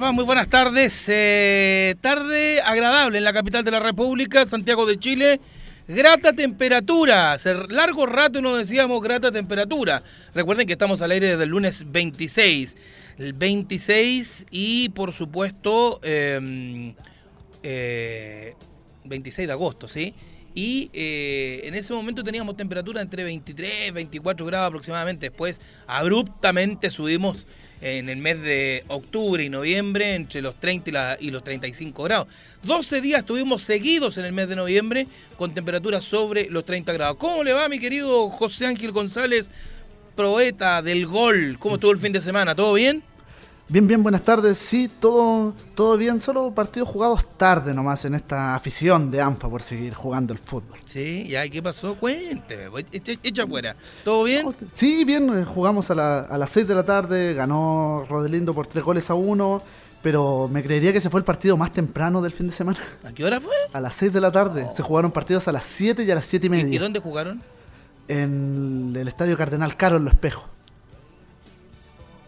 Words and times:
Les? 0.00 0.12
Muy 0.12 0.24
buenas 0.24 0.48
tardes. 0.48 1.04
Eh, 1.08 1.94
tarde 2.00 2.62
agradable 2.62 3.18
en 3.18 3.24
la 3.24 3.32
capital 3.32 3.62
de 3.62 3.70
la 3.70 3.78
República, 3.78 4.46
Santiago 4.46 4.86
de 4.86 4.98
Chile. 4.98 5.38
Grata 5.86 6.32
temperatura. 6.32 7.34
Hace 7.34 7.54
largo 7.68 8.06
rato 8.06 8.40
nos 8.40 8.56
decíamos 8.56 9.02
grata 9.02 9.30
temperatura. 9.30 10.02
Recuerden 10.34 10.66
que 10.66 10.72
estamos 10.72 11.02
al 11.02 11.10
aire 11.10 11.32
desde 11.32 11.44
el 11.44 11.50
lunes 11.50 11.84
26. 11.90 12.76
El 13.18 13.34
26 13.34 14.46
y 14.50 14.88
por 14.90 15.12
supuesto 15.12 16.00
26 16.02 16.38
em, 16.38 16.94
eh, 17.62 18.54
de 19.46 19.52
agosto, 19.52 19.88
¿sí? 19.88 20.14
Y 20.54 20.90
eh, 20.94 21.60
en 21.64 21.74
ese 21.74 21.92
momento 21.92 22.22
teníamos 22.22 22.56
temperatura 22.56 23.02
entre 23.02 23.24
23 23.24 23.92
24 23.92 24.46
grados 24.46 24.68
aproximadamente. 24.68 25.28
Después 25.28 25.60
abruptamente 25.86 26.90
subimos 26.90 27.46
en 27.82 28.08
el 28.08 28.18
mes 28.18 28.40
de 28.40 28.84
octubre 28.88 29.44
y 29.44 29.50
noviembre 29.50 30.14
entre 30.14 30.40
los 30.40 30.54
30 30.54 31.18
y, 31.20 31.30
los 31.30 31.44
35 31.44 32.02
grados. 32.04 32.28
12 32.62 33.00
días 33.00 33.20
estuvimos 33.20 33.62
seguidos 33.62 34.16
en 34.18 34.24
el 34.24 34.32
mes 34.32 34.48
de 34.48 34.56
noviembre 34.56 35.06
con 35.36 35.52
temperaturas 35.52 36.04
sobre 36.04 36.48
los 36.48 36.64
30 36.64 36.92
grados. 36.92 37.16
¿Cómo 37.18 37.42
le 37.42 37.52
va 37.52 37.68
mi 37.68 37.80
querido 37.80 38.30
José 38.30 38.66
Ángel 38.66 38.92
González, 38.92 39.50
proeta 40.14 40.80
del 40.80 41.06
gol? 41.06 41.56
¿Cómo 41.58 41.74
estuvo 41.74 41.90
el 41.90 41.98
fin 41.98 42.12
de 42.12 42.20
semana? 42.20 42.54
¿Todo 42.54 42.72
bien? 42.74 43.02
Bien, 43.72 43.86
bien, 43.86 44.02
buenas 44.02 44.20
tardes. 44.20 44.58
Sí, 44.58 44.86
todo, 45.00 45.54
todo 45.74 45.96
bien, 45.96 46.20
solo 46.20 46.52
partidos 46.54 46.90
jugados 46.90 47.26
tarde 47.38 47.72
nomás 47.72 48.04
en 48.04 48.14
esta 48.14 48.54
afición 48.54 49.10
de 49.10 49.22
AMPA 49.22 49.48
por 49.48 49.62
seguir 49.62 49.94
jugando 49.94 50.34
el 50.34 50.38
fútbol. 50.38 50.78
Sí, 50.84 51.26
ya, 51.26 51.48
¿qué 51.48 51.62
pasó? 51.62 51.94
Cuénteme, 51.94 52.70
pues, 52.70 52.84
echa, 52.92 53.46
fuera. 53.46 53.74
¿Todo 54.04 54.24
bien? 54.24 54.54
Sí, 54.74 55.06
bien, 55.06 55.26
eh, 55.38 55.46
jugamos 55.46 55.90
a, 55.90 55.94
las 55.94 56.50
6 56.50 56.68
de 56.68 56.74
la 56.74 56.82
tarde, 56.82 57.32
ganó 57.32 58.04
Rodelindo 58.10 58.52
por 58.52 58.66
3 58.66 58.84
goles 58.84 59.08
a 59.08 59.14
1, 59.14 59.62
pero 60.02 60.50
me 60.52 60.62
creería 60.62 60.92
que 60.92 60.98
ese 60.98 61.08
fue 61.08 61.20
el 61.20 61.24
partido 61.24 61.56
más 61.56 61.72
temprano 61.72 62.20
del 62.20 62.32
fin 62.32 62.48
de 62.48 62.52
semana. 62.52 62.78
¿A 63.04 63.12
qué 63.12 63.24
hora 63.24 63.40
fue? 63.40 63.54
A 63.72 63.80
las 63.80 63.94
6 63.94 64.12
de 64.12 64.20
la 64.20 64.30
tarde. 64.30 64.68
Se 64.76 64.82
jugaron 64.82 65.10
partidos 65.10 65.48
a 65.48 65.52
las 65.52 65.64
7 65.64 66.04
y 66.04 66.10
a 66.10 66.14
las 66.14 66.26
7 66.26 66.46
y 66.46 66.50
media. 66.50 66.74
¿Y, 66.74 66.76
dónde 66.76 67.00
jugaron? 67.00 67.42
En 68.06 68.92
el 68.94 69.08
Estadio 69.08 69.38
Cardenal 69.38 69.78
Caro, 69.78 69.96
en 69.96 70.04
Los 70.04 70.12
Espejos. 70.12 70.44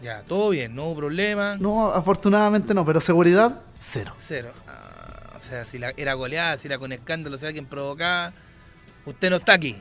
Ya, 0.05 0.21
todo 0.21 0.49
bien, 0.49 0.75
no 0.75 0.83
hubo 0.83 0.97
problema. 0.97 1.57
No, 1.59 1.91
afortunadamente 1.91 2.75
no, 2.75 2.85
pero 2.85 3.01
seguridad, 3.01 3.61
cero. 3.79 4.13
Cero. 4.19 4.51
Ah, 4.67 5.33
o 5.35 5.39
sea, 5.39 5.65
si 5.65 5.79
la, 5.79 5.93
era 5.97 6.13
goleada, 6.13 6.57
si 6.57 6.67
era 6.67 6.77
con 6.77 6.91
escándalo, 6.91 7.39
si 7.39 7.47
alguien 7.47 7.65
provocaba, 7.65 8.31
usted 9.07 9.31
no 9.31 9.37
está 9.37 9.53
aquí. 9.53 9.77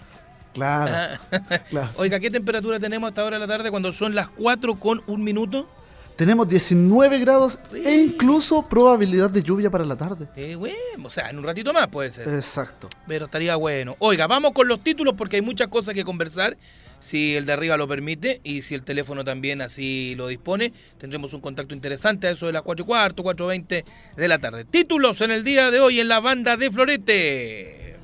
Claro, 0.55 1.21
claro. 1.69 1.91
Oiga, 1.99 2.21
¿qué 2.21 2.31
temperatura 2.31 2.81
tenemos 2.81 3.07
hasta 3.09 3.21
ahora 3.21 3.39
de 3.39 3.47
la 3.47 3.53
tarde 3.55 3.71
cuando 3.71 3.93
son 3.93 4.15
las 4.15 4.31
4 4.31 4.77
con 4.77 5.03
un 5.09 5.23
minuto? 5.23 5.69
Tenemos 6.17 6.47
19 6.47 7.19
grados 7.19 7.59
e 7.75 7.93
incluso 7.93 8.63
probabilidad 8.69 9.31
de 9.31 9.43
lluvia 9.43 9.69
para 9.69 9.85
la 9.85 9.97
tarde. 9.97 10.29
Eh, 10.37 10.55
bueno, 10.55 10.77
o 11.03 11.11
sea, 11.11 11.29
en 11.29 11.39
un 11.39 11.45
ratito 11.45 11.73
más 11.73 11.89
puede 11.89 12.13
ser. 12.13 12.29
Exacto. 12.29 12.89
Pero 13.09 13.25
estaría 13.25 13.57
bueno. 13.57 13.97
Oiga, 13.99 14.29
vamos 14.29 14.53
con 14.53 14.69
los 14.69 14.81
títulos 14.81 15.15
porque 15.17 15.37
hay 15.37 15.43
muchas 15.43 15.69
cosas 15.69 15.93
que 15.93 16.05
conversar 16.05 16.57
si 17.01 17.35
el 17.35 17.47
de 17.47 17.53
arriba 17.53 17.77
lo 17.77 17.89
permite 17.89 18.41
y 18.45 18.63
si 18.63 18.77
el 18.77 18.83
teléfono 18.83 19.25
también 19.25 19.61
así 19.61 20.15
lo 20.17 20.29
dispone. 20.29 20.73
Tendremos 20.99 21.35
un 21.35 21.41
contacto 21.41 21.75
interesante 21.75 22.29
a 22.29 22.31
eso 22.31 22.47
de 22.47 22.53
las 22.53 22.63
4 22.63 22.85
y 22.85 22.87
cuarto, 22.87 23.25
4.20 23.25 23.85
de 24.17 24.29
la 24.29 24.39
tarde. 24.39 24.65
Títulos 24.65 25.21
en 25.21 25.33
el 25.33 25.43
día 25.43 25.73
de 25.73 25.81
hoy 25.81 25.99
en 25.99 26.07
la 26.07 26.21
banda 26.21 26.57
de 26.57 26.71
Florete. 26.71 27.97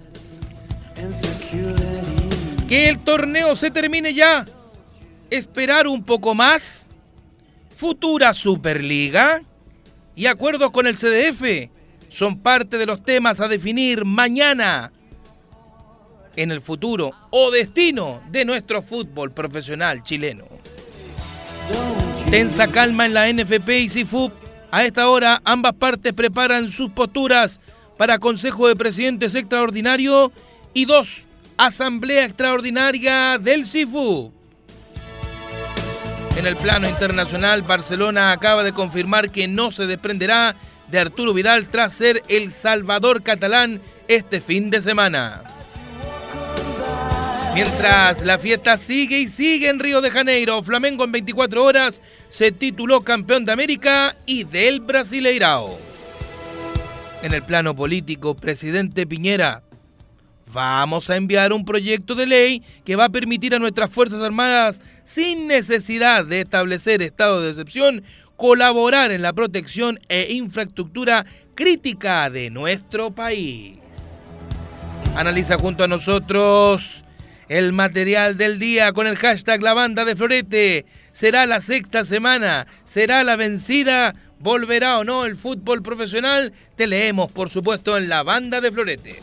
Que 2.68 2.88
el 2.88 2.98
torneo 2.98 3.54
se 3.54 3.70
termine 3.70 4.12
ya. 4.14 4.44
Esperar 5.30 5.86
un 5.86 6.04
poco 6.04 6.34
más. 6.34 6.89
Futura 7.80 8.34
Superliga. 8.34 9.40
Y 10.14 10.26
acuerdos 10.26 10.70
con 10.70 10.86
el 10.86 10.96
CDF 10.96 11.70
son 12.10 12.38
parte 12.38 12.76
de 12.76 12.84
los 12.84 13.02
temas 13.02 13.40
a 13.40 13.48
definir 13.48 14.04
mañana 14.04 14.92
en 16.36 16.50
el 16.50 16.60
futuro 16.60 17.10
o 17.30 17.50
destino 17.50 18.20
de 18.30 18.44
nuestro 18.44 18.82
fútbol 18.82 19.30
profesional 19.30 20.02
chileno. 20.02 20.44
Tensa 22.30 22.68
calma 22.68 23.06
en 23.06 23.14
la 23.14 23.32
NFP 23.32 23.70
y 23.70 23.88
CIFUP. 23.88 24.30
A 24.70 24.84
esta 24.84 25.08
hora 25.08 25.40
ambas 25.46 25.72
partes 25.72 26.12
preparan 26.12 26.68
sus 26.68 26.90
posturas 26.90 27.62
para 27.96 28.18
Consejo 28.18 28.68
de 28.68 28.76
Presidentes 28.76 29.34
Extraordinario 29.34 30.30
y 30.74 30.84
dos, 30.84 31.22
Asamblea 31.56 32.26
Extraordinaria 32.26 33.38
del 33.38 33.64
CIFUP. 33.64 34.39
En 36.36 36.46
el 36.46 36.56
plano 36.56 36.88
internacional, 36.88 37.62
Barcelona 37.62 38.32
acaba 38.32 38.62
de 38.62 38.72
confirmar 38.72 39.30
que 39.30 39.48
no 39.48 39.70
se 39.70 39.86
desprenderá 39.86 40.54
de 40.88 40.98
Arturo 40.98 41.34
Vidal 41.34 41.68
tras 41.68 41.92
ser 41.92 42.22
el 42.28 42.50
salvador 42.50 43.22
catalán 43.22 43.80
este 44.08 44.40
fin 44.40 44.70
de 44.70 44.80
semana. 44.80 45.42
Mientras 47.54 48.22
la 48.22 48.38
fiesta 48.38 48.78
sigue 48.78 49.18
y 49.18 49.28
sigue 49.28 49.68
en 49.68 49.80
Río 49.80 50.00
de 50.00 50.10
Janeiro, 50.10 50.62
Flamengo 50.62 51.04
en 51.04 51.12
24 51.12 51.64
horas 51.64 52.00
se 52.28 52.52
tituló 52.52 53.00
campeón 53.00 53.44
de 53.44 53.52
América 53.52 54.16
y 54.24 54.44
del 54.44 54.80
Brasileirao. 54.80 55.76
En 57.22 57.34
el 57.34 57.42
plano 57.42 57.74
político, 57.74 58.34
presidente 58.34 59.06
Piñera, 59.06 59.62
vamos 60.52 61.10
a 61.10 61.16
enviar 61.16 61.52
un 61.52 61.64
proyecto 61.64 62.14
de 62.14 62.26
ley 62.26 62.62
que 62.84 62.96
va 62.96 63.06
a 63.06 63.10
permitir 63.10 63.54
a 63.54 63.58
nuestras 63.58 63.90
Fuerzas 63.90 64.22
Armadas, 64.22 64.80
sin 65.04 65.46
necesidad 65.46 66.24
de 66.24 66.40
establecer 66.40 67.02
estado 67.02 67.42
de 67.42 67.50
excepción, 67.50 68.02
colaborar 68.36 69.10
en 69.12 69.22
la 69.22 69.32
protección 69.32 69.98
e 70.08 70.32
infraestructura 70.32 71.26
crítica 71.54 72.30
de 72.30 72.50
nuestro 72.50 73.10
país. 73.10 73.78
Analiza 75.16 75.58
junto 75.58 75.84
a 75.84 75.88
nosotros 75.88 77.04
el 77.48 77.72
material 77.72 78.36
del 78.36 78.60
día 78.60 78.92
con 78.92 79.08
el 79.08 79.16
hashtag 79.16 79.60
La 79.60 79.74
Banda 79.74 80.04
de 80.04 80.14
Florete. 80.14 80.86
¿Será 81.12 81.46
la 81.46 81.60
sexta 81.60 82.04
semana? 82.04 82.66
¿Será 82.84 83.24
la 83.24 83.34
vencida? 83.34 84.14
¿Volverá 84.38 85.00
o 85.00 85.04
no 85.04 85.26
el 85.26 85.36
fútbol 85.36 85.82
profesional? 85.82 86.52
Te 86.76 86.86
leemos, 86.86 87.32
por 87.32 87.50
supuesto, 87.50 87.98
en 87.98 88.08
La 88.08 88.22
Banda 88.22 88.60
de 88.60 88.70
Florete. 88.70 89.20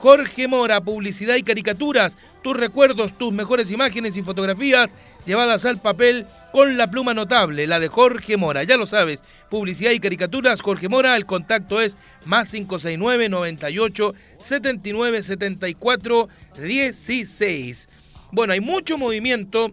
Jorge 0.03 0.47
Mora, 0.49 0.81
publicidad 0.81 1.35
y 1.35 1.43
caricaturas, 1.43 2.17
tus 2.41 2.57
recuerdos, 2.57 3.17
tus 3.17 3.31
mejores 3.31 3.71
imágenes 3.71 4.17
y 4.17 4.21
fotografías 4.21 4.95
llevadas 5.25 5.63
al 5.63 5.79
papel 5.79 6.25
con 6.51 6.75
la 6.77 6.91
pluma 6.91 7.13
notable, 7.13 7.67
la 7.67 7.79
de 7.79 7.87
Jorge 7.87 8.35
Mora. 8.35 8.63
Ya 8.63 8.75
lo 8.75 8.85
sabes, 8.85 9.23
publicidad 9.49 9.91
y 9.91 9.99
caricaturas, 9.99 10.61
Jorge 10.61 10.89
Mora, 10.89 11.15
el 11.15 11.25
contacto 11.25 11.79
es 11.79 11.95
más 12.25 12.51
569 12.51 13.29
98 13.29 14.13
79 14.39 15.23
74 15.23 16.27
16. 16.61 17.89
Bueno, 18.31 18.53
hay 18.53 18.59
mucho 18.59 18.97
movimiento 18.97 19.71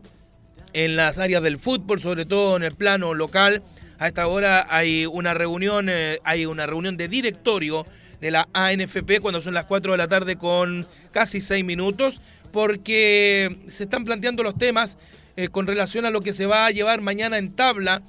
en 0.73 0.95
las 0.95 1.19
áreas 1.19 1.43
del 1.43 1.59
fútbol, 1.59 2.01
sobre 2.01 2.25
todo 2.25 2.57
en 2.57 2.63
el 2.63 2.77
plano 2.77 3.15
local. 3.15 3.63
A 3.99 4.07
esta 4.07 4.27
hora 4.29 4.67
hay 4.71 5.07
una 5.07 5.35
reunión, 5.35 5.89
eh, 5.91 6.21
hay 6.25 6.47
una 6.47 6.67
reunión 6.67 6.97
de 6.97 7.09
directorio 7.09 7.85
de 8.21 8.31
la 8.31 8.49
ANFP 8.53 9.21
cuando 9.21 9.41
son 9.41 9.55
las 9.55 9.65
4 9.65 9.93
de 9.93 9.99
la 9.99 10.09
tarde 10.09 10.37
con 10.37 10.87
casi 11.13 11.41
6 11.41 11.65
minutos, 11.65 12.21
porque 12.53 13.57
se 13.69 13.85
están 13.85 14.05
planteando 14.05 14.43
los 14.43 14.57
temas 14.59 14.99
eh, 15.37 15.49
con 15.49 15.67
relación 15.67 16.05
a 16.05 16.11
lo 16.11 16.21
que 16.21 16.33
se 16.33 16.47
va 16.47 16.67
a 16.67 16.71
llevar 16.71 17.01
mañana 17.01 17.39
en 17.39 17.53
tabla. 17.55 18.03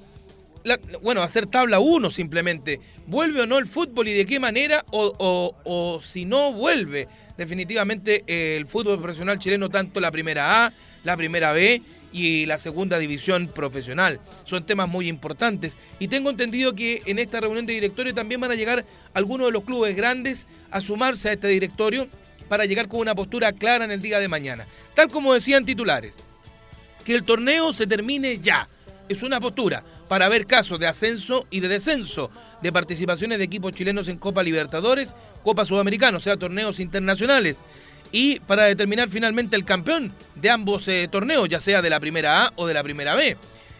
bueno, 1.02 1.22
hacer 1.22 1.46
tabla 1.46 1.80
1 1.80 2.10
simplemente. 2.10 2.80
¿Vuelve 3.06 3.42
o 3.42 3.46
no 3.46 3.58
el 3.58 3.66
fútbol 3.66 4.08
y 4.08 4.12
de 4.12 4.26
qué 4.26 4.38
manera? 4.38 4.84
O, 4.90 5.54
o 5.64 6.00
si 6.00 6.24
no 6.24 6.52
vuelve 6.52 7.08
definitivamente 7.36 8.24
eh, 8.26 8.56
el 8.56 8.66
fútbol 8.66 8.98
profesional 8.98 9.38
chileno, 9.38 9.68
tanto 9.68 10.00
la 10.00 10.10
primera 10.10 10.66
A, 10.66 10.72
la 11.04 11.16
primera 11.16 11.52
B 11.52 11.82
y 12.12 12.46
la 12.46 12.58
segunda 12.58 12.98
división 12.98 13.48
profesional. 13.48 14.20
Son 14.44 14.64
temas 14.64 14.88
muy 14.88 15.08
importantes. 15.08 15.78
Y 15.98 16.08
tengo 16.08 16.30
entendido 16.30 16.74
que 16.74 17.02
en 17.06 17.18
esta 17.18 17.40
reunión 17.40 17.66
de 17.66 17.72
directorio 17.72 18.14
también 18.14 18.40
van 18.40 18.50
a 18.50 18.54
llegar 18.54 18.84
algunos 19.14 19.46
de 19.46 19.52
los 19.52 19.64
clubes 19.64 19.96
grandes 19.96 20.46
a 20.70 20.80
sumarse 20.80 21.30
a 21.30 21.32
este 21.32 21.48
directorio 21.48 22.08
para 22.48 22.66
llegar 22.66 22.88
con 22.88 23.00
una 23.00 23.14
postura 23.14 23.52
clara 23.52 23.84
en 23.84 23.90
el 23.90 24.02
día 24.02 24.18
de 24.18 24.28
mañana. 24.28 24.66
Tal 24.94 25.08
como 25.08 25.32
decían 25.32 25.64
titulares, 25.64 26.16
que 27.04 27.14
el 27.14 27.24
torneo 27.24 27.72
se 27.72 27.86
termine 27.86 28.38
ya. 28.38 28.66
Es 29.08 29.22
una 29.22 29.40
postura 29.40 29.82
para 30.08 30.28
ver 30.28 30.46
casos 30.46 30.78
de 30.78 30.86
ascenso 30.86 31.46
y 31.50 31.60
de 31.60 31.68
descenso 31.68 32.30
de 32.62 32.72
participaciones 32.72 33.38
de 33.38 33.44
equipos 33.44 33.72
chilenos 33.72 34.08
en 34.08 34.18
Copa 34.18 34.42
Libertadores, 34.42 35.14
Copa 35.42 35.64
Sudamericana, 35.64 36.18
o 36.18 36.20
sea, 36.20 36.36
torneos 36.36 36.80
internacionales 36.80 37.62
y 38.12 38.38
para 38.40 38.64
determinar 38.64 39.08
finalmente 39.08 39.56
el 39.56 39.64
campeón 39.64 40.12
de 40.34 40.50
ambos 40.50 40.86
eh, 40.86 41.08
torneos, 41.10 41.48
ya 41.48 41.58
sea 41.58 41.82
de 41.82 41.90
la 41.90 41.98
primera 41.98 42.44
A 42.44 42.52
o 42.56 42.66
de 42.66 42.74
la 42.74 42.82
primera 42.82 43.14
B. 43.14 43.36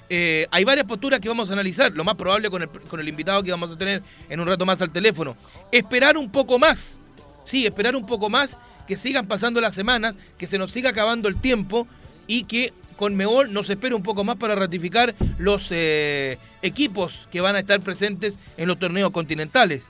Eh, 0.09 0.47
hay 0.51 0.65
varias 0.65 0.87
posturas 0.87 1.21
que 1.21 1.29
vamos 1.29 1.51
a 1.51 1.53
analizar, 1.53 1.93
lo 1.93 2.03
más 2.03 2.17
probable 2.17 2.51
con 2.51 2.63
el, 2.63 2.69
con 2.69 2.99
el 2.99 3.09
invitado 3.09 3.43
que 3.43 3.51
vamos 3.51 3.71
a 3.71 3.79
tener 3.79 4.03
en 4.29 4.41
un 4.41 4.47
rato 4.47 4.67
más 4.67 4.81
al 4.83 4.91
teléfono. 4.91 5.37
Esperar 5.71 6.17
un 6.17 6.33
poco 6.33 6.59
más, 6.59 6.99
sí, 7.45 7.67
esperar 7.67 7.95
un 7.95 8.07
poco 8.07 8.29
más, 8.29 8.59
que 8.87 8.97
sigan 8.97 9.27
pasando 9.27 9.61
las 9.61 9.75
semanas, 9.75 10.19
que 10.37 10.47
se 10.47 10.59
nos 10.59 10.71
siga 10.71 10.91
acabando 10.91 11.29
el 11.29 11.37
tiempo 11.37 11.87
y 12.27 12.45
que 12.45 12.73
con 12.97 13.15
Meol 13.15 13.53
nos 13.53 13.71
espere 13.71 13.95
un 13.95 14.03
poco 14.03 14.25
más 14.25 14.37
para 14.37 14.55
ratificar 14.55 15.15
los 15.39 15.69
eh, 15.71 16.39
equipos 16.63 17.29
que 17.31 17.41
van 17.41 17.57
a 17.57 17.61
estar 17.61 17.81
presentes 17.81 18.39
en 18.57 18.69
los 18.69 18.79
torneos 18.79 19.11
continentales. 19.11 19.87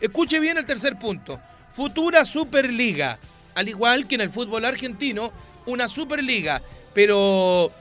Escuche 0.00 0.38
bien 0.38 0.56
el 0.56 0.66
tercer 0.66 0.98
punto. 0.98 1.40
Futura 1.72 2.24
Superliga 2.24 3.18
al 3.54 3.68
igual 3.68 4.06
que 4.06 4.14
en 4.16 4.22
el 4.22 4.30
fútbol 4.30 4.64
argentino, 4.64 5.32
una 5.66 5.88
Superliga, 5.88 6.60
pero 6.92 7.72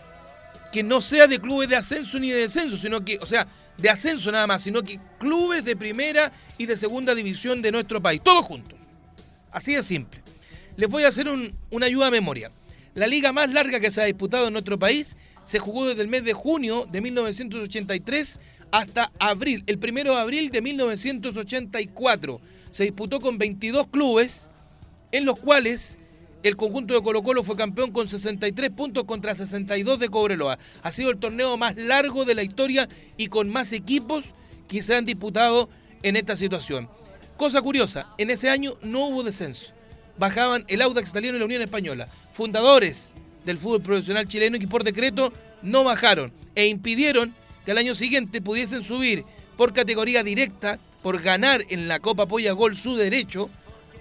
que 0.71 0.83
no 0.83 1.01
sea 1.01 1.27
de 1.27 1.39
clubes 1.39 1.69
de 1.69 1.75
ascenso 1.75 2.17
ni 2.19 2.29
de 2.31 2.41
descenso, 2.41 2.77
sino 2.77 3.03
que, 3.05 3.19
o 3.19 3.25
sea, 3.25 3.47
de 3.77 3.89
ascenso 3.89 4.31
nada 4.31 4.47
más, 4.47 4.63
sino 4.63 4.81
que 4.81 4.99
clubes 5.19 5.65
de 5.65 5.75
primera 5.75 6.31
y 6.57 6.65
de 6.65 6.75
segunda 6.75 7.13
división 7.13 7.61
de 7.61 7.71
nuestro 7.71 8.01
país, 8.01 8.21
todos 8.23 8.45
juntos. 8.45 8.79
Así 9.51 9.75
de 9.75 9.83
simple. 9.83 10.21
Les 10.75 10.89
voy 10.89 11.03
a 11.03 11.09
hacer 11.09 11.27
una 11.29 11.85
ayuda 11.85 12.07
a 12.07 12.11
memoria. 12.11 12.51
La 12.95 13.07
liga 13.07 13.31
más 13.31 13.51
larga 13.51 13.79
que 13.79 13.91
se 13.91 14.01
ha 14.01 14.05
disputado 14.05 14.47
en 14.47 14.53
nuestro 14.53 14.79
país 14.79 15.15
se 15.45 15.59
jugó 15.59 15.85
desde 15.85 16.01
el 16.01 16.07
mes 16.07 16.23
de 16.23 16.33
junio 16.33 16.87
de 16.91 17.01
1983 17.01 18.39
hasta 18.71 19.11
abril, 19.19 19.63
el 19.67 19.77
primero 19.77 20.15
de 20.15 20.21
abril 20.21 20.49
de 20.49 20.61
1984. 20.61 22.41
Se 22.71 22.83
disputó 22.83 23.19
con 23.19 23.37
22 23.37 23.87
clubes 23.87 24.49
en 25.13 25.25
los 25.25 25.39
cuales 25.39 25.97
el 26.41 26.57
conjunto 26.57 26.93
de 26.93 27.01
Colo 27.01 27.23
Colo 27.23 27.43
fue 27.43 27.55
campeón 27.55 27.91
con 27.91 28.09
63 28.09 28.71
puntos 28.71 29.05
contra 29.05 29.33
62 29.33 29.99
de 29.99 30.09
Cobreloa. 30.09 30.59
Ha 30.81 30.91
sido 30.91 31.11
el 31.11 31.17
torneo 31.17 31.55
más 31.55 31.77
largo 31.77 32.25
de 32.25 32.35
la 32.35 32.43
historia 32.43 32.89
y 33.15 33.27
con 33.27 33.47
más 33.47 33.71
equipos 33.71 34.33
que 34.67 34.81
se 34.81 34.95
han 34.95 35.05
disputado 35.05 35.69
en 36.01 36.17
esta 36.17 36.35
situación. 36.35 36.89
Cosa 37.37 37.61
curiosa, 37.61 38.07
en 38.17 38.31
ese 38.31 38.49
año 38.49 38.73
no 38.81 39.07
hubo 39.07 39.23
descenso. 39.23 39.73
Bajaban 40.17 40.65
el 40.67 40.81
Audax 40.81 41.11
italiano 41.11 41.37
y 41.37 41.39
la 41.39 41.45
Unión 41.45 41.61
Española, 41.61 42.09
fundadores 42.33 43.13
del 43.45 43.57
fútbol 43.57 43.81
profesional 43.81 44.27
chileno 44.27 44.57
y 44.57 44.61
que 44.61 44.67
por 44.67 44.83
decreto 44.83 45.31
no 45.61 45.83
bajaron 45.83 46.33
e 46.55 46.67
impidieron 46.67 47.33
que 47.65 47.71
al 47.71 47.77
año 47.77 47.95
siguiente 47.95 48.41
pudiesen 48.41 48.83
subir 48.83 49.25
por 49.57 49.73
categoría 49.73 50.23
directa, 50.23 50.79
por 51.03 51.21
ganar 51.21 51.63
en 51.69 51.87
la 51.87 51.99
Copa 51.99 52.27
Polla 52.27 52.53
Gol 52.53 52.75
su 52.75 52.95
derecho, 52.95 53.49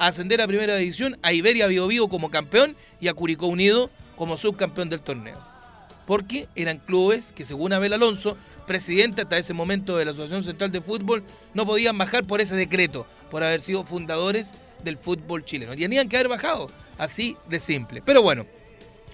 ascender 0.06 0.40
a 0.40 0.48
primera 0.48 0.76
división, 0.76 1.16
a 1.22 1.32
Iberia 1.32 1.66
Bio, 1.66 2.08
como 2.08 2.30
campeón 2.30 2.76
y 3.00 3.08
a 3.08 3.14
Curicó 3.14 3.46
Unido 3.46 3.90
como 4.16 4.36
subcampeón 4.36 4.90
del 4.90 5.00
torneo. 5.00 5.38
Porque 6.06 6.48
eran 6.56 6.78
clubes 6.78 7.32
que, 7.32 7.44
según 7.44 7.72
Abel 7.72 7.92
Alonso, 7.92 8.36
presidente 8.66 9.22
hasta 9.22 9.38
ese 9.38 9.54
momento 9.54 9.96
de 9.96 10.04
la 10.04 10.10
Asociación 10.10 10.42
Central 10.42 10.72
de 10.72 10.80
Fútbol, 10.80 11.22
no 11.54 11.64
podían 11.64 11.96
bajar 11.96 12.24
por 12.24 12.40
ese 12.40 12.56
decreto, 12.56 13.06
por 13.30 13.44
haber 13.44 13.60
sido 13.60 13.84
fundadores 13.84 14.54
del 14.82 14.96
fútbol 14.96 15.44
chileno. 15.44 15.76
Tenían 15.76 16.08
que 16.08 16.16
haber 16.16 16.28
bajado, 16.28 16.66
así 16.98 17.36
de 17.48 17.60
simple. 17.60 18.02
Pero 18.04 18.22
bueno, 18.22 18.46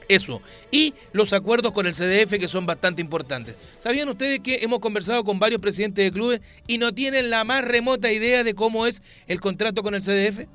eso. 0.08 0.40
Y 0.70 0.94
los 1.12 1.34
acuerdos 1.34 1.72
con 1.72 1.86
el 1.86 1.94
CDF 1.94 2.38
que 2.38 2.48
son 2.48 2.64
bastante 2.64 3.02
importantes. 3.02 3.56
¿Sabían 3.78 4.08
ustedes 4.08 4.40
que 4.40 4.60
hemos 4.62 4.78
conversado 4.78 5.22
con 5.22 5.38
varios 5.38 5.60
presidentes 5.60 6.06
de 6.06 6.12
clubes 6.12 6.40
y 6.66 6.78
no 6.78 6.94
tienen 6.94 7.28
la 7.28 7.44
más 7.44 7.62
remota 7.62 8.10
idea 8.10 8.42
de 8.42 8.54
cómo 8.54 8.86
es 8.86 9.02
el 9.26 9.40
contrato 9.40 9.82
con 9.82 9.94
el 9.94 10.02
CDF? 10.02 10.46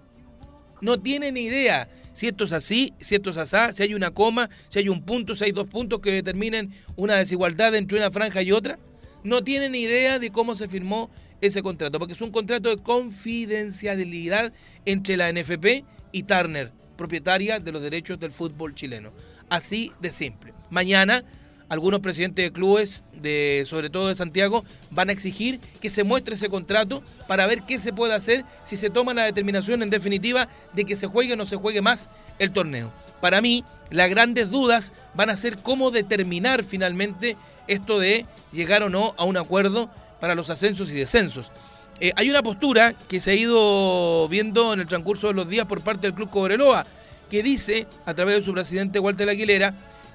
No 0.84 1.00
tienen 1.00 1.38
idea 1.38 1.90
si 2.12 2.28
esto 2.28 2.44
es 2.44 2.52
así, 2.52 2.94
si 3.00 3.16
esto 3.16 3.32
es 3.32 3.38
así, 3.38 3.58
si 3.74 3.84
hay 3.84 3.94
una 3.94 4.12
coma, 4.12 4.50
si 4.68 4.80
hay 4.80 4.90
un 4.90 5.04
punto, 5.04 5.36
si 5.36 5.46
hay 5.46 5.52
dos 5.52 5.68
puntos 5.68 6.00
que 6.00 6.12
determinen 6.12 6.72
una 6.96 7.16
desigualdad 7.16 7.74
entre 7.74 7.98
una 7.98 8.12
franja 8.12 8.42
y 8.42 8.52
otra. 8.52 8.78
No 9.24 9.44
tienen 9.44 9.74
idea 9.74 10.20
de 10.20 10.30
cómo 10.30 10.54
se 10.54 10.68
firmó 10.68 11.10
ese 11.40 11.64
contrato, 11.64 11.98
porque 11.98 12.14
es 12.14 12.22
un 12.22 12.32
contrato 12.32 12.70
de 12.70 12.78
confidencialidad 12.84 14.54
entre 14.86 15.18
la 15.18 15.32
NFP 15.32 15.86
y 16.12 16.24
Turner, 16.24 16.72
propietaria 16.98 17.60
de 17.60 17.72
los 17.72 17.82
derechos 17.82 18.20
del 18.20 18.32
fútbol 18.32 18.76
chileno. 18.76 19.14
Así 19.50 19.92
de 20.02 20.12
simple. 20.12 20.54
Mañana 20.70 21.24
algunos 21.70 22.00
presidentes 22.02 22.46
de 22.46 22.52
clubes, 22.52 23.04
de, 23.14 23.64
sobre 23.66 23.90
todo 23.90 24.08
de 24.08 24.16
Santiago, 24.16 24.64
van 24.92 25.10
a 25.10 25.12
exigir 25.12 25.60
que 25.82 25.90
se 25.90 26.04
muestre 26.04 26.36
ese 26.36 26.50
contrato 26.50 27.04
para 27.28 27.48
ver 27.48 27.62
qué 27.64 27.80
se 27.80 27.94
puede 27.94 28.14
hacer 28.14 28.46
si 28.64 28.78
se 28.78 28.90
toma 28.90 29.14
la 29.14 29.24
determinación 29.26 29.82
en 29.82 29.90
definitiva 29.90 30.48
de 30.74 30.86
que 30.86 30.96
se 30.96 31.08
juegue 31.08 31.34
o 31.34 31.38
no 31.38 31.46
se 31.46 31.56
juegue 31.56 31.82
más 31.82 32.10
el 32.40 32.52
torneo. 32.52 32.92
Para 33.22 33.42
mí, 33.42 33.64
las 33.90 34.10
grandes 34.10 34.50
dudas 34.50 34.92
van 35.14 35.30
a 35.30 35.36
ser 35.36 35.58
cómo 35.58 35.92
determinar 35.92 36.64
finalmente 36.64 37.38
esto 37.68 38.00
de 38.00 38.26
llegar 38.52 38.84
o 38.84 38.90
no 38.90 39.14
a 39.18 39.24
un 39.24 39.38
acuerdo 39.38 39.90
para 40.20 40.36
los 40.36 40.50
ascensos 40.50 40.90
y 40.92 40.96
descensos. 40.96 41.52
Eh, 42.00 42.12
hay 42.16 42.30
una 42.30 42.42
postura 42.42 42.94
que 43.08 43.20
se 43.20 43.32
ha 43.32 43.36
ido 43.36 44.28
viendo 44.28 44.74
en 44.74 44.80
el 44.80 44.88
transcurso 44.88 45.28
de 45.28 45.34
los 45.34 45.48
días 45.48 45.66
por 45.68 45.82
parte 45.82 46.08
del 46.08 46.14
Club 46.14 46.30
Cobreloa, 46.30 46.86
que 47.30 47.44
dice, 47.44 47.88
a 48.06 48.14
través 48.14 48.38
de 48.38 48.44
su 48.44 48.54
presidente 48.54 49.00
Walter 49.00 49.30
Aguilera, 49.30 49.74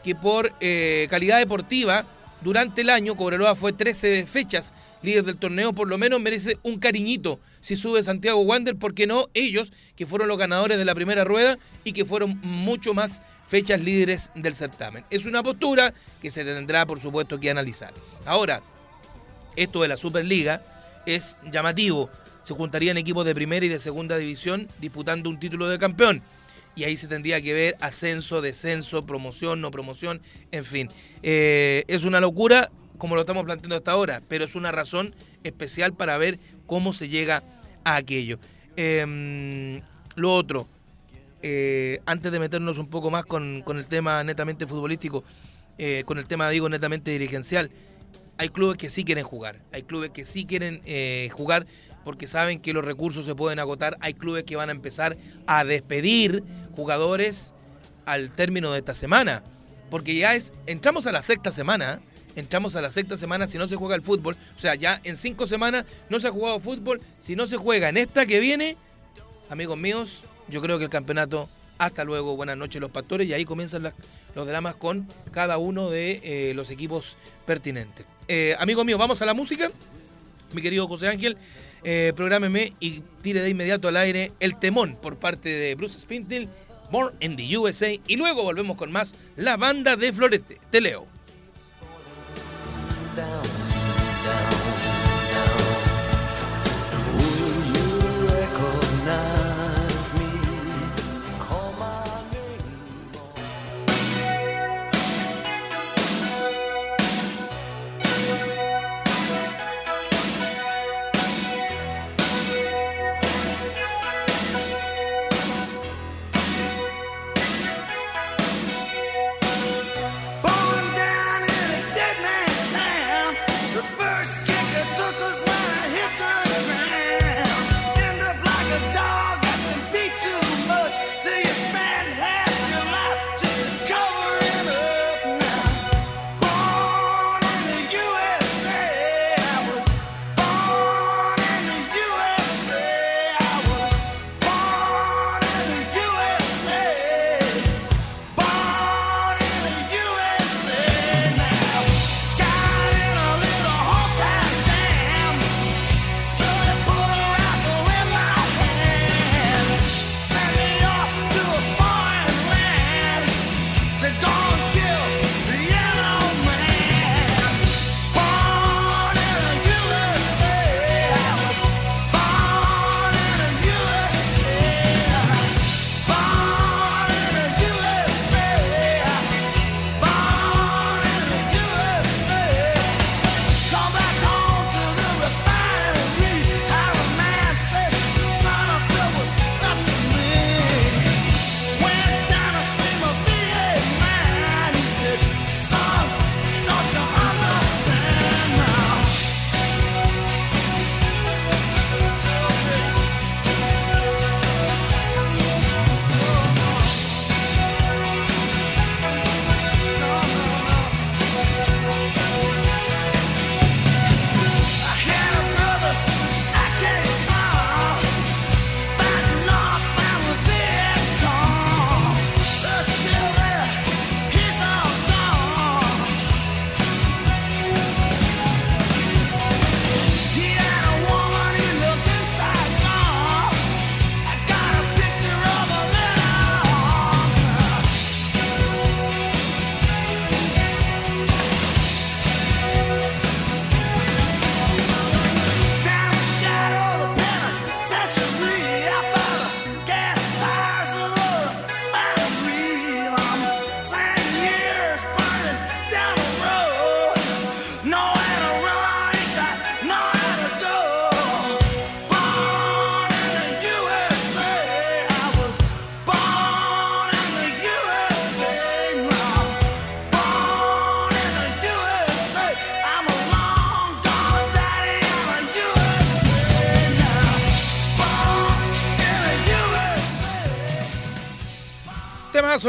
que 0.09 0.15
por 0.15 0.55
eh, 0.61 1.07
calidad 1.11 1.39
deportiva, 1.39 2.03
durante 2.41 2.81
el 2.81 2.89
año 2.89 3.15
Cobreloa 3.15 3.55
fue 3.55 3.75
13 3.75 4.25
fechas 4.25 4.73
líder 5.03 5.25
del 5.25 5.37
torneo, 5.37 5.75
por 5.75 5.87
lo 5.87 5.99
menos 5.99 6.19
merece 6.19 6.57
un 6.63 6.79
cariñito 6.79 7.39
si 7.61 7.77
sube 7.77 8.03
Santiago 8.03 8.41
Wander, 8.41 8.77
porque 8.77 9.07
no 9.07 9.27
ellos, 9.35 9.71
que 9.97 10.07
fueron 10.07 10.29
los 10.29 10.39
ganadores 10.39 10.79
de 10.79 10.87
la 10.87 10.95
primera 10.95 11.25
rueda 11.25 11.59
y 11.85 11.93
que 11.93 12.07
fueron 12.07 12.41
mucho 12.43 12.95
más 12.95 13.21
fechas 13.47 13.83
líderes 13.83 14.31
del 14.35 14.55
certamen. 14.55 15.05
Es 15.11 15.27
una 15.27 15.43
postura 15.43 15.93
que 16.23 16.31
se 16.31 16.43
tendrá, 16.43 16.87
por 16.87 17.01
supuesto, 17.01 17.39
que 17.39 17.51
analizar. 17.51 17.93
Ahora, 18.25 18.63
esto 19.57 19.83
de 19.83 19.89
la 19.89 19.99
Superliga 19.99 20.63
es 21.05 21.37
llamativo. 21.53 22.09
Se 22.43 22.55
juntarían 22.55 22.97
equipos 22.97 23.27
de 23.27 23.35
primera 23.35 23.67
y 23.67 23.69
de 23.69 23.79
segunda 23.79 24.17
división 24.17 24.69
disputando 24.79 25.29
un 25.29 25.39
título 25.39 25.69
de 25.69 25.79
campeón 25.79 26.23
y 26.79 26.85
ahí 26.85 26.97
se 26.97 27.09
tendría 27.09 27.41
que 27.41 27.53
ver 27.53 27.77
ascenso, 27.81 28.41
descenso, 28.41 29.05
promoción, 29.05 29.61
no 29.61 29.73
promoción, 29.73 30.21
en 30.53 30.65
fin. 30.65 30.89
Eh, 31.25 31.83
es 31.89 32.05
una 32.05 32.21
locura 32.21 32.71
como 32.99 33.17
lo 33.17 33.23
estamos 33.23 33.45
planteando 33.45 33.75
hasta 33.75 33.91
ahora, 33.91 34.23
pero 34.29 34.45
es 34.45 34.55
una 34.55 34.71
razón 34.71 35.13
especial 35.43 35.95
para 35.95 36.17
ver 36.19 36.39
cómo 36.67 36.93
se 36.93 37.09
llega 37.09 37.43
a 37.83 37.97
aquello. 37.97 38.39
Em, 38.77 39.81
lo 40.15 40.33
otro, 40.33 40.69
eh, 41.43 42.01
antes 42.07 42.31
de 42.31 42.39
meternos 42.39 42.79
un 42.79 42.89
poco 42.89 43.11
más 43.11 43.25
con, 43.25 43.65
el 43.67 43.87
tema 43.87 44.23
netamente 44.23 44.65
futbolístico, 44.65 45.25
eh, 45.79 46.05
con 46.07 46.19
el 46.19 46.27
tema, 46.27 46.49
digo, 46.51 46.69
netamente 46.69 47.11
dirigencial, 47.11 47.71
hay 48.39 48.49
clubes 48.49 48.79
que 48.79 48.89
sí 48.89 49.05
quieren 49.05 49.25
jugar, 49.25 49.61
hay 49.73 49.83
clubes 49.83 50.11
que 50.11 50.25
sí 50.25 50.45
quieren 50.45 50.81
eh, 50.87 51.29
jugar 51.33 51.67
porque 52.05 52.27
saben 52.27 52.61
que 52.61 52.73
los 52.73 52.85
recursos 52.85 53.27
se 53.27 53.35
pueden 53.35 53.59
agotar, 53.59 53.99
hay 54.01 54.15
clubes 54.15 54.45
que 54.45 54.57
van 54.57 54.69
a 54.69 54.73
empezar 54.73 55.19
a 55.47 55.65
despedir 55.65 56.43
jugadores 56.75 57.53
al 58.07 58.31
término 58.31 58.73
de 58.73 58.79
esta 58.79 58.95
semana, 58.95 59.43
porque 59.91 60.15
ya 60.15 60.35
es, 60.35 60.53
entramos 60.67 61.07
a 61.07 61.13
la 61.13 61.21
sexta 61.21 61.51
semana, 61.51 62.01
entramos 62.37 62.77
a 62.77 62.81
la 62.81 62.91
sexta 62.91 63.17
semana 63.17 63.49
si 63.49 63.59
no 63.59 63.67
se 63.67 63.77
juega 63.77 63.97
el 63.97 64.03
fútbol, 64.03 64.37
o 64.57 64.61
sea, 64.61 64.77
ya 64.77 65.01
en 65.05 65.17
cinco 65.17 65.47
semanas 65.47 65.85
no 66.09 66.21
se 66.21 66.29
ha 66.29 66.31
jugado 66.31 66.61
fútbol, 66.61 67.01
si 67.19 67.37
no 67.37 67.47
se 67.47 67.57
juega 67.57 67.89
en 67.89 67.97
esta 67.97 68.25
que 68.25 68.39
viene, 68.39 68.77
amigos 69.51 69.77
míos, 69.77 70.23
yo 70.49 70.63
creo 70.63 70.79
que 70.79 70.85
el 70.85 70.91
campeonato 70.91 71.49
hasta 71.79 72.05
luego, 72.05 72.37
buenas 72.37 72.57
noches 72.57 72.81
los 72.81 72.91
pastores 72.91 73.27
y 73.29 73.33
ahí 73.33 73.45
comienzan 73.45 73.93
los 74.35 74.47
dramas 74.47 74.75
con 74.75 75.07
cada 75.31 75.59
uno 75.59 75.91
de 75.91 76.21
eh, 76.23 76.55
los 76.55 76.71
equipos 76.71 77.17
pertinentes. 77.47 78.05
Eh, 78.27 78.55
amigo 78.59 78.85
mío, 78.85 78.99
vamos 78.99 79.23
a 79.23 79.27
la 79.27 79.35
música. 79.35 79.71
Mi 80.53 80.63
querido 80.63 80.87
José 80.89 81.09
Ángel, 81.09 81.37
eh, 81.85 82.13
prográmeme 82.17 82.73
y 82.81 83.01
tire 83.23 83.43
de 83.43 83.51
inmediato 83.51 83.89
al 83.89 83.97
aire 83.97 84.33
el 84.41 84.59
temón 84.59 84.97
por 85.01 85.17
parte 85.17 85.49
de 85.49 85.75
Bruce 85.75 85.99
Spintel, 85.99 86.49
Born 86.91 87.15
in 87.21 87.37
the 87.37 87.57
USA. 87.57 87.93
Y 88.07 88.17
luego 88.17 88.43
volvemos 88.43 88.77
con 88.77 88.91
más 88.91 89.15
La 89.37 89.57
Banda 89.57 89.97
de 89.97 90.13
Florete. 90.13 90.61
Te 90.71 90.81
leo. 90.81 91.07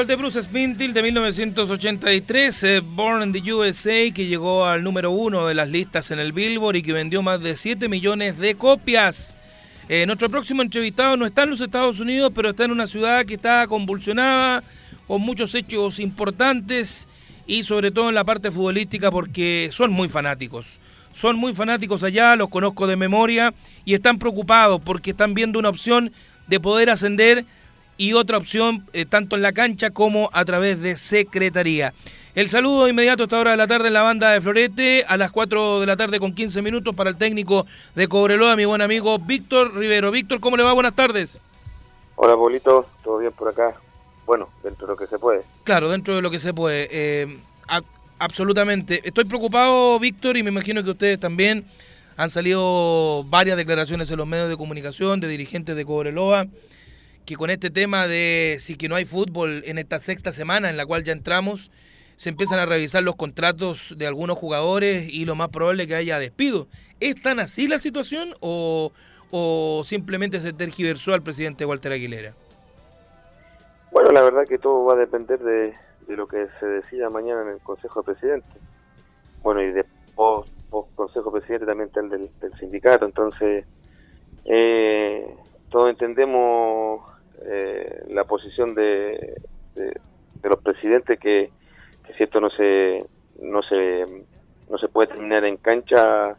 El 0.02 0.08
de 0.08 0.16
Bruce 0.16 0.42
Spintil 0.42 0.94
de 0.94 1.02
1983, 1.02 2.64
eh, 2.64 2.80
Born 2.80 3.24
in 3.24 3.34
the 3.34 3.52
USA, 3.52 4.12
que 4.14 4.28
llegó 4.28 4.66
al 4.66 4.82
número 4.82 5.12
uno 5.12 5.46
de 5.46 5.54
las 5.54 5.68
listas 5.68 6.12
en 6.12 6.20
el 6.20 6.32
Billboard 6.32 6.78
y 6.78 6.84
que 6.84 6.94
vendió 6.94 7.22
más 7.22 7.42
de 7.42 7.58
7 7.58 7.90
millones 7.90 8.38
de 8.38 8.56
copias. 8.56 9.36
Eh, 9.90 10.06
nuestro 10.06 10.30
próximo 10.30 10.62
entrevistado 10.62 11.18
no 11.18 11.26
está 11.26 11.44
en 11.44 11.50
los 11.50 11.60
Estados 11.60 12.00
Unidos, 12.00 12.32
pero 12.34 12.52
está 12.52 12.64
en 12.64 12.72
una 12.72 12.88
ciudad 12.88 13.26
que 13.26 13.34
está 13.34 13.68
convulsionada, 13.68 14.64
con 15.06 15.22
muchos 15.22 15.54
hechos 15.54 16.00
importantes 16.00 17.06
y 17.46 17.64
sobre 17.64 17.92
todo 17.92 18.08
en 18.08 18.16
la 18.16 18.24
parte 18.24 18.52
futbolística 18.52 19.12
porque 19.12 19.70
son 19.74 19.92
muy 19.92 20.08
fanáticos. 20.08 20.80
Son 21.12 21.36
muy 21.36 21.54
fanáticos 21.54 22.04
allá, 22.04 22.38
los 22.38 22.48
conozco 22.48 22.88
de 22.88 22.96
memoria 22.96 23.54
y 23.84 23.96
están 23.96 24.18
preocupados 24.18 24.80
porque 24.82 25.12
están 25.12 25.34
viendo 25.34 25.60
una 25.60 25.70
opción 25.70 26.14
de 26.48 26.60
poder 26.62 26.90
ascender 26.90 27.46
y 28.00 28.14
otra 28.14 28.38
opción 28.38 28.88
eh, 28.94 29.06
tanto 29.06 29.36
en 29.36 29.42
la 29.44 29.52
cancha 29.52 29.92
como 29.92 30.30
a 30.32 30.46
través 30.46 30.80
de 30.80 30.96
secretaría. 30.96 31.94
El 32.34 32.48
saludo 32.48 32.88
inmediato 32.88 33.24
a 33.24 33.26
esta 33.26 33.40
hora 33.40 33.52
de 33.52 33.58
la 33.58 33.68
tarde 33.68 33.88
en 33.90 33.94
la 33.94 34.04
banda 34.04 34.32
de 34.32 34.40
Florete, 34.40 35.04
a 35.06 35.18
las 35.18 35.32
4 35.32 35.82
de 35.82 35.86
la 35.86 35.98
tarde 35.98 36.18
con 36.18 36.34
15 36.34 36.62
minutos 36.62 36.96
para 36.96 37.10
el 37.10 37.18
técnico 37.18 37.68
de 37.96 38.08
Cobreloa, 38.08 38.56
mi 38.56 38.64
buen 38.64 38.82
amigo 38.82 39.20
Víctor 39.20 39.76
Rivero. 39.76 40.12
Víctor, 40.12 40.40
¿cómo 40.40 40.56
le 40.56 40.64
va? 40.64 40.72
Buenas 40.72 40.96
tardes. 40.96 41.42
Hola, 42.16 42.36
Paulito, 42.36 42.88
¿todo 43.04 43.18
bien 43.18 43.34
por 43.34 43.50
acá? 43.50 43.76
Bueno, 44.26 44.48
dentro 44.64 44.88
de 44.88 44.94
lo 44.94 44.98
que 44.98 45.08
se 45.08 45.20
puede. 45.20 45.44
Claro, 45.66 45.90
dentro 45.90 46.16
de 46.16 46.22
lo 46.22 46.32
que 46.32 46.40
se 46.40 46.54
puede. 46.54 46.88
Eh, 46.92 47.38
absolutamente. 48.18 49.02
Estoy 49.04 49.26
preocupado, 49.26 50.00
Víctor, 50.00 50.38
y 50.38 50.44
me 50.44 50.52
imagino 50.52 50.82
que 50.86 50.92
ustedes 50.92 51.20
también. 51.20 51.66
Han 52.16 52.30
salido 52.30 53.26
varias 53.26 53.58
declaraciones 53.58 54.10
en 54.12 54.18
los 54.18 54.28
medios 54.28 54.50
de 54.50 54.58
comunicación 54.58 55.20
de 55.20 55.28
dirigentes 55.28 55.76
de 55.76 55.86
Cobreloa 55.86 56.48
que 57.30 57.36
con 57.36 57.52
este 57.52 57.70
tema 57.70 58.08
de 58.08 58.58
si 58.60 58.76
que 58.76 58.90
no 58.90 58.96
hay 58.96 59.06
fútbol 59.06 59.62
en 59.66 59.78
esta 59.78 60.00
sexta 60.00 60.32
semana 60.32 60.68
en 60.68 60.78
la 60.78 60.88
cual 60.88 61.04
ya 61.04 61.14
entramos, 61.14 61.70
se 62.16 62.30
empiezan 62.30 62.58
a 62.58 62.66
revisar 62.66 63.04
los 63.04 63.16
contratos 63.16 63.94
de 64.00 64.08
algunos 64.08 64.36
jugadores 64.36 65.14
y 65.14 65.26
lo 65.26 65.36
más 65.36 65.50
probable 65.50 65.84
es 65.84 65.90
que 65.90 65.94
haya 65.94 66.18
despido. 66.18 66.66
¿Es 67.00 67.22
tan 67.22 67.40
así 67.40 67.68
la 67.68 67.78
situación 67.78 68.34
o, 68.40 68.92
o 69.30 69.84
simplemente 69.86 70.40
se 70.40 70.54
tergiversó 70.54 71.14
al 71.14 71.22
presidente 71.22 71.66
Walter 71.66 71.92
Aguilera? 71.92 72.34
Bueno, 73.92 74.10
la 74.10 74.24
verdad 74.24 74.48
que 74.48 74.58
todo 74.58 74.86
va 74.86 74.94
a 74.94 74.98
depender 74.98 75.38
de, 75.38 75.74
lo 76.08 76.28
que 76.28 76.48
se 76.60 76.66
decida 76.66 77.12
mañana 77.12 77.44
en 77.44 77.50
el 77.50 77.60
Consejo 77.60 78.02
de 78.02 78.12
Presidente. 78.12 78.50
Bueno, 79.44 79.62
y 79.62 79.72
después 79.72 80.50
Consejo 80.96 81.30
de 81.30 81.42
Presidente 81.42 81.68
también 81.68 81.90
está 81.90 82.00
el 82.00 82.10
del, 82.10 82.60
sindicato, 82.60 83.06
entonces 83.06 83.66
eh, 84.46 85.32
todos 85.70 85.90
entendemos 85.90 87.19
eh, 87.46 88.04
la 88.10 88.24
posición 88.26 88.74
de, 88.76 89.42
los 90.44 90.62
presidentes 90.64 91.20
que, 91.20 91.52
si 92.18 92.24
esto 92.24 92.42
no 92.42 92.50
se 92.50 92.98
no 93.42 93.62
se 93.62 94.04
no 94.70 94.78
se 94.78 94.88
puede 94.90 95.14
terminar 95.14 95.46
en 95.46 95.58
cancha 95.58 96.36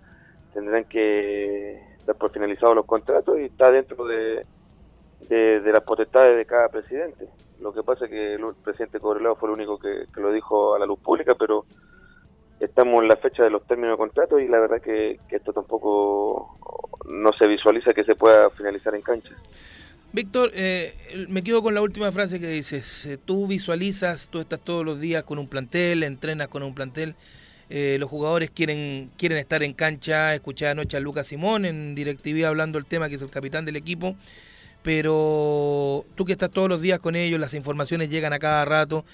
tendrán 0.52 0.84
que 0.84 1.80
dar 2.06 2.16
por 2.16 2.32
finalizados 2.32 2.74
los 2.74 2.86
contratos 2.86 3.38
y 3.38 3.44
está 3.44 3.70
dentro 3.70 4.04
de, 4.04 4.44
de, 5.28 5.72
las 5.72 5.82
potestades 5.82 6.34
de 6.36 6.44
cada 6.44 6.68
presidente. 6.68 7.28
Lo 7.60 7.72
que 7.72 7.82
pasa 7.82 8.06
es 8.06 8.10
que 8.10 8.34
el 8.34 8.44
presidente 8.64 9.00
Correlado 9.00 9.36
fue 9.36 9.48
el 9.48 9.54
único 9.56 9.78
que, 9.78 10.06
lo 10.16 10.32
dijo 10.32 10.74
a 10.74 10.78
la 10.78 10.86
luz 10.86 10.98
pública, 10.98 11.34
pero 11.38 11.64
estamos 12.58 13.02
en 13.02 13.08
la 13.08 13.16
fecha 13.16 13.44
de 13.44 13.50
los 13.50 13.66
términos 13.66 13.92
de 13.92 13.98
contrato 13.98 14.38
y 14.38 14.48
la 14.48 14.58
verdad 14.58 14.80
que, 14.80 15.20
que 15.28 15.36
esto 15.36 15.52
tampoco 15.52 16.58
no 17.10 17.32
se 17.32 17.46
visualiza 17.46 17.92
que 17.92 18.04
se 18.04 18.14
pueda 18.14 18.50
finalizar 18.50 18.94
en 18.94 19.02
cancha. 19.02 19.34
Víctor, 20.12 20.50
eh, 20.54 20.92
me 21.28 21.42
quedo 21.42 21.62
con 21.62 21.72
la 21.72 21.82
última 21.82 22.10
frase 22.10 22.40
que 22.40 22.48
dices. 22.48 23.06
Eh, 23.06 23.16
tú 23.16 23.46
visualizas, 23.46 24.28
tú 24.28 24.40
estás 24.40 24.58
todos 24.58 24.84
los 24.84 24.98
días 24.98 25.22
con 25.22 25.38
un 25.38 25.46
plantel, 25.46 26.02
entrenas 26.02 26.48
con 26.48 26.64
un 26.64 26.74
plantel. 26.74 27.14
Eh, 27.68 27.96
los 28.00 28.10
jugadores 28.10 28.50
quieren 28.50 29.12
quieren 29.16 29.38
estar 29.38 29.62
en 29.62 29.72
cancha. 29.72 30.34
Escuché 30.34 30.66
anoche 30.66 30.96
a 30.96 31.00
Lucas 31.00 31.28
Simón 31.28 31.64
en 31.64 31.94
DirecTV 31.94 32.44
hablando 32.44 32.76
el 32.76 32.86
tema, 32.86 33.08
que 33.08 33.14
es 33.14 33.22
el 33.22 33.30
capitán 33.30 33.64
del 33.64 33.76
equipo. 33.76 34.16
Pero 34.82 36.04
tú 36.16 36.24
que 36.24 36.32
estás 36.32 36.50
todos 36.50 36.68
los 36.68 36.80
días 36.80 36.98
con 36.98 37.14
ellos, 37.14 37.38
las 37.38 37.54
informaciones 37.54 38.10
llegan 38.10 38.32
a 38.32 38.40
cada 38.40 38.64
rato. 38.64 39.04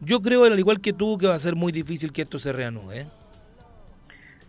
Yo 0.00 0.20
creo, 0.20 0.44
al 0.44 0.58
igual 0.58 0.80
que 0.80 0.92
tú, 0.92 1.16
que 1.16 1.26
va 1.26 1.34
a 1.36 1.38
ser 1.38 1.54
muy 1.54 1.72
difícil 1.72 2.12
que 2.12 2.20
esto 2.20 2.38
se 2.38 2.52
reanude. 2.52 3.06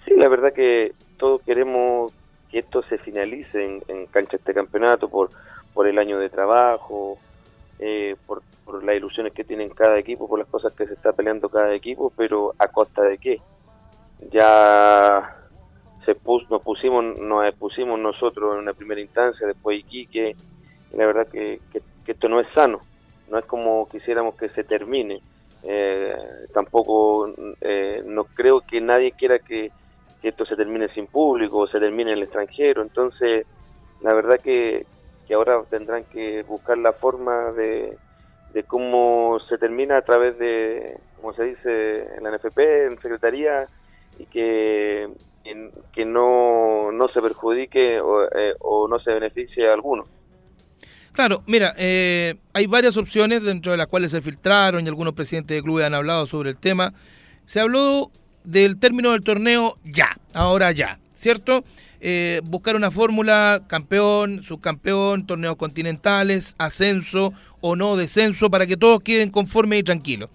Sí, 0.03 0.11
la 0.17 0.27
verdad 0.27 0.51
que 0.51 0.91
todos 1.17 1.41
queremos 1.43 2.11
que 2.51 2.59
esto 2.59 2.83
se 2.89 2.97
finalice 2.97 3.63
en, 3.63 3.81
en 3.87 4.07
cancha 4.07 4.35
este 4.35 4.53
campeonato 4.53 5.07
por 5.07 5.29
por 5.75 5.87
el 5.87 5.99
año 5.99 6.17
de 6.17 6.29
trabajo, 6.29 7.19
eh, 7.79 8.15
por, 8.25 8.41
las 8.83 8.95
ilusiones 8.95 9.33
que 9.33 9.43
tienen 9.43 9.69
cada 9.69 9.99
equipo, 9.99 10.27
por 10.27 10.39
las 10.39 10.47
cosas 10.47 10.73
que 10.73 10.87
se 10.87 10.93
está 10.93 11.11
peleando 11.11 11.49
cada 11.49 11.73
equipo, 11.75 12.11
pero 12.15 12.55
a 12.57 12.67
costa 12.69 13.03
de 13.03 13.17
qué. 13.17 13.41
Ya 14.31 15.35
se 16.05 16.15
nos 16.49 16.61
pusimos 16.61 17.19
nos 17.19 17.45
expusimos 17.45 17.99
nosotros 17.99 18.55
en 18.55 18.61
una 18.61 18.73
primera 18.73 19.01
instancia, 19.01 19.45
después 19.45 19.79
Iquique, 19.79 20.35
y 20.93 20.97
la 20.97 21.05
verdad 21.05 21.27
que, 21.27 21.59
esto 22.07 22.29
no 22.29 22.39
es 22.39 22.47
sano, 22.53 22.79
no 23.29 23.37
es 23.37 23.45
como 23.45 23.87
quisiéramos 23.89 24.35
que 24.35 24.49
se 24.49 24.63
termine. 24.63 25.21
Eh, 25.67 26.15
tampoco 26.53 27.33
eh, 27.59 28.01
no 28.05 28.23
creo 28.25 28.61
que 28.61 28.79
nadie 28.79 29.11
quiera 29.11 29.39
que, 29.39 29.71
que, 30.21 30.29
esto 30.29 30.45
se 30.45 30.55
termine 30.55 30.87
sin 30.89 31.07
público 31.07 31.57
o 31.57 31.67
se 31.67 31.79
termine 31.79 32.11
en 32.11 32.17
el 32.17 32.23
extranjero, 32.23 32.81
entonces 32.81 33.45
la 34.01 34.13
verdad 34.13 34.37
que, 34.41 34.85
que 35.27 35.33
ahora 35.33 35.61
tendrán 35.69 36.03
que 36.05 36.43
buscar 36.43 36.77
la 36.77 36.93
forma 36.93 37.51
de, 37.51 37.97
de 38.53 38.63
cómo 38.63 39.39
se 39.49 39.57
termina 39.57 39.97
a 39.97 40.01
través 40.01 40.37
de, 40.39 40.97
como 41.19 41.33
se 41.33 41.43
dice 41.43 42.07
en 42.17 42.23
la 42.23 42.31
NFP, 42.35 42.59
en 42.59 43.01
Secretaría, 43.01 43.67
y 44.17 44.25
que, 44.25 45.09
que 45.93 46.05
no, 46.05 46.91
no 46.91 47.07
se 47.07 47.21
perjudique 47.21 47.99
o, 47.99 48.23
eh, 48.23 48.55
o 48.59 48.87
no 48.87 48.99
se 48.99 49.11
beneficie 49.11 49.69
a 49.69 49.73
alguno. 49.73 50.05
Claro, 51.15 51.43
mira, 51.47 51.73
eh, 51.77 52.35
hay 52.53 52.67
varias 52.67 52.97
opciones 52.97 53.41
dentro 53.41 53.71
de 53.71 53.77
las 53.77 53.87
cuales 53.87 54.11
se 54.11 54.21
filtraron 54.21 54.83
y 54.83 54.87
algunos 54.89 55.13
presidentes 55.13 55.55
de 55.55 55.63
clubes 55.63 55.85
han 55.85 55.93
hablado 55.93 56.27
sobre 56.27 56.49
el 56.49 56.57
tema. 56.57 56.93
Se 57.45 57.61
habló 57.61 58.11
del 58.43 58.79
término 58.79 59.13
del 59.13 59.21
torneo 59.21 59.77
ya, 59.85 60.17
ahora 60.33 60.71
ya, 60.73 60.99
¿cierto? 61.13 61.63
Eh, 62.01 62.41
buscar 62.45 62.75
una 62.75 62.91
fórmula, 62.91 63.63
campeón, 63.67 64.43
subcampeón, 64.43 65.25
torneos 65.25 65.55
continentales, 65.55 66.55
ascenso 66.57 67.33
o 67.61 67.75
no 67.75 67.95
descenso, 67.95 68.49
para 68.49 68.67
que 68.67 68.77
todos 68.77 69.01
queden 69.01 69.29
conformes 69.29 69.79
y 69.79 69.83
tranquilos. 69.83 70.29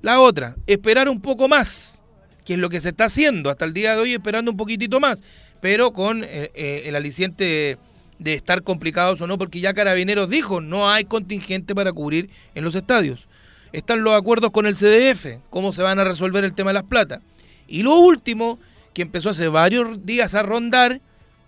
La 0.00 0.20
otra, 0.20 0.56
esperar 0.66 1.08
un 1.08 1.20
poco 1.20 1.48
más, 1.48 2.02
que 2.44 2.54
es 2.54 2.58
lo 2.58 2.68
que 2.68 2.80
se 2.80 2.90
está 2.90 3.04
haciendo 3.04 3.50
hasta 3.50 3.64
el 3.64 3.72
día 3.72 3.94
de 3.94 4.00
hoy, 4.00 4.14
esperando 4.14 4.50
un 4.50 4.56
poquitito 4.56 5.00
más, 5.00 5.22
pero 5.60 5.92
con 5.92 6.24
eh, 6.24 6.50
eh, 6.54 6.82
el 6.86 6.96
aliciente 6.96 7.78
de 8.18 8.34
estar 8.34 8.62
complicados 8.62 9.20
o 9.20 9.26
no, 9.26 9.38
porque 9.38 9.60
ya 9.60 9.74
Carabineros 9.74 10.30
dijo, 10.30 10.60
no 10.60 10.90
hay 10.90 11.04
contingente 11.04 11.74
para 11.74 11.92
cubrir 11.92 12.30
en 12.54 12.64
los 12.64 12.74
estadios. 12.74 13.26
Están 13.72 14.04
los 14.04 14.14
acuerdos 14.14 14.50
con 14.50 14.66
el 14.66 14.76
CDF, 14.76 15.38
cómo 15.50 15.72
se 15.72 15.82
van 15.82 15.98
a 15.98 16.04
resolver 16.04 16.44
el 16.44 16.54
tema 16.54 16.70
de 16.70 16.74
las 16.74 16.84
plata. 16.84 17.20
Y 17.66 17.82
lo 17.82 17.96
último, 17.96 18.58
que 18.94 19.02
empezó 19.02 19.30
hace 19.30 19.48
varios 19.48 20.04
días 20.04 20.34
a 20.34 20.42
rondar 20.42 21.00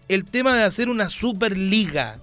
el 0.09 0.25
tema 0.25 0.55
de 0.55 0.65
hacer 0.65 0.89
una 0.89 1.09
superliga. 1.09 2.19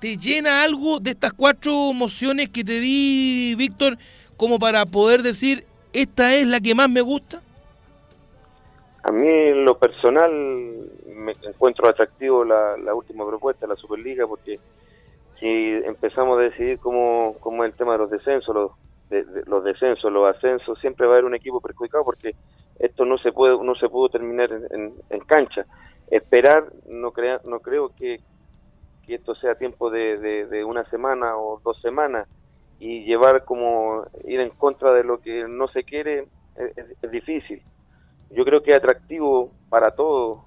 ¿Te 0.00 0.16
llena 0.16 0.62
algo 0.62 1.00
de 1.00 1.10
estas 1.10 1.32
cuatro 1.32 1.92
mociones 1.92 2.50
que 2.50 2.64
te 2.64 2.80
di, 2.80 3.54
Víctor, 3.56 3.98
como 4.36 4.58
para 4.58 4.86
poder 4.86 5.22
decir, 5.22 5.64
esta 5.92 6.34
es 6.34 6.46
la 6.46 6.60
que 6.60 6.74
más 6.74 6.88
me 6.88 7.00
gusta? 7.00 7.42
A 9.02 9.10
mí 9.10 9.26
en 9.26 9.64
lo 9.64 9.78
personal 9.78 10.30
me 11.06 11.32
encuentro 11.42 11.88
atractivo 11.88 12.44
la, 12.44 12.94
última 12.94 13.26
propuesta, 13.26 13.66
la 13.66 13.76
Superliga, 13.76 14.26
porque 14.26 14.58
si 15.40 15.46
empezamos 15.84 16.38
a 16.38 16.42
decidir 16.42 16.78
cómo, 16.78 17.34
cómo 17.40 17.64
es 17.64 17.72
el 17.72 17.76
tema 17.76 17.92
de 17.92 17.98
los 17.98 18.10
descensos, 18.10 18.54
los, 18.54 18.72
los 19.46 19.64
descensos, 19.64 20.12
los 20.12 20.34
ascensos, 20.36 20.78
siempre 20.80 21.06
va 21.06 21.14
a 21.14 21.16
haber 21.16 21.24
un 21.24 21.34
equipo 21.34 21.60
perjudicado 21.60 22.04
porque 22.04 22.34
esto 22.78 23.04
no 23.04 23.18
se 23.18 23.32
puede 23.32 23.62
no 23.62 23.74
se 23.74 23.88
pudo 23.88 24.08
terminar 24.08 24.50
en, 24.52 25.20
cancha. 25.26 25.66
Esperar, 26.10 26.64
no, 26.86 27.10
crea, 27.12 27.40
no 27.44 27.60
creo 27.60 27.90
que, 27.94 28.20
esto 29.06 29.34
sea 29.36 29.54
tiempo 29.54 29.90
de, 29.90 30.64
una 30.66 30.84
semana 30.90 31.36
o 31.38 31.60
dos 31.64 31.80
semanas 31.80 32.28
y 32.78 33.04
llevar 33.04 33.44
como 33.44 34.04
ir 34.26 34.38
en 34.40 34.50
contra 34.50 34.92
de 34.92 35.02
lo 35.02 35.20
que 35.20 35.48
no 35.48 35.66
se 35.68 35.82
quiere 35.82 36.28
es, 36.56 37.10
difícil. 37.10 37.62
Yo 38.30 38.44
creo 38.44 38.62
que 38.62 38.72
es 38.72 38.76
atractivo 38.76 39.50
para 39.70 39.92
todos 39.92 40.40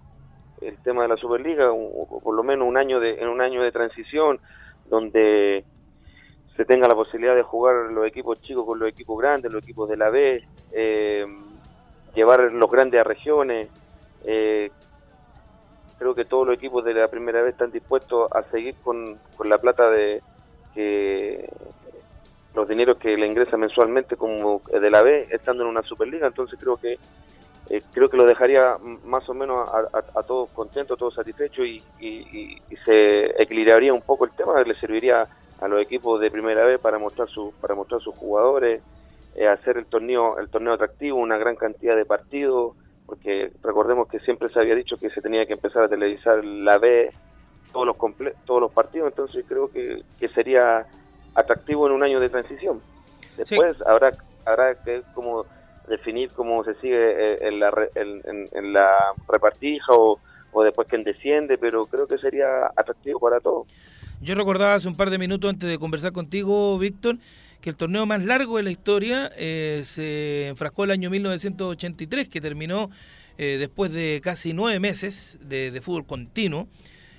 el 0.61 0.77
tema 0.83 1.01
de 1.01 1.07
la 1.07 1.17
Superliga, 1.17 1.71
o, 1.71 2.19
por 2.21 2.35
lo 2.35 2.43
menos 2.43 2.67
un 2.67 2.77
año 2.77 2.99
de, 2.99 3.15
en 3.15 3.29
un 3.29 3.41
año 3.41 3.63
de 3.63 3.71
transición 3.71 4.39
donde 4.87 5.65
se 6.55 6.65
tenga 6.65 6.87
la 6.87 6.93
posibilidad 6.93 7.35
de 7.35 7.41
jugar 7.41 7.91
los 7.91 8.05
equipos 8.05 8.39
chicos 8.41 8.63
con 8.65 8.77
los 8.77 8.87
equipos 8.87 9.19
grandes, 9.19 9.51
los 9.51 9.63
equipos 9.63 9.89
de 9.89 9.97
la 9.97 10.11
B, 10.11 10.43
eh, 10.71 11.25
llevar 12.13 12.51
los 12.51 12.69
grandes 12.69 13.01
a 13.01 13.03
regiones. 13.03 13.69
Eh, 14.25 14.71
creo 15.97 16.15
que 16.15 16.25
todos 16.25 16.47
los 16.47 16.55
equipos 16.55 16.83
de 16.83 16.93
la 16.93 17.07
primera 17.07 17.41
vez 17.41 17.53
están 17.53 17.71
dispuestos 17.71 18.31
a 18.31 18.43
seguir 18.49 18.75
con, 18.83 19.19
la 19.43 19.57
plata 19.57 19.89
de 19.89 20.21
que 20.73 21.47
los 22.55 22.67
dineros 22.67 22.97
que 22.97 23.15
le 23.15 23.27
ingresa 23.27 23.55
mensualmente 23.55 24.15
como 24.15 24.61
de 24.67 24.89
la 24.89 25.03
B 25.03 25.27
estando 25.29 25.63
en 25.63 25.69
una 25.69 25.83
Superliga, 25.83 26.27
entonces 26.27 26.59
creo 26.59 26.75
que 26.77 26.97
eh, 27.69 27.79
creo 27.93 28.09
que 28.09 28.17
lo 28.17 28.25
dejaría 28.25 28.77
más 29.05 29.29
o 29.29 29.33
menos 29.33 29.69
a, 29.69 30.23
todos 30.23 30.49
contentos, 30.49 30.97
todos 30.97 31.13
satisfechos 31.13 31.65
y, 31.65 32.57
se 32.83 33.25
equilibraría 33.41 33.93
un 33.93 34.01
poco 34.01 34.25
el 34.25 34.31
tema, 34.31 34.61
le 34.63 34.73
serviría 34.79 35.27
a 35.59 35.67
los 35.67 35.79
equipos 35.79 36.19
de 36.19 36.31
primera 36.31 36.65
vez 36.65 36.79
para 36.79 36.97
mostrar 36.97 37.29
su, 37.29 37.53
para 37.61 37.75
mostrar 37.75 38.01
sus 38.01 38.17
jugadores, 38.17 38.81
eh, 39.35 39.47
hacer 39.47 39.77
el 39.77 39.85
torneo, 39.85 40.39
el 40.39 40.49
torneo 40.49 40.73
atractivo, 40.73 41.17
una 41.17 41.37
gran 41.37 41.55
cantidad 41.55 41.95
de 41.95 42.05
partidos, 42.05 42.75
porque 43.05 43.51
recordemos 43.63 44.07
que 44.07 44.19
siempre 44.19 44.49
se 44.49 44.59
había 44.59 44.75
dicho 44.75 44.97
que 44.97 45.09
se 45.09 45.21
tenía 45.21 45.45
que 45.45 45.53
empezar 45.53 45.83
a 45.83 45.89
televisar 45.89 46.43
la 46.43 46.77
B, 46.77 47.11
todos 47.71 47.85
los 47.85 47.95
todos 48.45 48.61
los 48.61 48.71
partidos, 48.71 49.09
entonces 49.09 49.45
creo 49.47 49.69
que, 49.71 50.03
sería 50.33 50.85
atractivo 51.35 51.87
en 51.87 51.93
un 51.93 52.03
año 52.03 52.19
de 52.19 52.29
transición. 52.29 52.81
Después 53.37 53.77
habrá 53.85 54.11
habrá 54.45 54.75
que 54.75 55.03
como 55.13 55.45
definir 55.87 56.29
cómo 56.33 56.63
se 56.63 56.75
sigue 56.75 57.33
eh, 57.33 57.37
en 57.41 57.59
la, 57.59 57.71
en, 57.95 58.73
la 58.73 59.13
repartija 59.27 59.93
o, 59.93 60.19
o 60.51 60.63
después 60.63 60.87
quién 60.87 61.03
desciende, 61.03 61.57
pero 61.57 61.85
creo 61.85 62.07
que 62.07 62.17
sería 62.17 62.67
atractivo 62.75 63.19
para 63.19 63.39
todos. 63.39 63.67
Yo 64.21 64.35
recordaba 64.35 64.75
hace 64.75 64.87
un 64.87 64.95
par 64.95 65.09
de 65.09 65.17
minutos 65.17 65.49
antes 65.49 65.67
de 65.67 65.79
conversar 65.79 66.11
contigo, 66.11 66.77
Víctor, 66.77 67.15
que 67.61 67.69
el 67.69 67.75
torneo 67.75 68.05
más 68.05 68.23
largo 68.23 68.57
de 68.57 68.63
la 68.63 68.71
historia 68.71 69.31
eh, 69.37 69.83
se 69.85 70.47
enfrascó 70.47 70.83
el 70.83 70.91
año 70.91 71.09
1983, 71.09 72.27
que 72.27 72.41
terminó 72.41 72.89
eh, 73.37 73.57
después 73.59 73.91
de 73.91 74.19
casi 74.23 74.53
nueve 74.53 74.79
meses 74.79 75.37
de, 75.41 75.79
fútbol 75.81 76.05
continuo. 76.05 76.67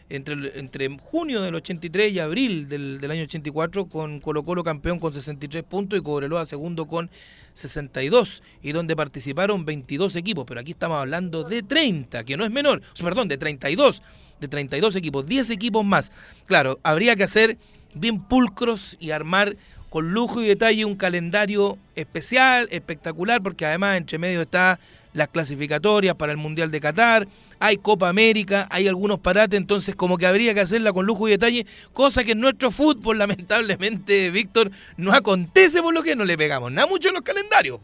entre, 0.08 0.58
entre 0.58 0.88
junio 0.98 1.40
del 1.40 1.54
83 1.54 2.12
y 2.12 2.18
abril 2.18 2.68
del, 2.68 3.00
del 3.00 3.10
año 3.12 3.22
84, 3.22 3.86
con 3.86 4.20
Colo 4.20 4.44
Colo 4.44 4.64
campeón 4.64 4.98
con 4.98 5.12
63 5.12 5.62
puntos 5.62 5.98
y 5.98 6.02
Cobreloa 6.02 6.44
segundo 6.44 6.86
con 6.86 7.08
62, 7.54 8.42
y 8.62 8.72
donde 8.72 8.96
participaron 8.96 9.64
22 9.64 10.16
equipos, 10.16 10.44
pero 10.46 10.60
aquí 10.60 10.72
estamos 10.72 10.98
hablando 10.98 11.44
de 11.44 11.62
30, 11.62 12.24
que 12.24 12.36
no 12.36 12.44
es 12.44 12.50
menor, 12.50 12.82
perdón, 13.00 13.28
de 13.28 13.38
32, 13.38 14.02
de 14.40 14.48
32 14.48 14.96
equipos, 14.96 15.26
10 15.26 15.50
equipos 15.50 15.84
más. 15.84 16.10
Claro, 16.46 16.80
habría 16.82 17.14
que 17.14 17.22
hacer 17.22 17.58
bien 17.94 18.20
pulcros 18.22 18.96
y 19.00 19.10
armar 19.10 19.56
con 19.92 20.14
lujo 20.14 20.40
y 20.40 20.48
detalle 20.48 20.86
un 20.86 20.96
calendario 20.96 21.76
especial, 21.96 22.66
espectacular, 22.70 23.42
porque 23.42 23.66
además 23.66 23.98
entre 23.98 24.16
medio 24.16 24.40
está 24.40 24.78
las 25.12 25.28
clasificatorias 25.28 26.14
para 26.14 26.32
el 26.32 26.38
Mundial 26.38 26.70
de 26.70 26.80
Qatar, 26.80 27.28
hay 27.60 27.76
Copa 27.76 28.08
América, 28.08 28.66
hay 28.70 28.88
algunos 28.88 29.18
parates, 29.18 29.60
entonces 29.60 29.94
como 29.94 30.16
que 30.16 30.26
habría 30.26 30.54
que 30.54 30.60
hacerla 30.60 30.94
con 30.94 31.04
lujo 31.04 31.28
y 31.28 31.32
detalle, 31.32 31.66
cosa 31.92 32.24
que 32.24 32.32
en 32.32 32.40
nuestro 32.40 32.70
fútbol 32.70 33.18
lamentablemente, 33.18 34.30
Víctor, 34.30 34.70
no 34.96 35.12
acontece 35.12 35.82
por 35.82 35.92
lo 35.92 36.02
que 36.02 36.16
no 36.16 36.24
le 36.24 36.38
pegamos 36.38 36.72
nada 36.72 36.88
mucho 36.88 37.10
en 37.10 37.14
los 37.16 37.22
calendarios. 37.22 37.78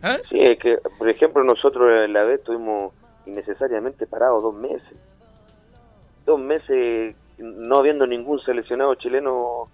¿Ah? 0.00 0.18
Sí, 0.30 0.38
es 0.38 0.60
que, 0.60 0.78
por 0.96 1.10
ejemplo, 1.10 1.42
nosotros 1.42 1.90
en 2.04 2.12
la 2.12 2.20
vez 2.20 2.38
estuvimos 2.38 2.94
innecesariamente 3.26 4.06
parados 4.06 4.44
dos 4.44 4.54
meses. 4.54 4.96
Dos 6.24 6.38
meses 6.38 7.16
no 7.38 7.78
habiendo 7.78 8.06
ningún 8.06 8.38
seleccionado 8.44 8.94
chileno 8.94 9.68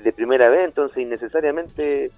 de 0.00 0.12
primera 0.12 0.48
vez, 0.48 0.64
entonces 0.64 0.98
innecesariamente 0.98 2.10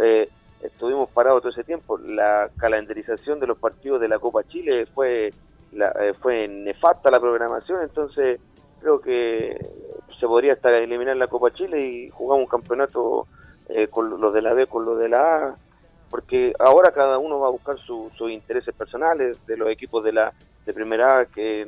eh, 0.00 0.28
estuvimos 0.62 1.08
parados 1.10 1.42
todo 1.42 1.52
ese 1.52 1.64
tiempo. 1.64 1.98
La 1.98 2.50
calendarización 2.58 3.40
de 3.40 3.46
los 3.46 3.58
partidos 3.58 4.00
de 4.00 4.08
la 4.08 4.18
Copa 4.18 4.42
Chile 4.44 4.86
fue, 4.86 5.30
la, 5.72 5.90
eh, 6.00 6.14
fue 6.14 6.48
nefasta 6.48 7.10
la 7.10 7.20
programación, 7.20 7.82
entonces 7.82 8.40
creo 8.80 9.00
que 9.00 9.58
se 10.18 10.26
podría 10.26 10.54
hasta 10.54 10.70
eliminar 10.70 11.16
la 11.16 11.28
Copa 11.28 11.52
Chile 11.52 11.80
y 11.80 12.10
jugar 12.10 12.38
un 12.38 12.46
campeonato 12.46 13.26
eh, 13.68 13.88
con 13.88 14.20
los 14.20 14.32
de 14.32 14.42
la 14.42 14.54
B, 14.54 14.66
con 14.66 14.84
los 14.84 14.98
de 14.98 15.08
la 15.08 15.36
A, 15.36 15.56
porque 16.10 16.52
ahora 16.58 16.90
cada 16.90 17.18
uno 17.18 17.38
va 17.38 17.48
a 17.48 17.52
buscar 17.52 17.78
sus 17.78 18.10
intereses 18.28 18.74
personales 18.74 19.46
de 19.46 19.56
los 19.56 19.68
equipos 19.70 20.02
de 20.02 20.12
la 20.12 20.32
de 20.66 20.74
primera 20.74 21.20
A, 21.20 21.26
que 21.26 21.64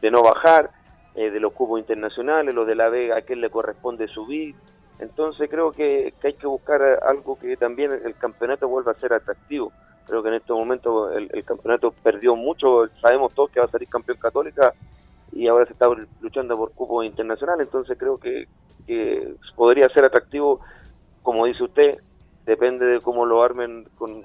de 0.00 0.10
no 0.10 0.22
bajar, 0.22 0.70
de 1.14 1.40
los 1.40 1.52
cubos 1.52 1.80
internacionales, 1.80 2.54
los 2.54 2.64
de 2.64 2.76
la 2.76 2.88
B, 2.90 3.12
a 3.12 3.22
quién 3.22 3.40
le 3.40 3.50
corresponde 3.50 4.06
subir, 4.06 4.54
entonces 4.98 5.48
creo 5.48 5.70
que, 5.70 6.12
hay 6.22 6.34
que 6.34 6.46
buscar 6.46 6.82
algo 7.06 7.38
que 7.38 7.56
también 7.56 7.90
el 7.92 8.14
campeonato 8.16 8.68
vuelva 8.68 8.92
a 8.92 8.98
ser 8.98 9.12
atractivo. 9.12 9.72
Creo 10.06 10.22
que 10.22 10.28
en 10.28 10.34
este 10.36 10.52
momento 10.52 11.12
el, 11.12 11.44
campeonato 11.44 11.92
perdió 12.02 12.34
mucho, 12.34 12.88
sabemos 13.00 13.34
todos 13.34 13.50
que 13.50 13.60
va 13.60 13.66
a 13.66 13.70
salir 13.70 13.88
campeón 13.88 14.18
católica 14.18 14.72
y 15.32 15.46
ahora 15.46 15.66
se 15.66 15.74
está 15.74 15.86
luchando 16.20 16.56
por 16.56 16.72
cupo 16.72 17.02
internacional, 17.02 17.60
entonces 17.60 17.96
creo 17.98 18.18
que, 18.18 18.48
podría 19.54 19.88
ser 19.90 20.06
atractivo, 20.06 20.60
como 21.22 21.44
dice 21.44 21.62
usted, 21.62 21.98
depende 22.46 22.86
de 22.86 23.00
cómo 23.02 23.26
lo 23.26 23.42
armen 23.42 23.86
con, 23.98 24.24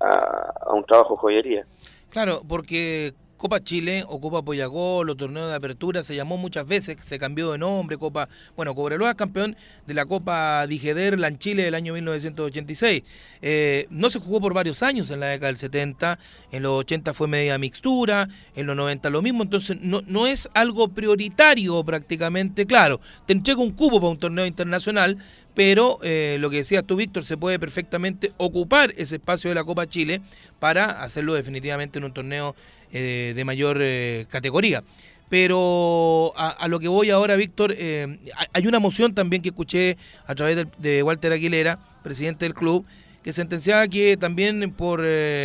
a, 0.00 0.72
un 0.72 0.84
trabajo 0.84 1.16
joyería. 1.18 1.66
Claro, 2.08 2.40
porque 2.48 3.12
Copa 3.42 3.58
Chile 3.58 4.04
o 4.06 4.20
Copa 4.20 4.40
Poyagol 4.42 5.10
o 5.10 5.16
torneo 5.16 5.48
de 5.48 5.56
apertura 5.56 6.04
se 6.04 6.14
llamó 6.14 6.36
muchas 6.38 6.64
veces, 6.64 6.96
se 7.00 7.18
cambió 7.18 7.50
de 7.50 7.58
nombre, 7.58 7.98
Copa, 7.98 8.28
bueno, 8.54 8.72
Cobreloa 8.72 9.16
campeón 9.16 9.56
de 9.84 9.94
la 9.94 10.06
Copa 10.06 10.64
Digeder 10.68 11.14
en 11.14 11.38
Chile 11.38 11.64
del 11.64 11.74
año 11.74 11.92
1986. 11.92 13.02
Eh, 13.42 13.88
no 13.90 14.10
se 14.10 14.20
jugó 14.20 14.40
por 14.40 14.54
varios 14.54 14.84
años 14.84 15.10
en 15.10 15.18
la 15.18 15.26
década 15.26 15.48
del 15.48 15.56
70, 15.56 16.20
en 16.52 16.62
los 16.62 16.72
80 16.78 17.14
fue 17.14 17.26
media 17.26 17.58
mixtura, 17.58 18.28
en 18.54 18.66
los 18.66 18.76
90 18.76 19.10
lo 19.10 19.22
mismo, 19.22 19.42
entonces 19.42 19.76
no, 19.80 20.02
no 20.06 20.28
es 20.28 20.48
algo 20.54 20.86
prioritario 20.86 21.82
prácticamente, 21.82 22.64
claro, 22.64 23.00
te 23.26 23.32
entrega 23.32 23.60
un 23.60 23.72
cubo 23.72 24.00
para 24.00 24.12
un 24.12 24.18
torneo 24.20 24.46
internacional, 24.46 25.18
pero 25.54 25.98
eh, 26.02 26.36
lo 26.40 26.50
que 26.50 26.56
decías 26.58 26.84
tú, 26.86 26.96
Víctor, 26.96 27.24
se 27.24 27.36
puede 27.36 27.58
perfectamente 27.58 28.32
ocupar 28.38 28.92
ese 28.96 29.16
espacio 29.16 29.50
de 29.50 29.54
la 29.54 29.64
Copa 29.64 29.86
Chile 29.86 30.20
para 30.58 31.02
hacerlo 31.02 31.34
definitivamente 31.34 31.98
en 31.98 32.04
un 32.04 32.12
torneo 32.12 32.54
eh, 32.92 33.32
de 33.36 33.44
mayor 33.44 33.78
eh, 33.80 34.26
categoría. 34.30 34.82
Pero 35.28 36.34
a, 36.36 36.68
lo 36.68 36.78
que 36.78 36.88
voy 36.88 37.08
ahora, 37.08 37.36
Víctor, 37.36 37.74
hay 37.74 38.66
una 38.66 38.80
moción 38.80 39.14
también 39.14 39.40
que 39.40 39.48
escuché 39.48 39.96
a 40.26 40.34
través 40.34 40.66
de, 40.76 41.02
Walter 41.02 41.32
Aguilera, 41.32 41.78
presidente 42.02 42.44
del 42.44 42.52
club, 42.52 42.84
que 43.22 43.32
sentenciaba 43.32 43.88
que 43.88 44.18
también 44.18 44.70
por 44.72 45.02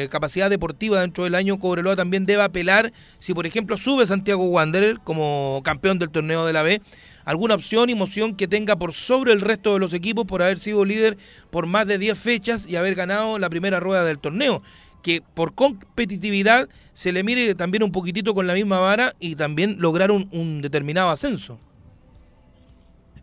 capacidad 0.10 0.50
deportiva 0.50 1.00
dentro 1.00 1.24
del 1.24 1.36
año 1.36 1.58
Cobreloa 1.58 1.96
también 1.96 2.26
debe 2.26 2.44
apelar 2.44 2.92
si 3.20 3.34
por 3.34 3.48
ejemplo 3.48 3.78
sube 3.78 4.06
Santiago 4.06 4.44
Wanderer 4.44 5.00
como 5.06 5.62
campeón 5.64 6.00
del 6.00 6.10
torneo 6.10 6.46
de 6.46 6.52
la 6.52 6.64
B 6.64 6.82
alguna 7.28 7.56
opción 7.56 7.90
y 7.90 7.96
moción 7.96 8.38
que 8.38 8.48
tenga 8.48 8.78
por 8.78 8.94
sobre 8.94 9.34
el 9.34 9.42
resto 9.42 9.74
de 9.74 9.80
los 9.82 9.94
equipos 9.94 10.26
por 10.26 10.42
haber 10.42 10.60
sido 10.60 10.86
líder 10.86 11.18
por 11.52 11.68
más 11.68 11.86
de 11.86 11.98
10 11.98 12.18
fechas 12.18 12.66
y 12.70 12.78
haber 12.78 12.96
ganado 12.96 13.38
la 13.38 13.50
primera 13.50 13.82
rueda 13.82 14.06
del 14.06 14.18
torneo. 14.18 14.62
Que 15.04 15.22
por 15.36 15.54
competitividad 15.54 16.70
se 16.94 17.12
le 17.12 17.24
mire 17.24 17.54
también 17.54 17.84
un 17.84 17.92
poquitito 17.92 18.34
con 18.34 18.48
la 18.48 18.54
misma 18.54 18.80
vara 18.80 19.12
y 19.20 19.36
también 19.36 19.76
lograr 19.80 20.10
un, 20.10 20.62
determinado 20.62 21.10
ascenso. 21.10 21.60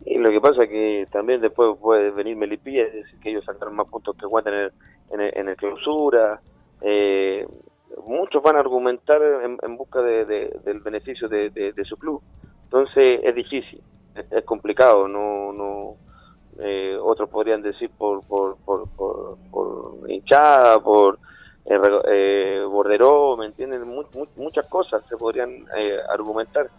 Y 0.05 0.19
lo 0.19 0.29
que 0.29 0.39
pasa 0.39 0.61
es 0.63 0.69
que 0.69 1.07
también 1.11 1.41
después 1.41 1.75
puede 1.81 2.11
venir 2.11 2.35
Melipilla 2.35 2.83
y 2.83 2.97
decir 2.97 3.19
que 3.21 3.31
ellos 3.31 3.43
sacaron 3.43 3.75
más 3.75 3.87
puntos 3.87 4.15
que 4.17 4.27
Guante 4.27 4.51
en 4.51 5.19
el, 5.19 5.31
en 5.35 5.49
el, 5.49 5.55
clausura. 5.55 6.39
Eh, 6.81 7.47
muchos 8.05 8.43
van 8.43 8.55
a 8.55 8.59
argumentar 8.59 9.19
en, 9.63 9.77
busca 9.77 10.03
del 10.03 10.79
beneficio 10.81 11.27
de, 11.27 11.73
su 11.85 11.97
club. 11.97 12.21
Entonces 12.65 13.21
es 13.23 13.33
difícil 13.33 13.81
es, 14.15 14.43
complicado, 14.43 15.07
no, 15.07 15.51
no 15.53 15.95
eh, 16.59 16.97
otros 17.01 17.29
podrían 17.29 17.61
decir 17.61 17.89
por, 17.97 18.25
por, 18.25 18.57
por, 18.57 18.87
por, 18.89 19.37
hinchada, 20.09 20.79
por 20.79 21.19
eh, 21.65 21.79
eh, 22.11 22.63
borderó, 22.67 23.35
¿me 23.37 23.47
entienden? 23.47 23.83
muchas 24.35 24.67
cosas 24.67 25.03
se 25.07 25.17
podrían 25.17 25.65
eh, 25.77 25.97
argumentar, 26.09 26.69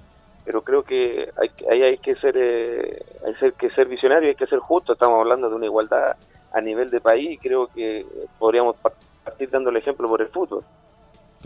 pero 0.44 0.62
creo 0.62 0.82
que 0.82 1.28
hay, 1.36 1.50
ahí 1.70 1.82
hay 1.82 1.98
que 1.98 2.14
ser, 2.16 2.36
hay 2.36 3.52
que 3.52 3.70
ser 3.70 3.88
visionario, 3.88 4.28
hay 4.28 4.36
que 4.36 4.46
ser 4.46 4.60
justo, 4.60 4.92
estamos 4.92 5.20
hablando 5.20 5.48
de 5.48 5.56
una 5.56 5.66
igualdad 5.66 6.16
a 6.52 6.60
nivel 6.60 6.88
de 6.88 7.00
país 7.00 7.38
creo 7.42 7.66
que 7.66 8.06
podríamos 8.38 8.76
partir 8.76 9.50
dando 9.50 9.70
el 9.70 9.76
ejemplo 9.76 10.08
por 10.08 10.22
el 10.22 10.28
fútbol. 10.28 10.64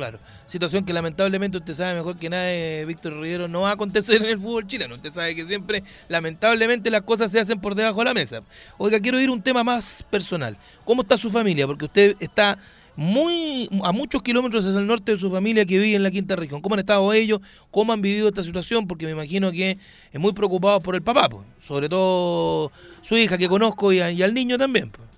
Claro, 0.00 0.18
situación 0.46 0.82
que 0.86 0.94
lamentablemente 0.94 1.58
usted 1.58 1.74
sabe 1.74 1.92
mejor 1.92 2.16
que 2.16 2.30
nadie, 2.30 2.86
Víctor 2.86 3.20
Rivero, 3.20 3.48
no 3.48 3.60
va 3.60 3.68
a 3.68 3.72
acontecer 3.74 4.16
en 4.24 4.30
el 4.30 4.38
fútbol 4.38 4.66
chileno. 4.66 4.94
Usted 4.94 5.10
sabe 5.10 5.34
que 5.36 5.44
siempre, 5.44 5.82
lamentablemente, 6.08 6.90
las 6.90 7.02
cosas 7.02 7.30
se 7.30 7.38
hacen 7.38 7.60
por 7.60 7.74
debajo 7.74 7.98
de 7.98 8.06
la 8.06 8.14
mesa. 8.14 8.40
Oiga, 8.78 8.98
quiero 8.98 9.20
ir 9.20 9.28
a 9.28 9.32
un 9.32 9.42
tema 9.42 9.62
más 9.62 10.02
personal. 10.10 10.56
¿Cómo 10.86 11.02
está 11.02 11.18
su 11.18 11.30
familia? 11.30 11.66
Porque 11.66 11.84
usted 11.84 12.16
está 12.18 12.56
muy 12.96 13.68
a 13.84 13.92
muchos 13.92 14.22
kilómetros 14.22 14.64
hacia 14.64 14.80
el 14.80 14.86
norte 14.86 15.12
de 15.12 15.18
su 15.18 15.30
familia 15.30 15.66
que 15.66 15.78
vive 15.78 15.96
en 15.96 16.02
la 16.02 16.10
quinta 16.10 16.34
región. 16.34 16.62
¿Cómo 16.62 16.76
han 16.76 16.80
estado 16.80 17.12
ellos? 17.12 17.40
¿Cómo 17.70 17.92
han 17.92 18.00
vivido 18.00 18.28
esta 18.28 18.42
situación? 18.42 18.88
Porque 18.88 19.04
me 19.04 19.12
imagino 19.12 19.52
que 19.52 19.72
es 20.12 20.18
muy 20.18 20.32
preocupado 20.32 20.80
por 20.80 20.94
el 20.94 21.02
papá, 21.02 21.28
pues. 21.28 21.44
sobre 21.60 21.90
todo 21.90 22.72
su 23.02 23.18
hija 23.18 23.36
que 23.36 23.50
conozco 23.50 23.92
y, 23.92 24.00
al 24.00 24.32
niño 24.32 24.56
también. 24.56 24.90
Pues. 24.90 25.10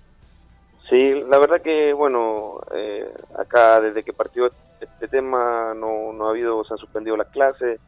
Sí, 0.93 1.11
la 1.27 1.39
verdad 1.39 1.59
que, 1.59 1.91
bueno, 1.93 2.59
eh, 2.75 3.11
acá 3.39 3.79
desde 3.79 4.03
que 4.03 4.13
partió 4.13 4.51
este 4.83 5.07
tema 5.07 5.73
no, 5.73 6.13
no 6.13 6.27
ha 6.27 6.31
habido, 6.31 6.63
se 6.63 6.73
han 6.73 6.77
suspendido 6.77 7.17
las 7.17 7.27
clases. 7.29 7.79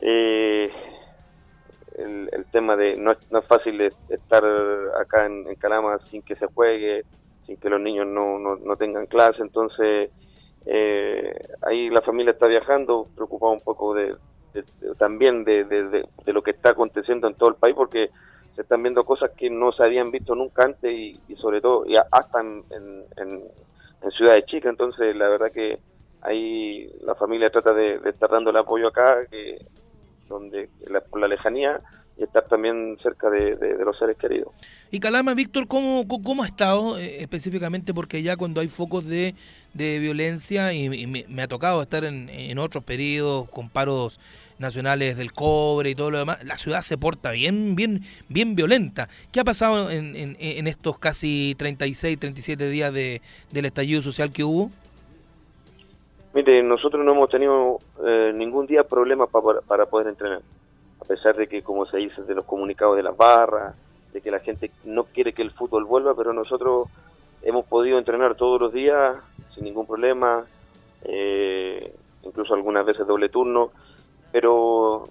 Eh, 0.00 0.68
el, 1.96 2.44
tema 2.50 2.76
de 2.76 2.96
no 2.96 3.12
es, 3.12 3.30
no 3.30 3.38
es 3.38 3.46
fácil 3.46 3.80
estar 3.80 4.44
acá 5.00 5.26
en, 5.26 5.54
Calama 5.56 5.98
sin 5.98 6.22
que 6.22 6.36
se 6.36 6.46
juegue, 6.46 7.04
sin 7.46 7.56
que 7.56 7.70
los 7.70 7.80
niños 7.80 8.06
no, 8.06 8.38
no, 8.38 8.76
tengan 8.76 9.06
clase, 9.06 9.42
entonces 9.42 10.10
eh, 10.66 11.32
ahí 11.62 11.90
la 11.90 12.02
familia 12.02 12.32
está 12.32 12.46
viajando, 12.46 13.06
preocupada 13.14 13.52
un 13.52 13.60
poco 13.60 13.94
de, 13.94 14.16
también 14.98 15.44
de, 15.44 15.64
de, 15.64 16.32
lo 16.32 16.42
que 16.42 16.52
está 16.52 16.70
aconteciendo 16.70 17.28
en 17.28 17.34
todo 17.34 17.50
el 17.50 17.56
país, 17.56 17.74
porque 17.76 18.10
se 18.54 18.62
están 18.62 18.82
viendo 18.82 19.04
cosas 19.04 19.30
que 19.36 19.50
no 19.50 19.72
se 19.72 19.84
habían 19.84 20.10
visto 20.10 20.34
nunca 20.34 20.64
antes 20.64 20.92
y, 20.92 21.36
sobre 21.36 21.60
todo 21.60 21.84
y 21.86 21.96
hasta 21.96 22.40
en, 22.40 22.64
en, 22.70 23.04
en, 23.16 23.42
ciudades 24.12 24.44
chicas. 24.46 24.70
Entonces, 24.70 25.14
la 25.16 25.28
verdad 25.28 25.52
que 25.52 25.78
ahí 26.22 26.88
la 27.02 27.14
familia 27.14 27.50
trata 27.50 27.72
de, 27.72 28.00
estar 28.06 28.30
dando 28.30 28.50
el 28.50 28.56
apoyo 28.56 28.88
acá, 28.88 29.26
que 29.30 29.58
donde 30.28 30.68
por 31.10 31.20
la 31.20 31.28
lejanía 31.28 31.80
y 32.16 32.22
estar 32.22 32.46
también 32.46 32.96
cerca 33.00 33.28
de, 33.28 33.76
los 33.84 33.98
seres 33.98 34.16
queridos. 34.16 34.52
Y 34.90 35.00
Calama, 35.00 35.34
Víctor, 35.34 35.66
¿cómo, 35.66 36.06
cómo 36.06 36.42
ha 36.42 36.46
estado 36.46 36.96
eh, 36.96 37.22
específicamente? 37.22 37.92
Porque 37.92 38.22
ya 38.22 38.36
cuando 38.36 38.60
hay 38.60 38.68
focos 38.68 39.04
de, 39.06 39.34
de 39.74 39.98
violencia, 39.98 40.72
y, 40.72 41.06
me, 41.06 41.42
ha 41.42 41.48
tocado 41.48 41.82
estar 41.82 42.04
en, 42.04 42.28
en 42.28 42.58
otros 42.58 42.84
periodos 42.84 43.48
con 43.50 43.68
paros 43.68 44.20
nacionales 44.58 45.16
del 45.16 45.32
cobre 45.32 45.90
y 45.90 45.94
todo 45.94 46.10
lo 46.10 46.18
demás, 46.18 46.44
la 46.44 46.56
ciudad 46.56 46.82
se 46.82 46.96
porta 46.96 47.30
bien, 47.30 47.74
bien, 47.74 48.02
bien 48.28 48.54
violenta. 48.54 49.08
¿Qué 49.32 49.40
ha 49.40 49.44
pasado 49.44 49.90
en, 49.90 50.14
en, 50.16 50.66
estos 50.66 50.98
casi 50.98 51.54
36, 51.58 52.18
37 52.18 52.68
días 52.68 52.92
de, 52.92 53.20
del 53.50 53.64
estallido 53.64 54.02
social 54.02 54.30
que 54.32 54.44
hubo? 54.44 54.70
Mire, 56.34 56.62
nosotros 56.62 57.04
no 57.04 57.12
hemos 57.12 57.28
tenido 57.28 57.78
eh, 58.04 58.32
ningún 58.34 58.66
día 58.66 58.84
problema 58.84 59.26
para 59.26 59.86
poder 59.86 60.08
entrenar, 60.08 60.40
a 61.00 61.04
pesar 61.04 61.36
de 61.36 61.46
que, 61.46 61.62
como 61.62 61.86
se 61.86 61.98
dice, 61.98 62.22
de 62.22 62.34
los 62.34 62.44
comunicados 62.44 62.96
de 62.96 63.04
las 63.04 63.16
barras, 63.16 63.74
de 64.12 64.20
que 64.20 64.30
la 64.30 64.40
gente 64.40 64.70
no 64.84 65.04
quiere 65.04 65.32
que 65.32 65.42
el 65.42 65.50
fútbol 65.50 65.84
vuelva, 65.84 66.14
pero 66.14 66.32
nosotros 66.32 66.88
hemos 67.42 67.66
podido 67.66 67.98
entrenar 67.98 68.34
todos 68.36 68.60
los 68.60 68.72
días 68.72 69.16
sin 69.54 69.64
ningún 69.64 69.86
problema, 69.86 70.44
eh, 71.02 71.94
incluso 72.22 72.54
algunas 72.54 72.86
veces 72.86 73.06
doble 73.06 73.28
turno, 73.28 73.70
pero 74.34 75.04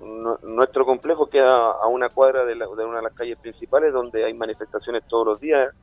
nuestro 0.44 0.86
complejo 0.86 1.28
queda 1.28 1.56
a 1.56 1.88
una 1.88 2.10
cuadra 2.10 2.44
de, 2.44 2.56
una 2.56 2.98
de 2.98 3.04
las 3.04 3.14
calles 3.14 3.38
principales 3.38 3.94
donde 3.94 4.26
hay 4.26 4.34
manifestaciones 4.34 5.08
todos 5.08 5.26
los 5.26 5.40
días, 5.40 5.74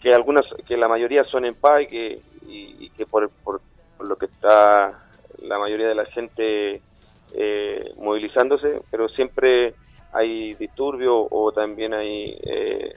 que 0.00 0.14
algunas, 0.14 0.42
que 0.66 0.78
la 0.78 0.88
mayoría 0.88 1.22
son 1.24 1.44
en 1.44 1.54
paz 1.54 1.82
y 1.82 1.86
que, 1.86 2.22
y, 2.46 2.88
que 2.96 3.04
por, 3.04 3.28
por, 3.44 3.60
lo 4.00 4.16
que 4.16 4.24
está 4.24 5.06
la 5.42 5.58
mayoría 5.58 5.88
de 5.88 5.96
la 5.96 6.06
gente 6.06 6.80
eh, 7.34 7.92
movilizándose, 7.98 8.80
pero 8.90 9.06
siempre 9.10 9.74
hay 10.14 10.54
disturbios 10.54 11.26
o 11.30 11.52
también 11.52 11.92
hay 11.92 12.38
eh, 12.42 12.96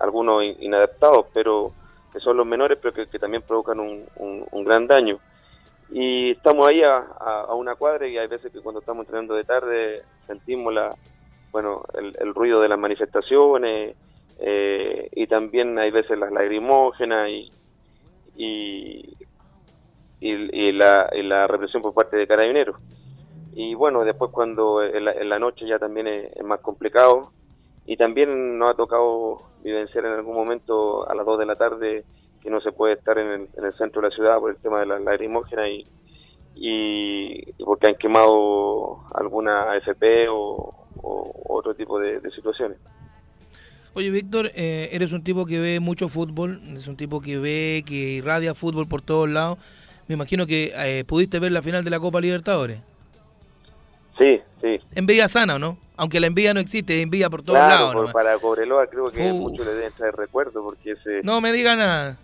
algunos 0.00 0.42
inadaptados, 0.58 1.26
pero 1.32 1.70
que 2.12 2.18
son 2.18 2.36
los 2.36 2.46
menores, 2.46 2.76
pero 2.82 2.92
que, 2.92 3.20
también 3.20 3.44
provocan 3.44 3.78
un, 3.78 4.04
un, 4.16 4.64
gran 4.64 4.88
daño. 4.88 5.20
Y 5.90 6.32
estamos 6.32 6.68
ahí 6.68 6.82
a, 6.82 7.54
una 7.54 7.74
cuadra 7.76 8.08
y 8.08 8.18
hay 8.18 8.26
veces 8.26 8.52
que 8.52 8.60
cuando 8.60 8.80
estamos 8.80 9.04
entrenando 9.04 9.34
de 9.34 9.44
tarde 9.44 10.02
sentimos 10.26 10.74
la, 10.74 10.90
bueno, 11.52 11.84
el, 11.94 12.34
ruido 12.34 12.60
de 12.60 12.68
las 12.68 12.78
manifestaciones 12.78 13.96
eh, 14.40 15.08
y 15.12 15.26
también 15.26 15.78
hay 15.78 15.90
veces 15.90 16.18
las 16.18 16.32
lagrimógenas 16.32 17.30
y, 17.30 17.50
y, 18.36 19.16
y, 20.20 20.72
la, 20.72 21.08
y 21.12 21.22
la 21.22 21.46
represión 21.46 21.82
por 21.82 21.94
parte 21.94 22.16
de 22.16 22.26
carabineros. 22.26 22.76
Y 23.58 23.74
bueno, 23.74 24.04
después 24.04 24.30
cuando 24.30 24.82
en 24.82 25.02
la, 25.02 25.38
noche 25.38 25.66
ya 25.66 25.78
también 25.78 26.08
es, 26.08 26.44
más 26.44 26.60
complicado. 26.60 27.22
Y 27.86 27.96
también 27.96 28.58
nos 28.58 28.70
ha 28.70 28.74
tocado 28.74 29.36
vivenciar 29.62 30.04
en 30.04 30.12
algún 30.12 30.34
momento 30.34 31.08
a 31.08 31.14
las 31.14 31.24
2 31.24 31.38
de 31.38 31.46
la 31.46 31.54
tarde 31.54 32.04
que 32.46 32.50
no 32.52 32.60
se 32.60 32.70
puede 32.70 32.94
estar 32.94 33.18
en 33.18 33.48
el, 33.56 33.72
centro 33.72 34.00
de 34.00 34.08
la 34.08 34.14
ciudad 34.14 34.38
por 34.38 34.52
el 34.52 34.56
tema 34.58 34.78
de 34.78 34.86
la 34.86 35.00
lagrimógena 35.00 35.68
y, 35.68 35.82
y, 36.54 37.52
porque 37.64 37.88
han 37.88 37.96
quemado 37.96 39.00
alguna 39.12 39.72
AFP 39.72 40.28
o, 40.30 40.72
otro 41.48 41.74
tipo 41.74 41.98
de, 41.98 42.20
situaciones. 42.30 42.78
Oye, 43.94 44.10
Víctor, 44.10 44.52
eh, 44.54 44.90
eres 44.92 45.12
un 45.12 45.24
tipo 45.24 45.44
que 45.44 45.58
ve 45.58 45.80
mucho 45.80 46.08
fútbol, 46.08 46.60
eres 46.68 46.86
un 46.86 46.96
tipo 46.96 47.20
que 47.20 47.36
ve, 47.36 47.82
que 47.84 47.94
irradia 47.94 48.54
fútbol 48.54 48.86
por 48.86 49.02
todos 49.02 49.28
lados. 49.28 49.58
Me 50.06 50.14
imagino 50.14 50.46
que 50.46 50.72
eh, 50.76 51.04
pudiste 51.04 51.40
ver 51.40 51.50
la 51.50 51.62
final 51.62 51.82
de 51.82 51.90
la 51.90 51.98
Copa 51.98 52.20
Libertadores. 52.20 52.78
Sí, 54.20 54.40
sí. 54.62 54.78
Envidia 54.94 55.26
sana, 55.26 55.56
¿o 55.56 55.58
no? 55.58 55.78
Aunque 55.96 56.20
la 56.20 56.28
envidia 56.28 56.54
no 56.54 56.60
existe, 56.60 57.02
envidia 57.02 57.28
por 57.28 57.42
todos 57.42 57.58
lados. 57.58 57.92
Por, 57.92 58.12
para 58.12 58.38
Cobreloa 58.38 58.86
creo 58.86 59.06
que 59.06 59.32
mucho 59.32 59.64
le 59.64 59.74
deben 59.74 59.92
traer 59.94 60.14
recuerdo 60.14 60.62
porque 60.62 60.92
ese... 60.92 61.22
No 61.24 61.40
me 61.40 61.50
diga 61.52 61.74
nada. 61.74 62.18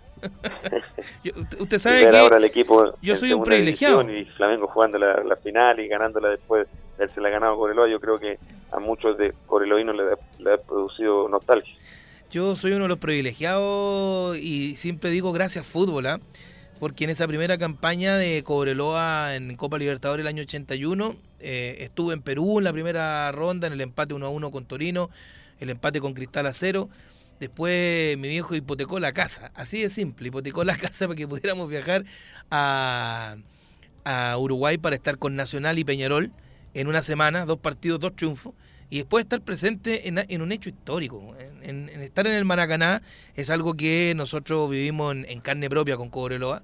Usted 1.59 1.79
sabe 1.79 2.11
que 2.11 2.17
ahora 2.17 2.37
el 2.37 2.45
equipo 2.45 2.95
yo 3.01 3.17
soy 3.17 3.33
un 3.33 3.43
privilegiado. 3.43 4.03
Y 4.11 4.25
Flamengo 4.37 4.67
jugando 4.67 4.99
la, 4.99 5.37
final 5.43 5.81
y 5.81 5.89
ganándola 5.89 6.29
después 6.29 6.67
de 6.67 6.79
haberse 6.97 7.21
la 7.21 7.31
ganado 7.31 7.57
Cobreloa, 7.57 7.89
yo 7.89 8.01
creo 8.01 8.17
que 8.17 8.39
a 8.71 8.79
muchos 8.79 9.19
de 9.19 9.35
Coreloinos 9.47 9.97
le, 9.97 10.05
le 10.45 10.55
ha 10.55 10.59
producido 10.59 11.29
nostalgia. 11.29 11.75
Yo 12.31 12.57
soy 12.57 12.73
uno 12.73 12.85
de 12.85 12.89
los 12.89 12.99
privilegiados 12.99 14.39
y 14.39 14.77
siempre 14.77 15.11
digo 15.11 15.33
gracias 15.33 15.67
fútbol, 15.67 16.07
¿ah? 16.07 16.21
porque 16.83 17.05
en 17.05 17.11
esa 17.11 17.29
primera 17.29 17.59
campaña 17.59 18.17
de 18.17 18.43
Cobreloa 18.43 19.37
en 19.37 19.57
Copa 19.57 19.79
Libertadores 19.79 20.25
el 20.25 20.27
año 20.27 20.43
81 20.43 21.15
eh, 21.39 21.77
estuve 21.79 22.13
en 22.13 22.23
Perú 22.23 22.59
en 22.59 22.65
la 22.65 22.73
primera 22.73 23.31
ronda 23.31 23.69
en 23.69 23.73
el 23.73 23.81
empate 23.81 24.15
1 24.15 24.27
a 24.27 24.31
1 24.31 24.51
con 24.51 24.65
Torino, 24.65 25.11
el 25.61 25.71
empate 25.71 26.01
con 26.01 26.13
Cristal 26.15 26.47
a 26.47 26.53
cero. 26.53 26.89
Después 27.43 28.17
mi 28.19 28.29
viejo 28.29 28.55
hipotecó 28.55 29.01
la 29.01 29.13
casa, 29.13 29.51
así 29.57 29.83
de 29.83 29.89
simple, 29.89 30.29
hipotecó 30.29 30.63
la 30.63 30.77
casa 30.79 31.09
para 31.09 31.17
que 31.17 31.27
pudiéramos 31.27 31.69
viajar 31.69 32.05
a, 32.53 33.37
Uruguay 34.39 34.79
para 34.79 34.95
estar 34.95 35.19
con 35.19 35.35
Nacional 35.35 35.77
y 35.77 35.83
Peñarol 35.83 36.31
en 36.73 36.87
una 36.87 37.03
semana, 37.03 37.45
dos 37.45 37.59
partidos, 37.59 37.99
dos 37.99 38.15
triunfos 38.15 38.55
y 38.91 38.99
después 38.99 39.25
estar 39.25 39.41
presente 39.41 40.07
en, 40.07 40.41
un 40.41 40.53
hecho 40.53 40.69
histórico. 40.69 41.35
En, 41.63 41.89
estar 41.89 42.29
en 42.29 42.35
el 42.35 42.45
Maracaná 42.45 43.03
es 43.35 43.51
algo 43.51 43.75
que 43.75 44.13
nosotros 44.15 44.71
vivimos 44.71 45.17
en, 45.17 45.41
carne 45.41 45.69
propia 45.69 45.97
con 45.97 46.11
Cobreloa. 46.11 46.63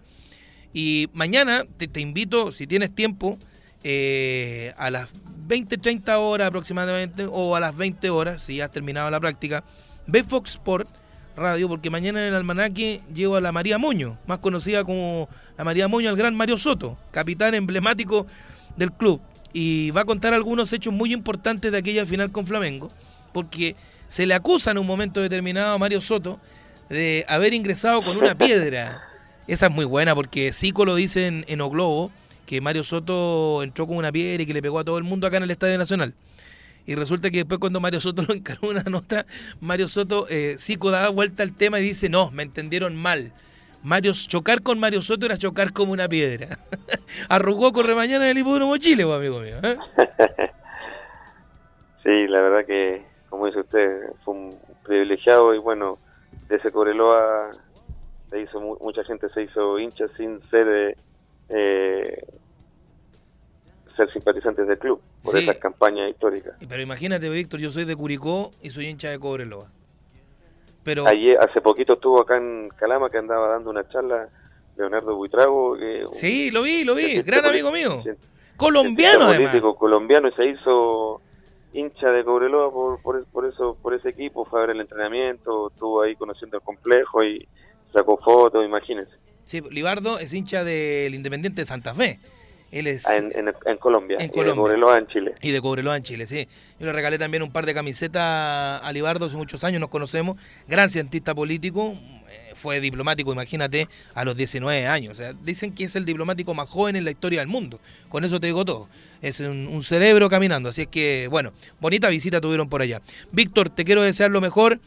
Y 0.72 1.08
mañana 1.12 1.64
te, 1.76 2.00
invito, 2.00 2.52
si 2.52 2.68
tienes 2.68 2.94
tiempo, 2.94 3.36
eh, 3.82 4.72
a 4.76 4.90
las 4.90 5.10
20, 5.24 5.76
30 5.76 6.18
horas 6.20 6.46
aproximadamente, 6.46 7.26
o 7.28 7.56
a 7.56 7.60
las 7.60 7.76
20 7.76 8.10
horas, 8.10 8.42
si 8.42 8.60
has 8.60 8.70
terminado 8.70 9.10
la 9.10 9.18
práctica, 9.18 9.64
ve 10.08 10.24
Fox 10.24 10.52
Sport 10.52 10.88
Radio, 11.36 11.68
porque 11.68 11.90
mañana 11.90 12.20
en 12.20 12.28
el 12.28 12.34
almanaque 12.34 13.00
llevo 13.14 13.36
a 13.36 13.40
la 13.40 13.52
María 13.52 13.78
Moño, 13.78 14.18
más 14.26 14.38
conocida 14.38 14.82
como 14.82 15.28
la 15.56 15.62
María 15.62 15.86
Moño, 15.86 16.10
al 16.10 16.16
gran 16.16 16.34
Mario 16.34 16.58
Soto, 16.58 16.98
capitán 17.12 17.54
emblemático 17.54 18.26
del 18.76 18.90
club 18.90 19.20
y 19.52 19.90
va 19.92 20.00
a 20.00 20.04
contar 20.04 20.34
algunos 20.34 20.72
hechos 20.72 20.92
muy 20.92 21.12
importantes 21.12 21.70
de 21.70 21.78
aquella 21.78 22.04
final 22.06 22.32
con 22.32 22.46
Flamengo, 22.46 22.88
porque 23.32 23.76
se 24.08 24.26
le 24.26 24.34
acusa 24.34 24.72
en 24.72 24.78
un 24.78 24.86
momento 24.86 25.20
determinado 25.20 25.74
a 25.74 25.78
Mario 25.78 26.00
Soto 26.00 26.40
de 26.88 27.24
haber 27.28 27.54
ingresado 27.54 28.02
con 28.02 28.16
una 28.16 28.36
piedra. 28.36 29.02
Esa 29.46 29.66
es 29.66 29.72
muy 29.72 29.84
buena 29.84 30.14
porque 30.14 30.52
Zico 30.52 30.84
lo 30.84 30.94
dice 30.94 31.26
en, 31.26 31.44
en 31.48 31.60
O 31.60 31.70
Globo, 31.70 32.10
que 32.46 32.60
Mario 32.60 32.84
Soto 32.84 33.62
entró 33.62 33.86
con 33.86 33.96
una 33.96 34.12
piedra 34.12 34.42
y 34.42 34.46
que 34.46 34.54
le 34.54 34.62
pegó 34.62 34.78
a 34.78 34.84
todo 34.84 34.98
el 34.98 35.04
mundo 35.04 35.26
acá 35.26 35.36
en 35.36 35.44
el 35.44 35.50
Estadio 35.50 35.78
Nacional. 35.78 36.14
Y 36.88 36.94
resulta 36.94 37.30
que 37.30 37.36
después 37.36 37.60
cuando 37.60 37.80
Mario 37.80 38.00
Soto 38.00 38.22
lo 38.26 38.32
encargó 38.32 38.70
una 38.70 38.82
nota, 38.82 39.26
Mario 39.60 39.88
Soto, 39.88 40.26
eh, 40.30 40.56
Zico 40.58 40.90
da 40.90 41.10
vuelta 41.10 41.42
al 41.42 41.54
tema 41.54 41.78
y 41.78 41.82
dice, 41.82 42.08
no, 42.08 42.30
me 42.30 42.42
entendieron 42.42 42.96
mal. 42.96 43.30
Mario, 43.82 44.12
chocar 44.14 44.62
con 44.62 44.80
Mario 44.80 45.02
Soto 45.02 45.26
era 45.26 45.36
chocar 45.36 45.74
como 45.74 45.92
una 45.92 46.08
piedra. 46.08 46.56
Arrugó 47.28 47.74
corre 47.74 47.94
mañana 47.94 48.24
en 48.24 48.30
el 48.30 48.38
hipódromo 48.38 48.74
Chile, 48.78 49.04
pues, 49.04 49.16
amigo 49.18 49.38
mío. 49.40 49.56
¿eh? 49.62 49.76
sí, 52.02 52.26
la 52.26 52.40
verdad 52.40 52.64
que, 52.64 53.04
como 53.28 53.44
dice 53.44 53.60
usted, 53.60 54.00
fue 54.24 54.34
un 54.34 54.58
privilegiado 54.82 55.54
y 55.54 55.58
bueno, 55.58 55.98
de 56.48 56.56
ese 56.56 56.72
Coreloa 56.72 57.50
se 58.30 58.40
hizo 58.40 58.60
mucha 58.60 59.04
gente 59.04 59.28
se 59.28 59.42
hizo 59.42 59.78
hincha 59.78 60.06
sin 60.16 60.40
ser 60.50 60.96
eh, 61.50 62.24
ser 63.98 64.12
simpatizantes 64.12 64.66
del 64.66 64.78
club 64.78 65.00
por 65.22 65.36
esas 65.36 65.56
campañas 65.58 66.10
históricas. 66.10 66.54
Pero 66.66 66.82
imagínate, 66.82 67.28
Víctor, 67.28 67.60
yo 67.60 67.70
soy 67.70 67.84
de 67.84 67.96
Curicó 67.96 68.50
y 68.62 68.70
soy 68.70 68.86
hincha 68.86 69.10
de 69.10 69.18
Cobreloa. 69.18 69.70
Ayer, 71.06 71.36
hace 71.38 71.60
poquito 71.60 71.94
estuvo 71.94 72.22
acá 72.22 72.38
en 72.38 72.70
Calama 72.76 73.10
que 73.10 73.18
andaba 73.18 73.48
dando 73.48 73.68
una 73.68 73.86
charla 73.88 74.28
Leonardo 74.76 75.16
Buitrago. 75.16 75.76
Que, 75.76 76.04
sí, 76.12 76.50
lo 76.50 76.62
vi, 76.62 76.84
lo 76.84 76.94
vi, 76.94 77.20
gran 77.22 77.44
amigo 77.44 77.70
mío. 77.70 78.02
colombiano 78.56 79.26
político 79.26 79.76
colombiano 79.76 80.28
y 80.28 80.32
se 80.32 80.46
hizo 80.46 81.20
hincha 81.74 82.08
de 82.08 82.24
Cobreloa 82.24 82.72
por, 82.72 83.26
por, 83.26 83.46
eso 83.46 83.76
por 83.82 83.92
ese 83.92 84.08
equipo, 84.08 84.46
fue 84.46 84.60
a 84.60 84.62
ver 84.62 84.76
el 84.76 84.80
entrenamiento, 84.80 85.68
estuvo 85.68 86.00
ahí 86.00 86.16
conociendo 86.16 86.56
el 86.56 86.62
complejo 86.62 87.22
y 87.22 87.46
sacó 87.92 88.16
fotos, 88.16 88.64
imagínense. 88.64 89.12
Sí, 89.44 89.62
Libardo 89.70 90.18
es 90.18 90.32
hincha 90.32 90.64
del 90.64 91.14
Independiente 91.14 91.60
de 91.62 91.64
Santa 91.66 91.94
Fe. 91.94 92.18
Él 92.70 92.86
es 92.86 93.06
ah, 93.06 93.16
en, 93.16 93.78
Colombia, 93.78 94.18
y 94.20 94.28
de 94.28 94.30
Cobreloa 94.30 94.98
en 94.98 95.06
Chile. 95.06 95.34
Y 95.40 95.52
de 95.52 95.60
Cobreloa 95.60 95.96
en 95.96 96.02
Chile, 96.02 96.26
sí. 96.26 96.46
Yo 96.78 96.86
le 96.86 96.92
regalé 96.92 97.18
también 97.18 97.42
un 97.42 97.50
par 97.50 97.64
de 97.64 97.72
camisetas 97.72 98.82
a 98.82 98.92
Libardo 98.92 99.26
hace 99.26 99.36
muchos 99.36 99.64
años, 99.64 99.80
nos 99.80 99.88
conocemos. 99.88 100.38
Gran 100.66 100.90
cientista 100.90 101.34
político, 101.34 101.94
eh, 102.28 102.52
fue 102.54 102.80
diplomático, 102.80 103.32
imagínate, 103.32 103.88
a 104.14 104.24
los 104.24 104.36
19 104.36 104.86
años. 104.86 105.12
O 105.12 105.14
sea, 105.14 105.32
dicen 105.32 105.74
que 105.74 105.84
es 105.84 105.96
el 105.96 106.04
diplomático 106.04 106.52
más 106.52 106.68
joven 106.68 106.96
en 106.96 107.04
la 107.04 107.10
historia 107.10 107.40
del 107.40 107.48
mundo. 107.48 107.80
Con 108.10 108.24
eso 108.24 108.38
te 108.38 108.48
digo 108.48 108.64
todo. 108.66 108.88
Es 109.22 109.40
un, 109.40 109.82
cerebro 109.82 110.28
caminando. 110.28 110.68
Así 110.68 110.82
es 110.82 110.88
que, 110.88 111.26
bueno, 111.30 111.52
bonita 111.80 112.08
visita 112.08 112.40
tuvieron 112.40 112.68
por 112.68 112.82
allá. 112.82 113.00
Víctor, 113.32 113.70
te 113.70 113.84
quiero 113.84 114.02
desear 114.02 114.30
lo 114.30 114.42
mejor 114.42 114.78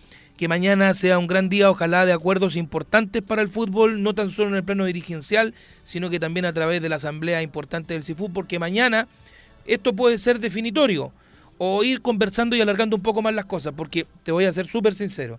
que 0.41 0.47
mañana 0.47 0.95
sea 0.95 1.19
un 1.19 1.27
gran 1.27 1.49
día, 1.49 1.69
ojalá 1.69 2.03
de 2.03 2.13
acuerdos 2.13 2.55
importantes 2.55 3.21
para 3.21 3.43
el 3.43 3.47
fútbol, 3.47 4.01
no 4.01 4.15
tan 4.15 4.31
solo 4.31 4.49
en 4.49 4.55
el 4.55 4.63
plano 4.63 4.85
dirigencial, 4.85 5.53
sino 5.83 6.09
que 6.09 6.19
también 6.19 6.45
a 6.45 6.51
través 6.51 6.81
de 6.81 6.89
la 6.89 6.95
asamblea 6.95 7.43
importante 7.43 7.93
del 7.93 8.03
CIFU, 8.03 8.33
porque 8.33 8.57
mañana 8.57 9.07
esto 9.67 9.93
puede 9.93 10.17
ser 10.17 10.39
definitorio 10.39 11.11
o 11.59 11.83
ir 11.83 12.01
conversando 12.01 12.55
y 12.55 12.61
alargando 12.61 12.95
un 12.95 13.03
poco 13.03 13.21
más 13.21 13.35
las 13.35 13.45
cosas, 13.45 13.73
porque 13.77 14.07
te 14.23 14.31
voy 14.31 14.45
a 14.45 14.51
ser 14.51 14.65
súper 14.65 14.95
sincero, 14.95 15.37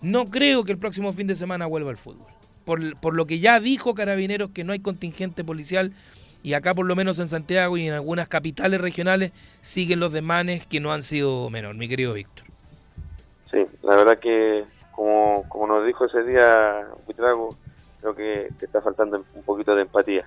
no 0.00 0.24
creo 0.24 0.64
que 0.64 0.72
el 0.72 0.78
próximo 0.78 1.12
fin 1.12 1.26
de 1.26 1.36
semana 1.36 1.66
vuelva 1.66 1.90
al 1.90 1.98
fútbol. 1.98 2.28
Por, 2.64 2.98
por 3.00 3.14
lo 3.14 3.26
que 3.26 3.40
ya 3.40 3.60
dijo 3.60 3.94
Carabineros 3.94 4.52
que 4.54 4.64
no 4.64 4.72
hay 4.72 4.78
contingente 4.78 5.44
policial 5.44 5.92
y 6.42 6.54
acá 6.54 6.72
por 6.72 6.86
lo 6.86 6.96
menos 6.96 7.18
en 7.18 7.28
Santiago 7.28 7.76
y 7.76 7.86
en 7.86 7.92
algunas 7.92 8.28
capitales 8.28 8.80
regionales 8.80 9.30
siguen 9.60 10.00
los 10.00 10.14
demanes 10.14 10.64
que 10.64 10.80
no 10.80 10.90
han 10.90 11.02
sido 11.02 11.50
menor, 11.50 11.74
mi 11.74 11.86
querido 11.86 12.14
Víctor. 12.14 12.47
Sí, 13.50 13.66
la 13.82 13.96
verdad 13.96 14.18
que 14.18 14.64
como, 14.92 15.66
nos 15.66 15.86
dijo 15.86 16.06
ese 16.06 16.24
día 16.24 16.86
Buitrago, 17.06 17.50
creo 18.00 18.14
que, 18.14 18.48
está 18.60 18.80
faltando 18.80 19.24
un 19.34 19.42
poquito 19.44 19.74
de 19.74 19.82
empatía. 19.82 20.26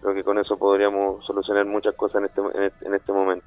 creo 0.00 0.14
que 0.14 0.24
con 0.24 0.38
eso 0.38 0.56
podríamos 0.56 1.24
solucionar 1.24 1.64
muchas 1.66 1.94
cosas 1.94 2.22
en 2.22 2.26
este, 2.26 2.86
en 2.86 2.94
este 2.94 3.12
momento. 3.12 3.46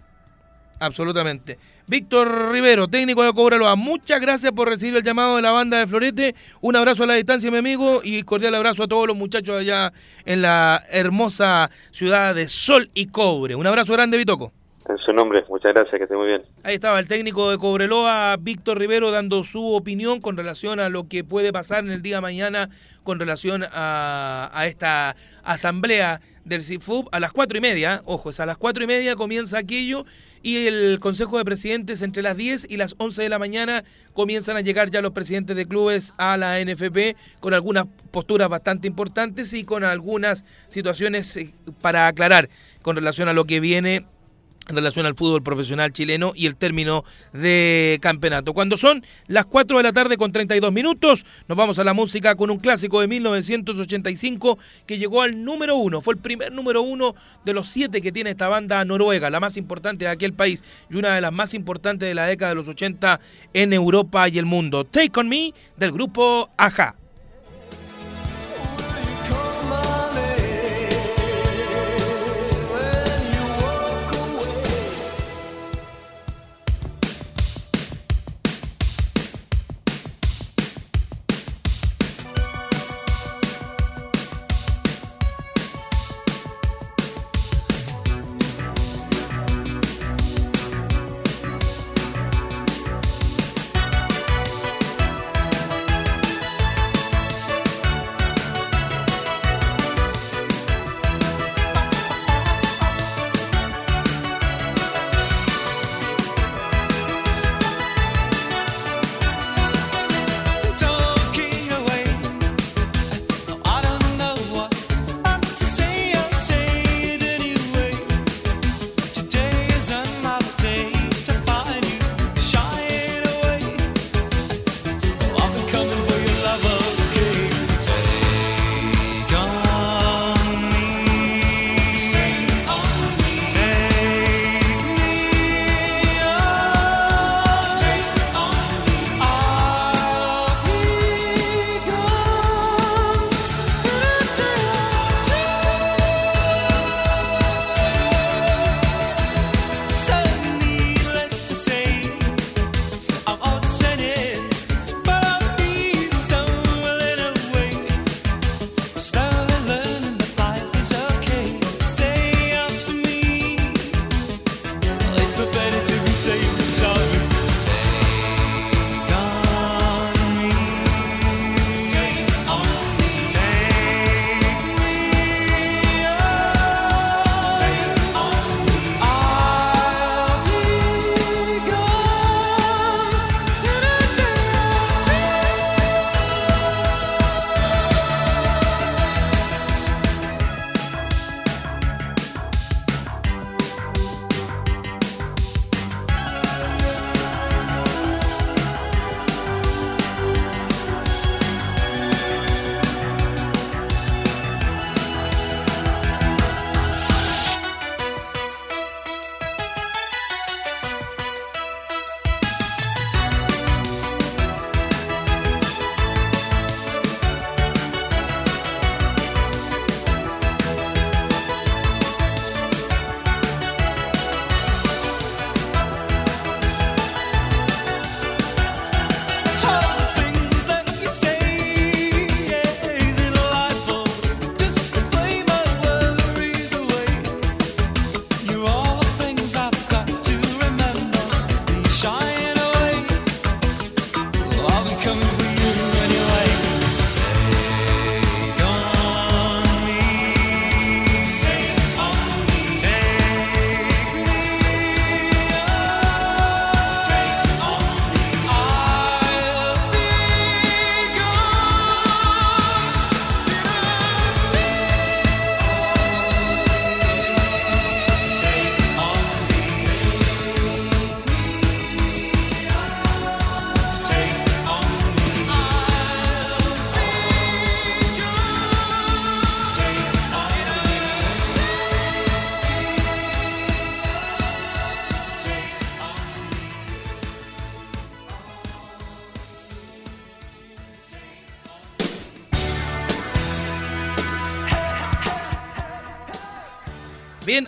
Absolutamente. 0.79 1.59
Víctor 1.85 2.51
Rivero, 2.51 2.87
técnico 2.87 3.21
de 3.23 3.33
Cobreloa, 3.33 3.75
muchas 3.75 4.19
gracias 4.19 4.51
por 4.51 4.67
recibir 4.67 4.95
el 4.95 5.03
llamado 5.03 5.35
de 5.35 5.43
la 5.43 5.51
banda 5.51 5.77
de 5.77 5.85
Florete. 5.85 6.33
Un 6.61 6.75
abrazo 6.75 7.03
a 7.03 7.07
la 7.07 7.13
distancia, 7.13 7.51
mi 7.51 7.57
amigo, 7.57 7.99
y 8.03 8.23
cordial 8.23 8.55
abrazo 8.55 8.83
a 8.83 8.87
todos 8.87 9.05
los 9.05 9.15
muchachos 9.15 9.59
allá 9.59 9.93
en 10.25 10.41
la 10.41 10.81
hermosa 10.89 11.69
ciudad 11.91 12.33
de 12.33 12.47
Sol 12.47 12.89
y 12.95 13.07
Cobre. 13.07 13.55
Un 13.55 13.67
abrazo 13.67 13.93
grande, 13.93 14.17
Vitoco. 14.17 14.53
En 14.91 14.97
su 14.97 15.13
nombre, 15.13 15.41
muchas 15.47 15.73
gracias, 15.73 15.97
que 15.97 16.03
esté 16.03 16.17
muy 16.17 16.27
bien. 16.27 16.43
Ahí 16.63 16.75
estaba 16.75 16.99
el 16.99 17.07
técnico 17.07 17.49
de 17.49 17.57
Cobreloa, 17.57 18.35
Víctor 18.37 18.77
Rivero, 18.77 19.09
dando 19.09 19.45
su 19.45 19.73
opinión 19.73 20.19
con 20.19 20.35
relación 20.35 20.81
a 20.81 20.89
lo 20.89 21.07
que 21.07 21.23
puede 21.23 21.53
pasar 21.53 21.85
en 21.85 21.91
el 21.91 22.01
día 22.01 22.17
de 22.17 22.21
mañana 22.21 22.69
con 23.03 23.17
relación 23.17 23.63
a, 23.71 24.63
esta 24.65 25.15
asamblea 25.43 26.19
del 26.43 26.61
CIFUB 26.61 27.07
a 27.13 27.21
las 27.21 27.31
cuatro 27.31 27.57
y 27.57 27.61
media. 27.61 28.01
Ojo, 28.03 28.31
es 28.31 28.41
a 28.41 28.45
las 28.45 28.57
cuatro 28.57 28.83
y 28.83 28.87
media 28.87 29.15
comienza 29.15 29.59
aquello 29.59 30.05
y 30.43 30.67
el 30.67 30.99
Consejo 30.99 31.37
de 31.37 31.45
Presidentes 31.45 32.01
entre 32.01 32.21
las 32.21 32.35
10 32.35 32.69
y 32.69 32.75
las 32.75 32.95
11 32.97 33.23
de 33.23 33.29
la 33.29 33.39
mañana 33.39 33.85
comienzan 34.13 34.57
a 34.57 34.61
llegar 34.61 34.91
ya 34.91 35.01
los 35.01 35.11
presidentes 35.11 35.55
de 35.55 35.67
clubes 35.67 36.13
a 36.17 36.35
la 36.35 36.59
NFP 36.59 37.15
con 37.39 37.53
algunas 37.53 37.85
posturas 38.11 38.49
bastante 38.49 38.89
importantes 38.89 39.53
y 39.53 39.63
con 39.63 39.85
algunas 39.85 40.43
situaciones 40.67 41.37
eh, 41.37 41.53
para 41.81 42.07
aclarar 42.07 42.49
con 42.81 42.97
relación 42.97 43.29
a 43.29 43.33
lo 43.33 43.45
que 43.45 43.61
viene 43.61 44.05
en 44.71 44.75
relación 44.77 45.05
al 45.05 45.15
fútbol 45.15 45.43
profesional 45.43 45.93
chileno 45.93 46.33
y 46.35 46.47
el 46.47 46.55
término 46.55 47.03
de 47.33 47.99
campeonato. 48.01 48.53
Cuando 48.53 48.77
son 48.77 49.05
las 49.27 49.45
4 49.45 49.77
de 49.77 49.83
la 49.83 49.93
tarde 49.93 50.17
con 50.17 50.31
32 50.31 50.73
minutos, 50.73 51.25
nos 51.47 51.57
vamos 51.57 51.77
a 51.77 51.83
la 51.83 51.93
música 51.93 52.35
con 52.35 52.49
un 52.49 52.57
clásico 52.57 53.01
de 53.01 53.07
1985 53.07 54.57
que 54.85 54.97
llegó 54.97 55.21
al 55.21 55.43
número 55.43 55.75
uno. 55.75 56.01
Fue 56.01 56.15
el 56.15 56.19
primer 56.19 56.51
número 56.51 56.81
uno 56.81 57.13
de 57.45 57.53
los 57.53 57.67
siete 57.67 58.01
que 58.01 58.11
tiene 58.11 58.31
esta 58.31 58.49
banda 58.49 58.83
noruega, 58.85 59.29
la 59.29 59.39
más 59.39 59.57
importante 59.57 60.05
de 60.05 60.11
aquel 60.11 60.33
país 60.33 60.63
y 60.89 60.95
una 60.95 61.13
de 61.15 61.21
las 61.21 61.31
más 61.31 61.53
importantes 61.53 62.07
de 62.07 62.15
la 62.15 62.25
década 62.25 62.49
de 62.49 62.55
los 62.55 62.67
80 62.67 63.19
en 63.53 63.73
Europa 63.73 64.27
y 64.29 64.37
el 64.37 64.45
mundo. 64.45 64.85
Take 64.85 65.19
on 65.19 65.29
Me 65.29 65.53
del 65.77 65.91
grupo 65.91 66.49
Aja. 66.57 67.00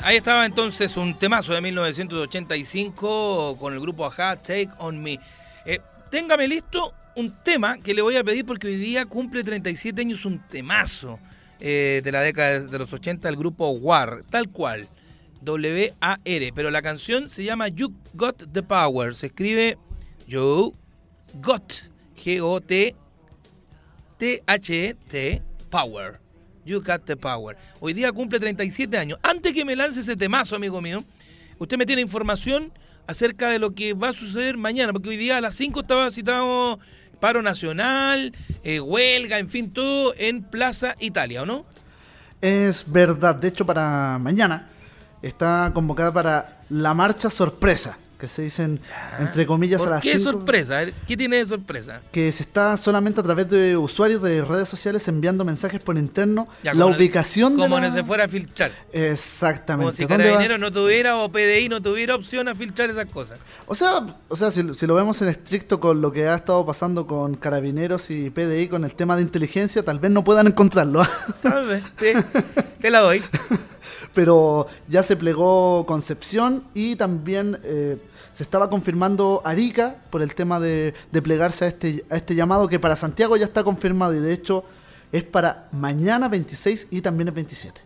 Ahí 0.03 0.17
estaba 0.17 0.45
entonces 0.45 0.97
un 0.97 1.17
temazo 1.17 1.53
de 1.53 1.61
1985 1.61 3.57
con 3.57 3.73
el 3.73 3.79
grupo 3.79 4.05
Aja, 4.05 4.35
Take 4.35 4.69
On 4.79 5.01
Me. 5.01 5.19
Eh, 5.65 5.79
téngame 6.11 6.47
listo 6.47 6.93
un 7.15 7.31
tema 7.43 7.77
que 7.77 7.93
le 7.93 8.01
voy 8.01 8.15
a 8.17 8.23
pedir 8.23 8.45
porque 8.45 8.67
hoy 8.67 8.75
día 8.75 9.05
cumple 9.05 9.43
37 9.43 10.01
años 10.01 10.25
un 10.25 10.39
temazo 10.39 11.19
eh, 11.59 12.01
de 12.03 12.11
la 12.11 12.21
década 12.21 12.59
de 12.59 12.79
los 12.79 12.91
80 12.91 13.29
el 13.29 13.35
grupo 13.35 13.69
War, 13.69 14.23
tal 14.29 14.49
cual, 14.49 14.87
W-A-R, 15.41 16.51
pero 16.53 16.71
la 16.71 16.81
canción 16.81 17.29
se 17.29 17.43
llama 17.43 17.67
You 17.69 17.93
Got 18.13 18.51
the 18.51 18.63
Power, 18.63 19.15
se 19.15 19.27
escribe 19.27 19.77
You 20.27 20.73
Got, 21.35 21.73
G-O-T, 22.17 22.95
T-H-E-T, 24.17 25.41
Power. 25.69 26.22
You 26.65 26.81
Got 26.81 27.05
the 27.05 27.17
Power. 27.17 27.57
Hoy 27.79 27.93
día 27.93 28.11
cumple 28.11 28.39
37 28.39 28.97
años. 28.97 29.19
Antes 29.23 29.53
que 29.53 29.65
me 29.65 29.75
lance 29.75 29.99
ese 29.99 30.15
temazo, 30.15 30.55
amigo 30.55 30.81
mío, 30.81 31.03
usted 31.59 31.77
me 31.77 31.85
tiene 31.85 32.01
información 32.01 32.71
acerca 33.07 33.49
de 33.49 33.59
lo 33.59 33.73
que 33.73 33.93
va 33.93 34.09
a 34.09 34.13
suceder 34.13 34.57
mañana, 34.57 34.93
porque 34.93 35.09
hoy 35.09 35.17
día 35.17 35.37
a 35.37 35.41
las 35.41 35.55
5 35.55 35.81
estaba 35.81 36.09
citado 36.11 36.79
paro 37.19 37.41
nacional, 37.41 38.33
eh, 38.63 38.79
huelga, 38.79 39.39
en 39.39 39.49
fin, 39.49 39.71
todo 39.71 40.13
en 40.17 40.43
Plaza 40.43 40.95
Italia, 40.99 41.43
¿o 41.43 41.45
no? 41.45 41.65
Es 42.41 42.83
verdad, 42.91 43.35
de 43.35 43.47
hecho 43.47 43.65
para 43.65 44.19
mañana 44.19 44.69
está 45.21 45.71
convocada 45.73 46.11
para 46.11 46.61
la 46.69 46.93
marcha 46.93 47.29
sorpresa 47.29 47.97
que 48.17 48.27
se 48.27 48.41
dicen 48.43 48.79
entre 49.19 49.45
comillas 49.45 49.79
¿Por 49.81 49.89
a 49.89 49.95
las 49.95 50.03
¿Qué 50.03 50.17
cinco, 50.17 50.31
sorpresa? 50.31 50.85
¿Qué 51.07 51.17
tiene 51.17 51.37
de 51.37 51.45
sorpresa? 51.45 52.01
que 52.11 52.31
se 52.31 52.43
está 52.43 52.77
solamente 52.77 53.19
a 53.19 53.23
través 53.23 53.49
de 53.49 53.75
usuarios 53.75 54.21
de 54.21 54.43
redes 54.45 54.69
sociales 54.69 55.07
enviando 55.07 55.43
mensajes 55.43 55.81
por 55.81 55.97
interno 55.97 56.47
Ya, 56.63 56.73
la 56.73 56.85
ubicación 56.85 57.57
Como 57.57 57.75
de 57.75 57.81
no 57.89 57.93
se 57.93 58.03
fuera 58.03 58.25
a 58.25 58.27
filtrar. 58.27 58.71
exactamente 58.91 59.85
Como 59.85 59.91
si. 59.91 60.05
Carabineros 60.05 60.59
no 60.59 60.71
tuviera 60.71 61.17
o 61.17 61.31
PDI 61.31 61.69
no 61.69 61.81
tuviera 61.81 62.15
opción 62.15 62.47
a 62.47 62.55
filtrar 62.55 62.89
esas 62.89 63.05
cosas. 63.11 63.39
O 63.67 63.75
sea, 63.75 64.15
o 64.29 64.35
sea 64.35 64.51
si, 64.51 64.73
si 64.73 64.87
lo 64.87 64.95
vemos 64.95 65.21
en 65.21 65.29
estricto 65.29 65.79
con 65.79 66.01
lo 66.01 66.11
que 66.11 66.27
ha 66.27 66.35
estado 66.35 66.65
pasando 66.65 67.07
con 67.07 67.35
Carabineros 67.35 68.09
y 68.09 68.29
PDI 68.29 68.67
con 68.69 68.83
el 68.85 68.93
tema 68.95 69.15
de 69.15 69.21
inteligencia, 69.23 69.83
tal 69.83 69.99
vez 69.99 70.11
no 70.11 70.23
puedan 70.23 70.47
encontrarlo. 70.47 71.05
¿Sabes? 71.39 71.83
Te, 71.97 72.15
te 72.79 72.89
la 72.89 72.99
doy. 72.99 73.23
Pero 74.13 74.67
ya 74.87 75.01
se 75.03 75.15
plegó 75.15 75.85
Concepción 75.87 76.65
y 76.73 76.95
también 76.95 77.59
eh, 77.63 77.97
se 78.31 78.43
estaba 78.43 78.69
confirmando 78.69 79.41
Arica 79.43 79.95
por 80.09 80.21
el 80.21 80.35
tema 80.35 80.59
de, 80.59 80.93
de 81.11 81.21
plegarse 81.21 81.65
a 81.65 81.67
este, 81.69 82.05
a 82.09 82.15
este 82.17 82.35
llamado 82.35 82.67
que 82.67 82.79
para 82.79 82.95
Santiago 82.95 83.37
ya 83.37 83.45
está 83.45 83.63
confirmado 83.63 84.13
y 84.13 84.19
de 84.19 84.33
hecho 84.33 84.63
es 85.11 85.23
para 85.23 85.67
mañana 85.71 86.27
26 86.27 86.87
y 86.91 87.01
también 87.01 87.27
el 87.29 87.33
27. 87.33 87.81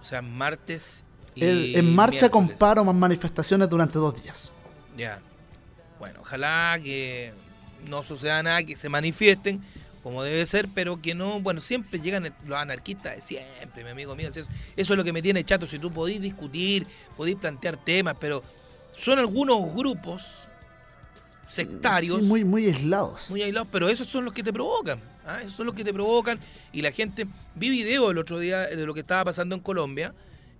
O 0.00 0.04
sea, 0.04 0.22
martes 0.22 1.04
y. 1.34 1.44
El- 1.44 1.76
en 1.76 1.94
marcha 1.94 2.30
con 2.30 2.48
paro 2.50 2.84
más 2.84 2.94
manifestaciones 2.94 3.68
durante 3.68 3.98
dos 3.98 4.20
días. 4.22 4.52
Ya. 4.96 5.20
Bueno, 5.98 6.20
ojalá 6.20 6.78
que 6.82 7.32
no 7.88 8.02
suceda 8.04 8.42
nada, 8.42 8.62
que 8.62 8.76
se 8.76 8.88
manifiesten 8.88 9.60
como 10.02 10.22
debe 10.22 10.44
ser, 10.46 10.68
pero 10.74 11.00
que 11.02 11.14
no, 11.14 11.40
bueno, 11.40 11.60
siempre 11.60 12.00
llegan 12.00 12.32
los 12.46 12.58
anarquistas 12.58 13.22
siempre, 13.24 13.84
mi 13.84 13.90
amigo 13.90 14.14
mío. 14.14 14.28
Eso, 14.28 14.40
eso 14.40 14.48
es 14.94 14.96
lo 14.96 15.04
que 15.04 15.12
me 15.12 15.22
tiene 15.22 15.44
chato. 15.44 15.66
Si 15.66 15.78
tú 15.78 15.92
podís 15.92 16.20
discutir, 16.20 16.86
podís 17.16 17.36
plantear 17.36 17.76
temas, 17.84 18.16
pero 18.20 18.42
son 18.96 19.18
algunos 19.18 19.74
grupos 19.74 20.48
sectarios 21.48 22.20
Sí, 22.20 22.26
muy, 22.26 22.44
muy 22.44 22.66
aislados. 22.66 23.30
muy 23.30 23.42
aislados, 23.42 23.68
pero 23.72 23.88
esos 23.88 24.06
son 24.06 24.24
los 24.24 24.34
que 24.34 24.42
te 24.42 24.52
provocan. 24.52 25.00
¿ah? 25.26 25.40
Esos 25.42 25.54
son 25.56 25.66
los 25.66 25.74
que 25.74 25.84
te 25.84 25.92
provocan. 25.92 26.38
Y 26.72 26.82
la 26.82 26.92
gente. 26.92 27.26
Vi 27.54 27.70
video 27.70 28.10
el 28.10 28.18
otro 28.18 28.38
día 28.38 28.60
de 28.66 28.86
lo 28.86 28.94
que 28.94 29.00
estaba 29.00 29.24
pasando 29.24 29.54
en 29.54 29.60
Colombia 29.60 30.14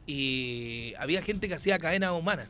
y 0.06 0.94
había 0.98 1.22
gente 1.22 1.48
que 1.48 1.54
hacía 1.54 1.78
cadenas 1.78 2.12
humanas 2.12 2.48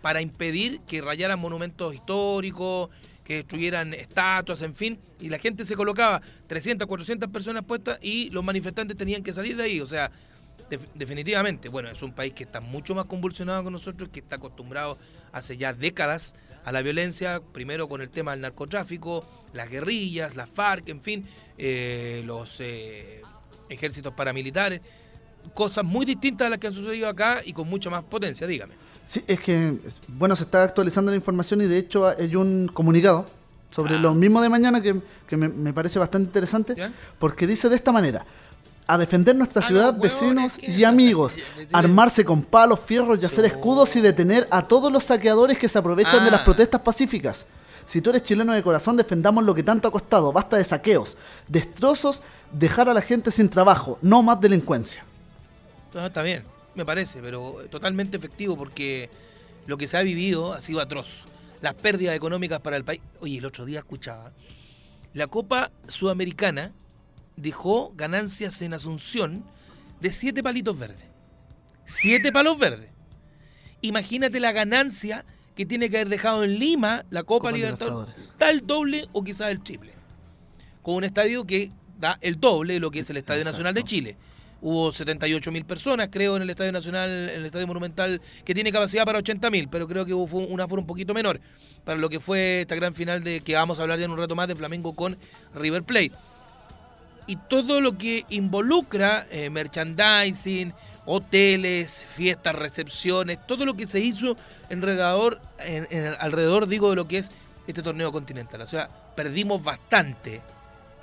para 0.00 0.20
impedir 0.22 0.80
que 0.86 1.02
rayaran 1.02 1.38
monumentos 1.40 1.92
históricos, 1.94 2.88
que 3.28 3.36
destruyeran 3.36 3.92
estatuas, 3.92 4.62
en 4.62 4.74
fin. 4.74 4.98
Y 5.20 5.28
la 5.28 5.38
gente 5.38 5.66
se 5.66 5.76
colocaba 5.76 6.22
300, 6.46 6.88
400 6.88 7.28
personas 7.28 7.62
puestas 7.64 7.98
y 8.02 8.30
los 8.30 8.42
manifestantes 8.42 8.96
tenían 8.96 9.22
que 9.22 9.34
salir 9.34 9.54
de 9.54 9.64
ahí. 9.64 9.80
O 9.82 9.86
sea, 9.86 10.10
def- 10.70 10.88
definitivamente, 10.94 11.68
bueno, 11.68 11.90
es 11.90 12.00
un 12.02 12.14
país 12.14 12.32
que 12.32 12.44
está 12.44 12.60
mucho 12.62 12.94
más 12.94 13.04
convulsionado 13.04 13.62
que 13.64 13.70
nosotros, 13.70 14.08
que 14.08 14.20
está 14.20 14.36
acostumbrado 14.36 14.96
hace 15.30 15.58
ya 15.58 15.74
décadas 15.74 16.34
a 16.64 16.72
la 16.72 16.80
violencia, 16.80 17.42
primero 17.52 17.86
con 17.86 18.00
el 18.00 18.08
tema 18.08 18.30
del 18.30 18.40
narcotráfico, 18.40 19.22
las 19.52 19.68
guerrillas, 19.68 20.34
las 20.34 20.48
FARC, 20.48 20.88
en 20.88 21.02
fin, 21.02 21.26
eh, 21.58 22.22
los 22.24 22.60
eh, 22.60 23.20
ejércitos 23.68 24.14
paramilitares, 24.14 24.80
cosas 25.52 25.84
muy 25.84 26.06
distintas 26.06 26.46
a 26.46 26.50
las 26.50 26.58
que 26.58 26.66
han 26.66 26.74
sucedido 26.74 27.08
acá 27.08 27.40
y 27.44 27.52
con 27.52 27.68
mucha 27.68 27.90
más 27.90 28.04
potencia, 28.04 28.46
dígame. 28.46 28.74
Sí, 29.08 29.24
es 29.26 29.40
que, 29.40 29.78
bueno, 30.06 30.36
se 30.36 30.44
está 30.44 30.62
actualizando 30.64 31.10
la 31.10 31.16
información 31.16 31.62
y 31.62 31.64
de 31.64 31.78
hecho 31.78 32.06
hay 32.06 32.36
un 32.36 32.68
comunicado 32.72 33.24
sobre 33.70 33.94
Ah. 33.94 33.98
lo 33.98 34.14
mismo 34.14 34.42
de 34.42 34.50
mañana 34.50 34.82
que, 34.82 35.00
que 35.26 35.36
me, 35.38 35.48
me 35.48 35.72
parece 35.72 35.98
bastante 35.98 36.26
interesante 36.28 36.74
¿Ya? 36.76 36.92
porque 37.18 37.46
dice 37.46 37.68
de 37.70 37.76
esta 37.76 37.90
manera. 37.90 38.26
A 38.86 38.96
defender 38.98 39.34
nuestra 39.34 39.62
Ah, 39.62 39.66
ciudad, 39.66 39.94
vecinos 39.98 40.58
que- 40.58 40.70
y 40.70 40.84
amigos. 40.84 41.36
Armarse 41.72 42.22
con 42.24 42.42
palos, 42.42 42.80
fierros 42.80 43.18
y 43.22 43.24
hacer 43.26 43.46
escudos 43.46 43.96
y 43.96 44.02
detener 44.02 44.46
a 44.50 44.68
todos 44.68 44.92
los 44.92 45.04
saqueadores 45.04 45.56
que 45.58 45.68
se 45.68 45.78
aprovechan 45.78 46.22
de 46.24 46.28
Ah. 46.28 46.32
las 46.32 46.40
protestas 46.42 46.80
pacíficas. 46.82 47.46
Si 47.86 48.02
tú 48.02 48.10
eres 48.10 48.22
chileno 48.24 48.52
de 48.52 48.62
corazón, 48.62 48.96
defendamos 48.98 49.42
lo 49.44 49.54
que 49.54 49.62
tanto 49.62 49.88
ha 49.88 49.90
costado. 49.90 50.30
Basta 50.32 50.58
de 50.58 50.64
saqueos, 50.64 51.16
destrozos, 51.48 52.20
dejar 52.52 52.90
a 52.90 52.94
la 52.94 53.00
gente 53.00 53.30
sin 53.30 53.48
trabajo, 53.48 53.98
no 54.02 54.22
más 54.22 54.38
delincuencia. 54.38 55.02
No, 55.94 56.04
está 56.04 56.20
bien, 56.22 56.44
me 56.78 56.86
parece, 56.86 57.20
pero 57.20 57.56
totalmente 57.70 58.16
efectivo 58.16 58.56
porque 58.56 59.10
lo 59.66 59.76
que 59.76 59.86
se 59.86 59.98
ha 59.98 60.02
vivido 60.02 60.54
ha 60.54 60.60
sido 60.60 60.80
atroz. 60.80 61.24
Las 61.60 61.74
pérdidas 61.74 62.16
económicas 62.16 62.60
para 62.60 62.76
el 62.76 62.84
país. 62.84 63.00
Oye, 63.20 63.38
el 63.38 63.44
otro 63.44 63.66
día 63.66 63.80
escuchaba, 63.80 64.32
la 65.12 65.26
Copa 65.26 65.72
Sudamericana 65.88 66.72
dejó 67.36 67.92
ganancias 67.96 68.62
en 68.62 68.74
Asunción 68.74 69.44
de 70.00 70.12
siete 70.12 70.42
palitos 70.42 70.78
verdes. 70.78 71.04
Siete 71.84 72.30
palos 72.32 72.58
verdes. 72.58 72.90
Imagínate 73.80 74.40
la 74.40 74.52
ganancia 74.52 75.24
que 75.56 75.66
tiene 75.66 75.90
que 75.90 75.96
haber 75.96 76.08
dejado 76.08 76.44
en 76.44 76.58
Lima 76.58 77.04
la 77.10 77.24
Copa, 77.24 77.48
Copa 77.48 77.52
Libertadores. 77.52 78.14
El 78.38 78.66
doble 78.66 79.08
o 79.12 79.24
quizás 79.24 79.50
el 79.50 79.60
triple. 79.60 79.92
Con 80.82 80.94
un 80.94 81.04
estadio 81.04 81.44
que 81.44 81.72
da 81.98 82.18
el 82.20 82.38
doble 82.38 82.74
de 82.74 82.80
lo 82.80 82.90
que 82.90 83.00
es 83.00 83.10
el 83.10 83.16
Estadio 83.16 83.40
Exacto. 83.40 83.56
Nacional 83.56 83.74
de 83.74 83.82
Chile. 83.82 84.16
Hubo 84.60 84.90
78 84.92 85.52
mil 85.52 85.64
personas, 85.64 86.08
creo, 86.10 86.36
en 86.36 86.42
el 86.42 86.50
Estadio 86.50 86.72
Nacional, 86.72 87.08
en 87.10 87.40
el 87.40 87.46
Estadio 87.46 87.66
Monumental, 87.68 88.20
que 88.44 88.54
tiene 88.54 88.72
capacidad 88.72 89.04
para 89.04 89.18
80 89.18 89.50
mil, 89.50 89.68
pero 89.68 89.86
creo 89.86 90.04
que 90.04 90.12
hubo 90.14 90.38
una 90.40 90.66
fue 90.66 90.78
un 90.80 90.86
poquito 90.86 91.14
menor 91.14 91.40
para 91.84 91.98
lo 91.98 92.08
que 92.08 92.18
fue 92.20 92.62
esta 92.62 92.74
gran 92.74 92.94
final 92.94 93.22
de 93.22 93.40
que 93.40 93.54
vamos 93.54 93.78
a 93.78 93.82
hablar 93.82 93.98
ya 94.00 94.04
en 94.06 94.10
un 94.10 94.18
rato 94.18 94.34
más 94.34 94.48
de 94.48 94.56
Flamengo 94.56 94.94
con 94.96 95.16
River 95.54 95.84
Plate. 95.84 96.10
Y 97.28 97.36
todo 97.36 97.80
lo 97.80 97.96
que 97.98 98.24
involucra 98.30 99.26
eh, 99.30 99.48
merchandising, 99.50 100.72
hoteles, 101.04 102.04
fiestas, 102.16 102.54
recepciones, 102.56 103.46
todo 103.46 103.64
lo 103.64 103.74
que 103.74 103.86
se 103.86 104.00
hizo 104.00 104.34
en 104.70 104.78
alrededor, 104.80 105.40
en- 105.60 106.14
alrededor, 106.18 106.66
digo, 106.66 106.90
de 106.90 106.96
lo 106.96 107.06
que 107.06 107.18
es 107.18 107.30
este 107.66 107.82
torneo 107.82 108.10
continental. 108.12 108.62
O 108.62 108.66
sea, 108.66 108.88
perdimos 109.14 109.62
bastante 109.62 110.40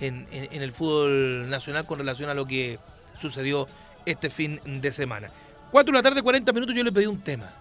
en 0.01 0.27
el 0.51 0.73
fútbol 0.73 1.49
nacional 1.49 1.85
con 1.85 1.99
relación 1.99 2.29
a 2.29 2.33
lo 2.33 2.45
que 2.45 2.79
sucedió 3.19 3.67
este 4.05 4.29
fin 4.29 4.59
de 4.65 4.91
semana. 4.91 5.29
4 5.71 5.91
de 5.91 5.97
la 5.97 6.03
tarde, 6.03 6.21
40 6.21 6.53
minutos, 6.53 6.75
yo 6.75 6.83
le 6.83 6.91
pedí 6.91 7.05
un 7.05 7.19
tema. 7.19 7.51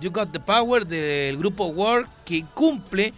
You 0.00 0.10
Got 0.10 0.32
the 0.32 0.40
Power 0.40 0.86
del 0.86 1.36
grupo 1.36 1.66
War 1.66 2.06
que 2.24 2.44
cumple 2.54 3.12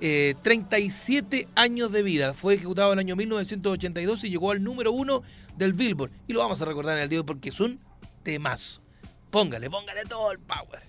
eh, 0.00 0.34
37 0.42 1.48
años 1.54 1.92
de 1.92 2.02
vida. 2.02 2.34
Fue 2.34 2.54
ejecutado 2.54 2.92
en 2.92 2.98
el 2.98 3.04
año 3.04 3.16
1982 3.16 4.24
y 4.24 4.30
llegó 4.30 4.50
al 4.50 4.62
número 4.62 4.92
uno 4.92 5.22
del 5.56 5.72
Billboard. 5.72 6.10
Y 6.26 6.32
lo 6.32 6.40
vamos 6.40 6.60
a 6.60 6.64
recordar 6.64 6.96
en 6.96 7.04
el 7.04 7.08
día 7.08 7.16
de 7.16 7.20
hoy 7.20 7.26
porque 7.26 7.50
es 7.50 7.60
un 7.60 7.78
temazo. 8.22 8.82
Póngale, 9.30 9.70
póngale 9.70 10.04
todo 10.04 10.32
el 10.32 10.38
power. 10.40 10.82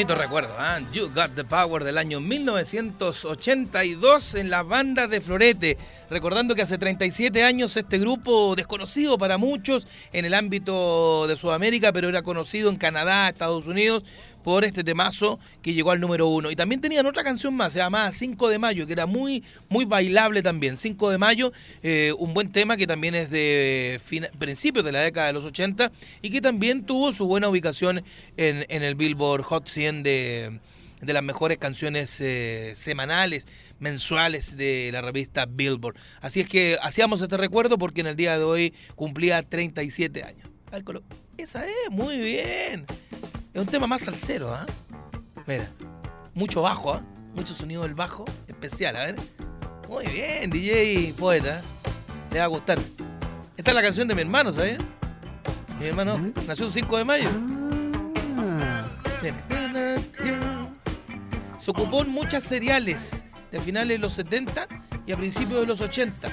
Bonito 0.00 0.14
recuerdo, 0.14 0.54
¿ah? 0.58 0.78
You 0.94 1.10
Got 1.14 1.34
the 1.34 1.44
Power 1.44 1.84
del 1.84 1.98
año 1.98 2.20
1982 2.20 4.34
en 4.34 4.48
la 4.48 4.62
banda 4.62 5.06
de 5.06 5.20
Florete. 5.20 5.76
Recordando 6.08 6.54
que 6.54 6.62
hace 6.62 6.78
37 6.78 7.44
años 7.44 7.76
este 7.76 7.98
grupo, 7.98 8.19
desconocido 8.56 9.18
para 9.18 9.38
muchos 9.38 9.86
en 10.12 10.24
el 10.24 10.34
ámbito 10.34 11.26
de 11.26 11.36
Sudamérica, 11.36 11.92
pero 11.92 12.08
era 12.08 12.22
conocido 12.22 12.70
en 12.70 12.76
Canadá, 12.76 13.28
Estados 13.28 13.66
Unidos, 13.66 14.04
por 14.42 14.64
este 14.64 14.84
temazo 14.84 15.38
que 15.62 15.74
llegó 15.74 15.90
al 15.90 16.00
número 16.00 16.26
uno. 16.28 16.50
Y 16.50 16.56
también 16.56 16.80
tenían 16.80 17.06
otra 17.06 17.24
canción 17.24 17.54
más, 17.54 17.72
se 17.72 17.78
llamaba 17.78 18.10
5 18.10 18.48
de 18.48 18.58
Mayo, 18.58 18.86
que 18.86 18.92
era 18.92 19.06
muy, 19.06 19.44
muy 19.68 19.84
bailable 19.84 20.42
también. 20.42 20.76
5 20.76 21.10
de 21.10 21.18
Mayo, 21.18 21.52
eh, 21.82 22.12
un 22.18 22.34
buen 22.34 22.52
tema 22.52 22.76
que 22.76 22.86
también 22.86 23.14
es 23.14 23.30
de 23.30 24.00
principios 24.38 24.84
de 24.84 24.92
la 24.92 25.00
década 25.00 25.28
de 25.28 25.32
los 25.34 25.44
80 25.44 25.92
y 26.22 26.30
que 26.30 26.40
también 26.40 26.84
tuvo 26.84 27.12
su 27.12 27.26
buena 27.26 27.48
ubicación 27.48 28.02
en, 28.36 28.64
el 28.82 28.94
Billboard 28.94 29.42
Hot 29.42 29.68
100 29.68 30.02
de, 30.02 30.58
de 31.00 31.12
las 31.12 31.22
mejores 31.22 31.58
canciones 31.58 32.20
eh, 32.20 32.72
semanales, 32.74 33.46
mensuales 33.80 34.56
de 34.56 34.90
la 34.92 35.00
revista 35.00 35.46
Billboard. 35.46 35.96
Así 36.20 36.40
es 36.40 36.48
que 36.48 36.78
hacíamos 36.82 37.20
este 37.20 37.36
recuerdo 37.36 37.78
porque 37.78 38.02
en 38.02 38.06
el 38.06 38.16
día 38.16 38.38
de 38.38 38.44
hoy 38.44 38.74
cumplía 38.94 39.42
37 39.42 40.22
años. 40.22 40.48
Esa 41.36 41.66
es, 41.66 41.90
muy 41.90 42.18
bien. 42.18 42.86
Es 43.52 43.60
un 43.60 43.66
tema 43.66 43.86
más 43.86 44.02
salsero, 44.02 44.54
¿ah? 44.54 44.66
Mira, 45.46 45.68
mucho 46.34 46.62
bajo, 46.62 46.94
¿ah? 46.94 47.02
Mucho 47.34 47.54
sonido 47.54 47.82
del 47.82 47.94
bajo, 47.94 48.24
especial, 48.46 48.96
a 48.96 49.06
ver. 49.06 49.16
Muy 49.88 50.06
bien, 50.06 50.50
DJ 50.50 51.14
poeta. 51.18 51.62
Le 52.30 52.38
va 52.38 52.44
a 52.44 52.48
gustar. 52.48 52.78
Esta 53.56 53.70
es 53.70 53.74
la 53.74 53.82
canción 53.82 54.06
de 54.06 54.14
mi 54.14 54.20
hermano, 54.20 54.52
¿sabes? 54.52 54.78
Mi 55.80 55.86
hermano 55.86 56.32
nació 56.46 56.66
el 56.66 56.72
5 56.72 56.98
de 56.98 57.04
mayo. 57.04 57.28
Ah. 58.38 58.86
Se 61.58 61.70
ocupó 61.70 62.02
en 62.02 62.10
muchas 62.10 62.44
seriales 62.44 63.24
de 63.50 63.60
finales 63.60 63.88
de 63.88 63.98
los 63.98 64.12
70 64.14 64.66
y 65.06 65.12
a 65.12 65.16
principios 65.16 65.60
de 65.60 65.66
los 65.66 65.80
80. 65.80 66.28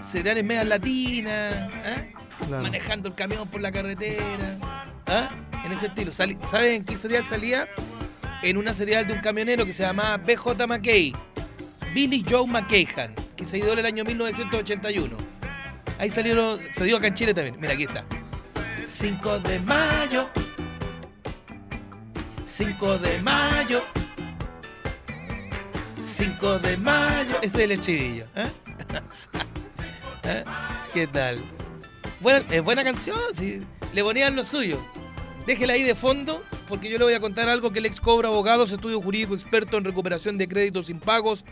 Seriales 0.00 0.44
medias 0.44 0.66
latinas, 0.66 1.54
¿eh? 1.84 2.12
manejando 2.50 3.08
el 3.08 3.14
camión 3.14 3.48
por 3.48 3.60
la 3.60 3.72
carretera. 3.72 4.58
¿Ah? 5.06 5.28
En 5.64 5.72
ese 5.72 5.86
estilo. 5.86 6.12
¿Saben 6.12 6.38
en 6.68 6.84
qué 6.84 6.96
serial 6.96 7.24
salía? 7.28 7.68
En 8.42 8.56
una 8.56 8.74
serial 8.74 9.06
de 9.06 9.14
un 9.14 9.20
camionero 9.20 9.64
que 9.64 9.72
se 9.72 9.82
llamaba 9.82 10.18
BJ 10.18 10.66
McKay. 10.66 11.14
Billy 11.94 12.24
Joe 12.28 12.46
McKayhan, 12.46 13.14
que 13.36 13.44
se 13.44 13.56
dio 13.56 13.72
en 13.72 13.78
el 13.78 13.86
año 13.86 14.04
1981. 14.04 15.16
Ahí 15.98 16.10
salieron, 16.10 16.58
se 16.72 16.84
dio 16.84 16.96
acá 16.96 17.06
en 17.06 17.14
Chile 17.14 17.32
también. 17.32 17.56
Mira, 17.60 17.74
aquí 17.74 17.84
está. 17.84 18.04
5 18.86 19.38
de 19.40 19.60
mayo. 19.60 20.28
5 22.44 22.98
de 22.98 23.22
mayo. 23.22 23.82
5 26.04 26.58
de 26.58 26.76
mayo. 26.76 27.36
Ese 27.40 27.56
es 27.56 27.64
el 27.64 27.70
estribillo. 27.72 28.26
¿eh? 28.36 28.48
¿Eh? 30.24 30.44
¿Qué 30.92 31.06
tal? 31.06 31.38
Buena, 32.20 32.40
es 32.50 32.62
buena 32.62 32.84
canción, 32.84 33.18
sí. 33.32 33.62
Le 33.92 34.02
ponían 34.02 34.36
lo 34.36 34.44
suyo. 34.44 34.78
Déjela 35.46 35.72
ahí 35.74 35.82
de 35.82 35.94
fondo, 35.94 36.42
porque 36.68 36.90
yo 36.90 36.98
le 36.98 37.04
voy 37.04 37.14
a 37.14 37.20
contar 37.20 37.48
algo 37.48 37.70
que 37.70 37.78
el 37.78 37.86
ex 37.86 38.00
Cobra 38.00 38.28
Abogados, 38.28 38.70
estudio 38.70 39.00
jurídico 39.00 39.34
experto 39.34 39.76
en 39.76 39.84
recuperación 39.84 40.38
de 40.38 40.48
créditos 40.48 40.88
impagos, 40.90 41.44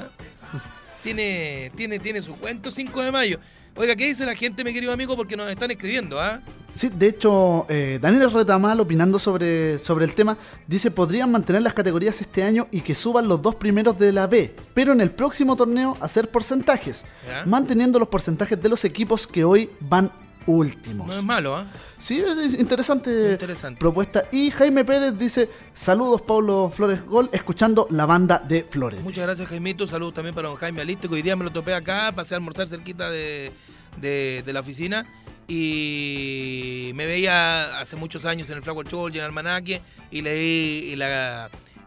Tiene, 1.02 1.70
tiene, 1.76 1.98
tiene 1.98 2.22
su 2.22 2.34
cuento 2.36 2.70
5 2.70 3.02
de 3.02 3.12
mayo. 3.12 3.40
Oiga, 3.76 3.94
¿qué 3.94 4.06
dice 4.06 4.26
la 4.26 4.34
gente, 4.34 4.64
mi 4.64 4.74
querido 4.74 4.92
amigo? 4.92 5.16
Porque 5.16 5.36
nos 5.36 5.48
están 5.48 5.70
escribiendo, 5.70 6.20
¿ah? 6.20 6.40
Sí, 6.74 6.88
de 6.88 7.08
hecho, 7.08 7.66
eh, 7.68 7.98
Daniel 8.00 8.30
Retamal, 8.30 8.78
opinando 8.80 9.18
sobre, 9.18 9.78
sobre 9.78 10.04
el 10.04 10.14
tema, 10.14 10.36
dice, 10.66 10.90
podrían 10.90 11.30
mantener 11.30 11.62
las 11.62 11.74
categorías 11.74 12.20
este 12.20 12.42
año 12.42 12.66
y 12.70 12.80
que 12.80 12.94
suban 12.94 13.28
los 13.28 13.40
dos 13.42 13.54
primeros 13.54 13.98
de 13.98 14.12
la 14.12 14.26
B, 14.26 14.54
pero 14.74 14.92
en 14.92 15.00
el 15.00 15.10
próximo 15.10 15.56
torneo 15.56 15.96
hacer 16.00 16.30
porcentajes, 16.30 17.04
manteniendo 17.46 17.98
los 17.98 18.08
porcentajes 18.08 18.60
de 18.60 18.68
los 18.68 18.84
equipos 18.84 19.26
que 19.26 19.44
hoy 19.44 19.70
van 19.80 20.12
últimos. 20.46 21.06
No 21.06 21.12
es 21.14 21.22
malo, 21.22 21.56
¿ah? 21.56 21.66
Sí, 21.98 22.18
es 22.18 22.58
interesante, 22.58 23.38
propuesta. 23.78 24.24
Y 24.32 24.50
Jaime 24.50 24.84
Pérez 24.84 25.18
dice, 25.18 25.50
saludos 25.74 26.22
Pablo 26.22 26.72
Flores 26.74 27.04
Gol, 27.04 27.28
escuchando 27.32 27.86
la 27.90 28.06
banda 28.06 28.38
de 28.38 28.64
Flores. 28.64 29.02
Muchas 29.02 29.24
gracias 29.24 29.48
Jaimito, 29.48 29.86
saludos 29.86 30.14
también 30.14 30.34
para 30.34 30.48
don 30.48 30.56
Jaime 30.56 30.80
Alístico. 30.80 31.14
Hoy 31.14 31.22
día 31.22 31.36
me 31.36 31.44
lo 31.44 31.50
topé 31.50 31.74
acá, 31.74 32.12
pasé 32.12 32.34
a 32.34 32.38
almorzar 32.38 32.68
cerquita 32.68 33.10
de, 33.10 33.52
la 34.46 34.60
oficina 34.60 35.06
y 35.46 36.92
me 36.94 37.06
veía 37.06 37.78
hace 37.78 37.96
muchos 37.96 38.24
años 38.24 38.48
en 38.50 38.56
el 38.56 38.62
Flower 38.62 38.86
Show 38.86 39.08
y 39.08 39.12
en 39.12 39.18
el 39.18 39.24
Almanaque 39.24 39.82
y 40.10 40.22
leí 40.22 40.94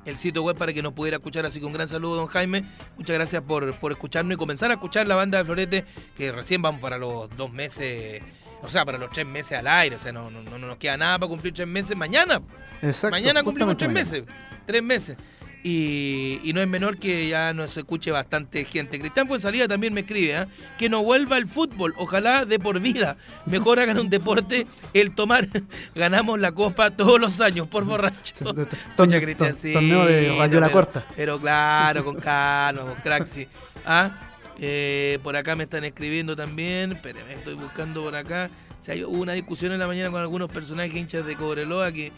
el 0.06 0.18
sitio 0.18 0.43
web 0.43 0.58
para 0.58 0.74
que 0.74 0.84
nos 0.84 0.93
pudiera 0.93 1.18
escuchar. 1.18 1.45
Así 1.45 1.60
que 1.60 1.66
un 1.66 1.74
gran 1.74 1.88
saludo, 1.88 2.18
don 2.18 2.28
Jaime. 2.28 2.66
Muchas 2.97 3.16
gracias 3.16 3.41
por, 3.41 3.74
por 3.80 3.91
escucharnos 3.91 4.36
y 4.36 4.38
comenzar 4.38 4.70
a 4.70 4.76
escuchar 4.76 5.08
la 5.08 5.16
banda 5.16 5.39
de 5.39 5.45
Florete, 5.45 5.86
que 6.16 6.32
recién 6.32 6.62
vamos 6.62 6.82
para 6.82 6.99
los 6.99 7.36
dos 7.36 7.51
meses 7.51 8.22
o 8.64 8.70
sea, 8.70 8.86
para 8.86 8.97
los 8.97 9.11
tres 9.11 9.26
meses 9.26 9.57
al 9.57 9.68
aire, 9.68 9.97
o 9.97 9.99
sea, 9.99 10.11
no, 10.11 10.30
no, 10.32 10.57
nos 10.57 10.78
queda 10.78 10.97
nada 10.97 11.20
para 11.20 11.30
cumplir 11.30 11.53
tres 11.53 11.68
meses 11.68 11.95
mañana. 11.97 12.41
Exacto. 12.82 13.11
Mañana 13.11 13.43
cumplimos 13.43 13.78
tres 13.78 13.91
meses, 13.91 14.24
tres 14.66 14.82
meses. 14.82 15.18
Y, 15.66 16.51
no 16.53 16.61
es 16.61 16.68
menor 16.68 16.97
que 16.97 17.30
ya 17.30 17.53
nos 17.53 17.76
escuche 17.78 18.11
bastante 18.11 18.66
gente. 18.66 18.99
Cristian 18.99 19.28
Fuenzalida 19.28 19.68
también 19.68 19.93
me 19.93 20.01
escribe 20.01 20.41
¿eh? 20.41 20.45
que 20.78 20.89
no 20.89 21.03
vuelva 21.03 21.38
el 21.38 21.47
fútbol, 21.47 21.93
ojalá 21.97 22.45
de 22.45 22.59
por 22.59 22.80
vida. 22.82 23.16
Mejor 23.45 23.80
hagan 23.80 23.97
un 23.97 24.09
deporte, 24.09 24.68
el 24.93 25.16
tomar. 25.16 25.47
Ganamos 25.95 26.39
la 26.41 26.51
copa 26.51 26.91
todos 26.91 27.20
los 27.20 27.39
años 27.39 27.68
por 27.68 27.86
borracho. 27.86 28.36
Mucha 28.97 29.22
Cristian, 29.22 29.57
sí. 29.57 29.72
Torneo 29.72 30.05
de 30.05 30.36
Rayo 30.38 30.59
la 30.59 30.70
Corta. 30.70 31.05
Pero 31.16 31.39
claro, 31.39 32.03
con 32.03 32.18
Cano, 32.18 32.86
con 32.86 32.95
Craxi. 32.95 33.47
¿Ah? 33.86 34.32
Eh, 34.60 35.20
por 35.24 35.36
acá 35.36 35.56
me 35.56 35.64
están 35.64 35.84
escribiendo 35.84 36.36
también. 36.36 36.93
Espérenme, 36.93 37.34
estoy 37.34 37.56
buscando 37.56 38.04
por 38.04 38.16
acá. 38.16 38.49
O 38.82 38.84
sea, 38.84 38.95
hubo 39.08 39.22
una 39.22 39.34
discusión 39.34 39.72
en 39.72 39.80
la 39.80 39.88
mañana 39.88 40.12
con 40.12 40.22
algunos 40.22 40.51
personajes 40.51 40.95
hinchas 40.95 41.26
de 41.26 41.36
Cobreloa 41.36 41.91
que 41.91 42.12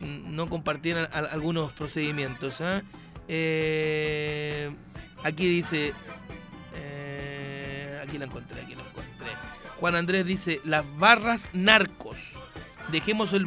no 0.00 0.48
compartían 0.48 1.08
algunos 1.12 1.72
procedimientos. 1.72 2.60
¿ah? 2.60 2.82
¿eh? 3.28 4.70
aquí 5.22 5.48
dice. 5.48 5.92
Eh, 6.74 8.00
aquí 8.06 8.18
la 8.18 8.26
encontré, 8.26 8.60
aquí 8.60 8.74
la 8.74 8.82
encontré. 8.82 9.28
Juan 9.80 9.94
Andrés 9.94 10.26
dice: 10.26 10.60
Las 10.64 10.84
barras 10.98 11.50
narcos. 11.52 12.18
Dejemos 12.90 13.32
el 13.32 13.46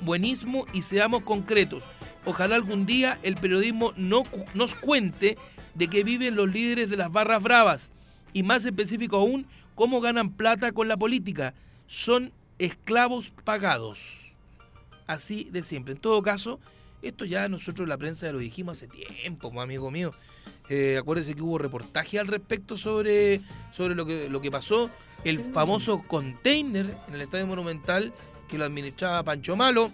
buenismo 0.00 0.66
y 0.72 0.82
seamos 0.82 1.22
concretos. 1.22 1.82
Ojalá 2.24 2.56
algún 2.56 2.86
día 2.86 3.18
el 3.22 3.36
periodismo 3.36 3.92
no, 3.96 4.24
nos 4.54 4.74
cuente 4.74 5.36
de 5.74 5.88
que 5.88 6.04
viven 6.04 6.36
los 6.36 6.52
líderes 6.52 6.90
de 6.90 6.96
las 6.96 7.12
barras 7.12 7.42
bravas 7.42 7.92
y 8.32 8.42
más 8.42 8.64
específico 8.64 9.16
aún, 9.16 9.46
cómo 9.74 10.00
ganan 10.00 10.30
plata 10.30 10.72
con 10.72 10.88
la 10.88 10.96
política. 10.96 11.54
Son 11.86 12.32
esclavos 12.58 13.32
pagados. 13.44 14.34
Así 15.06 15.48
de 15.50 15.62
siempre. 15.62 15.94
En 15.94 16.00
todo 16.00 16.22
caso, 16.22 16.60
esto 17.02 17.24
ya 17.24 17.48
nosotros 17.48 17.88
la 17.88 17.98
prensa 17.98 18.26
ya 18.26 18.32
lo 18.32 18.38
dijimos 18.38 18.76
hace 18.76 18.88
tiempo, 18.88 19.60
amigo 19.60 19.90
mío. 19.90 20.12
Eh, 20.68 20.98
acuérdense 20.98 21.34
que 21.34 21.42
hubo 21.42 21.58
reportaje 21.58 22.18
al 22.18 22.28
respecto 22.28 22.78
sobre, 22.78 23.40
sobre 23.72 23.94
lo, 23.94 24.06
que, 24.06 24.28
lo 24.28 24.40
que 24.40 24.50
pasó. 24.50 24.90
El 25.24 25.40
famoso 25.40 26.02
container 26.06 26.86
en 27.08 27.14
el 27.14 27.20
Estadio 27.22 27.46
Monumental 27.46 28.12
que 28.48 28.58
lo 28.58 28.64
administraba 28.64 29.22
Pancho 29.22 29.56
Malo 29.56 29.90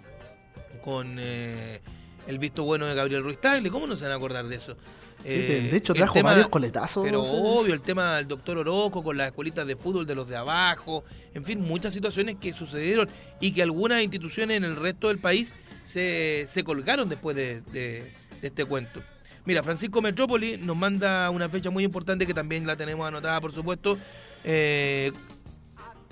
con 0.83 1.17
eh, 1.19 1.81
el 2.27 2.39
visto 2.39 2.63
bueno 2.63 2.85
de 2.85 2.95
Gabriel 2.95 3.23
Ruiz 3.23 3.39
Tagle. 3.39 3.69
¿Cómo 3.69 3.87
no 3.87 3.95
se 3.97 4.03
van 4.05 4.13
a 4.13 4.15
acordar 4.15 4.47
de 4.47 4.55
eso? 4.55 4.77
Sí, 5.27 5.37
de, 5.69 5.77
hecho 5.77 5.93
trajo 5.93 6.13
tema- 6.13 6.29
varios 6.31 6.49
coletazos. 6.49 7.03
Pero 7.03 7.23
sí, 7.23 7.31
obvio, 7.33 7.73
el 7.73 7.81
tema 7.81 8.15
del 8.17 8.27
doctor 8.27 8.57
Oroco 8.57 9.03
con 9.03 9.17
las 9.17 9.27
escuelitas 9.27 9.65
de 9.67 9.75
fútbol 9.75 10.05
de 10.07 10.15
los 10.15 10.27
de 10.29 10.35
abajo, 10.37 11.03
en 11.33 11.43
fin, 11.43 11.61
muchas 11.61 11.93
situaciones 11.93 12.35
que 12.39 12.53
sucedieron 12.53 13.07
y 13.39 13.51
que 13.51 13.61
algunas 13.61 14.01
instituciones 14.01 14.57
en 14.57 14.63
el 14.63 14.75
resto 14.75 15.07
del 15.09 15.19
país 15.19 15.53
se, 15.83 16.45
se 16.47 16.63
colgaron 16.63 17.09
después 17.09 17.35
de, 17.35 17.61
de- 17.71 18.11
de 18.41 18.47
este 18.47 18.65
cuento. 18.65 19.01
Mira, 19.45 19.63
Francisco 19.63 20.01
Metrópoli 20.01 20.57
nos 20.57 20.75
manda 20.75 21.29
una 21.29 21.47
fecha 21.49 21.69
muy 21.69 21.83
importante 21.83 22.25
que 22.27 22.33
también 22.33 22.67
la 22.67 22.75
tenemos 22.75 23.07
anotada, 23.07 23.39
por 23.39 23.53
supuesto, 23.53 23.97
eh, 24.43 25.11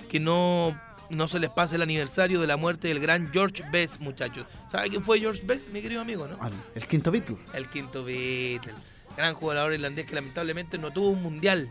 que 0.08 0.18
no, 0.20 0.80
no 1.10 1.28
se 1.28 1.38
les 1.38 1.50
pase 1.50 1.76
el 1.76 1.82
aniversario 1.82 2.40
de 2.40 2.46
la 2.46 2.56
muerte 2.56 2.88
del 2.88 2.98
gran 2.98 3.30
George 3.32 3.62
Best, 3.70 4.00
muchachos. 4.00 4.46
¿Sabe 4.68 4.88
quién 4.88 5.04
fue 5.04 5.20
George 5.20 5.42
Best, 5.44 5.68
mi 5.70 5.82
querido 5.82 6.00
amigo, 6.00 6.26
no? 6.26 6.38
El 6.74 6.86
quinto 6.86 7.10
Beatle. 7.10 7.36
El 7.52 7.68
quinto 7.68 8.02
Beatle. 8.04 8.72
Gran 9.16 9.34
jugador 9.34 9.72
irlandés 9.72 10.06
que 10.06 10.14
lamentablemente 10.14 10.78
no 10.78 10.90
tuvo 10.92 11.10
un 11.10 11.22
mundial. 11.22 11.68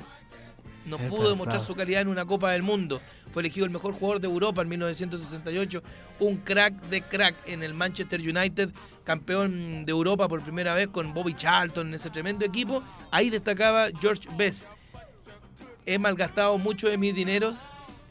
No 0.86 0.98
Es 0.98 1.04
pudo 1.04 1.20
verdad. 1.20 1.32
demostrar 1.34 1.62
su 1.62 1.76
calidad 1.76 2.02
en 2.02 2.08
una 2.10 2.26
Copa 2.26 2.52
del 2.52 2.62
Mundo. 2.62 3.02
Fue 3.34 3.42
elegido 3.42 3.66
el 3.66 3.72
mejor 3.72 3.94
jugador 3.94 4.20
de 4.22 4.28
Europa 4.28 4.62
en 4.62 4.70
1968. 4.70 5.82
Un 6.20 6.38
crack 6.38 6.74
de 6.90 7.02
crack 7.02 7.36
en 7.48 7.64
el 7.64 7.74
Manchester 7.74 8.20
United. 8.22 8.70
Campeón 9.04 9.86
de 9.86 9.92
Europa 9.92 10.28
por 10.28 10.42
primera 10.44 10.74
vez 10.76 10.88
con 10.90 11.14
Bobby 11.14 11.34
Charlton 11.34 11.88
en 11.88 11.96
ese 11.96 12.10
tremendo 12.12 12.46
equipo. 12.46 12.84
Ahí 13.12 13.30
destacaba 13.32 13.88
George 14.00 14.28
Best. 14.38 14.68
He 15.88 15.98
malgastado 16.00 16.58
mucho 16.58 16.88
de 16.88 16.98
mis 16.98 17.14
dineros 17.16 17.58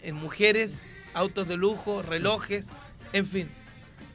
en 0.03 0.17
mujeres, 0.17 0.85
autos 1.15 1.49
de 1.49 1.57
lujo, 1.57 2.03
relojes, 2.03 2.69
en 3.13 3.27
fin. 3.27 3.49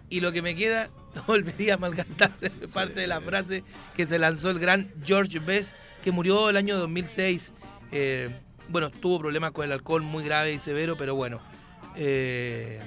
Y 0.09 0.19
lo 0.21 0.31
que 0.31 0.41
me 0.41 0.55
queda 0.55 0.89
no 1.15 1.23
volvería 1.27 1.75
a 1.75 1.77
malgastar. 1.77 2.31
Es 2.41 2.71
parte 2.73 3.01
de 3.01 3.07
la 3.07 3.21
frase 3.21 3.63
que 3.95 4.05
se 4.07 4.19
lanzó 4.19 4.49
el 4.49 4.59
gran 4.59 4.91
George 5.03 5.39
Best, 5.39 5.73
que 6.03 6.11
murió 6.11 6.49
el 6.49 6.57
año 6.57 6.77
2006. 6.77 7.53
Eh, 7.91 8.29
bueno, 8.69 8.89
tuvo 8.89 9.19
problemas 9.19 9.51
con 9.51 9.65
el 9.65 9.71
alcohol 9.71 10.01
muy 10.03 10.23
grave 10.23 10.53
y 10.53 10.59
severo, 10.59 10.95
pero 10.97 11.15
bueno. 11.15 11.39
eh, 11.95 12.79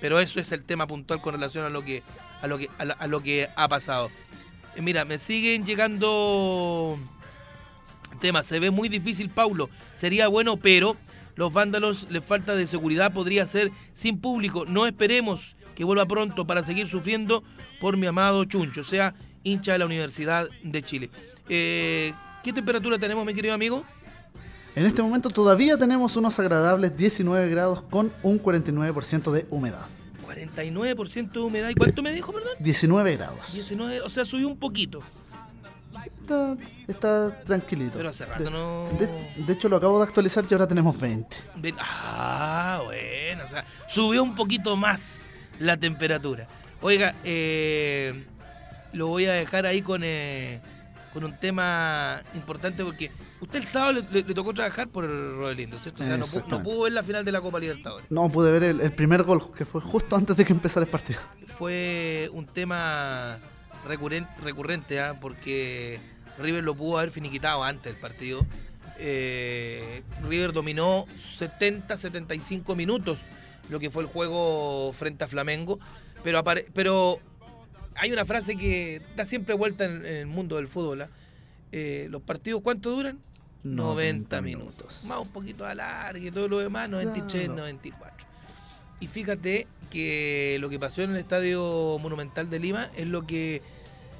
pero 0.00 0.20
eso 0.20 0.38
es 0.40 0.52
el 0.52 0.62
tema 0.64 0.86
puntual 0.86 1.22
con 1.22 1.32
relación 1.34 1.64
a 1.64 1.70
lo 1.70 1.82
que, 1.82 2.02
a 2.42 2.46
lo 2.46 2.58
que, 2.58 2.68
a 2.78 2.84
la- 2.84 2.94
a 2.94 3.06
lo 3.06 3.22
que 3.22 3.48
ha 3.56 3.68
pasado. 3.68 4.10
Eh, 4.76 4.82
mira, 4.82 5.04
me 5.06 5.16
siguen 5.18 5.64
llegando 5.64 6.98
temas. 8.20 8.46
Se 8.46 8.58
ve 8.60 8.70
muy 8.70 8.88
difícil, 8.88 9.30
Paulo. 9.30 9.70
Sería 9.94 10.28
bueno, 10.28 10.56
pero 10.58 10.96
los 11.36 11.52
vándalos 11.52 12.10
les 12.10 12.24
falta 12.24 12.54
de 12.54 12.66
seguridad. 12.66 13.12
Podría 13.12 13.46
ser 13.46 13.70
sin 13.94 14.20
público. 14.20 14.64
No 14.66 14.86
esperemos 14.86 15.53
que 15.74 15.84
vuelva 15.84 16.06
pronto 16.06 16.46
para 16.46 16.62
seguir 16.62 16.88
sufriendo 16.88 17.42
por 17.80 17.96
mi 17.96 18.06
amado 18.06 18.44
Chuncho, 18.44 18.80
o 18.82 18.84
sea, 18.84 19.14
hincha 19.42 19.72
de 19.72 19.78
la 19.78 19.86
Universidad 19.86 20.48
de 20.62 20.82
Chile. 20.82 21.10
Eh, 21.48 22.12
¿Qué 22.42 22.52
temperatura 22.52 22.98
tenemos, 22.98 23.24
mi 23.26 23.34
querido 23.34 23.54
amigo? 23.54 23.84
En 24.76 24.86
este 24.86 25.02
momento 25.02 25.30
todavía 25.30 25.76
tenemos 25.78 26.16
unos 26.16 26.38
agradables 26.38 26.96
19 26.96 27.48
grados 27.48 27.82
con 27.82 28.12
un 28.22 28.42
49% 28.42 29.30
de 29.32 29.46
humedad. 29.50 29.86
49% 30.26 31.32
de 31.32 31.40
humedad. 31.40 31.68
¿Y 31.70 31.74
cuánto 31.74 32.02
me 32.02 32.12
dijo, 32.12 32.32
perdón? 32.32 32.52
19 32.58 33.16
grados. 33.16 33.52
19, 33.52 34.00
o 34.00 34.10
sea, 34.10 34.24
subió 34.24 34.48
un 34.48 34.56
poquito. 34.56 35.00
Está, 36.04 36.56
está 36.88 37.44
tranquilito. 37.44 37.96
Pero 37.96 38.08
hace 38.08 38.26
rato 38.26 38.42
de, 38.44 38.50
no- 38.50 38.88
de- 38.98 39.44
de 39.46 39.52
hecho, 39.52 39.68
lo 39.68 39.76
acabo 39.76 39.98
de 39.98 40.04
actualizar 40.06 40.44
y 40.50 40.52
ahora 40.54 40.66
tenemos 40.66 40.98
20. 40.98 41.36
Ven- 41.56 41.76
Ah, 41.78 42.80
bueno, 42.84 43.44
o 43.44 43.48
sea, 43.48 43.64
subió 43.88 44.22
un 44.22 44.34
poquito 44.34 44.76
más 44.76 45.02
la 45.60 45.76
temperatura. 45.76 46.46
Oiga, 46.80 47.14
eh, 47.24 48.24
lo 48.92 49.08
voy 49.08 49.26
a 49.26 49.32
dejar 49.32 49.66
ahí 49.66 49.80
con, 49.82 50.02
eh, 50.04 50.60
con 51.12 51.24
un 51.24 51.36
tema 51.38 52.22
importante 52.34 52.84
porque 52.84 53.10
usted 53.40 53.60
el 53.60 53.64
sábado 53.66 53.92
le, 53.92 54.02
le- 54.10 54.22
le 54.28 54.34
tocó 54.34 54.52
trabajar 54.52 54.88
por 54.88 55.04
el 55.04 55.36
Rodelindo, 55.36 55.78
¿cierto? 55.78 56.02
O 56.02 56.06
sea, 56.06 56.16
no, 56.16 56.62
pudo 56.62 56.82
ver 56.82 56.92
la 56.92 57.02
final 57.02 57.24
de 57.24 57.32
la 57.32 57.40
Copa 57.40 57.58
Libertadores. 57.58 58.10
No 58.10 58.28
pude 58.28 58.50
ver 58.52 58.62
el, 58.64 58.80
el 58.80 58.92
primer 58.92 59.22
gol, 59.22 59.52
que 59.56 59.64
fue 59.64 59.80
justo 59.80 60.16
antes 60.16 60.36
de 60.36 60.44
que 60.44 60.52
empezara 60.52 60.84
el 60.84 60.90
partido. 60.90 61.20
Fue 61.58 62.28
un 62.32 62.46
tema 62.46 63.38
recurrente, 63.86 64.30
recurrente 64.42 65.00
¿ah? 65.00 65.14
porque 65.20 66.00
River 66.38 66.64
lo 66.64 66.74
pudo 66.74 66.98
haber 66.98 67.10
finiquitado 67.10 67.62
antes 67.64 67.92
del 67.92 68.00
partido. 68.00 68.44
Eh, 68.98 70.02
River 70.28 70.52
dominó 70.52 71.06
70-75 71.38 72.74
minutos 72.76 73.18
lo 73.70 73.78
que 73.80 73.90
fue 73.90 74.02
el 74.02 74.08
juego 74.08 74.92
frente 74.92 75.24
a 75.24 75.28
Flamengo, 75.28 75.78
pero, 76.22 76.38
apare- 76.38 76.66
pero 76.74 77.18
hay 77.96 78.12
una 78.12 78.24
frase 78.24 78.56
que 78.56 79.00
da 79.16 79.24
siempre 79.24 79.54
vuelta 79.54 79.84
en, 79.84 80.04
en 80.06 80.14
el 80.16 80.26
mundo 80.26 80.56
del 80.56 80.68
fútbol. 80.68 81.02
¿ah? 81.02 81.08
Eh, 81.72 82.06
¿Los 82.10 82.22
partidos 82.22 82.60
cuánto 82.62 82.90
duran? 82.90 83.18
90 83.62 83.82
90 84.36 84.42
minutos. 84.42 84.74
minutos. 84.74 85.04
Más 85.06 85.18
un 85.20 85.28
poquito 85.32 85.64
a 85.64 85.74
largo 85.74 86.24
y 86.26 86.30
todo 86.30 86.48
lo 86.48 86.58
demás, 86.58 86.88
93, 86.90 87.44
Claro. 87.46 87.60
94. 87.62 88.26
Y 89.00 89.06
fíjate 89.08 89.66
que 89.90 90.58
lo 90.60 90.68
que 90.68 90.78
pasó 90.78 91.02
en 91.02 91.10
el 91.12 91.16
Estadio 91.16 91.98
Monumental 92.00 92.50
de 92.50 92.58
Lima 92.58 92.90
es 92.96 93.06
lo 93.06 93.26
que 93.26 93.62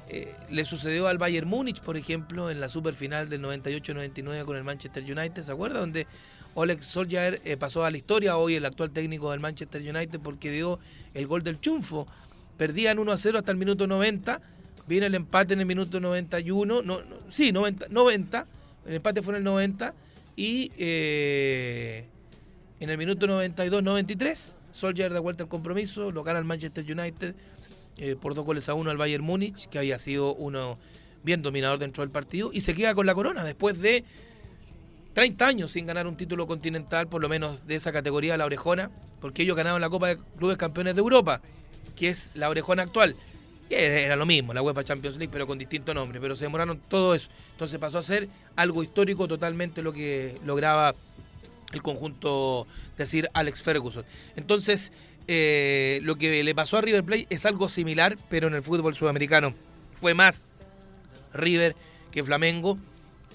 eh, 0.09 0.33
le 0.49 0.65
sucedió 0.65 1.07
al 1.07 1.17
Bayern 1.17 1.47
Múnich, 1.47 1.81
por 1.81 1.95
ejemplo, 1.97 2.49
en 2.49 2.59
la 2.59 2.69
superfinal 2.69 3.29
del 3.29 3.41
98-99 3.43 4.45
con 4.45 4.55
el 4.57 4.63
Manchester 4.63 5.03
United, 5.03 5.43
¿se 5.43 5.51
acuerda? 5.51 5.79
Donde 5.79 6.07
Oleg 6.55 6.83
Solskjaer 6.83 7.41
eh, 7.43 7.57
pasó 7.57 7.83
a 7.83 7.91
la 7.91 7.97
historia, 7.97 8.37
hoy 8.37 8.55
el 8.55 8.65
actual 8.65 8.89
técnico 8.91 9.29
del 9.31 9.41
Manchester 9.41 9.81
United, 9.81 10.19
porque 10.21 10.51
dio 10.51 10.79
el 11.13 11.27
gol 11.27 11.43
del 11.43 11.59
triunfo. 11.59 12.07
Perdían 12.57 12.97
1 12.97 13.11
a 13.11 13.17
0 13.17 13.37
hasta 13.37 13.51
el 13.51 13.57
minuto 13.57 13.87
90, 13.87 14.41
viene 14.87 15.07
el 15.07 15.15
empate 15.15 15.53
en 15.53 15.59
el 15.59 15.65
minuto 15.65 15.99
91, 15.99 16.81
no, 16.81 16.97
sí, 17.29 17.51
90, 17.51 17.87
90, 17.89 18.47
el 18.85 18.93
empate 18.95 19.21
fue 19.21 19.33
en 19.33 19.39
el 19.39 19.43
90, 19.43 19.93
y 20.37 20.71
eh, 20.77 22.05
en 22.79 22.89
el 22.89 22.97
minuto 22.97 23.27
92-93, 23.27 24.55
Solskjaer 24.71 25.11
da 25.11 25.19
vuelta 25.19 25.43
al 25.43 25.49
compromiso, 25.49 26.09
lo 26.11 26.23
gana 26.23 26.39
el 26.39 26.45
Manchester 26.45 26.85
United 26.89 27.35
eh, 27.97 28.15
por 28.15 28.33
dos 28.33 28.45
goles 28.45 28.69
a 28.69 28.73
uno 28.73 28.91
al 28.91 28.97
Bayern 28.97 29.25
Múnich, 29.25 29.67
que 29.67 29.77
había 29.77 29.99
sido 29.99 30.33
uno 30.35 30.77
bien 31.21 31.41
dominador 31.41 31.79
dentro 31.79 32.01
del 32.01 32.11
partido, 32.11 32.51
y 32.53 32.61
se 32.61 32.73
queda 32.73 32.95
con 32.95 33.05
la 33.05 33.13
corona 33.13 33.43
después 33.43 33.81
de 33.81 34.05
30 35.15 35.47
años 35.47 35.71
sin 35.71 35.85
ganar 35.85 36.07
un 36.07 36.17
título 36.17 36.45
continental, 36.45 37.07
por 37.07 37.21
lo 37.21 37.29
menos 37.29 37.65
de 37.65 37.75
esa 37.75 37.93
categoría, 37.93 38.35
la 38.35 38.45
Orejona, 38.45 38.91
porque 39.21 39.43
ellos 39.43 39.55
ganaron 39.55 39.79
la 39.79 39.89
Copa 39.89 40.09
de 40.09 40.17
Clubes 40.37 40.57
Campeones 40.57 40.93
de 40.93 40.99
Europa, 40.99 41.39
que 41.95 42.09
es 42.09 42.31
la 42.35 42.49
Orejona 42.49 42.83
actual. 42.83 43.15
Era, 43.69 44.17
lo 44.17 44.25
mismo, 44.25 44.53
la 44.53 44.61
UEFA 44.61 44.83
Champions 44.83 45.15
League, 45.15 45.31
pero 45.31 45.47
con 45.47 45.57
distinto 45.57 45.93
nombre, 45.93 46.19
pero 46.19 46.35
se 46.35 46.43
demoraron 46.43 46.81
todo 46.89 47.15
eso. 47.15 47.29
Entonces 47.53 47.79
pasó 47.79 47.97
a 47.97 48.03
ser 48.03 48.27
algo 48.57 48.83
histórico 48.83 49.25
totalmente 49.25 49.81
lo 49.81 49.93
que 49.93 50.35
lograba 50.45 50.93
el 51.71 51.81
conjunto 51.81 52.67
de 52.97 53.05
Sir 53.05 53.29
Alex 53.33 53.63
Ferguson. 53.63 54.03
Entonces, 54.35 54.91
eh, 55.29 56.01
lo 56.03 56.17
que 56.17 56.43
le 56.43 56.53
pasó 56.53 56.75
a 56.75 56.81
River 56.81 57.05
Plate 57.05 57.27
es 57.29 57.45
algo 57.45 57.69
similar, 57.69 58.17
pero 58.29 58.49
en 58.49 58.53
el 58.53 58.61
fútbol 58.61 58.95
sudamericano. 58.95 59.53
Fue 60.01 60.13
más 60.13 60.51
River 61.33 61.73
que 62.11 62.21
Flamengo, 62.21 62.77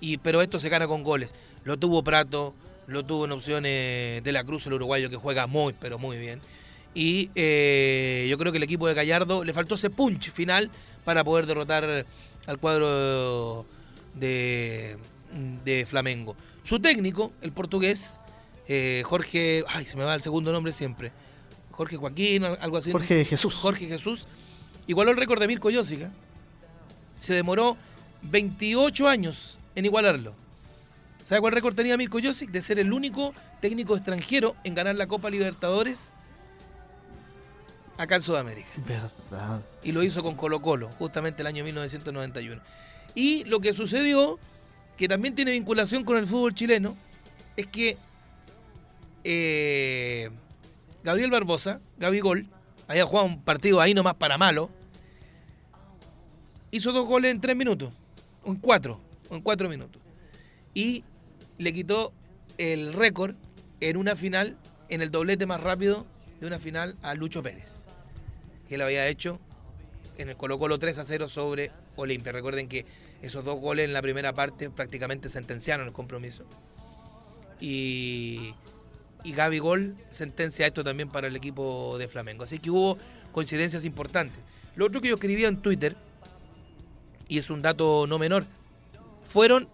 y, 0.00 0.18
pero 0.18 0.42
esto 0.42 0.60
se 0.60 0.68
gana 0.68 0.86
con 0.86 1.02
goles. 1.02 1.34
Lo 1.64 1.76
tuvo 1.78 2.02
Prato, 2.02 2.54
lo 2.86 3.04
tuvo 3.04 3.24
en 3.26 3.32
opciones 3.32 4.22
de 4.24 4.32
la 4.32 4.44
Cruz, 4.44 4.66
el 4.66 4.72
uruguayo 4.74 5.10
que 5.10 5.16
juega 5.16 5.46
muy, 5.46 5.74
pero 5.78 5.98
muy 5.98 6.18
bien. 6.18 6.40
Y 6.94 7.30
eh, 7.34 8.26
yo 8.28 8.36
creo 8.38 8.50
que 8.52 8.58
el 8.58 8.64
equipo 8.64 8.88
de 8.88 8.94
Gallardo 8.94 9.44
le 9.44 9.52
faltó 9.52 9.76
ese 9.76 9.90
punch 9.90 10.32
final 10.32 10.70
para 11.04 11.22
poder 11.22 11.46
derrotar 11.46 12.04
al 12.46 12.58
cuadro 12.58 13.64
de, 14.14 14.96
de 15.64 15.86
Flamengo. 15.86 16.34
Su 16.64 16.80
técnico, 16.80 17.32
el 17.42 17.52
portugués, 17.52 18.18
eh, 18.66 19.02
Jorge, 19.04 19.64
ay, 19.68 19.86
se 19.86 19.96
me 19.96 20.04
va 20.04 20.14
el 20.14 20.22
segundo 20.22 20.52
nombre 20.52 20.72
siempre. 20.72 21.12
Jorge 21.70 21.96
Joaquín, 21.96 22.44
al- 22.44 22.58
algo 22.60 22.76
así. 22.78 22.90
Jorge 22.92 23.24
Jesús. 23.24 23.54
Jorge 23.54 23.86
Jesús, 23.86 24.26
igualó 24.86 25.10
el 25.12 25.16
récord 25.16 25.40
de 25.40 25.46
Mirko 25.46 25.70
Josic. 25.72 26.00
¿eh? 26.02 26.10
Se 27.18 27.34
demoró 27.34 27.76
28 28.22 29.08
años 29.08 29.58
en 29.74 29.84
igualarlo. 29.84 30.34
¿Sabe 31.30 31.42
cuál 31.42 31.52
récord 31.52 31.76
tenía 31.76 31.96
Mirko 31.96 32.18
Josic? 32.20 32.50
De 32.50 32.60
ser 32.60 32.80
el 32.80 32.92
único 32.92 33.32
técnico 33.60 33.94
extranjero 33.94 34.56
en 34.64 34.74
ganar 34.74 34.96
la 34.96 35.06
Copa 35.06 35.30
Libertadores 35.30 36.10
acá 37.98 38.16
en 38.16 38.22
Sudamérica. 38.22 38.68
Verdad. 38.84 39.64
Y 39.84 39.92
lo 39.92 40.02
hizo 40.02 40.24
con 40.24 40.34
Colo 40.34 40.60
Colo, 40.60 40.90
justamente 40.98 41.42
el 41.42 41.46
año 41.46 41.62
1991. 41.62 42.60
Y 43.14 43.44
lo 43.44 43.60
que 43.60 43.74
sucedió, 43.74 44.40
que 44.96 45.06
también 45.06 45.36
tiene 45.36 45.52
vinculación 45.52 46.02
con 46.02 46.16
el 46.16 46.26
fútbol 46.26 46.52
chileno, 46.52 46.96
es 47.56 47.68
que 47.68 47.96
eh, 49.22 50.30
Gabriel 51.04 51.30
Barbosa, 51.30 51.80
Gaby 51.98 52.18
Gol, 52.18 52.46
había 52.88 53.06
jugado 53.06 53.28
un 53.28 53.40
partido 53.40 53.80
ahí 53.80 53.94
nomás 53.94 54.16
para 54.16 54.36
malo, 54.36 54.68
hizo 56.72 56.90
dos 56.90 57.06
goles 57.06 57.30
en 57.30 57.40
tres 57.40 57.54
minutos, 57.54 57.92
o 58.42 58.50
en 58.50 58.56
cuatro, 58.56 59.00
o 59.28 59.36
en 59.36 59.42
cuatro 59.42 59.68
minutos. 59.68 60.02
Y 60.74 61.04
le 61.60 61.74
quitó 61.74 62.12
el 62.56 62.94
récord 62.94 63.34
en 63.80 63.98
una 63.98 64.16
final, 64.16 64.56
en 64.88 65.02
el 65.02 65.10
doblete 65.10 65.44
más 65.44 65.60
rápido 65.60 66.06
de 66.40 66.46
una 66.46 66.58
final 66.58 66.96
a 67.02 67.14
Lucho 67.14 67.42
Pérez, 67.42 67.84
que 68.66 68.78
lo 68.78 68.84
había 68.84 69.06
hecho 69.08 69.38
en 70.16 70.30
el 70.30 70.36
Colo 70.36 70.58
Colo 70.58 70.78
3 70.78 70.98
a 70.98 71.04
0 71.04 71.28
sobre 71.28 71.70
Olimpia. 71.96 72.32
Recuerden 72.32 72.66
que 72.66 72.86
esos 73.20 73.44
dos 73.44 73.60
goles 73.60 73.84
en 73.84 73.92
la 73.92 74.00
primera 74.00 74.32
parte 74.32 74.70
prácticamente 74.70 75.28
sentenciaron 75.28 75.86
el 75.86 75.92
compromiso. 75.92 76.44
Y, 77.60 78.54
y 79.22 79.32
Gaby 79.32 79.58
Gol 79.58 79.96
sentencia 80.08 80.66
esto 80.66 80.82
también 80.82 81.10
para 81.10 81.26
el 81.26 81.36
equipo 81.36 81.98
de 81.98 82.08
Flamengo. 82.08 82.44
Así 82.44 82.58
que 82.58 82.70
hubo 82.70 82.96
coincidencias 83.32 83.84
importantes. 83.84 84.38
Lo 84.76 84.86
otro 84.86 85.02
que 85.02 85.08
yo 85.08 85.14
escribía 85.16 85.48
en 85.48 85.60
Twitter, 85.60 85.94
y 87.28 87.36
es 87.36 87.50
un 87.50 87.60
dato 87.60 88.06
no 88.06 88.18
menor, 88.18 88.44
fueron 89.24 89.68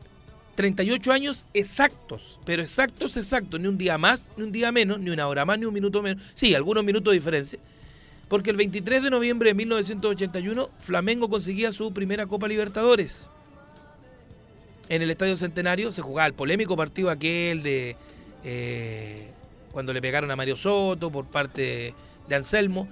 38 0.56 1.12
años 1.12 1.46
exactos, 1.54 2.40
pero 2.44 2.62
exactos, 2.62 3.16
exactos, 3.16 3.60
ni 3.60 3.68
un 3.68 3.78
día 3.78 3.98
más, 3.98 4.32
ni 4.36 4.42
un 4.42 4.52
día 4.52 4.72
menos, 4.72 4.98
ni 4.98 5.10
una 5.10 5.28
hora 5.28 5.44
más, 5.44 5.58
ni 5.58 5.66
un 5.66 5.74
minuto 5.74 6.02
menos. 6.02 6.24
Sí, 6.34 6.54
algunos 6.54 6.82
minutos 6.82 7.12
de 7.12 7.18
diferencia. 7.18 7.60
Porque 8.28 8.50
el 8.50 8.56
23 8.56 9.02
de 9.02 9.10
noviembre 9.10 9.50
de 9.50 9.54
1981, 9.54 10.70
Flamengo 10.78 11.28
conseguía 11.30 11.70
su 11.70 11.92
primera 11.92 12.26
Copa 12.26 12.48
Libertadores. 12.48 13.28
En 14.88 15.02
el 15.02 15.10
Estadio 15.10 15.36
Centenario 15.36 15.92
se 15.92 16.02
jugaba 16.02 16.26
el 16.26 16.34
polémico 16.34 16.76
partido 16.76 17.10
aquel 17.10 17.62
de 17.62 17.96
eh, 18.44 19.30
cuando 19.72 19.92
le 19.92 20.00
pegaron 20.00 20.30
a 20.30 20.36
Mario 20.36 20.56
Soto 20.56 21.10
por 21.12 21.26
parte 21.26 21.94
de 22.28 22.34
Anselmo. 22.34 22.88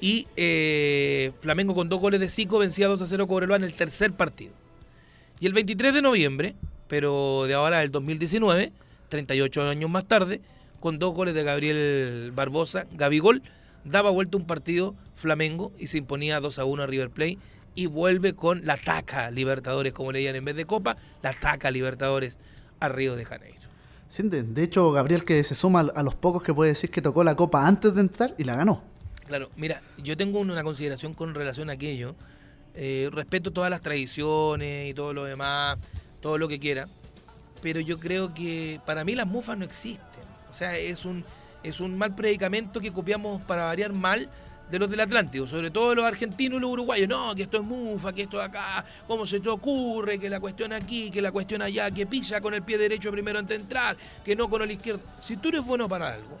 Y 0.00 0.26
eh, 0.36 1.32
Flamengo 1.40 1.74
con 1.74 1.88
dos 1.90 2.00
goles 2.00 2.20
de 2.20 2.28
Zico 2.28 2.58
vencía 2.58 2.88
2 2.88 3.02
a 3.02 3.06
0 3.06 3.26
Cobreloa 3.26 3.56
en 3.56 3.64
el 3.64 3.74
tercer 3.74 4.12
partido. 4.12 4.52
Y 5.40 5.46
el 5.46 5.52
23 5.52 5.92
de 5.92 6.02
noviembre, 6.02 6.54
pero 6.90 7.44
de 7.46 7.54
ahora 7.54 7.78
del 7.78 7.92
2019, 7.92 8.72
38 9.10 9.62
años 9.62 9.88
más 9.88 10.06
tarde, 10.06 10.40
con 10.80 10.98
dos 10.98 11.14
goles 11.14 11.34
de 11.34 11.44
Gabriel 11.44 12.32
Barbosa, 12.34 12.84
Gabigol, 12.90 13.42
daba 13.84 14.10
vuelta 14.10 14.36
un 14.36 14.44
partido 14.44 14.96
Flamengo 15.14 15.70
y 15.78 15.86
se 15.86 15.98
imponía 15.98 16.40
2 16.40 16.58
a 16.58 16.64
1 16.64 16.82
a 16.82 16.86
River 16.88 17.10
Plate 17.10 17.38
y 17.76 17.86
vuelve 17.86 18.34
con 18.34 18.66
la 18.66 18.76
taca 18.76 19.30
Libertadores, 19.30 19.92
como 19.92 20.10
leían 20.10 20.34
en 20.34 20.44
vez 20.44 20.56
de 20.56 20.64
Copa, 20.64 20.96
la 21.22 21.32
taca 21.32 21.70
Libertadores 21.70 22.38
a 22.80 22.88
Río 22.88 23.14
de 23.14 23.24
Janeiro. 23.24 23.60
Sí, 24.08 24.24
de, 24.24 24.42
de 24.42 24.62
hecho, 24.64 24.90
Gabriel 24.90 25.24
que 25.24 25.44
se 25.44 25.54
suma 25.54 25.88
a 25.94 26.02
los 26.02 26.16
pocos 26.16 26.42
que 26.42 26.52
puede 26.52 26.70
decir 26.70 26.90
que 26.90 27.00
tocó 27.00 27.22
la 27.22 27.36
Copa 27.36 27.68
antes 27.68 27.94
de 27.94 28.00
entrar 28.00 28.34
y 28.36 28.42
la 28.42 28.56
ganó. 28.56 28.82
Claro, 29.28 29.48
mira, 29.54 29.80
yo 29.96 30.16
tengo 30.16 30.40
una 30.40 30.64
consideración 30.64 31.14
con 31.14 31.36
relación 31.36 31.70
a 31.70 31.74
aquello. 31.74 32.16
Eh, 32.74 33.08
respeto 33.12 33.52
todas 33.52 33.70
las 33.70 33.80
tradiciones 33.80 34.90
y 34.90 34.94
todo 34.94 35.12
lo 35.14 35.24
demás, 35.24 35.78
todo 36.20 36.38
lo 36.38 36.48
que 36.48 36.58
quiera, 36.58 36.88
pero 37.62 37.80
yo 37.80 37.98
creo 37.98 38.34
que 38.34 38.80
para 38.86 39.04
mí 39.04 39.14
las 39.14 39.26
mufas 39.26 39.58
no 39.58 39.64
existen. 39.64 40.20
O 40.50 40.54
sea, 40.54 40.76
es 40.76 41.04
un, 41.04 41.24
es 41.62 41.80
un 41.80 41.96
mal 41.96 42.14
predicamento 42.14 42.80
que 42.80 42.92
copiamos 42.92 43.40
para 43.42 43.66
variar 43.66 43.92
mal 43.92 44.28
de 44.70 44.78
los 44.78 44.88
del 44.88 45.00
Atlántico, 45.00 45.46
sobre 45.46 45.70
todo 45.70 45.94
los 45.94 46.04
argentinos 46.04 46.58
y 46.58 46.60
los 46.60 46.70
uruguayos. 46.70 47.08
No, 47.08 47.34
que 47.34 47.42
esto 47.42 47.58
es 47.58 47.64
mufa, 47.64 48.12
que 48.12 48.22
esto 48.22 48.38
de 48.38 48.44
acá, 48.44 48.84
cómo 49.06 49.26
se 49.26 49.40
te 49.40 49.48
ocurre, 49.48 50.18
que 50.18 50.30
la 50.30 50.40
cuestión 50.40 50.72
aquí, 50.72 51.10
que 51.10 51.20
la 51.20 51.32
cuestión 51.32 51.62
allá, 51.62 51.90
que 51.90 52.06
pisa 52.06 52.40
con 52.40 52.54
el 52.54 52.62
pie 52.62 52.78
derecho 52.78 53.10
primero 53.10 53.38
antes 53.38 53.56
de 53.56 53.62
entrar, 53.62 53.96
que 54.24 54.36
no 54.36 54.48
con 54.48 54.62
el 54.62 54.70
izquierdo. 54.70 55.02
Si 55.20 55.36
tú 55.36 55.48
eres 55.48 55.64
bueno 55.64 55.88
para 55.88 56.14
algo, 56.14 56.38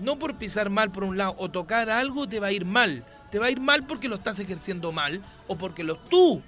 no 0.00 0.18
por 0.18 0.36
pisar 0.36 0.70
mal 0.70 0.90
por 0.90 1.04
un 1.04 1.16
lado 1.16 1.34
o 1.38 1.48
tocar 1.48 1.90
algo 1.90 2.28
te 2.28 2.40
va 2.40 2.48
a 2.48 2.52
ir 2.52 2.64
mal. 2.64 3.04
Te 3.30 3.38
va 3.38 3.46
a 3.46 3.50
ir 3.50 3.60
mal 3.60 3.84
porque 3.84 4.08
lo 4.08 4.16
estás 4.16 4.38
ejerciendo 4.40 4.92
mal 4.92 5.20
o 5.48 5.56
porque 5.56 5.84
lo, 5.84 5.96
tú, 5.96 6.42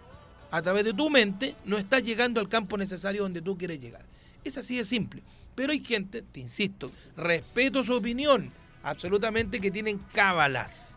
a 0.51 0.63
través 0.63 0.85
de 0.85 0.93
tu 0.93 1.11
mente, 1.11 1.55
no 1.65 1.79
estás 1.79 2.03
llegando 2.03 2.41
al 2.41 2.49
campo 2.49 2.77
necesario 2.77 3.23
donde 3.23 3.43
tú 3.43 3.57
quieres 3.57 3.81
llegar. 3.81 4.05
Es 4.45 4.59
así 4.59 4.77
de 4.77 4.85
simple. 4.85 5.23
Pero 5.55 5.73
hay 5.73 5.85
gente, 5.85 6.23
te 6.23 6.41
insisto, 6.41 6.91
respeto 7.17 7.85
su 7.85 7.95
opinión, 7.95 8.53
absolutamente 8.83 9.61
que 9.61 9.71
tienen 9.71 9.99
cábalas. 10.13 10.97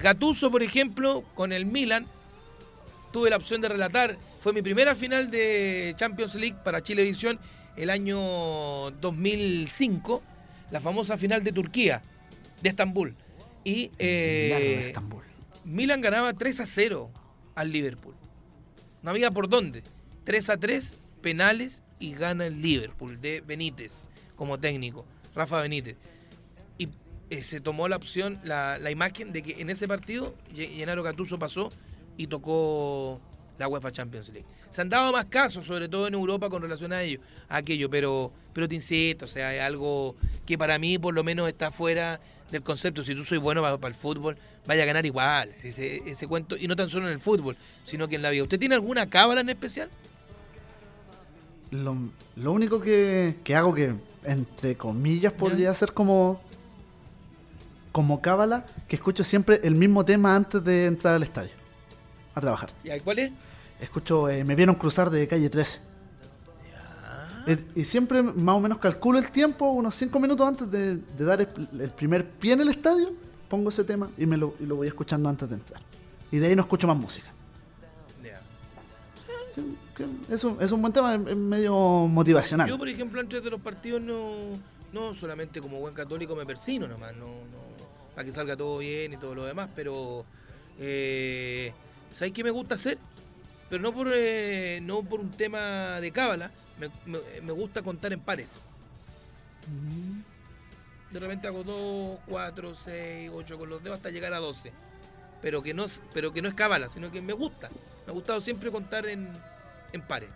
Gatuso, 0.00 0.50
por 0.50 0.62
ejemplo, 0.62 1.24
con 1.34 1.52
el 1.52 1.66
Milan, 1.66 2.06
tuve 3.12 3.30
la 3.30 3.36
opción 3.36 3.60
de 3.60 3.68
relatar, 3.68 4.16
fue 4.40 4.52
mi 4.52 4.62
primera 4.62 4.94
final 4.94 5.30
de 5.30 5.94
Champions 5.96 6.34
League 6.36 6.56
para 6.64 6.82
Chilevisión 6.82 7.38
el 7.76 7.90
año 7.90 8.90
2005 9.00 10.22
la 10.70 10.80
famosa 10.80 11.16
final 11.16 11.42
de 11.44 11.52
Turquía, 11.52 12.02
de 12.62 12.68
Estambul. 12.68 13.14
Y 13.64 13.90
eh, 13.98 14.82
Estambul. 14.84 15.24
Milan 15.64 16.00
ganaba 16.00 16.32
3 16.32 16.60
a 16.60 16.66
0 16.66 17.10
al 17.54 17.72
Liverpool. 17.72 18.14
No 19.02 19.10
había 19.10 19.30
por 19.30 19.48
dónde. 19.48 19.82
3 20.24 20.50
a 20.50 20.56
3, 20.56 20.98
penales 21.22 21.82
y 21.98 22.14
gana 22.14 22.46
el 22.46 22.60
Liverpool 22.60 23.20
de 23.20 23.42
Benítez 23.46 24.08
como 24.36 24.58
técnico, 24.58 25.04
Rafa 25.34 25.60
Benítez. 25.60 25.96
Y 26.78 26.88
eh, 27.30 27.42
se 27.42 27.60
tomó 27.60 27.88
la 27.88 27.96
opción, 27.96 28.38
la, 28.44 28.78
la, 28.78 28.90
imagen 28.90 29.32
de 29.32 29.42
que 29.42 29.60
en 29.60 29.70
ese 29.70 29.88
partido 29.88 30.34
Llenaro 30.52 31.02
Gattuso 31.02 31.38
pasó 31.38 31.70
y 32.16 32.26
tocó 32.26 33.20
la 33.58 33.68
UEFA 33.68 33.90
Champions 33.90 34.28
League. 34.28 34.46
Se 34.70 34.82
han 34.82 34.88
dado 34.88 35.12
más 35.12 35.26
casos, 35.26 35.66
sobre 35.66 35.88
todo 35.88 36.06
en 36.06 36.14
Europa, 36.14 36.50
con 36.50 36.62
relación 36.62 36.92
a 36.92 37.02
ello, 37.02 37.20
a 37.48 37.56
aquello, 37.56 37.88
pero, 37.88 38.30
pero 38.52 38.68
te 38.68 38.74
insisto, 38.74 39.24
o 39.24 39.28
sea, 39.28 39.54
es 39.54 39.62
algo 39.62 40.16
que 40.44 40.58
para 40.58 40.78
mí 40.78 40.98
por 40.98 41.14
lo 41.14 41.24
menos 41.24 41.48
está 41.48 41.70
fuera 41.70 42.20
del 42.50 42.62
concepto. 42.62 43.02
Si 43.02 43.14
tú 43.14 43.24
soy 43.24 43.38
bueno 43.38 43.62
para, 43.62 43.88
el 43.88 43.94
fútbol, 43.94 44.36
vaya 44.66 44.82
a 44.82 44.86
ganar 44.86 45.06
igual, 45.06 45.50
ese, 45.62 46.02
ese 46.08 46.26
cuento, 46.26 46.56
y 46.56 46.68
no 46.68 46.76
tan 46.76 46.90
solo 46.90 47.06
en 47.06 47.12
el 47.12 47.20
fútbol, 47.20 47.56
sino 47.84 48.08
que 48.08 48.16
en 48.16 48.22
la 48.22 48.30
vida. 48.30 48.42
¿Usted 48.42 48.58
tiene 48.58 48.74
alguna 48.74 49.08
cábala 49.08 49.40
en 49.40 49.48
especial? 49.48 49.90
Lo, 51.70 51.96
lo 52.36 52.52
único 52.52 52.80
que, 52.80 53.36
que, 53.42 53.54
hago 53.56 53.74
que, 53.74 53.94
entre 54.24 54.76
comillas, 54.76 55.32
podría 55.32 55.68
¿Ya? 55.68 55.74
ser 55.74 55.92
como 55.92 56.40
como 57.96 58.20
cábala, 58.20 58.66
que 58.88 58.96
escucho 58.96 59.24
siempre 59.24 59.58
el 59.64 59.74
mismo 59.74 60.04
tema 60.04 60.36
antes 60.36 60.62
de 60.62 60.84
entrar 60.84 61.14
al 61.14 61.22
estadio 61.22 61.52
a 62.34 62.42
trabajar. 62.42 62.68
¿Y 62.84 63.00
cuál 63.00 63.20
es? 63.20 63.32
Escucho 63.80 64.28
eh, 64.28 64.44
Me 64.44 64.54
vieron 64.54 64.74
cruzar 64.74 65.08
de 65.08 65.26
calle 65.26 65.48
13. 65.48 65.80
Eh, 67.46 67.64
y 67.74 67.84
siempre 67.84 68.22
más 68.22 68.56
o 68.56 68.60
menos 68.60 68.78
calculo 68.78 69.18
el 69.18 69.30
tiempo, 69.30 69.70
unos 69.70 69.94
5 69.94 70.18
minutos 70.18 70.46
antes 70.46 70.70
de, 70.70 70.96
de 70.96 71.24
dar 71.24 71.40
el, 71.40 71.48
el, 71.80 71.90
primer 71.90 72.28
pie 72.28 72.54
en 72.54 72.60
el 72.60 72.68
estadio, 72.68 73.12
pongo 73.48 73.68
ese 73.68 73.84
tema 73.84 74.10
y, 74.18 74.26
me 74.26 74.36
lo, 74.36 74.54
y 74.58 74.66
lo 74.66 74.76
voy 74.76 74.88
escuchando 74.88 75.28
antes 75.28 75.48
de 75.48 75.54
entrar. 75.54 75.80
Y 76.32 76.38
de 76.38 76.48
ahí 76.48 76.56
no 76.56 76.62
escucho 76.62 76.88
más 76.88 76.96
música. 76.96 77.32
Yeah. 78.22 78.40
Que, 79.54 79.62
que 79.94 80.34
es, 80.34 80.42
un, 80.42 80.56
es, 80.60 80.72
un, 80.72 80.80
buen 80.80 80.92
tema, 80.92 81.14
es, 81.14 81.20
es, 81.28 81.36
medio 81.36 81.74
motivacional. 82.08 82.68
Yo, 82.68 82.78
por 82.78 82.88
ejemplo, 82.88 83.20
antes 83.20 83.42
de 83.42 83.50
los 83.50 83.60
partidos 83.60 84.02
no, 84.02 84.32
no 84.92 85.14
solamente 85.14 85.60
como 85.60 85.78
buen 85.78 85.94
católico 85.94 86.34
me 86.34 86.44
persino 86.44 86.88
nomás, 86.88 87.14
no, 87.14 87.26
no 87.26 87.66
para 88.16 88.24
que 88.24 88.32
salga 88.32 88.56
todo 88.56 88.78
bien 88.78 89.12
y 89.12 89.18
todo 89.18 89.34
lo 89.34 89.44
demás, 89.44 89.68
pero 89.76 90.24
eh, 90.80 91.72
¿sabes 92.10 92.32
qué 92.32 92.42
me 92.42 92.50
gusta 92.50 92.74
hacer? 92.74 92.98
Pero 93.68 93.82
no 93.82 93.92
por, 93.92 94.08
eh, 94.10 94.80
no 94.82 95.02
por 95.02 95.20
un 95.20 95.30
tema 95.30 96.00
de 96.00 96.10
cábala, 96.12 96.50
me, 96.78 96.90
me, 97.06 97.18
me, 97.42 97.52
gusta 97.52 97.82
contar 97.82 98.12
en 98.12 98.20
pares. 98.20 98.66
De 101.10 101.20
repente 101.20 101.46
hago 101.46 101.64
2, 101.64 102.20
4, 102.26 102.74
6, 102.74 103.30
8 103.32 103.58
con 103.58 103.68
los 103.68 103.82
dedos 103.82 103.96
hasta 103.96 104.10
llegar 104.10 104.34
a 104.34 104.38
12. 104.38 104.72
Pero 105.42 105.62
que 105.62 105.74
no, 105.74 105.86
pero 106.12 106.32
que 106.32 106.42
no 106.42 106.48
es 106.48 106.54
cábala, 106.54 106.88
sino 106.88 107.10
que 107.10 107.22
me 107.22 107.32
gusta. 107.32 107.68
Me 108.06 108.10
ha 108.10 108.14
gustado 108.14 108.40
siempre 108.40 108.70
contar 108.70 109.06
en, 109.06 109.28
en 109.92 110.02
pares. 110.02 110.30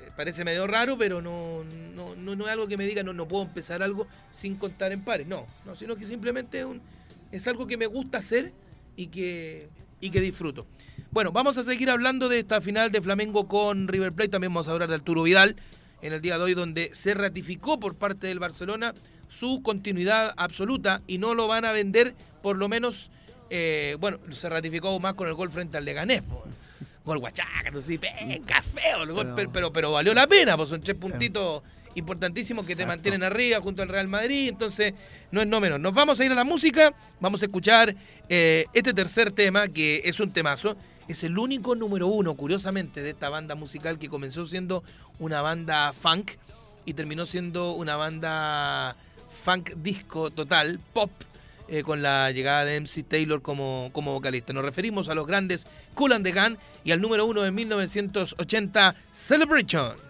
Eh, 0.00 0.10
parece 0.16 0.44
medio 0.44 0.66
raro, 0.66 0.98
pero 0.98 1.22
no, 1.22 1.64
no, 1.94 2.16
no, 2.16 2.36
no, 2.36 2.46
es 2.46 2.52
algo 2.52 2.66
que 2.68 2.76
me 2.76 2.86
diga, 2.86 3.02
no, 3.02 3.12
no 3.12 3.26
puedo 3.28 3.44
empezar 3.44 3.82
algo 3.82 4.06
sin 4.30 4.56
contar 4.56 4.92
en 4.92 5.02
pares. 5.02 5.26
No, 5.26 5.46
no 5.64 5.76
sino 5.76 5.96
que 5.96 6.06
simplemente 6.06 6.60
es, 6.60 6.64
un, 6.64 6.80
es 7.32 7.46
algo 7.48 7.66
que 7.66 7.76
me 7.76 7.86
gusta 7.86 8.18
hacer 8.18 8.52
y 8.96 9.06
que, 9.08 9.68
y 10.00 10.10
que 10.10 10.20
disfruto. 10.20 10.66
Bueno, 11.10 11.32
vamos 11.32 11.56
a 11.56 11.62
seguir 11.62 11.88
hablando 11.88 12.28
de 12.28 12.40
esta 12.40 12.60
final 12.60 12.92
de 12.92 13.00
Flamengo 13.00 13.48
con 13.48 13.88
River 13.88 14.12
Plate. 14.12 14.28
También 14.28 14.52
vamos 14.52 14.68
a 14.68 14.72
hablar 14.72 14.90
de 14.90 14.94
Arturo 14.96 15.22
Vidal 15.22 15.56
en 16.02 16.12
el 16.12 16.20
día 16.20 16.36
de 16.36 16.44
hoy, 16.44 16.54
donde 16.54 16.90
se 16.92 17.14
ratificó 17.14 17.80
por 17.80 17.96
parte 17.96 18.26
del 18.26 18.38
Barcelona 18.38 18.92
su 19.28 19.62
continuidad 19.62 20.34
absoluta 20.36 21.00
y 21.06 21.16
no 21.16 21.34
lo 21.34 21.48
van 21.48 21.64
a 21.64 21.72
vender, 21.72 22.14
por 22.42 22.56
lo 22.56 22.68
menos, 22.68 23.10
eh, 23.48 23.96
bueno, 24.00 24.18
se 24.30 24.50
ratificó 24.50 25.00
más 25.00 25.14
con 25.14 25.28
el 25.28 25.34
gol 25.34 25.50
frente 25.50 25.78
al 25.78 25.86
Leganés. 25.86 26.22
Gol 27.04 27.18
guachaca, 27.18 27.70
no 27.72 27.80
sé, 27.80 27.96
venga, 27.96 28.62
feo, 28.62 29.02
el 29.02 29.12
gol, 29.12 29.32
pero, 29.34 29.50
pero, 29.50 29.72
pero, 29.72 29.92
valió 29.92 30.12
la 30.12 30.26
pena, 30.26 30.58
pues 30.58 30.68
son 30.68 30.82
tres 30.82 30.96
puntitos 30.96 31.62
importantísimos 31.94 32.66
que 32.66 32.72
Exacto. 32.72 32.92
te 32.92 32.96
mantienen 32.96 33.22
arriba 33.22 33.60
junto 33.62 33.80
al 33.80 33.88
Real 33.88 34.08
Madrid, 34.08 34.50
entonces 34.50 34.92
no 35.30 35.40
es 35.40 35.46
no 35.46 35.58
menos. 35.58 35.80
Nos 35.80 35.94
vamos 35.94 36.20
a 36.20 36.24
ir 36.24 36.32
a 36.32 36.34
la 36.34 36.44
música, 36.44 36.94
vamos 37.18 37.42
a 37.42 37.46
escuchar 37.46 37.94
eh, 38.28 38.66
este 38.74 38.92
tercer 38.92 39.32
tema, 39.32 39.68
que 39.68 40.02
es 40.04 40.20
un 40.20 40.32
temazo, 40.32 40.76
es 41.08 41.24
el 41.24 41.38
único 41.38 41.74
número 41.74 42.06
uno, 42.06 42.34
curiosamente, 42.34 43.02
de 43.02 43.10
esta 43.10 43.28
banda 43.28 43.54
musical 43.54 43.98
que 43.98 44.08
comenzó 44.08 44.46
siendo 44.46 44.84
una 45.18 45.40
banda 45.40 45.92
funk 45.92 46.32
y 46.84 46.94
terminó 46.94 47.26
siendo 47.26 47.72
una 47.72 47.96
banda 47.96 48.94
funk 49.42 49.70
disco 49.76 50.30
total, 50.30 50.78
pop, 50.92 51.10
eh, 51.68 51.82
con 51.82 52.00
la 52.02 52.30
llegada 52.30 52.64
de 52.64 52.80
MC 52.80 53.02
Taylor 53.02 53.42
como, 53.42 53.90
como 53.92 54.12
vocalista. 54.12 54.52
Nos 54.52 54.64
referimos 54.64 55.08
a 55.08 55.14
los 55.14 55.26
grandes 55.26 55.66
Cool 55.94 56.12
and 56.12 56.24
the 56.24 56.32
Gun 56.32 56.58
y 56.84 56.92
al 56.92 57.00
número 57.00 57.26
uno 57.26 57.42
de 57.42 57.50
1980, 57.50 58.94
Celebration. 59.12 60.07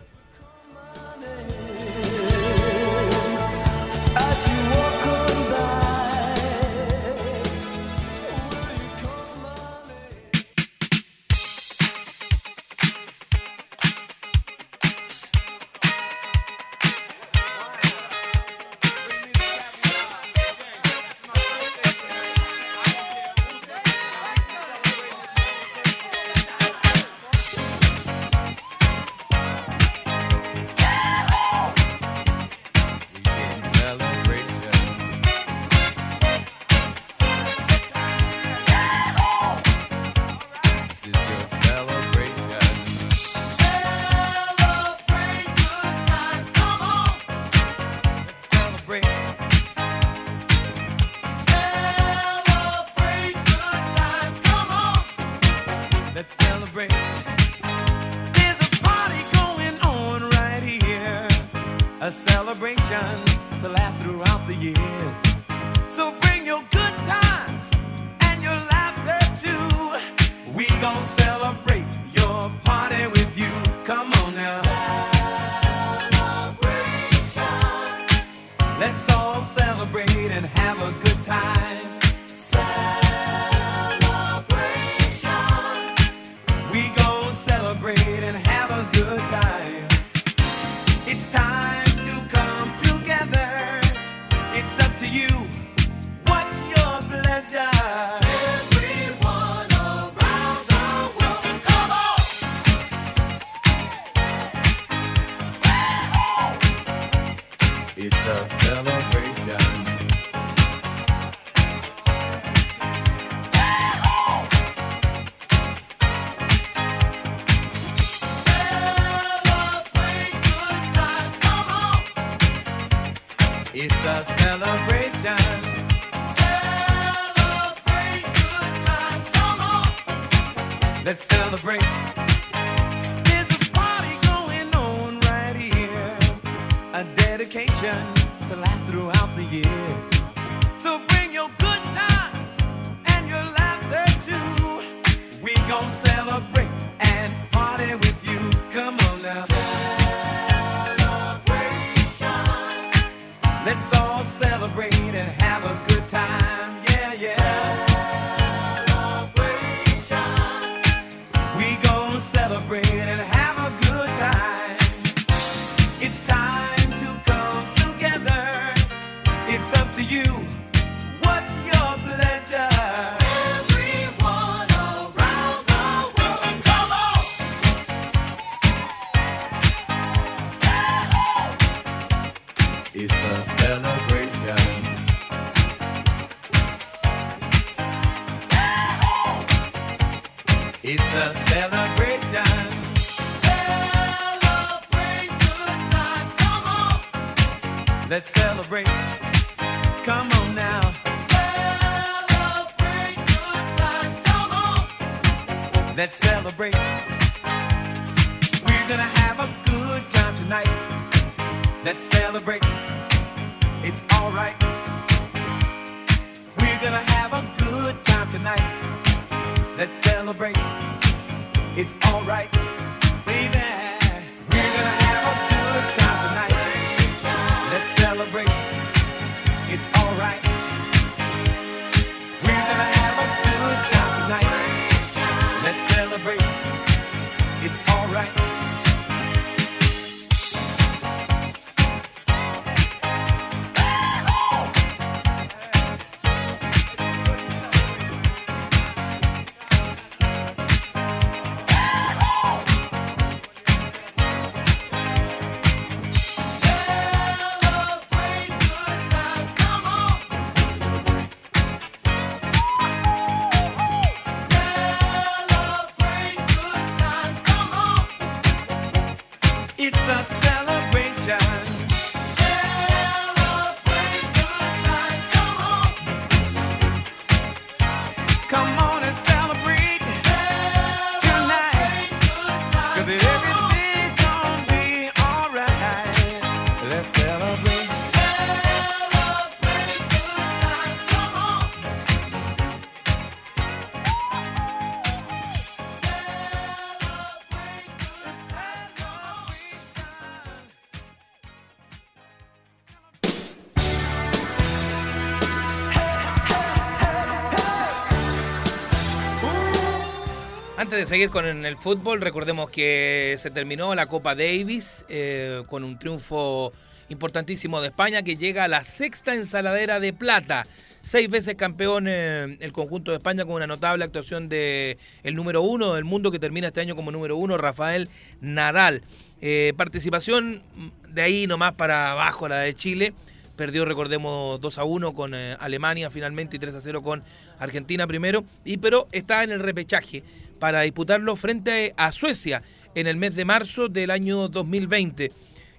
Antes 310.89 311.01
de 311.01 311.07
seguir 311.07 311.29
con 311.29 311.45
el 311.45 311.77
fútbol, 311.77 312.23
recordemos 312.23 312.71
que 312.71 313.37
se 313.37 313.51
terminó 313.51 313.95
la 313.95 314.07
Copa 314.07 314.35
Davis 314.35 315.05
eh, 315.11 315.63
con 315.69 315.85
un 315.85 315.99
triunfo 315.99 316.73
importantísimo 317.11 317.83
de 317.83 317.89
España 317.89 318.23
que 318.23 318.37
llega 318.37 318.65
a 318.65 318.69
la 318.69 318.83
sexta 318.85 319.35
ensaladera 319.35 320.01
de 320.01 320.15
plata. 320.15 320.67
Seis 321.03 321.29
veces 321.29 321.57
campeón 321.57 322.07
eh, 322.09 322.57
el 322.61 322.73
conjunto 322.73 323.11
de 323.11 323.19
España 323.19 323.45
con 323.45 323.57
una 323.57 323.67
notable 323.67 324.03
actuación 324.03 324.49
de 324.49 324.97
el 325.25 325.35
número 325.35 325.61
uno 325.61 325.93
del 325.93 326.05
mundo 326.05 326.31
que 326.31 326.39
termina 326.39 326.69
este 326.69 326.81
año 326.81 326.97
como 326.97 327.13
número 327.13 327.37
uno, 327.37 327.59
Rafael 327.59 328.09
Nadal. 328.41 329.03
Eh, 329.43 329.75
participación 329.77 330.63
de 331.07 331.21
ahí 331.21 331.47
nomás 331.47 331.75
para 331.75 332.13
abajo 332.13 332.49
la 332.49 332.61
de 332.61 332.73
Chile. 332.73 333.13
Perdió, 333.59 333.85
recordemos, 333.85 334.61
2 334.61 334.79
a 334.79 334.85
1 334.85 335.15
con 335.15 335.35
eh, 335.35 335.57
Alemania 335.59 336.11
finalmente 336.11 336.55
y 336.55 336.61
3 336.61 336.77
a 336.77 336.81
0 336.81 337.03
con 337.03 337.25
Argentina 337.59 338.07
primero. 338.07 338.45
Y 338.65 338.77
pero 338.77 339.09
está 339.11 339.43
en 339.43 339.51
el 339.51 339.59
repechaje 339.59 340.23
para 340.61 340.83
disputarlo 340.83 341.35
frente 341.35 341.93
a 341.97 342.13
Suecia 342.13 342.63
en 342.95 343.09
el 343.09 343.17
mes 343.17 343.35
de 343.35 343.45
marzo 343.45 343.89
del 343.89 344.13
año 344.13 344.47
2020. 344.47 345.33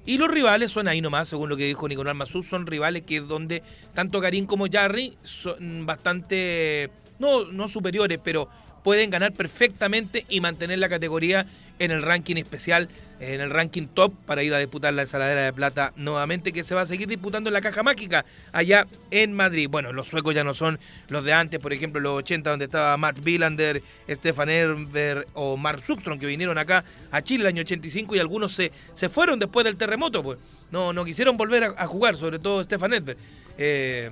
Y 0.06 0.18
los 0.18 0.30
rivales 0.30 0.72
son 0.72 0.90
ahí 0.90 1.00
nomás, 1.00 1.30
según 1.30 1.48
lo 1.48 1.56
que 1.56 1.68
dijo 1.68 1.88
Nicolás 1.88 2.18
Mazú, 2.18 2.44
son 2.44 2.68
rivales 2.68 3.04
que 3.04 3.18
es 3.18 3.28
donde 3.30 3.64
tanto 3.94 4.20
Karim 4.20 4.46
como 4.46 4.66
Jarry 4.70 5.14
son 5.24 5.86
bastante, 5.86 6.92
no, 7.18 7.46
no 7.46 7.70
superiores, 7.70 8.20
pero 8.22 8.50
pueden 8.84 9.10
ganar 9.10 9.34
perfectamente 9.34 10.26
y 10.30 10.42
mantener 10.42 10.80
la 10.80 10.90
categoría 10.90 11.46
en 11.80 11.92
el 11.92 12.02
ranking 12.02 12.36
especial, 12.36 12.90
en 13.20 13.42
el 13.42 13.50
ranking 13.50 13.88
top, 13.88 14.14
para 14.26 14.44
ir 14.44 14.54
a 14.54 14.60
disputar 14.60 14.94
la 14.94 15.04
ensaladera 15.04 15.44
de 15.44 15.54
plata 15.54 15.94
nuevamente, 15.96 16.52
que 16.52 16.64
se 16.64 16.76
va 16.76 16.82
a 16.82 16.86
seguir 16.86 17.08
disputando 17.08 17.50
en 17.50 17.54
la 17.54 17.62
caja 17.62 17.84
mágica 17.84 18.26
allá 18.52 18.86
en 19.12 19.34
Madrid. 19.34 19.68
Bueno, 19.70 19.94
los 19.94 20.08
suecos 20.08 20.36
ya 20.36 20.44
no 20.44 20.54
son 20.54 20.80
los 21.08 21.24
de 21.24 21.34
antes, 21.34 21.60
por 21.60 21.74
ejemplo, 21.74 22.02
los 22.02 22.20
80, 22.20 22.50
donde 22.50 22.66
estaba 22.66 22.96
Matt 22.98 23.24
Billander, 23.24 23.82
Stefan 24.10 24.50
Erber 24.50 25.28
o 25.34 25.58
Mark 25.58 25.82
Sustrom, 25.82 26.20
que 26.20 26.28
vinieron 26.28 26.58
acá 26.58 26.84
a 27.12 27.22
Chile 27.22 27.44
el 27.44 27.48
año 27.48 27.62
85 27.62 28.16
y 28.16 28.20
algunos 28.20 28.54
se, 28.54 28.72
se 28.94 29.10
fueron 29.10 29.40
después 29.40 29.64
del 29.64 29.78
terremoto, 29.78 30.24
pues. 30.24 30.38
No, 30.72 30.94
no 30.94 31.04
quisieron 31.04 31.36
volver 31.36 31.64
a, 31.64 31.74
a 31.78 31.88
jugar, 31.88 32.16
sobre 32.16 32.38
todo 32.38 32.64
Stefan 32.64 32.94
Edberg. 32.94 33.18
Eh, 33.58 34.12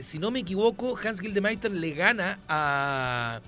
si 0.00 0.18
no 0.18 0.30
me 0.30 0.40
equivoco, 0.40 0.96
Hans 0.98 1.20
Gildemeister 1.20 1.70
le 1.70 1.90
gana 1.92 2.38
a, 2.48 3.40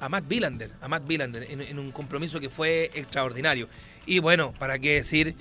a 0.00 0.08
Matt 0.08 0.26
Billander, 0.28 0.70
a 0.80 0.88
Matt 0.88 1.06
Billander 1.06 1.46
en, 1.50 1.78
un 1.78 1.90
compromiso 1.92 2.40
que 2.40 2.48
fue 2.48 2.90
extraordinario. 2.94 3.68
Y 4.06 4.18
bueno, 4.20 4.54
para 4.58 4.78
qué 4.78 4.94
decir, 4.94 5.34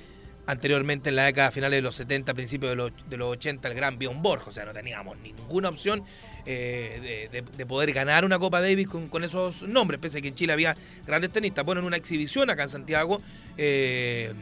anteriormente 0.46 1.10
en 1.10 1.16
la 1.16 1.24
década 1.26 1.52
finales 1.52 1.78
de 1.78 1.82
los 1.82 1.96
70, 1.96 2.34
principios 2.34 2.72
de 2.72 2.76
los, 2.76 2.92
de 3.10 3.18
los 3.18 3.28
80, 3.34 3.68
el 3.70 3.74
gran 3.76 3.98
Bjorn 3.98 4.22
Borg, 4.22 4.48
o 4.48 4.52
sea, 4.52 4.66
no 4.66 4.74
teníamos 4.74 5.18
ninguna 5.20 5.70
opción 5.70 6.04
eh, 6.46 7.28
de, 7.32 7.42
de- 7.42 7.52
de 7.58 7.66
poder 7.66 7.92
ganar 7.94 8.24
una 8.26 8.38
Copa 8.40 8.62
Davis 8.62 8.88
con, 8.88 9.08
con 9.10 9.24
esos 9.24 9.64
nombres, 9.64 10.00
pese 10.00 10.18
a 10.20 10.22
que 10.22 10.30
en 10.30 10.36
Chile 10.36 10.54
había 10.54 10.76
grandes 11.06 11.32
tenistas. 11.32 11.64
Bueno, 11.66 11.80
en 11.82 11.88
una 11.88 11.98
exhibición 11.98 12.50
acá 12.50 12.64
en 12.64 12.70
Santiago, 12.70 13.22
eh, 13.58 14.34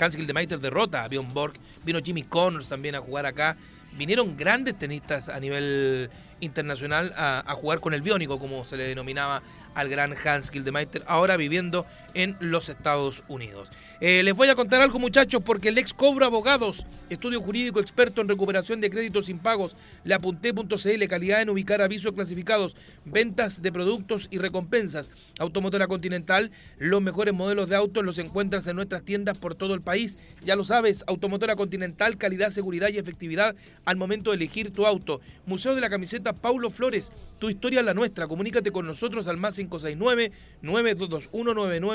Hans 0.00 0.16
Gildemeister 0.16 0.58
derrota 0.58 1.04
a 1.04 1.08
Bjorn 1.08 1.32
Borg, 1.34 1.54
vino 1.84 2.00
Jimmy 2.02 2.22
Connors 2.22 2.68
también 2.68 2.94
a 2.94 3.00
jugar 3.00 3.26
acá. 3.26 3.56
Vinieron 3.92 4.36
grandes 4.36 4.78
tenistas 4.78 5.28
a 5.28 5.38
nivel 5.38 6.10
internacional 6.40 7.12
a, 7.16 7.54
jugar 7.54 7.80
con 7.80 7.94
el 7.94 8.02
biónico, 8.02 8.38
como 8.38 8.64
se 8.64 8.76
le 8.76 8.84
denominaba 8.84 9.42
al 9.74 9.88
gran 9.88 10.14
Hans 10.24 10.50
Gildemeister, 10.50 11.02
ahora 11.06 11.36
viviendo 11.36 11.86
en 12.14 12.36
los 12.40 12.68
Estados 12.68 13.24
Unidos. 13.28 13.70
Eh, 14.00 14.22
les 14.22 14.34
voy 14.34 14.48
a 14.48 14.54
contar 14.54 14.82
algo, 14.82 14.98
muchachos, 14.98 15.42
porque 15.44 15.68
el 15.68 15.78
ex 15.78 15.94
Cobra 15.94 16.26
Abogados, 16.26 16.86
estudio 17.08 17.40
jurídico 17.40 17.80
experto 17.80 18.20
en 18.20 18.28
recuperación 18.28 18.80
de 18.80 18.90
créditos 18.90 19.28
impagos, 19.28 19.76
la 20.04 20.16
apunté.cl, 20.16 21.06
calidad 21.08 21.40
en 21.40 21.50
ubicar 21.50 21.80
avisos 21.80 22.12
clasificados, 22.12 22.74
ventas 23.04 23.62
de 23.62 23.70
productos 23.70 24.28
y 24.30 24.38
recompensas. 24.38 25.10
Automotora 25.38 25.86
Continental, 25.86 26.50
los 26.78 27.00
mejores 27.00 27.32
modelos 27.34 27.68
de 27.68 27.76
autos 27.76 28.04
los 28.04 28.18
encuentras 28.18 28.66
en 28.66 28.76
nuestras 28.76 29.04
tiendas 29.04 29.38
por 29.38 29.54
todo 29.54 29.74
el 29.74 29.82
país. 29.82 30.18
Ya 30.40 30.56
lo 30.56 30.64
sabes, 30.64 31.04
Automotora 31.06 31.56
Continental, 31.56 32.16
calidad, 32.18 32.50
seguridad 32.50 32.88
y 32.88 32.98
efectividad 32.98 33.54
al 33.84 33.96
momento 33.96 34.30
de 34.30 34.36
elegir 34.36 34.72
tu 34.72 34.86
auto. 34.86 35.20
Museo 35.46 35.74
de 35.74 35.80
la 35.80 35.90
Camiseta 35.90 36.32
Paulo 36.32 36.70
Flores, 36.70 37.12
tu 37.38 37.50
historia 37.50 37.80
es 37.80 37.86
la 37.86 37.94
nuestra. 37.94 38.28
Comunícate 38.28 38.70
con 38.70 38.86
nosotros 38.86 39.28
al 39.28 39.36
más 39.36 39.58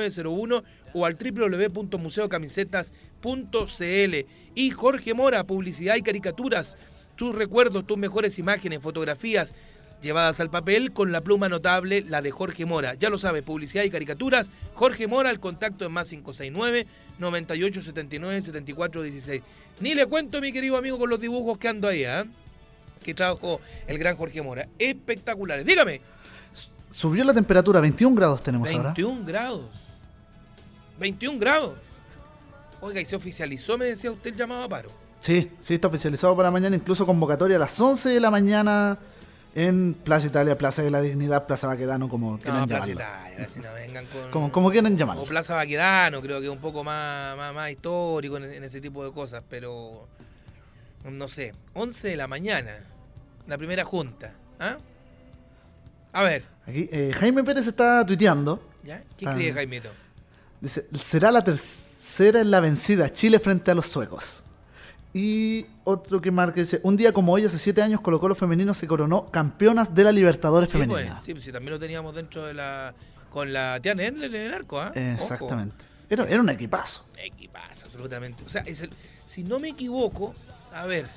569-9221-9901 0.10 0.64
o 0.94 1.06
al 1.06 1.18
www.museocamisetas.cl. 1.18 4.16
Y 4.56 4.72
Jorge 4.72 5.14
Mora, 5.14 5.46
publicidad 5.46 5.96
y 5.96 6.02
caricaturas. 6.02 6.76
Tus 7.16 7.34
recuerdos, 7.34 7.88
tus 7.88 7.98
mejores 7.98 8.38
imágenes, 8.40 8.82
fotografías 8.82 9.54
llevadas 10.02 10.40
al 10.40 10.50
papel 10.50 10.94
con 10.94 11.12
la 11.12 11.22
pluma 11.22 11.50
notable, 11.50 12.04
la 12.08 12.22
de 12.22 12.32
Jorge 12.32 12.66
Mora. 12.66 12.94
Ya 12.96 13.10
lo 13.10 13.18
sabes, 13.18 13.44
publicidad 13.44 13.84
y 13.84 13.90
caricaturas. 13.90 14.50
Jorge 14.74 15.08
Mora, 15.08 15.32
el 15.32 15.40
contacto 15.40 15.86
es 15.86 15.92
más 15.92 16.10
569 16.10 16.88
9879 17.20 18.42
7416. 18.42 19.42
Ni 19.80 19.96
le 19.96 20.06
cuento, 20.06 20.42
mi 20.42 20.52
querido 20.52 20.78
amigo, 20.78 21.00
con 21.00 21.10
los 21.10 21.20
dibujos 21.20 21.58
que 21.58 21.68
ando 21.68 21.88
ahí, 21.88 22.06
¿ah? 22.06 22.26
Que 23.04 23.14
trabajó 23.14 23.62
el 23.88 23.98
gran 23.98 24.16
Jorge 24.16 24.42
Mora. 24.42 24.68
Espectaculares. 24.78 25.66
Dígame. 25.66 26.02
Subió 26.92 27.24
la 27.24 27.34
temperatura, 27.34 27.80
21 27.80 28.16
grados 28.16 28.42
tenemos 28.42 28.72
ahora. 28.72 28.94
21 28.94 29.26
grados. 29.26 29.87
21 31.00 31.40
grados. 31.40 31.74
Oiga, 32.82 33.02
y 33.02 33.06
se 33.06 33.16
oficializó, 33.16 33.78
me 33.78 33.86
decía 33.86 34.12
usted, 34.12 34.32
el 34.32 34.36
llamado 34.38 34.64
a 34.64 34.70
paro. 34.70 34.90
Sí, 35.20 35.52
sí, 35.60 35.74
está 35.76 35.88
oficializado 35.88 36.36
para 36.38 36.52
mañana, 36.52 36.76
incluso 36.76 37.06
convocatoria 37.06 37.56
a 37.56 37.60
las 37.60 37.80
11 37.80 38.10
de 38.10 38.20
la 38.20 38.30
mañana 38.30 38.98
en 39.56 39.96
Plaza 39.96 40.28
Italia, 40.28 40.56
Plaza 40.58 40.84
de 40.84 40.92
la 40.92 41.02
Dignidad, 41.02 41.48
Plaza 41.48 41.66
Baquedano, 41.66 42.08
como 42.08 42.38
quieran 42.38 42.62
No, 42.62 42.68
Plaza. 42.68 42.92
Italia, 42.92 43.46
así 43.46 43.60
no 43.60 43.74
vengan 43.74 44.06
con... 44.14 44.30
Como, 44.30 44.52
como 44.52 44.70
quieran 44.72 44.94
O 44.94 44.96
llamarlo. 44.98 45.24
Plaza 45.24 45.56
Baquedano, 45.56 46.22
creo 46.22 46.40
que 46.40 46.46
es 46.46 46.52
un 46.52 46.60
poco 46.60 46.84
más, 46.84 47.36
más, 47.36 47.54
más 47.56 47.72
histórico 47.72 48.38
en, 48.38 48.44
en 48.46 48.64
ese 48.64 48.80
tipo 48.80 49.04
de 49.04 49.12
cosas, 49.12 49.44
pero 49.50 50.08
no 51.10 51.28
sé, 51.28 51.54
11 51.74 52.10
de 52.10 52.16
la 52.16 52.28
mañana, 52.28 52.78
la 53.48 53.58
primera 53.58 53.84
junta. 53.84 54.36
¿ah? 54.60 54.78
A 56.14 56.22
ver, 56.24 56.44
Aquí, 56.68 56.88
eh, 56.92 57.12
Jaime 57.16 57.44
Pérez 57.44 57.66
está 57.68 58.06
tuiteando. 58.06 58.62
¿ya? 58.84 59.02
¿Qué 59.18 59.26
Ah. 59.28 59.32
escribe 59.32 59.54
Jaimito? 59.54 59.90
Dice, 60.62 60.88
será 61.00 61.32
la 61.32 61.44
tercera 61.44 62.42
en 62.42 62.52
la 62.52 62.60
vencida 62.60 63.10
Chile 63.12 63.40
frente 63.40 63.72
a 63.72 63.76
los 63.76 63.88
suecos. 63.88 64.44
Y 65.14 65.66
otro 65.84 66.22
que 66.22 66.32
marca 66.32 66.60
dice, 66.60 66.80
un 66.84 66.96
día 66.98 67.12
como 67.14 67.32
hoy, 67.34 67.46
hace 67.46 67.58
siete 67.58 67.82
años, 67.82 68.02
Colo 68.02 68.20
Colo 68.20 68.36
Femenino 68.36 68.74
se 68.74 68.88
coronó 68.88 69.26
campeonas 69.28 69.96
de 69.96 70.04
la 70.04 70.12
Libertadores 70.12 70.70
Sí, 70.70 70.78
pues, 70.78 70.88
Femenina. 70.90 71.22
sí, 71.22 71.32
pues, 71.34 71.44
sí, 71.44 71.52
también 71.52 71.74
lo 71.74 71.80
teníamos 71.80 72.14
dentro 72.14 72.46
de 72.46 72.54
la... 72.54 72.94
con 73.32 73.52
la 73.54 73.80
Tiana 73.82 74.04
Endler 74.06 74.34
en 74.36 74.42
el 74.48 74.54
arco, 74.54 74.80
¿ah? 74.80 74.92
Ojo. 74.92 75.00
Exactamente. 75.00 75.76
Era, 76.10 76.26
era 76.26 76.40
un 76.42 76.50
equipazo. 76.50 77.06
Equipazo, 77.18 77.86
absolutamente. 77.86 78.44
O 78.46 78.50
sea, 78.50 78.62
es 78.62 78.82
el, 78.82 78.90
si 79.26 79.44
no 79.44 79.60
me 79.60 79.70
equivoco, 79.70 80.34
a 80.74 80.86
ver, 80.86 81.08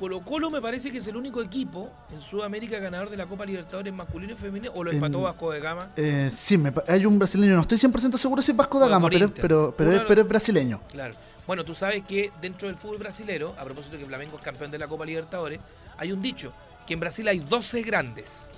Colo 0.00 0.22
Colo 0.22 0.50
me 0.50 0.62
parece 0.62 0.90
que 0.90 0.96
es 0.96 1.06
el 1.08 1.16
único 1.16 1.42
equipo 1.42 1.92
en 2.10 2.22
Sudamérica 2.22 2.78
ganador 2.78 3.10
de 3.10 3.18
la 3.18 3.26
Copa 3.26 3.44
Libertadores 3.44 3.92
masculino 3.92 4.32
y 4.32 4.36
femenino, 4.36 4.72
o 4.74 4.82
lo 4.82 4.90
empató 4.90 5.20
Vasco 5.20 5.50
de 5.50 5.60
Gama. 5.60 5.90
Eh, 5.94 6.30
sí, 6.34 6.56
me 6.56 6.72
hay 6.88 7.04
un 7.04 7.18
brasileño, 7.18 7.54
no 7.54 7.60
estoy 7.60 7.76
100% 7.76 8.16
seguro 8.16 8.40
si 8.40 8.52
es 8.52 8.56
Vasco 8.56 8.80
de 8.80 8.88
Gama, 8.88 9.10
pero, 9.10 9.74
es, 9.76 10.02
pero 10.08 10.24
brasileño. 10.24 10.80
Claro. 10.90 11.12
Bueno, 11.46 11.66
tú 11.66 11.74
sabes 11.74 12.02
que 12.06 12.32
dentro 12.40 12.68
del 12.68 12.78
fútbol 12.78 12.96
brasilero, 12.96 13.54
a 13.58 13.64
propósito 13.64 13.96
de 13.96 13.98
que 13.98 14.06
Flamengo 14.06 14.38
es 14.38 14.42
campeón 14.42 14.70
de 14.70 14.78
la 14.78 14.88
Copa 14.88 15.04
Libertadores, 15.04 15.60
hay 15.98 16.12
un 16.12 16.22
dicho, 16.22 16.50
que 16.86 16.94
en 16.94 17.00
Brasil 17.00 17.28
hay 17.28 17.40
12 17.40 17.82
grandes. 17.82 18.50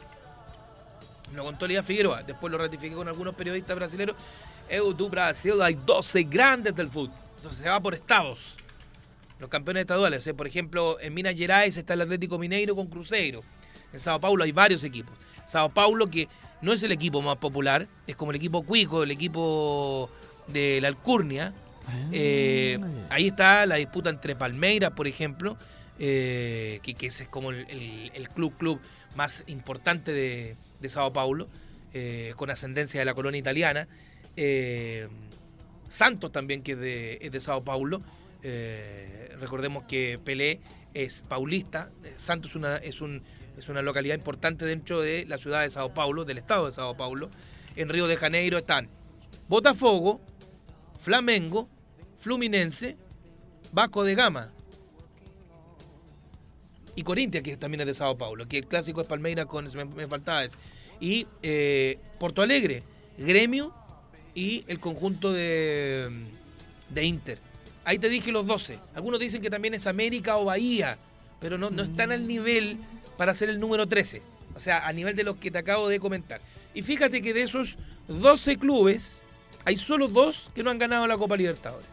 Lo 1.35 1.43
contó 1.43 1.67
Lía 1.67 1.83
Figueroa, 1.83 2.23
después 2.23 2.53
lo 2.53 2.59
ratifiqué 2.59 2.95
con 2.95 3.09
algunos 3.09 3.35
periodistas 3.35 3.75
brasileños. 3.75 4.15
Eu 4.69 4.95
do 4.95 5.09
Brasil 5.09 5.61
hay 5.61 5.75
12 5.75 6.23
grandes 6.23 6.73
del 6.73 6.89
fútbol. 6.89 7.19
Entonces 7.39 7.65
se 7.65 7.69
va 7.69 7.81
por 7.81 7.95
estados. 7.95 8.57
Los 9.43 9.51
campeones 9.51 9.83
estaduales. 9.83 10.23
Sea, 10.25 10.35
por 10.35 10.47
ejemplo, 10.47 10.99
en 11.01 11.13
Minas 11.13 11.35
Gerais 11.35 11.77
está 11.77 11.95
el 11.95 12.01
Atlético 12.01 12.39
Mineiro 12.39 12.75
con 12.77 12.87
Cruzeiro. 12.87 13.43
En 13.93 14.01
Sao 14.01 14.21
Paulo 14.21 14.45
hay 14.45 14.53
varios 14.53 14.85
equipos. 14.85 15.15
Sao 15.47 15.69
Paulo, 15.69 16.09
que 16.09 16.29
no 16.63 16.73
es 16.73 16.83
el 16.85 16.93
equipo 16.93 17.21
más 17.21 17.37
popular, 17.39 17.89
es 18.07 18.15
como 18.17 18.31
el 18.31 18.37
equipo 18.37 18.63
Cuico, 18.63 19.03
el 19.03 19.11
equipo 19.11 20.09
de 20.47 20.79
la 20.81 20.89
Alcurnia. 20.89 21.53
Eh, 22.13 22.79
ahí 23.11 23.27
está 23.27 23.67
la 23.67 23.75
disputa 23.75 24.09
entre 24.11 24.37
Palmeiras, 24.37 24.93
por 24.93 25.09
ejemplo, 25.09 25.59
eh, 25.99 26.79
que, 26.85 26.95
que 26.95 27.07
ese 27.09 27.25
es 27.25 27.29
como 27.29 27.51
el, 27.51 27.67
el- 27.69 28.13
el 28.15 28.29
club 28.29 28.57
club 28.57 28.79
más 29.17 29.43
importante 29.49 30.13
de, 30.13 30.55
de 30.81 30.89
Sao 30.89 31.13
Paulo, 31.13 31.49
eh, 31.93 32.33
con 32.37 32.49
ascendencia 32.51 33.01
de 33.01 33.05
la 33.05 33.15
colonia 33.15 33.41
italiana. 33.41 33.89
Eh, 34.37 35.09
Santos 35.89 36.31
también, 36.33 36.63
que 36.63 36.73
es 36.73 36.79
de, 36.79 37.19
es 37.21 37.33
de 37.33 37.41
Sao 37.41 37.65
Paulo. 37.65 38.01
Eh, 38.43 39.35
recordemos 39.41 39.85
que 39.85 40.19
Pelé 40.23 40.61
es 40.95 41.23
paulista. 41.23 41.91
Eh, 42.05 42.15
Santos 42.17 42.51
es 42.51 42.57
una, 42.57 42.77
es, 42.77 43.01
un, 43.01 43.23
es 43.57 43.69
una 43.69 43.83
localidad 43.83 44.15
importante 44.15 44.65
dentro 44.65 45.01
de 45.01 45.25
la 45.27 45.39
ciudad 45.39 45.63
de 45.63 45.71
Sao 45.71 45.95
Paulo, 45.95 46.25
del 46.25 46.39
estado 46.39 46.67
de 46.67 46.73
Sao 46.73 46.97
Paulo. 46.97 47.31
En 47.77 47.89
Río 47.89 48.07
de 48.07 48.17
Janeiro 48.17 48.59
están 48.59 48.89
Botafogo, 49.49 50.21
Flamengo, 50.99 51.69
Fluminense, 52.19 52.97
Vasco 53.73 54.05
de 54.05 54.15
Gama 54.15 54.53
y 56.95 57.03
Corintia, 57.03 57.43
que 57.43 57.57
también 57.57 57.81
es 57.81 57.87
de 57.87 57.95
Sao 57.95 58.17
Paulo, 58.19 58.47
que 58.47 58.59
el 58.59 58.67
clásico 58.67 59.01
es 59.01 59.07
Palmeiras 59.07 59.47
con, 59.47 59.67
me, 59.75 59.85
me 59.85 60.07
faltaba 60.07 60.45
ese. 60.45 60.57
Y 61.01 61.27
eh, 61.43 61.99
Porto 62.19 62.43
Alegre, 62.43 62.83
Gremio 63.19 63.75
y 64.35 64.65
el 64.69 64.79
conjunto 64.79 65.33
de, 65.33 66.09
de 66.91 67.05
Inter. 67.05 67.39
Ahí 67.85 67.99
te 67.99 68.09
dije 68.09 68.33
los 68.33 68.47
12. 68.47 68.79
Algunos 68.95 69.19
dicen 69.19 69.43
que 69.43 69.51
también 69.51 69.75
es 69.75 69.87
América 69.87 70.37
o 70.37 70.45
Bahía, 70.45 70.99
pero 71.41 71.59
no, 71.59 71.71
no 71.71 71.83
están 71.83 72.13
al 72.13 72.27
nivel 72.27 72.77
para 73.17 73.35
ser 73.35 73.51
el 73.51 73.59
número 73.59 73.87
13. 73.87 74.23
O 74.55 74.61
sea, 74.61 74.87
a 74.87 74.93
nivel 74.93 75.17
de 75.17 75.25
los 75.25 75.37
que 75.37 75.51
te 75.51 75.59
acabo 75.59 75.89
de 75.89 75.99
comentar. 75.99 76.41
Y 76.75 76.83
fíjate 76.83 77.23
que 77.23 77.35
de 77.35 77.43
esos 77.43 77.77
12 78.09 78.57
clubes, 78.57 79.23
hay 79.65 79.77
solo 79.77 80.09
dos 80.09 80.51
que 80.55 80.63
no 80.63 80.71
han 80.71 80.79
ganado 80.79 81.07
la 81.07 81.17
Copa 81.17 81.37
Libertadores. 81.37 81.87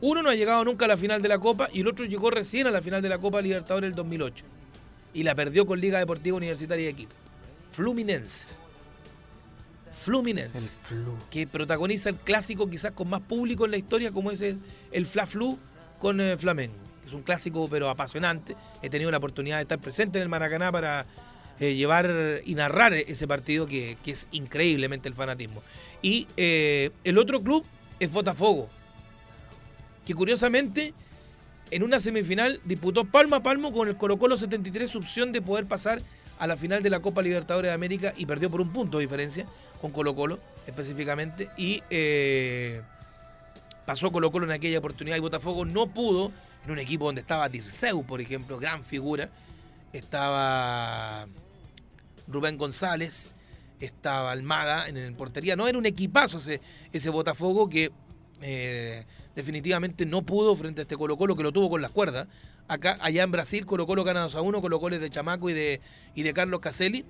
Uno 0.00 0.22
no 0.22 0.28
ha 0.28 0.34
llegado 0.34 0.64
nunca 0.64 0.84
a 0.84 0.88
la 0.88 0.96
final 0.96 1.22
de 1.22 1.28
la 1.28 1.38
Copa 1.38 1.68
y 1.72 1.80
el 1.80 1.88
otro 1.88 2.04
llegó 2.04 2.30
recién 2.30 2.66
a 2.66 2.70
la 2.70 2.82
final 2.82 3.00
de 3.00 3.08
la 3.08 3.18
Copa 3.18 3.40
Libertadores 3.40 3.90
del 3.90 3.96
2008. 3.96 4.44
Y 5.14 5.22
la 5.22 5.34
perdió 5.34 5.66
con 5.66 5.80
Liga 5.80 5.98
Deportiva 5.98 6.36
Universitaria 6.36 6.86
de 6.86 6.94
Quito. 6.94 7.14
Fluminense. 7.70 8.54
Fluminense. 10.04 10.58
El 10.58 10.64
flu. 10.64 11.16
que 11.30 11.46
protagoniza 11.46 12.10
el 12.10 12.16
clásico 12.16 12.68
quizás 12.68 12.92
con 12.92 13.08
más 13.08 13.22
público 13.22 13.64
en 13.64 13.70
la 13.70 13.78
historia 13.78 14.12
como 14.12 14.30
es 14.30 14.42
el, 14.42 14.58
el 14.92 15.06
Fla 15.06 15.26
Flu 15.26 15.58
con 15.98 16.20
eh, 16.20 16.36
Flamengo. 16.36 16.74
Es 17.06 17.14
un 17.14 17.22
clásico 17.22 17.66
pero 17.70 17.88
apasionante. 17.88 18.54
He 18.82 18.90
tenido 18.90 19.10
la 19.10 19.16
oportunidad 19.16 19.56
de 19.56 19.62
estar 19.62 19.80
presente 19.80 20.18
en 20.18 20.24
el 20.24 20.28
Maracaná 20.28 20.70
para 20.70 21.06
eh, 21.58 21.74
llevar 21.74 22.42
y 22.44 22.54
narrar 22.54 22.92
ese 22.92 23.26
partido 23.26 23.66
que, 23.66 23.96
que 24.02 24.10
es 24.10 24.26
increíblemente 24.32 25.08
el 25.08 25.14
fanatismo. 25.14 25.62
Y 26.02 26.26
eh, 26.36 26.90
el 27.04 27.16
otro 27.16 27.40
club 27.42 27.64
es 27.98 28.10
Botafogo, 28.12 28.68
que 30.04 30.14
curiosamente 30.14 30.92
en 31.70 31.82
una 31.82 32.00
semifinal 32.00 32.60
disputó 32.64 33.04
palmo 33.04 33.36
a 33.36 33.42
palmo 33.42 33.72
con 33.72 33.88
el 33.88 33.96
Colo 33.96 34.18
Colo 34.18 34.36
73 34.36 34.90
su 34.90 34.98
opción 34.98 35.32
de 35.32 35.40
poder 35.40 35.66
pasar 35.66 36.02
a 36.38 36.46
la 36.46 36.56
final 36.56 36.82
de 36.82 36.90
la 36.90 37.00
Copa 37.00 37.22
Libertadores 37.22 37.70
de 37.70 37.74
América 37.74 38.12
y 38.16 38.26
perdió 38.26 38.50
por 38.50 38.60
un 38.60 38.72
punto 38.72 38.98
de 38.98 39.04
diferencia 39.04 39.46
con 39.80 39.92
Colo 39.92 40.14
Colo 40.14 40.38
específicamente 40.66 41.50
y 41.56 41.82
eh, 41.90 42.82
pasó 43.86 44.10
Colo 44.10 44.30
Colo 44.30 44.46
en 44.46 44.52
aquella 44.52 44.78
oportunidad 44.78 45.16
y 45.16 45.20
Botafogo 45.20 45.64
no 45.64 45.86
pudo 45.86 46.32
en 46.64 46.70
un 46.70 46.78
equipo 46.78 47.06
donde 47.06 47.20
estaba 47.20 47.48
Dirceu, 47.48 48.04
por 48.04 48.20
ejemplo, 48.20 48.58
gran 48.58 48.84
figura, 48.84 49.28
estaba 49.92 51.26
Rubén 52.26 52.56
González, 52.56 53.34
estaba 53.80 54.32
Almada 54.32 54.88
en 54.88 54.96
el 54.96 55.12
portería, 55.14 55.56
no 55.56 55.68
era 55.68 55.76
un 55.76 55.86
equipazo 55.86 56.38
ese, 56.38 56.60
ese 56.92 57.10
Botafogo 57.10 57.68
que 57.68 57.92
eh, 58.40 59.04
definitivamente 59.34 60.06
no 60.06 60.22
pudo 60.22 60.54
frente 60.56 60.80
a 60.80 60.82
este 60.82 60.96
Colo 60.96 61.16
Colo 61.16 61.36
que 61.36 61.42
lo 61.42 61.52
tuvo 61.52 61.70
con 61.70 61.82
las 61.82 61.90
cuerdas. 61.90 62.28
Acá, 62.66 62.96
allá 63.00 63.22
en 63.22 63.30
Brasil, 63.30 63.66
Colo 63.66 63.86
Colo 63.86 64.04
gana 64.04 64.22
2 64.22 64.34
a 64.36 64.40
1 64.40 64.60
con 64.60 64.70
los 64.70 64.80
goles 64.80 65.00
de 65.00 65.10
Chamaco 65.10 65.50
y 65.50 65.52
de, 65.52 65.80
y 66.14 66.22
de 66.22 66.32
Carlos 66.32 66.60
Caselli. 66.60 67.04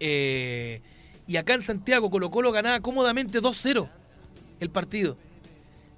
Eh, 0.00 0.82
y 1.26 1.36
acá 1.36 1.54
en 1.54 1.62
Santiago, 1.62 2.10
Colo 2.10 2.30
Colo 2.30 2.52
ganaba 2.52 2.80
cómodamente 2.80 3.40
2-0 3.40 3.88
el 4.60 4.70
partido. 4.70 5.16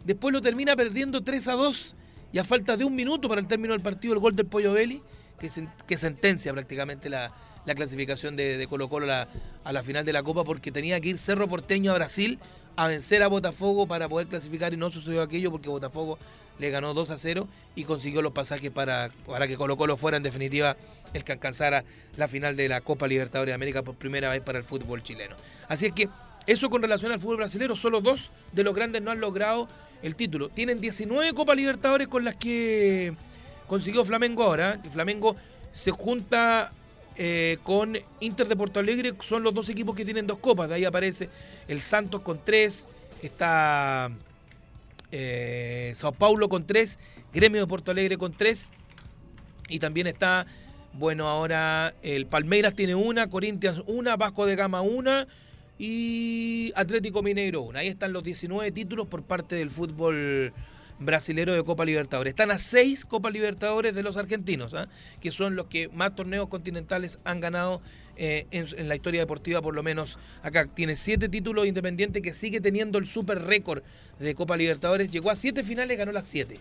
Después 0.04 0.32
lo 0.32 0.40
termina 0.40 0.76
perdiendo 0.76 1.22
3 1.22 1.48
a 1.48 1.52
2 1.52 1.96
y 2.32 2.38
a 2.38 2.44
falta 2.44 2.76
de 2.76 2.84
un 2.84 2.94
minuto 2.94 3.28
para 3.28 3.40
el 3.40 3.46
término 3.46 3.72
del 3.72 3.82
partido, 3.82 4.14
el 4.14 4.20
gol 4.20 4.36
del 4.36 4.46
Pollo 4.46 4.72
Belli, 4.72 5.02
que, 5.38 5.50
que 5.86 5.96
sentencia 5.96 6.52
prácticamente 6.52 7.08
la, 7.08 7.32
la 7.66 7.74
clasificación 7.74 8.36
de, 8.36 8.56
de 8.56 8.66
Colo 8.68 8.88
Colo 8.88 9.06
la, 9.06 9.28
a 9.64 9.72
la 9.72 9.82
final 9.82 10.04
de 10.04 10.12
la 10.12 10.22
Copa 10.22 10.44
porque 10.44 10.70
tenía 10.70 11.00
que 11.00 11.08
ir 11.08 11.18
Cerro 11.18 11.48
Porteño 11.48 11.92
a 11.92 11.94
Brasil 11.94 12.38
a 12.76 12.86
vencer 12.86 13.22
a 13.22 13.28
Botafogo 13.28 13.86
para 13.86 14.08
poder 14.08 14.28
clasificar 14.28 14.72
y 14.72 14.76
no 14.76 14.90
sucedió 14.90 15.22
aquello 15.22 15.50
porque 15.50 15.68
Botafogo 15.68 16.18
le 16.58 16.70
ganó 16.70 16.94
2 16.94 17.10
a 17.10 17.18
0 17.18 17.48
y 17.74 17.84
consiguió 17.84 18.22
los 18.22 18.32
pasajes 18.32 18.70
para, 18.70 19.10
para 19.26 19.46
que 19.46 19.56
Colo 19.56 19.76
Colo 19.76 19.96
fuera 19.96 20.16
en 20.16 20.22
definitiva 20.22 20.76
el 21.12 21.24
que 21.24 21.32
alcanzara 21.32 21.84
la 22.16 22.28
final 22.28 22.56
de 22.56 22.68
la 22.68 22.80
Copa 22.80 23.06
Libertadores 23.06 23.50
de 23.50 23.54
América 23.54 23.82
por 23.82 23.94
primera 23.94 24.30
vez 24.30 24.40
para 24.40 24.58
el 24.58 24.64
fútbol 24.64 25.02
chileno. 25.02 25.36
Así 25.68 25.86
es 25.86 25.92
que 25.92 26.08
eso 26.46 26.70
con 26.70 26.82
relación 26.82 27.12
al 27.12 27.20
fútbol 27.20 27.38
brasileño, 27.38 27.76
solo 27.76 28.00
dos 28.00 28.30
de 28.52 28.62
los 28.62 28.74
grandes 28.74 29.02
no 29.02 29.10
han 29.10 29.20
logrado 29.20 29.66
el 30.02 30.14
título. 30.14 30.48
Tienen 30.48 30.80
19 30.80 31.32
Copas 31.32 31.56
Libertadores 31.56 32.08
con 32.08 32.24
las 32.24 32.36
que 32.36 33.14
consiguió 33.66 34.04
Flamengo 34.04 34.44
ahora. 34.44 34.80
Que 34.80 34.88
Flamengo 34.88 35.36
se 35.72 35.90
junta 35.90 36.72
eh, 37.16 37.58
con 37.62 37.98
Inter 38.20 38.46
de 38.46 38.56
Porto 38.56 38.78
Alegre, 38.78 39.14
son 39.20 39.42
los 39.42 39.54
dos 39.54 39.68
equipos 39.68 39.96
que 39.96 40.04
tienen 40.04 40.26
dos 40.26 40.38
copas. 40.38 40.68
De 40.68 40.76
ahí 40.76 40.84
aparece 40.84 41.28
el 41.66 41.80
Santos 41.80 42.22
con 42.22 42.38
tres, 42.44 42.88
está 43.22 44.10
eh, 45.18 45.92
Sao 45.94 46.12
Paulo 46.12 46.48
con 46.48 46.66
tres, 46.66 46.98
Gremio 47.32 47.62
de 47.62 47.66
Porto 47.66 47.90
Alegre 47.90 48.18
con 48.18 48.32
tres, 48.32 48.70
y 49.68 49.78
también 49.78 50.06
está, 50.06 50.46
bueno, 50.92 51.28
ahora 51.28 51.94
el 52.02 52.26
Palmeiras 52.26 52.74
tiene 52.74 52.94
una, 52.94 53.28
Corinthians 53.28 53.82
una, 53.86 54.16
Vasco 54.16 54.44
de 54.44 54.56
Gama 54.56 54.82
una 54.82 55.26
y 55.78 56.72
Atlético 56.76 57.22
Mineiro 57.22 57.62
una. 57.62 57.80
Ahí 57.80 57.88
están 57.88 58.12
los 58.12 58.22
19 58.22 58.70
títulos 58.72 59.06
por 59.06 59.22
parte 59.22 59.54
del 59.56 59.70
fútbol 59.70 60.52
brasilero 60.98 61.52
de 61.52 61.62
Copa 61.64 61.84
Libertadores. 61.84 62.32
Están 62.32 62.50
a 62.50 62.58
seis 62.58 63.04
Copa 63.04 63.30
Libertadores 63.30 63.94
de 63.94 64.02
los 64.02 64.16
argentinos, 64.16 64.74
¿ah? 64.74 64.88
que 65.20 65.30
son 65.30 65.56
los 65.56 65.66
que 65.66 65.88
más 65.88 66.14
torneos 66.14 66.48
continentales 66.48 67.18
han 67.24 67.40
ganado 67.40 67.80
eh, 68.16 68.46
en, 68.50 68.88
la 68.88 68.94
historia 68.94 69.20
deportiva, 69.20 69.60
por 69.60 69.74
lo 69.74 69.82
menos 69.82 70.18
acá. 70.42 70.66
Tiene 70.66 70.96
siete 70.96 71.28
títulos 71.28 71.66
independientes 71.66 72.22
que 72.22 72.32
sigue 72.32 72.60
teniendo 72.60 72.98
el 72.98 73.06
super 73.06 73.42
récord 73.42 73.82
de 74.18 74.34
Copa 74.34 74.56
Libertadores. 74.56 75.10
Llegó 75.10 75.30
a 75.30 75.36
siete 75.36 75.62
finales, 75.62 75.98
ganó 75.98 76.12
las 76.12 76.24
siete. 76.24 76.58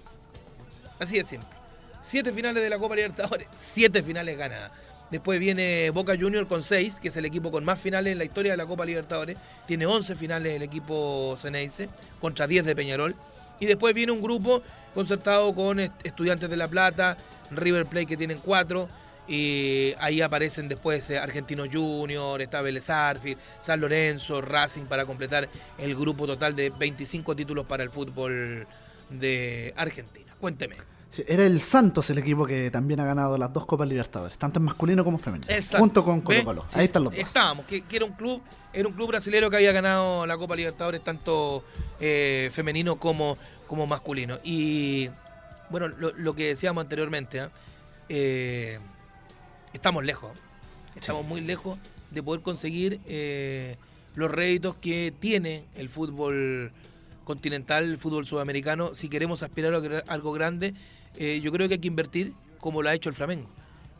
Así 0.99 1.17
de 1.17 1.23
simple. 1.23 1.49
Siete 2.01 2.31
finales 2.31 2.61
de 2.61 2.69
la 2.69 2.77
Copa 2.77 2.95
Libertadores, 2.95 3.47
siete 3.55 4.03
finales 4.03 4.37
ganadas. 4.37 4.71
Después 5.11 5.39
viene 5.39 5.91
Boca 5.91 6.15
Junior 6.19 6.47
con 6.47 6.63
seis, 6.63 6.99
que 6.99 7.09
es 7.09 7.17
el 7.17 7.25
equipo 7.25 7.51
con 7.51 7.63
más 7.63 7.79
finales 7.79 8.11
en 8.11 8.17
la 8.17 8.25
historia 8.25 8.51
de 8.51 8.57
la 8.57 8.65
Copa 8.65 8.85
Libertadores. 8.85 9.37
Tiene 9.67 9.85
11 9.85 10.15
finales 10.15 10.55
el 10.55 10.63
equipo 10.63 11.35
Ceneice, 11.37 11.89
contra 12.19 12.47
10 12.47 12.65
de 12.65 12.75
Peñarol. 12.75 13.15
Y 13.59 13.65
después 13.65 13.93
viene 13.93 14.11
un 14.11 14.21
grupo 14.21 14.61
concertado 14.93 15.53
con 15.53 15.79
est- 15.79 15.93
Estudiantes 16.03 16.49
de 16.49 16.57
La 16.57 16.67
Plata, 16.67 17.17
River 17.51 17.85
Plate 17.85 18.05
que 18.07 18.17
tienen 18.17 18.37
cuatro. 18.39 18.87
Y 19.27 19.93
ahí 19.99 20.21
aparecen 20.21 20.67
después 20.67 21.09
eh, 21.09 21.17
Argentino 21.17 21.63
Junior, 21.71 22.39
está 22.41 22.61
Vélez 22.61 22.83
San 23.59 23.81
Lorenzo, 23.81 24.39
Racing 24.41 24.83
para 24.85 25.05
completar 25.05 25.49
el 25.79 25.95
grupo 25.95 26.27
total 26.27 26.55
de 26.55 26.69
25 26.69 27.35
títulos 27.35 27.65
para 27.65 27.83
el 27.83 27.89
fútbol 27.89 28.67
de 29.09 29.73
Argentina. 29.75 30.31
Cuénteme. 30.39 30.75
Era 31.27 31.45
el 31.45 31.61
Santos 31.61 32.09
el 32.09 32.17
equipo 32.17 32.45
que 32.45 32.69
también 32.71 32.99
ha 32.99 33.05
ganado 33.05 33.37
las 33.37 33.53
dos 33.53 33.65
Copas 33.65 33.87
Libertadores, 33.87 34.37
tanto 34.37 34.59
en 34.59 34.65
masculino 34.65 35.03
como 35.03 35.17
en 35.17 35.23
femenino. 35.23 35.53
Exacto. 35.53 35.77
Junto 35.79 36.03
con. 36.03 36.21
Colo 36.21 36.43
Colo. 36.43 36.65
Sí, 36.67 36.79
Ahí 36.79 36.85
están 36.85 37.03
los 37.05 37.13
dos. 37.13 37.21
Estábamos, 37.21 37.65
que, 37.65 37.83
que 37.83 37.95
era 37.95 38.05
un 38.05 38.13
club, 38.13 38.41
era 38.73 38.87
un 38.87 38.93
club 38.93 39.07
brasilero 39.09 39.49
que 39.49 39.55
había 39.55 39.71
ganado 39.71 40.25
la 40.25 40.37
Copa 40.37 40.55
Libertadores 40.55 41.01
tanto 41.01 41.63
eh, 41.99 42.49
femenino 42.51 42.97
como, 42.97 43.37
como 43.67 43.87
masculino. 43.87 44.39
Y 44.43 45.09
bueno, 45.69 45.87
lo, 45.87 46.11
lo 46.13 46.35
que 46.35 46.47
decíamos 46.47 46.83
anteriormente, 46.83 47.39
¿ah? 47.39 47.49
Eh, 48.09 48.79
estamos 49.73 50.03
lejos. 50.03 50.31
Estamos 50.95 51.25
muy 51.25 51.41
lejos 51.41 51.77
de 52.11 52.23
poder 52.23 52.41
conseguir 52.41 53.01
eh, 53.05 53.77
los 54.15 54.31
réditos 54.31 54.75
que 54.75 55.13
tiene 55.19 55.65
el 55.75 55.89
fútbol 55.89 56.71
continental, 57.25 57.97
fútbol 57.97 58.25
sudamericano. 58.25 58.95
Si 58.95 59.09
queremos 59.09 59.43
aspirar 59.43 59.73
a 59.73 60.13
algo 60.13 60.31
grande, 60.31 60.73
eh, 61.17 61.41
yo 61.43 61.51
creo 61.51 61.67
que 61.67 61.73
hay 61.73 61.79
que 61.81 61.87
invertir 61.89 62.33
como 62.59 62.81
lo 62.81 62.89
ha 62.89 62.93
hecho 62.93 63.09
el 63.09 63.15
Flamengo. 63.15 63.49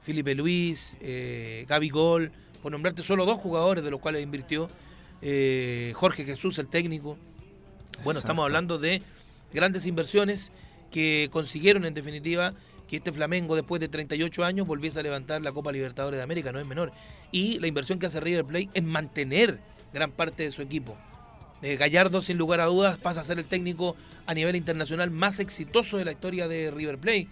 Felipe 0.02 0.36
Luis, 0.36 0.96
eh, 1.02 1.66
Gaby 1.68 1.90
Gol, 1.90 2.32
por 2.62 2.72
nombrarte 2.72 3.04
solo 3.04 3.26
dos 3.26 3.40
jugadores 3.40 3.84
de 3.84 3.92
los 3.92 4.00
cuales 4.00 4.24
invirtió. 4.24 4.68
eh, 5.22 5.94
Jorge 5.96 6.24
Jesús, 6.24 6.60
el 6.60 6.68
técnico. 6.68 7.18
Bueno, 8.04 8.20
estamos 8.20 8.44
hablando 8.44 8.78
de 8.78 9.02
grandes 9.54 9.86
inversiones 9.86 10.52
que 10.92 11.30
consiguieron 11.32 11.86
en 11.86 11.94
definitiva 11.94 12.54
que 12.88 12.98
este 12.98 13.12
Flamengo 13.12 13.56
después 13.56 13.80
de 13.80 13.88
38 13.88 14.46
años 14.46 14.68
volviese 14.68 15.00
a 15.00 15.04
levantar 15.04 15.42
la 15.42 15.52
Copa 15.52 15.72
Libertadores 15.72 16.18
de 16.18 16.24
América, 16.24 16.52
no 16.52 16.60
es 16.60 16.66
menor. 16.66 16.92
Y 17.32 17.60
la 17.60 17.68
inversión 17.68 17.98
que 17.98 18.06
hace 18.06 18.20
River 18.20 18.46
Plate 18.46 18.70
en 18.74 18.86
mantener 18.86 19.60
gran 19.94 20.12
parte 20.12 20.44
de 20.44 20.52
su 20.52 20.62
equipo. 20.62 20.96
Eh, 21.62 21.78
Gallardo, 21.78 22.22
sin 22.22 22.38
lugar 22.38 22.60
a 22.60 22.66
dudas, 22.66 22.98
pasa 22.98 23.22
a 23.22 23.24
ser 23.24 23.40
el 23.40 23.46
técnico 23.46 23.96
a 24.26 24.34
nivel 24.34 24.56
internacional 24.56 25.10
más 25.12 25.40
exitoso 25.40 25.98
de 25.98 26.06
la 26.06 26.12
historia 26.12 26.48
de 26.48 26.72
River 26.72 26.98
Plate. 26.98 27.28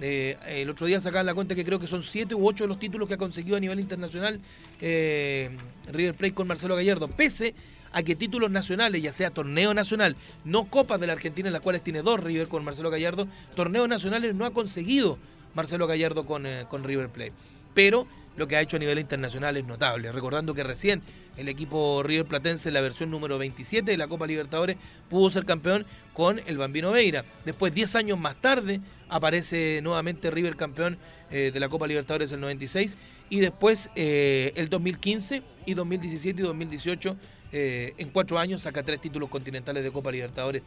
Eh, 0.00 0.36
el 0.46 0.70
otro 0.70 0.86
día 0.86 0.98
sacaban 0.98 1.26
la 1.26 1.34
cuenta 1.34 1.54
que 1.54 1.64
creo 1.64 1.78
que 1.78 1.86
son 1.86 2.02
siete 2.02 2.34
u 2.34 2.48
ocho 2.48 2.64
de 2.64 2.68
los 2.68 2.78
títulos 2.78 3.06
que 3.06 3.14
ha 3.14 3.18
conseguido 3.18 3.56
a 3.56 3.60
nivel 3.60 3.80
internacional 3.80 4.40
eh, 4.80 5.50
River 5.92 6.14
Plate 6.14 6.34
con 6.34 6.48
Marcelo 6.48 6.74
Gallardo, 6.74 7.08
pese 7.08 7.54
a 7.92 8.02
que 8.02 8.16
títulos 8.16 8.50
nacionales, 8.50 9.02
ya 9.02 9.12
sea 9.12 9.30
torneo 9.30 9.74
nacional, 9.74 10.16
no 10.44 10.64
copas 10.64 11.00
de 11.00 11.06
la 11.06 11.12
Argentina, 11.14 11.48
en 11.48 11.52
las 11.52 11.62
cuales 11.62 11.82
tiene 11.82 12.02
dos 12.02 12.20
River 12.20 12.48
con 12.48 12.64
Marcelo 12.64 12.90
Gallardo, 12.90 13.28
torneos 13.54 13.88
nacionales 13.88 14.34
no 14.34 14.46
ha 14.46 14.52
conseguido 14.52 15.18
Marcelo 15.54 15.86
Gallardo 15.86 16.24
con, 16.24 16.46
eh, 16.46 16.64
con 16.70 16.84
River 16.84 17.08
Plate. 17.08 17.32
Pero 17.74 18.06
lo 18.36 18.48
que 18.48 18.56
ha 18.56 18.60
hecho 18.60 18.76
a 18.76 18.78
nivel 18.78 18.98
internacional 18.98 19.56
es 19.56 19.64
notable. 19.64 20.12
Recordando 20.12 20.54
que 20.54 20.62
recién 20.62 21.02
el 21.36 21.48
equipo 21.48 22.02
River 22.02 22.26
Platense, 22.26 22.68
en 22.68 22.74
la 22.74 22.80
versión 22.80 23.10
número 23.10 23.38
27 23.38 23.90
de 23.90 23.96
la 23.96 24.08
Copa 24.08 24.26
Libertadores, 24.26 24.76
pudo 25.08 25.30
ser 25.30 25.44
campeón 25.44 25.84
con 26.14 26.40
el 26.46 26.58
Bambino 26.58 26.90
Veira. 26.90 27.24
Después, 27.44 27.74
10 27.74 27.96
años 27.96 28.18
más 28.18 28.36
tarde, 28.40 28.80
aparece 29.08 29.80
nuevamente 29.82 30.30
River 30.30 30.56
campeón 30.56 30.98
eh, 31.30 31.50
de 31.52 31.60
la 31.60 31.68
Copa 31.68 31.86
Libertadores 31.86 32.32
el 32.32 32.40
96. 32.40 32.96
Y 33.28 33.40
después, 33.40 33.90
eh, 33.94 34.52
el 34.56 34.68
2015 34.68 35.42
y 35.66 35.74
2017 35.74 36.40
y 36.40 36.44
2018, 36.44 37.16
eh, 37.52 37.94
en 37.98 38.10
cuatro 38.10 38.38
años, 38.38 38.62
saca 38.62 38.82
tres 38.82 39.00
títulos 39.00 39.28
continentales 39.28 39.82
de 39.82 39.90
Copa 39.90 40.10
Libertadores. 40.10 40.62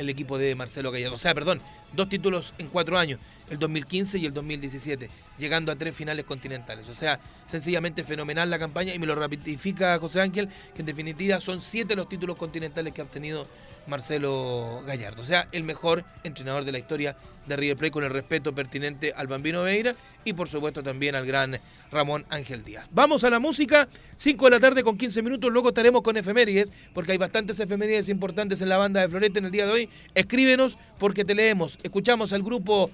El 0.00 0.08
equipo 0.08 0.38
de 0.38 0.54
Marcelo 0.54 0.90
Gallardo. 0.90 1.14
O 1.14 1.18
sea, 1.18 1.34
perdón, 1.34 1.60
dos 1.92 2.08
títulos 2.08 2.54
en 2.58 2.66
cuatro 2.68 2.98
años. 2.98 3.20
el 3.50 3.58
2015 3.58 4.18
y 4.18 4.26
el 4.26 4.32
2017, 4.32 5.10
llegando 5.38 5.72
a 5.72 5.76
tres 5.76 5.94
finales 5.94 6.24
continentales. 6.24 6.88
O 6.88 6.94
sea, 6.94 7.18
sencillamente 7.48 8.04
fenomenal 8.04 8.48
la 8.48 8.58
campaña 8.58 8.94
y 8.94 8.98
me 8.98 9.06
lo 9.06 9.14
ratifica 9.14 9.98
José 9.98 10.20
Ángel, 10.20 10.48
que 10.74 10.80
en 10.82 10.86
definitiva 10.86 11.40
son 11.40 11.60
siete 11.60 11.96
los 11.96 12.08
títulos 12.08 12.38
continentales 12.38 12.92
que 12.94 13.00
ha 13.00 13.04
obtenido 13.04 13.46
Marcelo 13.86 14.82
Gallardo. 14.86 15.22
O 15.22 15.24
sea, 15.24 15.48
el 15.52 15.64
mejor 15.64 16.04
entrenador 16.22 16.64
de 16.64 16.72
la 16.72 16.78
historia 16.78 17.16
de 17.46 17.56
River 17.56 17.76
Plate 17.76 17.90
con 17.90 18.04
el 18.04 18.10
respeto 18.10 18.54
pertinente 18.54 19.12
al 19.14 19.26
Bambino 19.26 19.62
Veira 19.62 19.94
y 20.24 20.32
por 20.32 20.48
supuesto 20.48 20.82
también 20.82 21.14
al 21.14 21.26
gran 21.26 21.58
Ramón 21.90 22.24
Ángel 22.30 22.62
Díaz. 22.62 22.88
Vamos 22.92 23.24
a 23.24 23.30
la 23.30 23.38
música, 23.38 23.88
5 24.16 24.44
de 24.44 24.50
la 24.50 24.60
tarde 24.60 24.84
con 24.84 24.96
15 24.96 25.22
minutos, 25.22 25.50
luego 25.50 25.68
estaremos 25.68 26.02
con 26.02 26.16
efemérides, 26.16 26.72
porque 26.94 27.12
hay 27.12 27.18
bastantes 27.18 27.58
efemérides 27.58 28.08
importantes 28.08 28.62
en 28.62 28.68
la 28.68 28.78
banda 28.78 29.00
de 29.00 29.08
Florete 29.08 29.38
en 29.38 29.46
el 29.46 29.50
día 29.50 29.66
de 29.66 29.72
hoy. 29.72 29.88
Escríbenos 30.14 30.78
porque 30.98 31.24
te 31.24 31.34
leemos. 31.34 31.78
Escuchamos 31.82 32.32
al 32.32 32.42
grupo 32.42 32.90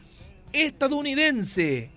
estadounidense 0.53 1.91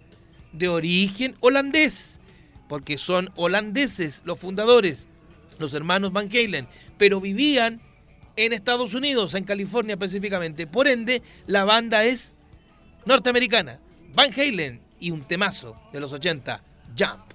de 0.51 0.67
origen 0.67 1.35
holandés, 1.39 2.19
porque 2.67 2.97
son 2.97 3.29
holandeses 3.35 4.21
los 4.25 4.39
fundadores, 4.39 5.07
los 5.59 5.73
hermanos 5.73 6.11
Van 6.11 6.29
Halen, 6.29 6.67
pero 6.97 7.21
vivían 7.21 7.81
en 8.45 8.53
Estados 8.53 8.93
Unidos, 8.93 9.33
en 9.33 9.43
California 9.43 9.93
específicamente. 9.93 10.67
Por 10.67 10.87
ende, 10.87 11.21
la 11.47 11.65
banda 11.65 12.03
es 12.03 12.35
norteamericana. 13.05 13.79
Van 14.13 14.31
Halen 14.33 14.81
y 14.99 15.11
un 15.11 15.21
temazo 15.21 15.75
de 15.91 15.99
los 15.99 16.13
80, 16.13 16.63
Jump. 16.97 17.29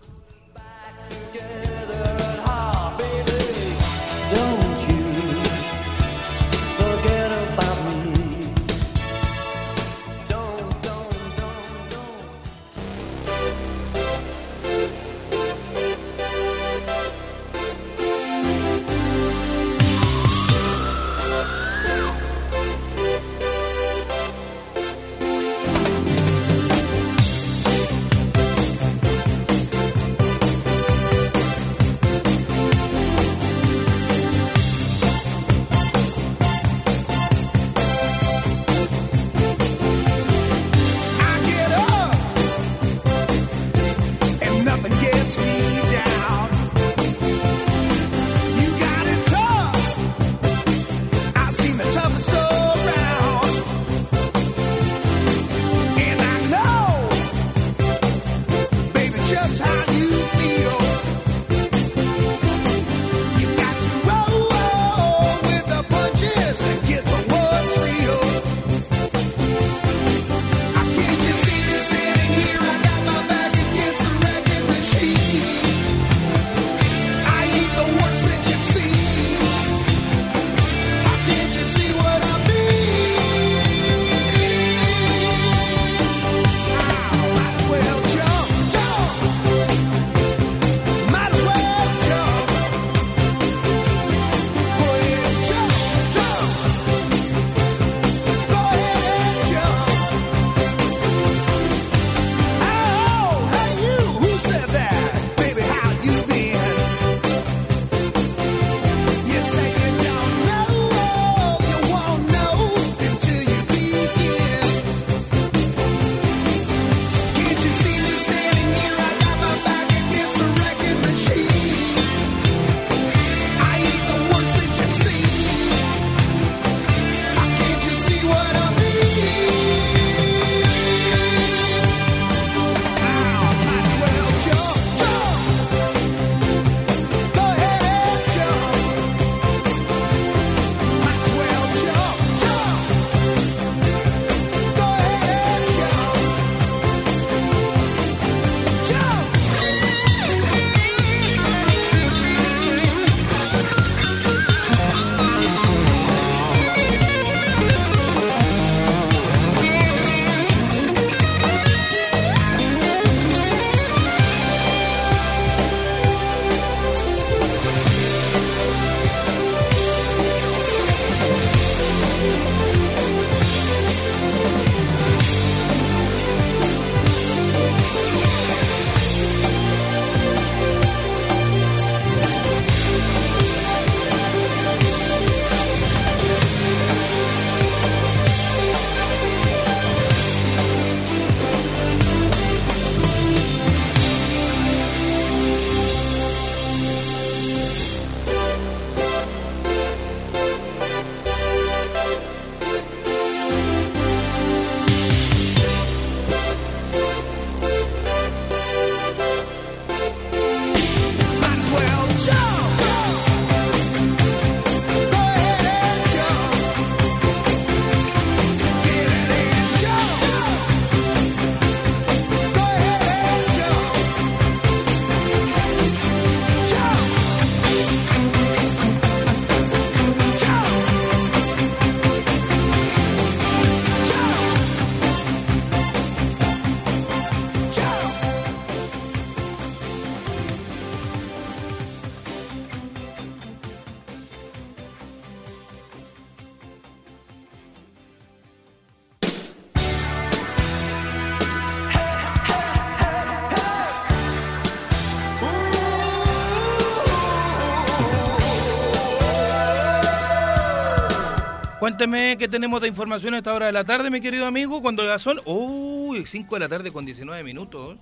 Cuénteme 261.97 262.37
qué 262.37 262.49
tenemos 262.49 262.81
de 262.81 262.89
información 262.89 263.35
a 263.35 263.37
esta 263.39 263.55
hora 263.55 263.67
de 263.67 263.73
la 263.73 263.85
tarde, 263.85 264.11
mi 264.11 264.21
querido 264.21 264.47
amigo, 264.47 264.83
cuando 264.83 265.05
ya 265.05 265.17
son, 265.17 265.39
uy, 265.47 266.27
5 266.27 266.57
de 266.57 266.59
la 266.59 266.69
tarde 266.69 266.91
con 266.91 267.07
19 267.07 267.45
minutos. 267.45 267.95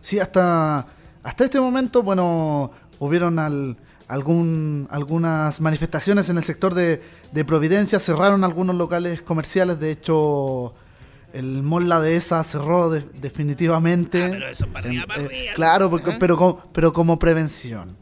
Sí, 0.00 0.18
hasta, 0.18 0.84
hasta 1.22 1.44
este 1.44 1.60
momento, 1.60 2.02
bueno, 2.02 2.72
hubieron 2.98 3.38
al- 3.38 3.76
algún, 4.08 4.88
algunas 4.90 5.60
manifestaciones 5.60 6.28
en 6.28 6.38
el 6.38 6.42
sector 6.42 6.74
de, 6.74 7.00
de 7.30 7.44
Providencia, 7.44 8.00
cerraron 8.00 8.42
algunos 8.42 8.74
locales 8.74 9.22
comerciales, 9.22 9.78
de 9.78 9.92
hecho 9.92 10.74
el 11.32 11.62
Mall 11.62 11.88
La 11.88 12.00
Dehesa 12.00 12.42
cerró 12.42 12.90
de- 12.90 13.02
definitivamente. 13.20 14.24
Ah, 14.24 14.28
pero 14.32 14.48
eso 14.48 14.66
para 14.66 14.88
arriba, 14.88 15.06
para 15.06 15.22
eh, 15.22 15.26
arriba. 15.26 15.52
claro, 15.54 15.88
porque- 15.88 16.10
Ajá. 16.10 16.18
pero, 16.18 16.36
como, 16.36 16.64
pero 16.72 16.92
como 16.92 17.16
prevención. 17.16 17.96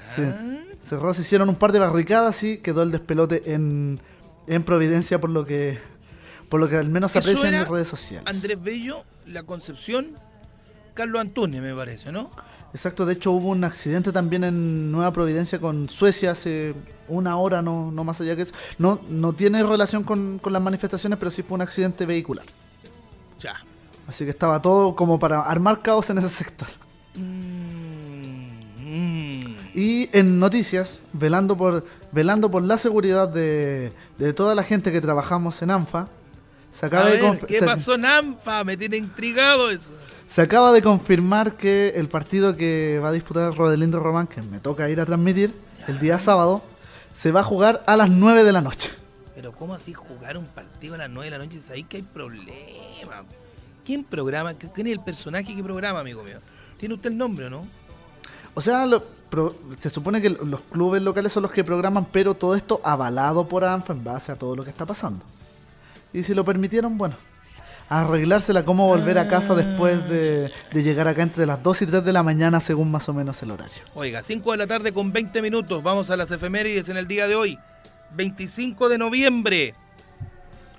Sí. 0.00 0.22
Cerró, 0.80 1.12
se 1.12 1.22
hicieron 1.22 1.48
un 1.48 1.56
par 1.56 1.72
de 1.72 1.78
barricadas 1.78 2.42
y 2.42 2.58
quedó 2.58 2.82
el 2.82 2.90
despelote 2.90 3.52
en, 3.52 4.00
en 4.46 4.62
Providencia 4.62 5.20
por 5.20 5.30
lo 5.30 5.44
que 5.44 5.78
por 6.48 6.60
lo 6.60 6.68
que 6.68 6.76
al 6.76 6.88
menos 6.88 7.12
se 7.12 7.18
Eso 7.18 7.28
aprecia 7.28 7.48
en 7.48 7.54
las 7.56 7.68
redes 7.68 7.88
sociales. 7.88 8.26
Andrés 8.26 8.62
Bello, 8.62 9.04
La 9.26 9.42
Concepción, 9.42 10.12
Carlos 10.94 11.20
Antunes, 11.20 11.60
me 11.60 11.74
parece, 11.74 12.10
¿no? 12.10 12.30
Exacto, 12.72 13.06
de 13.06 13.14
hecho 13.14 13.32
hubo 13.32 13.48
un 13.48 13.64
accidente 13.64 14.12
también 14.12 14.44
en 14.44 14.92
Nueva 14.92 15.12
Providencia 15.12 15.58
con 15.58 15.88
Suecia 15.88 16.32
hace 16.32 16.74
una 17.08 17.36
hora, 17.36 17.62
no, 17.62 17.90
no 17.90 18.04
más 18.04 18.20
allá 18.20 18.36
que 18.36 18.42
eso. 18.42 18.54
No, 18.78 19.00
no 19.08 19.32
tiene 19.32 19.62
relación 19.62 20.04
con, 20.04 20.38
con 20.38 20.52
las 20.52 20.62
manifestaciones, 20.62 21.18
pero 21.18 21.30
sí 21.30 21.42
fue 21.42 21.56
un 21.56 21.62
accidente 21.62 22.04
vehicular. 22.04 22.46
Ya. 23.40 23.56
Así 24.06 24.24
que 24.24 24.30
estaba 24.30 24.60
todo 24.60 24.94
como 24.94 25.18
para 25.18 25.40
armar 25.40 25.82
caos 25.82 26.10
en 26.10 26.18
ese 26.18 26.28
sector. 26.28 26.68
Mm. 27.14 27.67
Y 29.78 30.08
en 30.12 30.38
noticias, 30.40 30.98
velando 31.12 31.56
por, 31.56 31.84
velando 32.10 32.50
por 32.50 32.62
la 32.64 32.78
seguridad 32.78 33.28
de, 33.28 33.92
de 34.18 34.32
toda 34.32 34.54
la 34.56 34.62
gente 34.64 34.90
que 34.90 35.00
trabajamos 35.00 35.62
en 35.62 35.70
ANFA, 35.70 36.08
se 36.72 36.86
A 36.86 36.88
acaba, 36.88 37.10
de, 37.10 37.16
ver, 37.22 37.46
¿qué 37.46 37.60
se- 37.60 37.64
pasó 37.66 37.94
en 37.94 38.04
ANFA? 38.04 38.64
Me 38.64 38.76
tiene 38.76 38.96
intrigado 38.96 39.70
eso. 39.70 39.90
se 40.26 40.42
acaba 40.42 40.72
de 40.72 40.82
confirmar 40.82 41.56
que 41.56 41.90
el 41.96 42.08
partido 42.08 42.56
que 42.56 43.00
va 43.02 43.08
a 43.10 43.12
disputar 43.12 43.54
Rodelindo 43.54 44.00
Román, 44.00 44.26
que 44.26 44.42
me 44.42 44.58
toca 44.58 44.88
ir 44.90 45.00
a 45.00 45.06
transmitir 45.06 45.54
el 45.86 46.00
día 46.00 46.18
sábado, 46.18 46.62
se 47.14 47.30
va 47.30 47.40
a 47.40 47.44
jugar 47.44 47.84
a 47.86 47.96
las 47.96 48.10
9 48.10 48.42
de 48.44 48.52
la 48.52 48.60
noche. 48.60 48.90
Pero 49.36 49.52
¿cómo 49.52 49.74
así 49.74 49.92
jugar 49.94 50.36
un 50.38 50.46
partido 50.46 50.94
a 50.96 50.98
las 50.98 51.08
9 51.10 51.30
de 51.30 51.38
la 51.38 51.44
noche? 51.44 51.58
Es 51.58 51.70
ahí 51.70 51.84
que 51.84 51.98
hay 51.98 52.02
problema. 52.02 53.22
¿Quién 53.84 54.02
programa? 54.02 54.54
¿Quién 54.54 54.88
es 54.88 54.92
el 54.94 55.00
personaje 55.04 55.54
que 55.54 55.62
programa, 55.62 56.00
amigo 56.00 56.22
mío? 56.24 56.38
¿Tiene 56.78 56.96
usted 56.96 57.10
el 57.10 57.16
nombre 57.16 57.46
o 57.46 57.50
no? 57.50 57.64
O 58.54 58.60
sea, 58.60 58.84
lo- 58.84 59.16
se 59.78 59.90
supone 59.90 60.20
que 60.22 60.30
los 60.30 60.60
clubes 60.62 61.02
locales 61.02 61.32
son 61.32 61.42
los 61.42 61.52
que 61.52 61.64
programan, 61.64 62.06
pero 62.06 62.34
todo 62.34 62.54
esto 62.54 62.80
avalado 62.84 63.48
por 63.48 63.64
ANFA 63.64 63.92
en 63.92 64.04
base 64.04 64.32
a 64.32 64.36
todo 64.36 64.56
lo 64.56 64.64
que 64.64 64.70
está 64.70 64.86
pasando. 64.86 65.24
Y 66.12 66.22
si 66.22 66.34
lo 66.34 66.44
permitieron, 66.44 66.96
bueno, 66.96 67.16
arreglársela 67.88 68.64
cómo 68.64 68.86
volver 68.86 69.18
a 69.18 69.28
casa 69.28 69.54
después 69.54 70.08
de, 70.08 70.52
de 70.72 70.82
llegar 70.82 71.08
acá 71.08 71.22
entre 71.22 71.46
las 71.46 71.62
2 71.62 71.82
y 71.82 71.86
3 71.86 72.04
de 72.04 72.12
la 72.12 72.22
mañana, 72.22 72.60
según 72.60 72.90
más 72.90 73.08
o 73.08 73.14
menos 73.14 73.42
el 73.42 73.50
horario. 73.50 73.78
Oiga, 73.94 74.22
5 74.22 74.52
de 74.52 74.58
la 74.58 74.66
tarde 74.66 74.92
con 74.92 75.12
20 75.12 75.42
minutos. 75.42 75.82
Vamos 75.82 76.10
a 76.10 76.16
las 76.16 76.30
efemérides 76.30 76.88
en 76.88 76.96
el 76.96 77.06
día 77.06 77.26
de 77.26 77.34
hoy. 77.34 77.58
25 78.14 78.88
de 78.88 78.98
noviembre, 78.98 79.74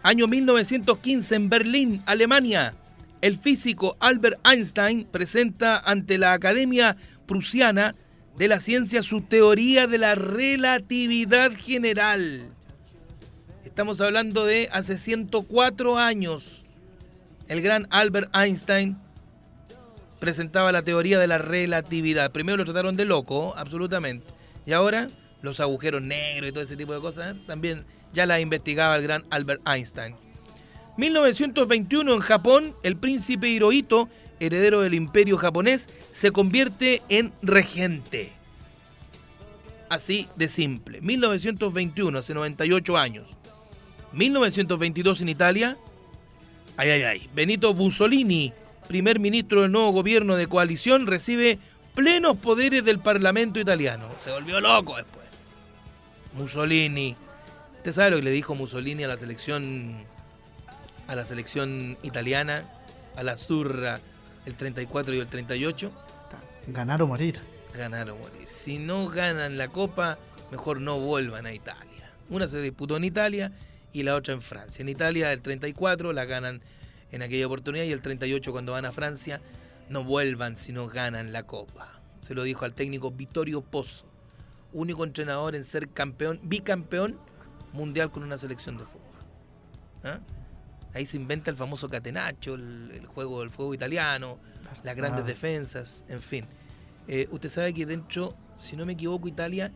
año 0.02 0.28
1915, 0.28 1.36
en 1.36 1.50
Berlín, 1.50 2.02
Alemania. 2.06 2.74
El 3.22 3.38
físico 3.38 3.98
Albert 4.00 4.40
Einstein 4.46 5.06
presenta 5.06 5.78
ante 5.78 6.18
la 6.18 6.34
Academia 6.34 6.96
Prusiana 7.28 7.96
de 8.40 8.48
la 8.48 8.62
Ciencia 8.62 9.04
su 9.04 9.20
teoría 9.20 9.86
de 9.86 9.98
la 9.98 10.16
relatividad 10.16 11.52
general. 11.52 12.48
Estamos 13.66 14.00
hablando 14.00 14.46
de 14.46 14.70
hace 14.72 14.98
104 14.98 15.98
años. 15.98 16.64
El 17.50 17.62
gran 17.62 17.86
Albert 17.90 18.34
Einstein 18.34 18.98
presentaba 20.22 20.72
la 20.72 20.84
teoría 20.84 21.20
de 21.20 21.28
la 21.28 21.38
relatividad. 21.38 22.32
Primero 22.32 22.56
lo 22.56 22.64
trataron 22.64 22.96
de 22.96 23.04
loco, 23.04 23.54
absolutamente. 23.58 24.26
Y 24.66 24.72
ahora 24.72 25.10
los 25.42 25.60
agujeros 25.60 26.02
negros 26.02 26.50
y 26.50 26.54
todo 26.54 26.64
ese 26.64 26.78
tipo 26.78 26.94
de 26.94 27.02
cosas 27.02 27.36
¿eh? 27.36 27.40
también 27.46 27.84
ya 28.14 28.26
la 28.26 28.40
investigaba 28.40 28.96
el 28.96 29.04
gran 29.04 29.26
Albert 29.32 29.68
Einstein. 29.68 30.16
1921 30.96 32.14
en 32.14 32.20
Japón, 32.22 32.74
el 32.84 32.96
príncipe 32.96 33.50
Hirohito, 33.50 34.08
heredero 34.40 34.82
del 34.82 34.94
imperio 34.94 35.38
japonés, 35.38 35.88
se 36.12 36.32
convierte 36.32 37.02
en 37.10 37.32
regente. 37.42 38.32
Así 39.90 40.28
de 40.36 40.48
simple. 40.48 41.02
1921, 41.02 42.20
hace 42.20 42.34
98 42.34 42.98
años. 42.98 43.28
1922 44.14 45.22
en 45.22 45.30
Italia, 45.30 45.78
Ay, 46.80 46.92
ay, 46.92 47.04
ay. 47.04 47.30
Benito 47.34 47.74
Mussolini, 47.74 48.54
primer 48.88 49.20
ministro 49.20 49.64
del 49.64 49.72
nuevo 49.74 49.92
gobierno 49.92 50.38
de 50.38 50.48
coalición, 50.48 51.08
recibe 51.08 51.60
plenos 51.94 52.38
poderes 52.38 52.86
del 52.86 53.00
Parlamento 53.00 53.60
italiano. 53.60 54.08
Se 54.24 54.32
volvió 54.32 54.62
loco 54.62 54.96
después. 54.96 55.26
Mussolini. 56.38 57.18
¿Usted 57.76 57.92
sabe 57.92 58.12
lo 58.12 58.16
que 58.16 58.22
le 58.22 58.32
dijo 58.32 58.56
Mussolini 58.56 59.04
a 59.04 59.10
la 59.10 59.18
selección 59.18 60.06
a 61.10 61.16
la 61.16 61.26
selección 61.26 61.98
italiana, 62.02 62.64
a 63.18 63.24
la 63.24 63.36
Zurra, 63.36 64.00
el 64.50 64.56
34 64.56 65.14
y 65.14 65.20
el 65.20 65.28
38? 65.28 65.92
Ganar 66.68 67.02
o 67.02 67.08
morir. 67.08 67.40
Ganar 67.74 68.10
o 68.10 68.16
morir. 68.16 68.48
Si 68.48 68.80
no 68.80 69.08
ganan 69.08 69.58
la 69.58 69.70
copa, 69.70 70.18
mejor 70.52 70.82
no 70.82 71.00
vuelvan 71.00 71.46
a 71.46 71.54
Italia. 71.54 72.12
Una 72.30 72.48
se 72.48 72.62
disputó 72.62 72.98
en 72.98 73.04
Italia 73.04 73.52
y 73.94 74.04
la 74.04 74.16
otra 74.16 74.34
en 74.34 74.42
Francia. 74.42 74.82
En 74.82 74.90
Italia 74.90 75.32
el 75.32 75.42
34 75.42 76.14
la 76.14 76.26
ganan 76.26 76.62
en 77.12 77.22
aquella 77.22 77.48
oportunidad 77.48 77.86
y 77.86 77.92
el 77.92 78.02
38 78.02 78.52
cuando 78.52 78.74
van 78.74 78.86
a 78.86 78.92
Francia 78.92 79.42
no 79.90 80.04
vuelvan 80.04 80.58
si 80.58 80.74
no 80.74 80.88
ganan 80.88 81.32
la 81.32 81.44
copa. 81.44 82.00
Se 82.22 82.34
lo 82.34 82.44
dijo 82.44 82.66
al 82.66 82.74
técnico 82.74 83.12
Vittorio 83.12 83.62
Pozzo, 83.62 84.06
único 84.74 85.04
entrenador 85.04 85.56
en 85.56 85.64
ser 85.64 85.90
campeón, 85.90 86.40
bicampeón 86.44 87.18
mundial 87.74 88.12
con 88.12 88.24
una 88.24 88.38
selección 88.38 88.78
de 88.78 88.84
fútbol. 88.84 89.00
¿Ah? 90.04 90.20
Ahí 90.94 91.06
se 91.06 91.18
inventa 91.18 91.52
el 91.52 91.58
famoso 91.58 91.88
catenaccio, 91.90 92.56
el, 92.56 92.92
el 92.94 93.06
juego 93.08 93.42
del 93.42 93.50
fuego 93.52 93.74
italiano, 93.74 94.38
las 94.84 94.96
grandes 94.96 95.24
Ah. 95.24 95.28
defensas, 95.28 96.04
en 96.08 96.22
fin. 96.22 96.46
Eh, 97.08 97.28
usted 97.32 97.50
sabe 97.50 97.74
que 97.74 97.86
dentro, 97.86 98.36
si 98.60 98.76
no 98.76 98.86
me 98.86 98.94
equivoco, 98.94 99.28
Italia 99.28 99.72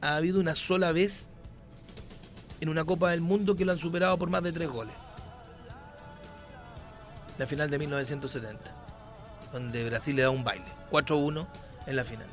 ha 0.00 0.16
habido 0.16 0.40
una 0.40 0.54
sola 0.54 0.92
vez 0.92 1.28
en 2.60 2.68
una 2.68 2.84
Copa 2.84 3.10
del 3.10 3.20
Mundo 3.20 3.54
que 3.56 3.64
lo 3.64 3.72
han 3.72 3.78
superado 3.78 4.16
por 4.18 4.30
más 4.30 4.42
de 4.42 4.52
tres 4.52 4.68
goles. 4.68 4.94
La 7.38 7.46
final 7.46 7.68
de 7.70 7.78
1970, 7.78 8.58
donde 9.52 9.84
Brasil 9.84 10.16
le 10.16 10.22
da 10.22 10.30
un 10.30 10.42
baile, 10.42 10.64
4-1 10.90 11.46
en 11.86 11.96
la 11.96 12.04
final. 12.04 12.26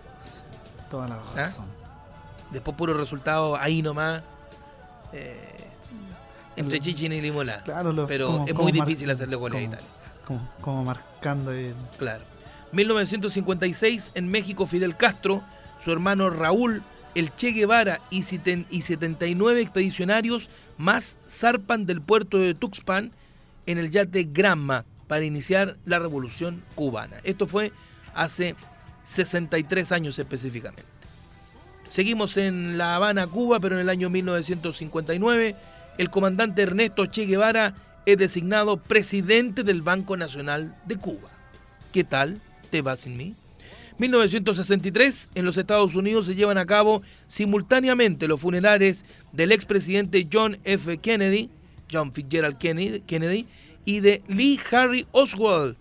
Toda 0.90 1.08
la 1.10 1.16
¿Ah? 1.16 1.34
razón. 1.36 1.68
Después 2.52 2.78
puro 2.78 2.94
resultado 2.94 3.58
ahí 3.58 3.82
nomás, 3.82 4.24
eh, 5.12 5.68
entre 6.56 6.80
Chichen 6.80 7.12
y 7.14 7.22
Limola. 7.22 7.64
Claro, 7.64 7.92
lo- 7.94 8.08
Pero 8.08 8.28
como- 8.28 8.48
es 8.48 8.54
muy 8.56 8.72
difícil 8.72 9.10
hacerle 9.10 9.36
goles 9.36 9.58
a 9.58 9.62
como- 9.62 9.74
Italia. 9.74 9.92
Como, 10.26 10.50
como 10.62 10.84
marcando 10.86 11.52
el- 11.52 11.76
Claro. 11.98 12.24
1956 12.72 14.12
en 14.16 14.28
México 14.30 14.66
Fidel 14.66 14.96
Castro, 14.98 15.44
su 15.84 15.92
hermano 15.92 16.30
Raúl, 16.30 16.82
el 17.16 17.36
Che 17.36 17.52
Guevara 17.52 18.00
y, 18.10 18.22
seten- 18.24 18.66
y 18.70 18.82
79 18.82 19.62
expedicionarios 19.62 20.50
más 20.78 21.20
zarpan 21.30 21.86
del 21.86 22.02
puerto 22.02 22.38
de 22.38 22.56
Tuxpan 22.56 23.12
en 23.66 23.78
el 23.78 23.92
yate 23.92 24.28
Granma 24.32 24.86
para 25.08 25.24
iniciar 25.24 25.78
la 25.86 26.00
revolución 26.00 26.64
cubana. 26.76 27.18
Esto 27.24 27.46
fue 27.48 27.72
hace 28.16 28.56
63 29.04 29.92
años 29.92 30.18
específicamente. 30.18 30.84
Seguimos 31.92 32.38
en 32.38 32.78
La 32.80 32.96
Habana, 32.96 33.28
Cuba, 33.28 33.60
pero 33.60 33.76
en 33.76 33.82
el 33.82 33.90
año 33.90 34.10
1959 34.10 35.56
el 35.98 36.10
comandante 36.10 36.62
Ernesto 36.62 37.06
Che 37.06 37.26
Guevara 37.26 37.76
es 38.06 38.18
designado 38.18 38.78
presidente 38.78 39.64
del 39.64 39.82
Banco 39.82 40.18
Nacional 40.18 40.76
de 40.86 40.98
Cuba. 40.98 41.30
¿Qué 41.92 42.04
tal? 42.04 42.40
¿Te 42.70 42.82
va 42.82 42.98
sin 42.98 43.18
mí? 43.18 43.36
1963, 44.00 45.30
en 45.36 45.46
los 45.46 45.58
Estados 45.58 45.96
Unidos 45.96 46.26
se 46.26 46.36
llevan 46.36 46.58
a 46.58 46.66
cabo 46.66 47.04
simultáneamente 47.28 48.28
los 48.28 48.42
funerales 48.42 49.06
del 49.32 49.52
expresidente 49.52 50.28
John 50.32 50.58
F. 50.64 50.98
Kennedy, 50.98 51.50
John 51.92 52.12
Fitzgerald 52.12 52.58
Kennedy 52.58 53.48
y 53.86 54.00
de 54.00 54.24
Lee 54.28 54.60
Harry 54.72 55.06
Oswald, 55.12 55.76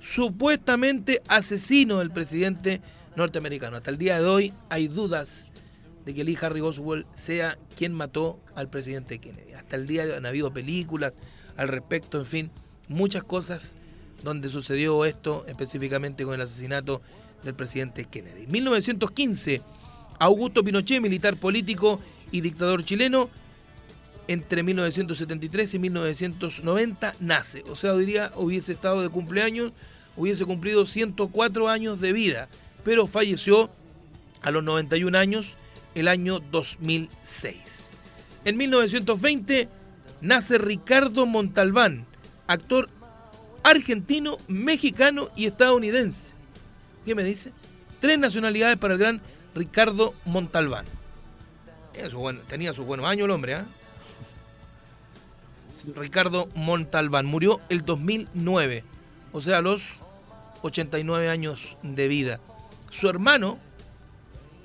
supuestamente 0.00 1.22
asesino 1.28 2.00
del 2.00 2.10
presidente 2.10 2.80
norteamericano. 3.14 3.76
Hasta 3.76 3.90
el 3.90 3.98
día 3.98 4.20
de 4.20 4.26
hoy 4.26 4.52
hay 4.68 4.88
dudas 4.88 5.50
de 6.06 6.14
que 6.14 6.24
Lee 6.24 6.38
Harry 6.40 6.60
Oswald 6.60 7.04
sea 7.16 7.58
quien 7.76 7.92
mató 7.92 8.38
al 8.54 8.70
presidente 8.70 9.18
Kennedy. 9.18 9.52
Hasta 9.54 9.74
el 9.74 9.88
día 9.88 10.06
de 10.06 10.12
hoy 10.12 10.18
han 10.18 10.24
habido 10.24 10.52
películas 10.52 11.12
al 11.56 11.66
respecto, 11.66 12.20
en 12.20 12.26
fin, 12.26 12.50
muchas 12.88 13.24
cosas 13.24 13.74
donde 14.22 14.48
sucedió 14.48 15.04
esto 15.04 15.44
específicamente 15.48 16.24
con 16.24 16.34
el 16.34 16.40
asesinato 16.40 17.02
del 17.42 17.54
presidente 17.54 18.04
Kennedy. 18.04 18.46
1915, 18.46 19.60
Augusto 20.20 20.62
Pinochet, 20.62 21.02
militar 21.02 21.36
político 21.36 22.00
y 22.30 22.40
dictador 22.40 22.84
chileno, 22.84 23.28
entre 24.28 24.62
1973 24.62 25.74
y 25.74 25.78
1990 25.80 27.14
nace. 27.18 27.64
O 27.68 27.74
sea, 27.74 27.94
diría, 27.94 28.30
hubiese 28.36 28.72
estado 28.72 29.02
de 29.02 29.08
cumpleaños, 29.08 29.72
hubiese 30.16 30.44
cumplido 30.44 30.86
104 30.86 31.68
años 31.68 32.00
de 32.00 32.12
vida, 32.12 32.48
pero 32.84 33.08
falleció 33.08 33.70
a 34.42 34.52
los 34.52 34.62
91 34.62 35.18
años 35.18 35.56
el 35.96 36.08
año 36.08 36.38
2006. 36.38 37.90
En 38.44 38.56
1920 38.56 39.68
nace 40.20 40.58
Ricardo 40.58 41.26
Montalbán, 41.26 42.06
actor 42.46 42.88
argentino, 43.64 44.36
mexicano 44.46 45.30
y 45.34 45.46
estadounidense. 45.46 46.34
¿Qué 47.04 47.14
me 47.14 47.24
dice? 47.24 47.52
Tres 48.00 48.18
nacionalidades 48.18 48.76
para 48.78 48.94
el 48.94 49.00
gran 49.00 49.20
Ricardo 49.54 50.14
Montalbán. 50.26 50.84
Tenía 51.92 52.10
su 52.10 52.18
buen- 52.18 52.40
tenía 52.42 52.72
sus 52.74 52.84
buenos 52.86 53.06
años 53.06 53.24
el 53.24 53.30
hombre, 53.30 53.54
¿ah? 53.54 53.64
Ricardo 55.94 56.48
Montalbán 56.54 57.26
murió 57.26 57.60
el 57.68 57.84
2009, 57.84 58.84
o 59.32 59.40
sea, 59.40 59.58
a 59.58 59.62
los 59.62 59.82
89 60.62 61.28
años 61.30 61.76
de 61.82 62.08
vida. 62.08 62.40
Su 62.90 63.08
hermano, 63.08 63.58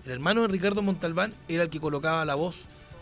el 0.05 0.11
hermano 0.11 0.41
de 0.41 0.47
Ricardo 0.47 0.81
Montalbán, 0.81 1.31
era 1.47 1.63
el 1.63 1.69
que 1.69 1.79
colocaba 1.79 2.25
la 2.25 2.35
voz 2.35 2.57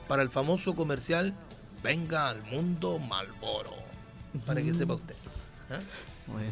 para 0.07 0.21
el 0.21 0.30
famoso 0.30 0.76
comercial 0.76 1.34
Venga 1.81 2.30
al 2.30 2.43
mundo 2.43 2.99
Malboro, 2.99 3.73
para 4.45 4.61
que 4.61 4.73
sepa 4.73 4.95
usted. 4.95 5.15
¿ah? 5.71 5.80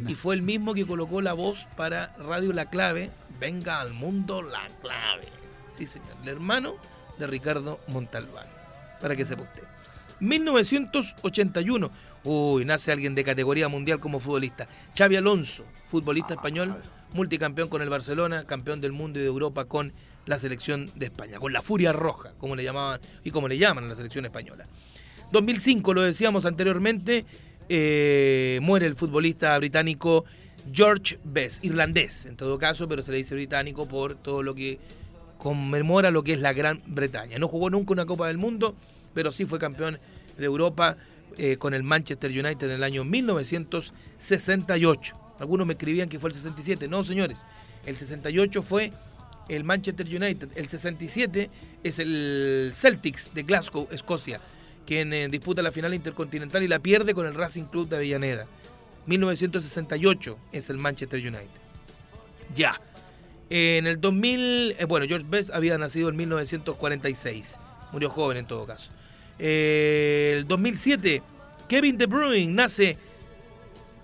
Y 0.07 0.15
fue 0.15 0.36
el 0.36 0.41
mismo 0.41 0.74
que 0.74 0.88
colocó 0.88 1.22
la 1.22 1.34
voz 1.34 1.68
para 1.76 2.15
Radio 2.18 2.53
La 2.53 2.69
Clave, 2.69 3.11
Venga 3.40 3.82
al 3.82 3.94
Mundo 3.94 4.41
La 4.41 4.65
Clave. 4.82 5.28
Sí, 5.72 5.86
señor. 5.86 6.15
El 6.24 6.30
hermano 6.30 6.76
de 7.19 7.28
Ricardo 7.28 7.80
Montalbán. 7.90 8.48
Para 9.02 9.15
que 9.15 9.26
sepa 9.26 9.44
usted. 9.44 9.64
1981. 10.19 11.91
Uy, 12.24 12.65
nace 12.65 12.91
alguien 12.91 13.14
de 13.14 13.24
categoría 13.24 13.68
mundial 13.68 13.99
como 13.99 14.19
futbolista. 14.19 14.68
Xavi 14.98 15.18
Alonso, 15.18 15.65
futbolista 15.90 16.34
español, 16.34 16.82
multicampeón 17.14 17.69
con 17.69 17.82
el 17.82 17.90
Barcelona, 17.90 18.45
campeón 18.45 18.82
del 18.82 18.91
mundo 18.91 19.19
y 19.19 19.22
de 19.22 19.28
Europa 19.28 19.65
con 19.65 19.94
la 20.28 20.38
selección 20.38 20.86
de 20.95 21.08
España, 21.08 21.40
con 21.40 21.52
la 21.52 21.62
Furia 21.62 21.91
Roja, 21.91 22.34
como 22.38 22.56
le 22.56 22.64
llamaban 22.64 22.99
y 23.24 23.32
como 23.32 23.48
le 23.48 23.58
llaman 23.58 23.86
a 23.86 23.88
la 23.88 23.95
selección 23.95 24.26
española. 24.26 24.66
2005, 25.32 25.94
lo 25.94 26.04
decíamos 26.04 26.45
anteriormente, 26.45 27.26
eh, 27.70 28.60
muere 28.62 28.86
el 28.86 28.95
futbolista 28.95 29.58
británico 29.58 30.26
George 30.72 31.20
Best, 31.24 31.66
irlandés 31.66 32.26
en 32.26 32.38
todo 32.38 32.60
caso, 32.60 32.88
pero 32.88 33.02
se 33.02 33.12
le 33.12 33.18
dice 33.18 33.36
británico 33.36 33.88
por 33.88 34.16
todo 34.16 34.44
lo 34.44 34.54
que 34.54 34.80
conmemora 35.38 36.12
lo 36.12 36.24
que 36.24 36.34
es 36.34 36.40
la 36.40 36.54
Gran 36.54 36.82
Bretaña. 36.86 37.40
No 37.40 37.48
jugó 37.48 37.70
nunca 37.70 37.94
una 37.94 38.06
Copa 38.06 38.28
del 38.28 38.38
Mundo, 38.38 38.76
pero 39.14 39.32
sí 39.32 39.45
fue 39.45 39.60
campeón 39.60 39.99
de 40.38 40.45
Europa 40.45 40.98
eh, 41.38 41.58
con 41.58 41.74
el 41.74 41.84
Manchester 41.84 42.32
United 42.32 42.70
en 42.70 42.72
el 42.72 42.84
año 42.84 43.04
1968. 43.04 45.16
Algunos 45.40 45.68
me 45.68 45.74
escribían 45.74 46.10
que 46.10 46.20
fue 46.20 46.30
el 46.30 46.36
67. 46.36 46.88
No, 46.88 47.04
señores, 47.04 47.45
el 47.86 47.95
68 47.95 48.64
fue 48.64 48.90
el 49.49 49.64
Manchester 49.64 50.06
United. 50.06 50.49
El 50.56 50.68
67 50.68 51.49
es 51.84 51.99
el 51.99 52.72
Celtics 52.74 53.34
de 53.34 53.44
Glasgow, 53.44 53.88
Escocia, 53.91 54.40
quien 54.86 55.14
eh, 55.14 55.28
disputa 55.30 55.61
la 55.61 55.72
final 55.72 55.94
intercontinental 55.94 56.64
y 56.64 56.68
la 56.68 56.80
pierde 56.80 57.14
con 57.14 57.26
el 57.26 57.36
Racing 57.36 57.65
Club 57.65 57.88
de 57.90 57.98
Avellaneda. 57.98 58.48
1968 59.06 60.38
es 60.52 60.69
el 60.69 60.78
Manchester 60.78 61.19
United. 61.19 61.48
Ya. 62.56 62.80
En 63.49 63.88
el 63.88 64.02
2000, 64.02 64.76
eh, 64.78 64.86
bueno, 64.86 65.06
George 65.07 65.26
Best 65.30 65.52
había 65.52 65.78
nacido 65.78 66.10
en 66.10 66.18
1946. 66.18 67.56
Murió 67.94 68.10
joven 68.10 68.38
en 68.38 68.45
todo 68.45 68.65
caso. 68.65 68.91
Eh, 69.40 70.36
el 70.38 70.48
2007, 70.48 71.22
Kevin 71.69 71.98
De 71.98 72.06
Bruyne 72.06 72.53
nace. 72.53 72.98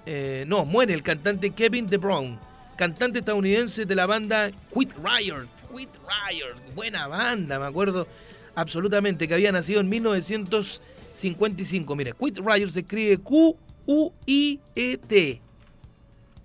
eh, 0.06 0.45
no, 0.48 0.65
muere 0.65 0.94
el 0.94 1.02
cantante 1.03 1.52
Kevin 1.52 1.88
De 1.88 1.98
Bruyne, 1.98 2.38
cantante 2.76 3.20
estadounidense 3.20 3.86
de 3.86 3.95
la 3.95 4.06
banda 4.06 4.52
Quit 4.74 4.94
Riot. 5.04 5.48
Quit 5.76 5.90
Riot, 6.30 6.56
buena 6.76 7.08
banda, 7.08 7.58
me 7.60 7.66
acuerdo 7.66 8.08
absolutamente, 8.56 9.28
que 9.28 9.34
había 9.34 9.52
nacido 9.52 9.82
en 9.82 9.90
1955. 9.90 11.95
Mire, 11.95 12.14
Quit 12.14 12.40
Riot 12.40 12.70
se 12.70 12.82
escribe 12.82 13.18
Q-U-I-E-T. 13.20 15.41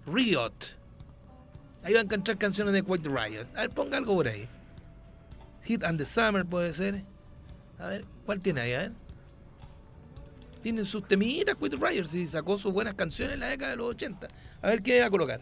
Riot. 0.07 0.79
Ahí 1.83 1.95
va 1.95 2.01
a 2.01 2.03
encontrar 2.03 2.37
canciones 2.39 2.75
de 2.75 2.83
White 2.83 3.09
Riot. 3.09 3.47
A 3.55 3.63
ver, 3.63 3.71
ponga 3.71 3.97
algo 3.97 4.15
por 4.15 4.29
ahí. 4.29 4.47
Hit 5.63 5.83
and 5.85 5.99
the 5.99 6.05
Summer 6.05 6.45
puede 6.45 6.73
ser. 6.73 7.05
A 7.79 7.89
ver, 7.89 8.05
¿cuál 8.27 8.41
tiene 8.41 8.63
ahí? 8.63 8.73
A 8.73 8.79
ver. 8.79 8.93
Tienen 10.63 10.85
sus 10.85 11.07
temitas 11.07 11.57
White 11.61 11.77
Riot. 11.77 12.05
Sí, 12.05 12.27
sacó 12.27 12.59
sus 12.59 12.73
buenas 12.73 12.95
canciones 12.95 13.35
en 13.35 13.41
la 13.41 13.49
década 13.49 13.73
de 13.73 13.77
los 13.77 13.91
80. 13.91 14.29
A 14.61 14.69
ver 14.69 14.83
qué 14.83 15.01
va 15.01 15.07
a 15.07 15.11
colocar. 15.11 15.41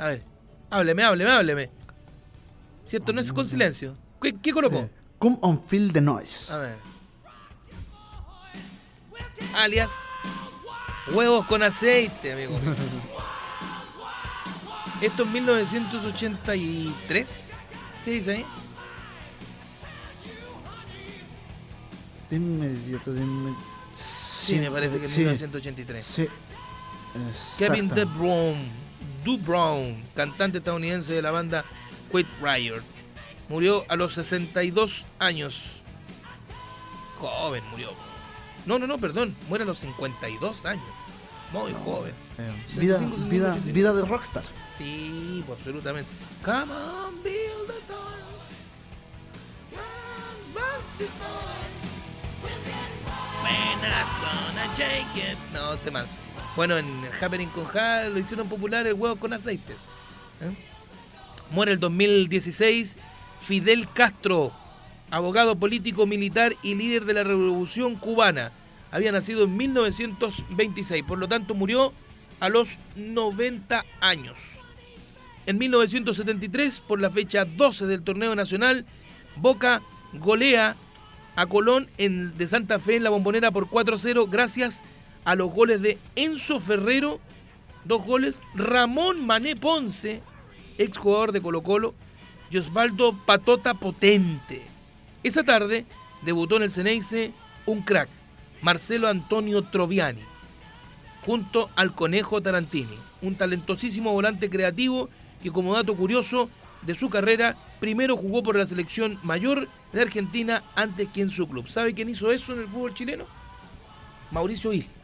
A 0.00 0.06
ver, 0.06 0.24
hábleme, 0.70 1.04
hábleme, 1.04 1.30
hábleme. 1.30 1.70
¿Cierto? 2.86 3.12
No 3.12 3.20
es 3.20 3.30
con 3.30 3.46
silencio. 3.46 3.94
¿Qué, 4.22 4.32
qué 4.32 4.50
colocó? 4.50 4.88
Come 5.18 5.36
on, 5.42 5.62
feel 5.62 5.92
the 5.92 6.00
noise. 6.00 6.50
A 6.50 6.56
ver. 6.56 6.78
Alias 9.56 9.92
huevos 11.12 11.44
con 11.44 11.62
aceite, 11.62 12.32
amigo. 12.32 12.54
Esto 15.02 15.24
es 15.24 15.28
1983. 15.28 17.52
¿Qué 18.02 18.10
dice 18.10 18.32
ahí? 18.32 18.46
De 22.30 22.36
inmediato, 22.36 23.12
de 23.12 23.20
inmediato. 23.20 23.62
Sí, 23.92 24.58
me 24.58 24.70
parece 24.70 24.98
que 24.98 25.04
es 25.04 25.10
sí, 25.10 25.20
1983. 25.20 26.02
Sí. 26.02 26.26
Kevin. 27.58 27.88
De 27.88 28.06
Brown, 28.06 28.79
Du 29.24 29.36
Brown, 29.38 30.00
cantante 30.14 30.58
estadounidense 30.58 31.12
de 31.12 31.22
la 31.22 31.30
banda 31.30 31.64
Quit 32.10 32.26
Riot, 32.40 32.82
murió 33.48 33.84
a 33.88 33.96
los 33.96 34.14
62 34.14 35.04
años. 35.18 35.82
Joven 37.18 37.62
murió. 37.70 37.90
No, 38.64 38.78
no, 38.78 38.86
no, 38.86 38.98
perdón, 38.98 39.36
muere 39.48 39.64
a 39.64 39.66
los 39.66 39.78
52 39.78 40.64
años. 40.64 40.84
Muy 41.52 41.74
joven. 41.84 42.14
Eh, 42.38 42.62
65, 42.68 42.80
vida, 42.80 42.98
65, 42.98 43.28
vida, 43.28 43.48
83. 43.50 43.74
vida 43.74 43.92
de 43.92 44.04
rockstar. 44.06 44.42
Sí, 44.78 45.42
pues, 45.46 45.58
absolutamente. 45.58 46.10
Come 46.44 46.72
on, 46.72 47.22
build 47.22 47.66
the 47.66 47.92
town. 47.92 48.20
We're 53.42 53.80
not 55.52 55.84
gonna 55.84 56.00
Bueno, 56.60 56.76
en 56.76 56.86
Happening 57.18 57.48
con 57.48 57.64
Hal 57.74 58.12
lo 58.12 58.18
hicieron 58.18 58.46
popular 58.46 58.86
el 58.86 58.92
huevo 58.92 59.16
con 59.16 59.32
aceite. 59.32 59.72
¿Eh? 60.42 60.54
Muere 61.50 61.72
el 61.72 61.80
2016 61.80 62.98
Fidel 63.40 63.90
Castro, 63.90 64.52
abogado 65.10 65.56
político, 65.56 66.04
militar 66.04 66.54
y 66.62 66.74
líder 66.74 67.06
de 67.06 67.14
la 67.14 67.24
revolución 67.24 67.96
cubana. 67.96 68.52
Había 68.90 69.10
nacido 69.10 69.44
en 69.44 69.56
1926, 69.56 71.02
por 71.04 71.16
lo 71.16 71.28
tanto 71.28 71.54
murió 71.54 71.94
a 72.40 72.50
los 72.50 72.76
90 72.94 73.82
años. 74.02 74.36
En 75.46 75.56
1973, 75.56 76.80
por 76.80 77.00
la 77.00 77.08
fecha 77.08 77.46
12 77.46 77.86
del 77.86 78.02
torneo 78.02 78.34
nacional, 78.34 78.84
Boca 79.36 79.80
golea 80.12 80.76
a 81.36 81.46
Colón 81.46 81.88
en, 81.96 82.36
de 82.36 82.46
Santa 82.46 82.78
Fe 82.78 82.96
en 82.96 83.04
la 83.04 83.08
bombonera 83.08 83.50
por 83.50 83.70
4-0 83.70 84.28
gracias 84.28 84.80
a 84.80 84.99
los 85.36 85.52
goles 85.52 85.80
de 85.80 85.98
Enzo 86.16 86.60
Ferrero, 86.60 87.20
dos 87.84 88.04
goles, 88.04 88.42
Ramón 88.54 89.26
Mané 89.26 89.56
Ponce, 89.56 90.22
exjugador 90.78 91.32
de 91.32 91.40
Colo 91.40 91.62
Colo, 91.62 91.94
y 92.50 92.58
Osvaldo 92.58 93.16
Patota 93.24 93.74
Potente. 93.74 94.62
Esa 95.22 95.44
tarde 95.44 95.86
debutó 96.22 96.56
en 96.56 96.64
el 96.64 96.70
Ceneice 96.70 97.32
un 97.66 97.82
crack, 97.82 98.08
Marcelo 98.62 99.08
Antonio 99.08 99.62
Troviani, 99.62 100.22
junto 101.24 101.70
al 101.76 101.94
Conejo 101.94 102.40
Tarantini, 102.40 102.96
un 103.22 103.36
talentosísimo 103.36 104.12
volante 104.12 104.50
creativo 104.50 105.08
que 105.42 105.50
como 105.50 105.74
dato 105.74 105.94
curioso 105.94 106.50
de 106.82 106.94
su 106.94 107.10
carrera, 107.10 107.56
primero 107.78 108.16
jugó 108.16 108.42
por 108.42 108.56
la 108.56 108.66
selección 108.66 109.18
mayor 109.22 109.68
de 109.92 110.00
Argentina 110.00 110.64
antes 110.74 111.08
que 111.08 111.20
en 111.20 111.30
su 111.30 111.46
club. 111.46 111.68
¿Sabe 111.68 111.94
quién 111.94 112.08
hizo 112.08 112.30
eso 112.30 112.52
en 112.52 112.60
el 112.60 112.68
fútbol 112.68 112.94
chileno? 112.94 113.24
Mauricio 114.30 114.72
Isla. 114.72 114.99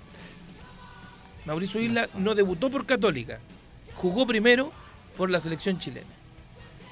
Mauricio 1.46 1.80
Isla 1.80 2.08
no 2.14 2.34
debutó 2.34 2.70
por 2.70 2.86
Católica, 2.86 3.38
jugó 3.94 4.26
primero 4.26 4.72
por 5.16 5.30
la 5.30 5.40
selección 5.40 5.78
chilena. 5.78 6.06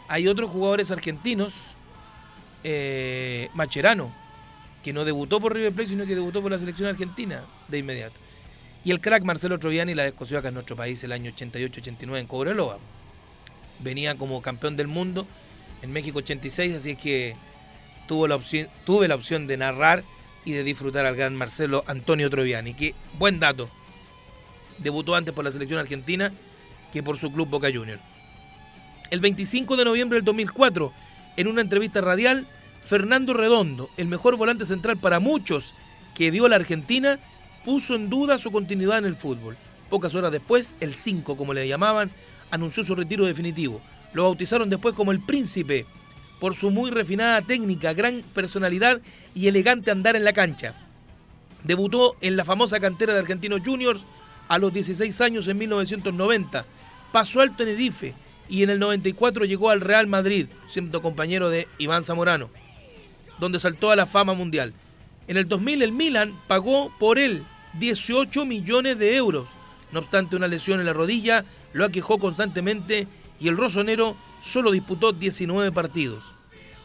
Hay 0.08 0.28
otros 0.28 0.50
jugadores 0.50 0.90
argentinos, 0.90 1.54
eh, 2.62 3.48
Macherano, 3.54 4.14
que 4.82 4.92
no 4.92 5.04
debutó 5.04 5.40
por 5.40 5.54
River 5.54 5.72
Plate, 5.72 5.90
sino 5.90 6.06
que 6.06 6.14
debutó 6.14 6.40
por 6.40 6.52
la 6.52 6.58
selección 6.58 6.88
argentina 6.88 7.42
de 7.68 7.78
inmediato. 7.78 8.20
Y 8.84 8.90
el 8.90 9.00
crack 9.00 9.24
Marcelo 9.24 9.58
Troviani 9.58 9.94
la 9.94 10.04
descoció 10.04 10.38
acá 10.38 10.48
en 10.48 10.54
nuestro 10.54 10.76
país 10.76 11.02
el 11.02 11.12
año 11.12 11.32
88-89 11.32 12.18
en 12.18 12.26
Cobreloa. 12.26 12.78
Venía 13.80 14.14
como 14.14 14.42
campeón 14.42 14.76
del 14.76 14.86
mundo 14.86 15.26
en 15.82 15.90
México 15.90 16.18
86, 16.18 16.76
así 16.76 16.90
es 16.90 16.98
que 16.98 17.34
tuvo 18.06 18.28
la 18.28 18.36
opción, 18.36 18.68
tuve 18.84 19.08
la 19.08 19.14
opción 19.14 19.46
de 19.46 19.56
narrar 19.56 20.04
y 20.44 20.52
de 20.52 20.62
disfrutar 20.62 21.06
al 21.06 21.16
gran 21.16 21.34
Marcelo 21.34 21.82
Antonio 21.86 22.30
Troviani. 22.30 22.74
Que 22.74 22.94
buen 23.18 23.40
dato. 23.40 23.70
Debutó 24.78 25.14
antes 25.14 25.34
por 25.34 25.44
la 25.44 25.52
selección 25.52 25.78
argentina 25.78 26.32
que 26.92 27.02
por 27.02 27.18
su 27.18 27.32
club 27.32 27.48
Boca 27.48 27.70
Juniors. 27.72 28.00
El 29.10 29.20
25 29.20 29.76
de 29.76 29.84
noviembre 29.84 30.16
del 30.16 30.24
2004, 30.24 30.92
en 31.36 31.48
una 31.48 31.60
entrevista 31.60 32.00
radial, 32.00 32.46
Fernando 32.82 33.34
Redondo, 33.34 33.90
el 33.96 34.06
mejor 34.06 34.36
volante 34.36 34.66
central 34.66 34.96
para 34.98 35.20
muchos 35.20 35.74
que 36.14 36.30
dio 36.30 36.48
la 36.48 36.56
Argentina, 36.56 37.18
puso 37.64 37.94
en 37.94 38.08
duda 38.10 38.38
su 38.38 38.52
continuidad 38.52 38.98
en 38.98 39.06
el 39.06 39.16
fútbol. 39.16 39.56
Pocas 39.90 40.14
horas 40.14 40.32
después, 40.32 40.76
el 40.80 40.94
5, 40.94 41.36
como 41.36 41.54
le 41.54 41.66
llamaban, 41.66 42.10
anunció 42.50 42.84
su 42.84 42.94
retiro 42.94 43.24
definitivo. 43.24 43.80
Lo 44.12 44.24
bautizaron 44.24 44.70
después 44.70 44.94
como 44.94 45.12
el 45.12 45.20
Príncipe, 45.20 45.86
por 46.40 46.54
su 46.54 46.70
muy 46.70 46.90
refinada 46.90 47.42
técnica, 47.42 47.94
gran 47.94 48.22
personalidad 48.34 49.00
y 49.34 49.48
elegante 49.48 49.90
andar 49.90 50.16
en 50.16 50.24
la 50.24 50.32
cancha. 50.32 50.74
Debutó 51.62 52.16
en 52.20 52.36
la 52.36 52.44
famosa 52.44 52.80
cantera 52.80 53.14
de 53.14 53.20
Argentinos 53.20 53.62
Juniors 53.64 54.04
a 54.48 54.58
los 54.58 54.72
16 54.72 55.20
años 55.20 55.48
en 55.48 55.58
1990. 55.58 56.64
Pasó 57.12 57.40
al 57.40 57.56
Tenerife 57.56 58.14
y 58.48 58.62
en 58.62 58.70
el 58.70 58.78
94 58.78 59.44
llegó 59.44 59.70
al 59.70 59.80
Real 59.80 60.06
Madrid, 60.06 60.46
siendo 60.68 61.02
compañero 61.02 61.48
de 61.48 61.68
Iván 61.78 62.04
Zamorano, 62.04 62.50
donde 63.38 63.60
saltó 63.60 63.90
a 63.90 63.96
la 63.96 64.06
fama 64.06 64.34
mundial. 64.34 64.74
En 65.26 65.36
el 65.36 65.48
2000 65.48 65.82
el 65.82 65.92
Milan 65.92 66.38
pagó 66.46 66.92
por 66.98 67.18
él 67.18 67.44
18 67.78 68.44
millones 68.44 68.98
de 68.98 69.16
euros. 69.16 69.48
No 69.92 70.00
obstante, 70.00 70.36
una 70.36 70.48
lesión 70.48 70.80
en 70.80 70.86
la 70.86 70.92
rodilla 70.92 71.44
lo 71.72 71.84
aquejó 71.84 72.18
constantemente 72.18 73.06
y 73.40 73.48
el 73.48 73.56
rosonero 73.56 74.16
solo 74.42 74.70
disputó 74.70 75.12
19 75.12 75.72
partidos. 75.72 76.24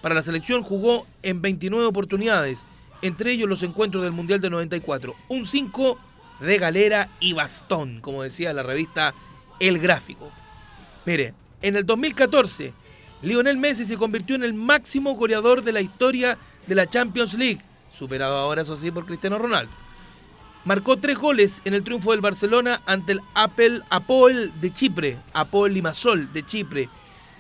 Para 0.01 0.15
la 0.15 0.21
selección 0.21 0.63
jugó 0.63 1.05
en 1.23 1.41
29 1.41 1.85
oportunidades, 1.85 2.65
entre 3.01 3.31
ellos 3.31 3.49
los 3.49 3.63
encuentros 3.63 4.03
del 4.03 4.13
Mundial 4.13 4.39
de 4.39 4.49
94, 4.49 5.15
un 5.27 5.45
5 5.45 5.99
de 6.39 6.57
galera 6.57 7.09
y 7.19 7.33
bastón, 7.33 8.01
como 8.01 8.23
decía 8.23 8.53
la 8.53 8.63
revista 8.63 9.13
El 9.59 9.79
Gráfico. 9.79 10.31
Mire, 11.05 11.33
en 11.61 11.75
el 11.75 11.85
2014, 11.85 12.73
Lionel 13.21 13.57
Messi 13.57 13.85
se 13.85 13.97
convirtió 13.97 14.35
en 14.35 14.43
el 14.43 14.53
máximo 14.53 15.15
goleador 15.15 15.61
de 15.61 15.71
la 15.71 15.81
historia 15.81 16.37
de 16.67 16.75
la 16.75 16.85
Champions 16.85 17.33
League, 17.33 17.61
superado 17.93 18.37
ahora, 18.37 18.61
eso 18.61 18.77
sí, 18.77 18.91
por 18.91 19.05
Cristiano 19.05 19.37
Ronaldo. 19.37 19.71
Marcó 20.65 20.97
tres 20.97 21.17
goles 21.17 21.61
en 21.65 21.73
el 21.73 21.83
triunfo 21.83 22.11
del 22.11 22.21
Barcelona 22.21 22.81
ante 22.85 23.13
el 23.13 23.21
Apple 23.33 23.81
de 24.61 24.71
Chipre, 24.71 25.17
Apoel 25.33 25.73
Limassol 25.73 26.31
de 26.31 26.45
Chipre, 26.45 26.89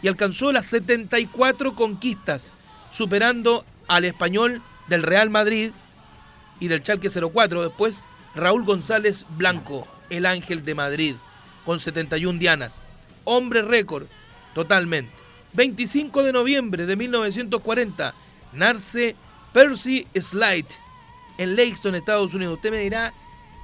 y 0.01 0.07
alcanzó 0.07 0.51
las 0.51 0.65
74 0.67 1.75
conquistas, 1.75 2.51
superando 2.91 3.65
al 3.87 4.05
español 4.05 4.61
del 4.87 5.03
Real 5.03 5.29
Madrid 5.29 5.71
y 6.59 6.67
del 6.67 6.81
Chalque 6.81 7.09
04 7.09 7.63
después 7.63 8.07
Raúl 8.35 8.63
González 8.63 9.25
Blanco, 9.37 9.87
el 10.09 10.25
Ángel 10.25 10.63
de 10.63 10.75
Madrid, 10.75 11.15
con 11.65 11.79
71 11.79 12.39
dianas. 12.39 12.81
Hombre 13.23 13.61
récord, 13.61 14.05
totalmente. 14.53 15.11
25 15.53 16.23
de 16.23 16.33
noviembre 16.33 16.85
de 16.85 16.95
1940, 16.95 18.13
nace 18.53 19.15
Percy 19.53 20.07
Slade 20.15 20.67
en 21.37 21.55
Lexington, 21.55 21.95
Estados 21.95 22.33
Unidos. 22.33 22.55
Usted 22.55 22.71
me 22.71 22.79
dirá, 22.79 23.13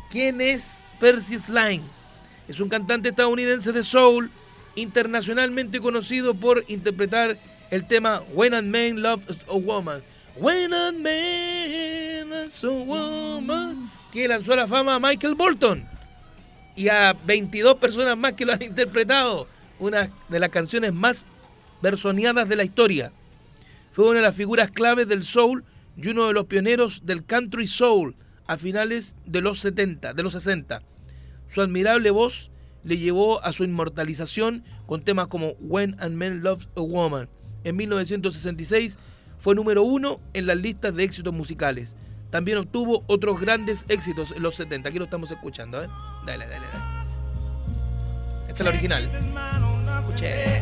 ¿quién 0.09 0.41
es 0.41 0.79
Percy 0.99 1.37
Slade? 1.37 1.81
Es 2.47 2.59
un 2.59 2.69
cantante 2.69 3.09
estadounidense 3.09 3.71
de 3.71 3.83
soul, 3.83 4.31
internacionalmente 4.75 5.79
conocido 5.79 6.33
por 6.33 6.63
interpretar 6.67 7.37
el 7.71 7.87
tema 7.87 8.21
When 8.33 8.53
a 8.53 8.61
Man 8.61 9.01
Loves 9.01 9.37
a 9.47 9.53
Woman. 9.53 10.03
When 10.35 10.73
a 10.73 10.91
Man 10.91 12.29
Loves 12.29 12.63
a 12.63 12.69
Woman. 12.69 13.91
Que 14.15 14.29
lanzó 14.29 14.55
la 14.55 14.65
fama 14.65 14.95
a 14.95 14.99
Michael 15.01 15.35
Bolton. 15.35 15.83
Y 16.77 16.87
a 16.87 17.11
22 17.25 17.75
personas 17.75 18.17
más 18.17 18.31
que 18.31 18.45
lo 18.45 18.53
han 18.53 18.61
interpretado. 18.63 19.45
Una 19.77 20.09
de 20.29 20.39
las 20.39 20.51
canciones 20.51 20.93
más 20.93 21.25
versoneadas 21.81 22.47
de 22.47 22.55
la 22.55 22.63
historia. 22.63 23.11
Fue 23.91 24.05
una 24.05 24.19
de 24.19 24.25
las 24.25 24.35
figuras 24.35 24.71
claves 24.71 25.09
del 25.09 25.25
soul 25.25 25.65
y 25.97 26.07
uno 26.07 26.27
de 26.27 26.33
los 26.33 26.45
pioneros 26.45 27.05
del 27.05 27.25
country 27.25 27.67
soul 27.67 28.15
a 28.47 28.55
finales 28.55 29.17
de 29.25 29.41
los 29.41 29.59
70, 29.59 30.13
de 30.13 30.23
los 30.23 30.31
60. 30.31 30.81
Su 31.49 31.59
admirable 31.59 32.09
voz 32.09 32.51
le 32.85 32.97
llevó 32.97 33.43
a 33.43 33.51
su 33.51 33.65
inmortalización 33.65 34.63
con 34.85 35.03
temas 35.03 35.27
como 35.27 35.55
When 35.59 35.97
a 35.99 36.07
Man 36.07 36.41
Loves 36.41 36.69
a 36.77 36.79
Woman. 36.79 37.27
En 37.65 37.75
1966 37.75 38.97
fue 39.39 39.55
número 39.55 39.83
uno 39.83 40.21
en 40.33 40.47
las 40.47 40.55
listas 40.55 40.95
de 40.95 41.03
éxitos 41.03 41.33
musicales. 41.33 41.97
También 42.29 42.57
obtuvo 42.57 43.03
otros 43.07 43.39
grandes 43.39 43.85
éxitos 43.87 44.31
en 44.31 44.43
los 44.43 44.55
70. 44.55 44.89
Aquí 44.89 44.97
lo 44.97 45.05
estamos 45.05 45.31
escuchando, 45.31 45.83
¿eh? 45.83 45.87
Dale, 46.25 46.47
dale, 46.47 46.65
dale. 46.67 47.05
Esta 48.47 48.53
es 48.53 48.61
la 48.61 48.69
original. 48.69 49.11
Escuché. 49.99 50.61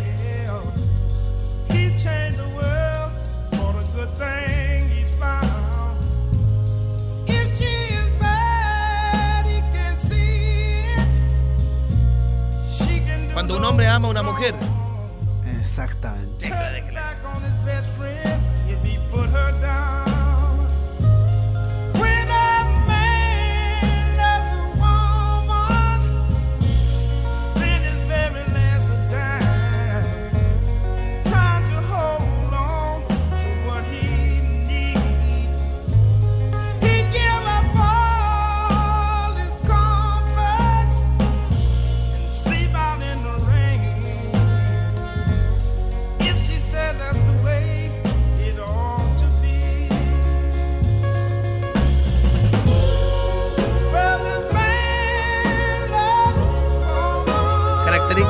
Cuando 13.33 13.57
un 13.57 13.65
hombre 13.65 13.87
ama 13.87 14.07
a 14.07 14.11
una 14.11 14.23
mujer, 14.23 14.55
Exactamente. 15.59 16.51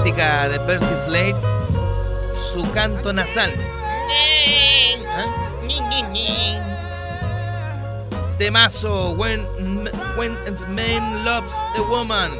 De 0.04 0.60
Percy 0.68 0.94
Slade, 1.06 1.36
su 2.36 2.70
canto 2.74 3.14
nasal. 3.14 3.54
¿Ah? 5.08 5.50
Temazo 8.38 9.12
When, 9.12 9.40
When 10.18 10.36
a 10.46 10.70
Man 10.72 11.24
Loves 11.24 11.54
a 11.54 11.82
Woman 11.90 12.32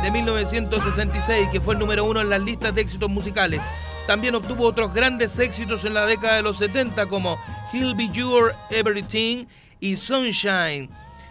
de 0.00 0.12
1966, 0.12 1.48
que 1.50 1.60
fue 1.60 1.74
el 1.74 1.80
número 1.80 2.04
uno 2.04 2.20
en 2.20 2.30
las 2.30 2.40
listas 2.40 2.72
de 2.72 2.82
éxitos 2.82 3.10
musicales. 3.10 3.60
También 4.06 4.36
obtuvo 4.36 4.64
otros 4.64 4.94
grandes 4.94 5.40
éxitos 5.40 5.84
en 5.84 5.94
la 5.94 6.06
década 6.06 6.36
de 6.36 6.42
los 6.42 6.58
70 6.58 7.06
como 7.06 7.36
He'll 7.72 7.96
Be 7.96 8.10
Your 8.12 8.54
Everything 8.70 9.46
y 9.80 9.96
Sunshine. 9.96 10.88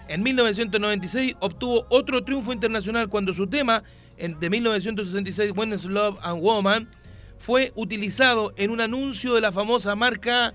En 0.09 0.21
1996 0.21 1.37
obtuvo 1.39 1.85
otro 1.87 2.25
triunfo 2.25 2.51
internacional 2.51 3.07
cuando 3.07 3.33
su 3.33 3.47
tema 3.47 3.83
de 4.17 4.49
1966, 4.49 5.53
When 5.55 5.73
is 5.73 5.85
Love 5.85 6.17
and 6.21 6.41
Woman, 6.41 6.89
fue 7.37 7.71
utilizado 7.75 8.53
en 8.57 8.71
un 8.71 8.81
anuncio 8.81 9.33
de 9.35 9.41
la 9.41 9.51
famosa 9.51 9.95
marca 9.95 10.53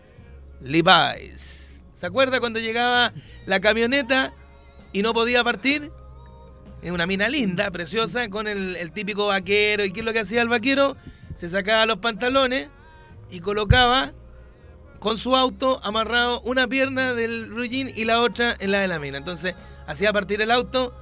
Levi's. 0.61 1.83
¿Se 1.93 2.07
acuerda 2.07 2.41
cuando 2.41 2.59
llegaba 2.59 3.13
la 3.47 3.61
camioneta 3.61 4.35
y 4.93 5.03
no 5.03 5.15
podía 5.15 5.45
partir? 5.45 5.93
Es 6.83 6.91
una 6.91 7.07
mina 7.07 7.29
linda, 7.29 7.71
preciosa, 7.71 8.29
con 8.29 8.49
el, 8.49 8.91
típico 8.93 9.29
vaquero. 9.29 9.85
¿Y 9.85 9.93
qué 9.93 10.01
es 10.01 10.07
lo 10.07 10.13
que 10.13 10.21
hacía 10.21 10.43
el 10.43 10.49
vaquero? 10.49 10.97
Se 11.37 11.49
sacaba 11.49 11.87
los 11.87 11.99
pantalones 11.99 12.71
y 13.31 13.39
colocaba 13.39 14.13
con 14.99 15.17
su 15.19 15.37
auto 15.37 15.81
amarrado 15.85 16.41
una 16.43 16.67
pierna 16.67 17.15
del 17.15 17.51
jean 17.69 17.89
y 17.95 18.05
la 18.05 18.21
otra 18.21 18.57
en 18.59 18.73
la 18.73 18.81
de 18.81 18.89
la 18.89 18.99
mina. 18.99 19.19
Entonces 19.19 19.55
hacía 19.87 20.13
partir 20.13 20.41
el 20.43 20.51
auto, 20.51 20.93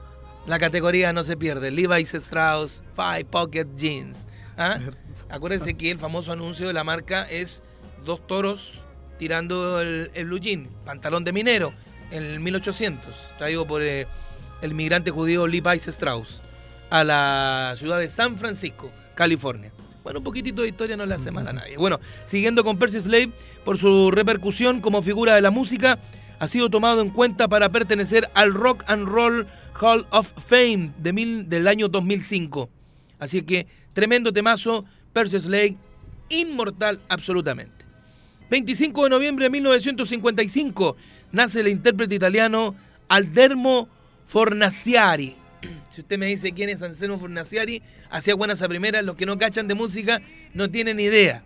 la 0.47 0.59
categoría 0.59 1.13
no 1.13 1.23
se 1.23 1.37
pierde. 1.37 1.71
Levi's 1.71 2.15
Strauss 2.15 2.83
Five 2.95 3.27
Pocket 3.27 3.67
Jeans. 3.77 4.29
¿Ah? 4.57 4.79
Acuérdense 5.29 5.75
que 5.75 5.91
el 5.91 5.99
famoso 5.99 6.33
anuncio 6.33 6.67
de 6.67 6.73
la 6.73 6.85
marca 6.85 7.23
es 7.23 7.63
dos 8.05 8.27
toros 8.27 8.81
tirando 9.19 9.81
el, 9.81 10.11
el 10.15 10.25
blue 10.25 10.39
jean, 10.39 10.69
pantalón 10.85 11.25
de 11.25 11.33
minero, 11.33 11.75
en 12.11 12.25
el 12.25 12.41
1800, 12.41 13.35
traído 13.39 13.67
por 13.67 13.83
eh, 13.83 14.07
el 14.63 14.75
migrante 14.75 15.11
judío 15.11 15.47
Levi 15.47 15.77
Strauss 15.77 16.41
a 16.89 17.05
la 17.05 17.75
ciudad 17.77 17.99
de 17.99 18.09
San 18.09 18.37
Francisco, 18.37 18.91
California. 19.15 19.73
Bueno, 20.03 20.21
un 20.21 20.25
poquitito 20.25 20.63
de 20.63 20.69
historia 20.69 20.97
no 20.97 21.07
le 21.07 21.15
hace 21.15 21.31
mal 21.31 21.47
a 21.47 21.53
nadie. 21.53 21.77
Bueno, 21.77 22.01
siguiendo 22.25 22.65
con 22.65 22.79
Percy 22.79 23.01
Slade, 23.01 23.31
por 23.65 23.79
su 23.79 24.11
repercusión 24.11 24.81
como 24.81 25.03
figura 25.03 25.35
de 25.35 25.43
la 25.43 25.51
música, 25.51 25.99
ha 26.41 26.49
sido 26.49 26.69
tomado 26.71 27.01
en 27.03 27.11
cuenta 27.11 27.47
para 27.47 27.69
pertenecer 27.71 28.29
al 28.35 28.53
Rock 28.53 28.83
and 28.89 29.07
Roll 29.07 29.47
Hall 29.81 30.07
of 30.11 30.33
Fame 30.49 30.91
de 30.99 31.13
mil- 31.13 31.49
del 31.49 31.69
año 31.69 31.87
2005. 31.89 32.69
Así 33.21 33.43
que 33.43 33.67
tremendo 33.93 34.33
temazo, 34.33 34.85
Percy 35.13 35.39
Slade, 35.39 35.77
inmortal 36.31 37.01
absolutamente. 37.09 37.85
25 38.51 39.05
de 39.05 39.11
noviembre 39.11 39.45
de 39.45 39.51
1955 39.51 40.97
nace 41.31 41.61
el 41.61 41.69
intérprete 41.69 42.15
italiano 42.17 42.75
Aldermo 43.09 43.89
Fornaciari. 44.27 45.37
Si 45.91 46.01
usted 46.01 46.19
me 46.19 46.27
dice 46.27 46.53
quién 46.53 46.71
es 46.71 46.83
Anselmo 46.83 47.19
Fornaciari, 47.19 47.83
hacía 48.11 48.35
buenas 48.35 48.63
a 48.63 48.69
primeras, 48.69 49.05
los 49.05 49.17
que 49.17 49.27
no 49.27 49.37
cachan 49.39 49.69
de 49.69 49.75
música 49.75 50.23
no 50.55 50.71
tienen 50.71 50.99
idea. 51.01 51.45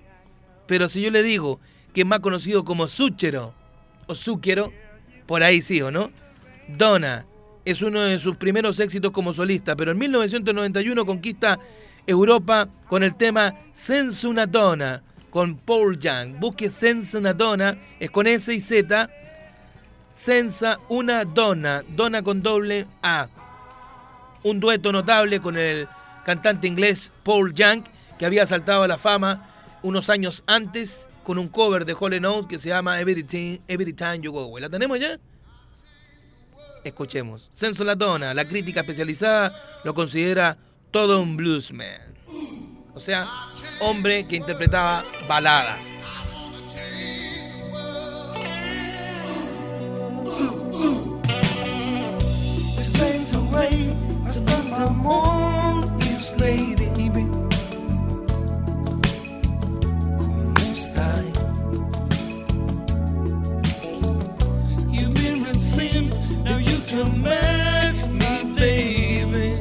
Pero 0.66 0.88
si 0.88 1.00
yo 1.02 1.10
le 1.10 1.22
digo 1.22 1.58
que 1.92 2.02
es 2.02 2.06
más 2.06 2.20
conocido 2.20 2.64
como 2.64 2.86
Zucchero 2.86 3.54
o 4.06 4.14
Zucchero, 4.14 4.72
por 5.26 5.42
ahí 5.42 5.62
sí, 5.62 5.80
¿o 5.82 5.90
no? 5.90 6.10
Donna 6.68 7.26
es 7.64 7.82
uno 7.82 8.00
de 8.00 8.18
sus 8.18 8.36
primeros 8.36 8.78
éxitos 8.80 9.10
como 9.10 9.32
solista, 9.32 9.74
pero 9.74 9.92
en 9.92 9.98
1991 9.98 11.06
conquista 11.06 11.58
Europa 12.06 12.68
con 12.88 13.02
el 13.02 13.16
tema 13.16 13.54
Senza 13.72 14.28
una 14.28 14.46
Donna 14.46 15.02
con 15.30 15.56
Paul 15.56 15.98
Young. 15.98 16.38
Busque 16.38 16.70
Senza 16.70 17.18
una 17.18 17.32
Donna, 17.32 17.76
es 17.98 18.10
con 18.10 18.26
S 18.26 18.52
y 18.52 18.60
Z. 18.60 19.10
Senza 20.12 20.78
una 20.88 21.24
Donna, 21.24 21.82
Donna 21.88 22.22
con 22.22 22.42
doble 22.42 22.86
A. 23.02 23.28
Un 24.44 24.60
dueto 24.60 24.92
notable 24.92 25.40
con 25.40 25.56
el 25.56 25.88
cantante 26.24 26.68
inglés 26.68 27.12
Paul 27.22 27.52
Young, 27.52 27.82
que 28.18 28.26
había 28.26 28.46
saltado 28.46 28.82
a 28.82 28.88
la 28.88 28.98
fama 28.98 29.48
unos 29.82 30.08
años 30.08 30.44
antes 30.46 31.08
con 31.24 31.38
un 31.38 31.48
cover 31.48 31.84
de 31.84 31.94
Hall 31.94 32.20
Note 32.20 32.46
que 32.48 32.58
se 32.58 32.68
llama 32.68 33.00
Every 33.00 33.24
Time 33.24 34.20
You 34.20 34.30
Go 34.30 34.40
Away. 34.40 34.62
¿La 34.62 34.68
tenemos 34.68 35.00
ya? 35.00 35.18
Escuchemos. 36.84 37.50
Senso 37.54 37.82
La 37.82 37.94
Donna, 37.94 38.34
la 38.34 38.44
crítica 38.44 38.80
especializada 38.80 39.52
lo 39.84 39.94
considera 39.94 40.56
todo 40.90 41.20
un 41.20 41.36
bluesman. 41.36 42.14
O 42.94 43.00
sea, 43.00 43.26
hombre 43.80 44.26
que 44.28 44.36
interpretaba 44.36 45.02
baladas. 45.26 46.04
Now 66.94 67.00
you 67.00 67.04
can 67.04 67.22
match 67.22 68.06
me, 68.08 68.54
baby. 68.56 69.58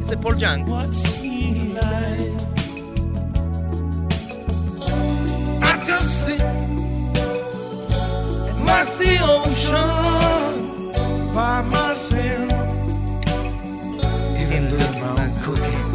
Ese 0.00 0.16
Paul 0.16 0.36
Young. 0.36 0.66
What's 0.66 1.14
he 1.16 1.74
like? 1.74 2.40
I 5.62 5.82
just 5.84 6.26
sit 6.26 6.40
and 6.40 6.86
watch 8.66 8.96
the 8.96 9.18
ocean 9.22 10.92
by 11.34 11.62
myself. 11.62 12.52
Even 14.42 14.68
doing 14.68 15.00
my 15.00 15.10
own 15.22 15.32
cooking. 15.42 15.88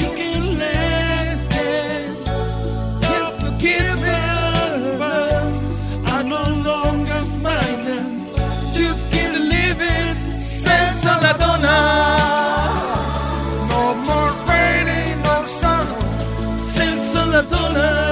You 0.00 0.08
can 0.16 0.42
laugh 0.58 1.56
and 1.56 2.16
you're 3.62 3.93
Sense 17.34 17.52
of 17.52 17.74
la 17.74 18.03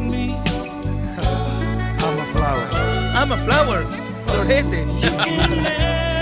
me. 0.00 0.30
I'm 1.98 2.18
a 2.18 2.26
flower. 2.32 2.68
I'm 3.18 3.32
a 3.32 3.38
flower. 3.38 3.84
Florete. 4.26 6.12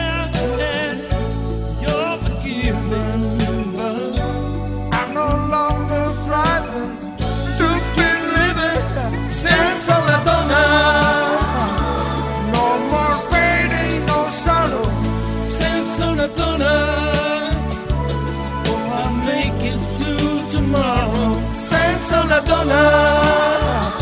Sense 22.34 22.50
of 22.50 22.56
la 22.56 22.64
donna. 22.64 23.92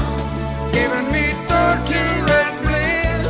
Giving 0.72 1.12
me 1.12 1.34
torture 1.48 1.98
and 2.40 2.56
bliss. 2.64 3.28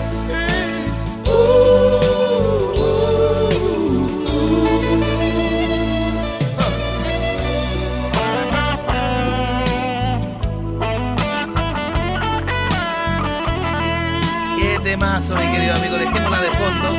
Qué 14.57 14.79
temazo, 14.85 15.35
mi 15.35 15.47
querido 15.51 15.75
amigo. 15.75 15.97
Dejémosla 15.99 16.41
de 16.43 16.51
fondo. 16.51 16.91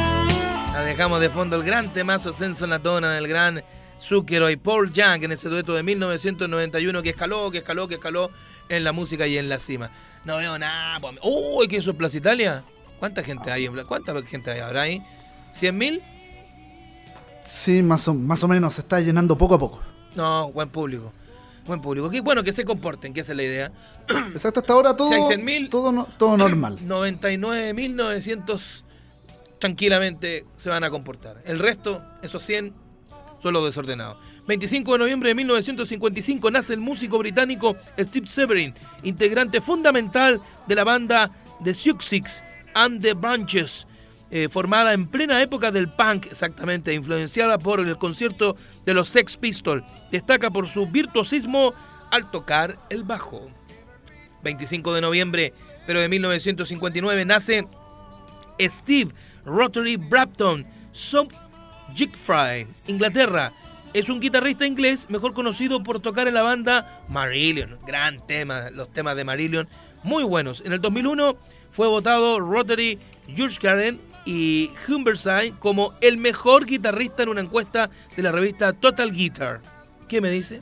La 0.73 0.81
dejamos 0.81 1.19
de 1.21 1.29
fondo. 1.29 1.55
El 1.55 1.63
gran 1.63 1.87
temazo 1.89 2.33
Senso 2.33 2.67
Natona 2.67 3.11
del 3.13 3.29
gran 3.29 3.63
Zucchero 4.03 4.49
y 4.49 4.57
Paul 4.57 4.91
Young 4.91 5.23
en 5.23 5.31
ese 5.31 5.47
dueto 5.49 5.73
de 5.73 5.83
1991 5.83 7.01
que 7.01 7.09
escaló, 7.11 7.49
que 7.51 7.59
escaló, 7.59 7.87
que 7.87 7.95
escaló 7.95 8.29
en 8.69 8.83
la 8.83 8.91
música 8.91 9.25
y 9.27 9.37
en 9.37 9.47
la 9.49 9.59
cima. 9.59 9.89
No 10.25 10.37
veo 10.37 10.57
nada. 10.59 10.99
Uy, 11.23 11.67
¿qué 11.67 11.77
eso 11.77 11.91
es 11.91 11.97
Plaza 11.97 12.17
Italia? 12.17 12.63
¿Cuánta 12.99 13.23
gente 13.23 13.51
hay 13.51 13.65
en? 13.65 13.85
¿Cuánta 13.85 14.13
gente 14.23 14.51
hay 14.51 14.59
ahora 14.59 14.81
ahí? 14.81 15.01
¿100 15.53 15.73
mil? 15.73 16.01
Sí, 17.45 17.81
más 17.83 18.07
o, 18.07 18.13
más 18.13 18.43
o 18.43 18.47
menos, 18.47 18.73
se 18.75 18.81
está 18.81 18.99
llenando 18.99 19.37
poco 19.37 19.55
a 19.55 19.59
poco. 19.59 19.81
No, 20.15 20.51
buen 20.51 20.69
público. 20.69 21.11
Buen 21.65 21.81
público. 21.81 22.09
Bueno 22.23 22.43
que 22.43 22.51
se 22.53 22.65
comporten, 22.65 23.13
que 23.13 23.21
esa 23.21 23.31
es 23.33 23.37
la 23.37 23.43
idea. 23.43 23.71
Exacto, 24.33 24.59
hasta 24.59 24.73
ahora 24.73 24.95
todo, 24.95 25.09
Si 25.09 25.15
hay 25.15 25.21
100.000, 25.21 25.69
todo, 25.69 25.91
no- 25.91 26.07
todo 26.17 26.35
normal. 26.37 26.79
99.900 26.87 28.83
tranquilamente 29.59 30.45
se 30.57 30.69
van 30.69 30.83
a 30.83 30.89
comportar. 30.89 31.41
El 31.45 31.59
resto, 31.59 32.03
esos 32.21 32.43
100, 32.43 32.73
son 33.43 33.53
los 33.53 33.65
desordenados. 33.65 34.17
25 34.47 34.93
de 34.93 34.99
noviembre 34.99 35.29
de 35.29 35.35
1955 35.35 36.49
nace 36.49 36.73
el 36.73 36.79
músico 36.79 37.19
británico 37.19 37.75
Steve 37.99 38.25
Severin, 38.25 38.73
integrante 39.03 39.59
fundamental 39.59 40.39
de 40.65 40.75
la 40.75 40.85
banda 40.85 41.29
The 41.61 41.73
Six 41.73 42.41
and 42.73 43.01
the 43.01 43.13
Branches, 43.13 43.85
eh, 44.31 44.47
formada 44.47 44.93
en 44.93 45.07
plena 45.07 45.41
época 45.41 45.71
del 45.71 45.89
punk, 45.89 46.27
exactamente, 46.27 46.93
influenciada 46.93 47.59
por 47.59 47.81
el 47.81 47.97
concierto 47.97 48.55
de 48.85 48.93
los 48.93 49.09
Sex 49.09 49.35
Pistols. 49.35 49.83
Destaca 50.09 50.49
por 50.49 50.69
su 50.69 50.87
virtuosismo 50.87 51.73
al 52.11 52.31
tocar 52.31 52.77
el 52.89 53.03
bajo. 53.03 53.51
25 54.41 54.93
de 54.93 55.01
noviembre, 55.01 55.53
pero 55.85 55.99
de 55.99 56.07
1959, 56.07 57.25
nace 57.25 57.67
Steve 58.59 59.11
Rotary 59.45 59.97
Brampton, 59.97 60.65
Sub 60.93 61.29
Jigfry, 61.95 62.67
Inglaterra. 62.87 63.51
Es 63.93 64.09
un 64.09 64.19
guitarrista 64.19 64.65
inglés 64.65 65.09
mejor 65.09 65.33
conocido 65.33 65.83
por 65.83 65.99
tocar 65.99 66.27
en 66.27 66.33
la 66.33 66.41
banda 66.41 67.03
Marillion. 67.09 67.77
Gran 67.85 68.25
tema, 68.25 68.69
los 68.71 68.91
temas 68.91 69.15
de 69.15 69.23
Marillion, 69.23 69.67
muy 70.03 70.23
buenos. 70.23 70.61
En 70.65 70.73
el 70.73 70.81
2001 70.81 71.37
fue 71.71 71.87
votado 71.87 72.39
Rotary 72.39 72.97
Jurgaren 73.35 73.99
y 74.25 74.71
Humberside 74.87 75.53
como 75.59 75.93
el 76.01 76.17
mejor 76.17 76.65
guitarrista 76.65 77.23
en 77.23 77.29
una 77.29 77.41
encuesta 77.41 77.89
de 78.15 78.23
la 78.23 78.31
revista 78.31 78.73
Total 78.73 79.11
Guitar. 79.11 79.61
¿Qué 80.07 80.21
me 80.21 80.31
dice? 80.31 80.61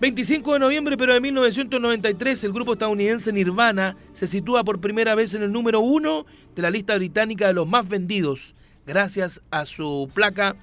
25 0.00 0.54
de 0.54 0.58
noviembre, 0.58 0.96
pero 0.96 1.14
de 1.14 1.20
1993, 1.20 2.42
el 2.42 2.52
grupo 2.52 2.72
estadounidense 2.72 3.32
Nirvana 3.32 3.96
se 4.12 4.26
sitúa 4.26 4.64
por 4.64 4.80
primera 4.80 5.14
vez 5.14 5.32
en 5.34 5.44
el 5.44 5.52
número 5.52 5.78
uno 5.78 6.26
de 6.56 6.62
la 6.62 6.70
lista 6.70 6.96
británica 6.96 7.46
de 7.46 7.52
los 7.52 7.68
más 7.68 7.88
vendidos, 7.88 8.56
gracias 8.86 9.40
a 9.50 9.66
su 9.66 10.10
placa 10.14 10.56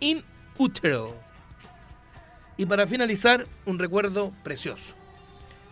In 0.00 0.22
Utero. 0.58 1.14
Y 2.56 2.66
para 2.66 2.86
finalizar, 2.86 3.46
un 3.66 3.78
recuerdo 3.78 4.32
precioso. 4.42 4.94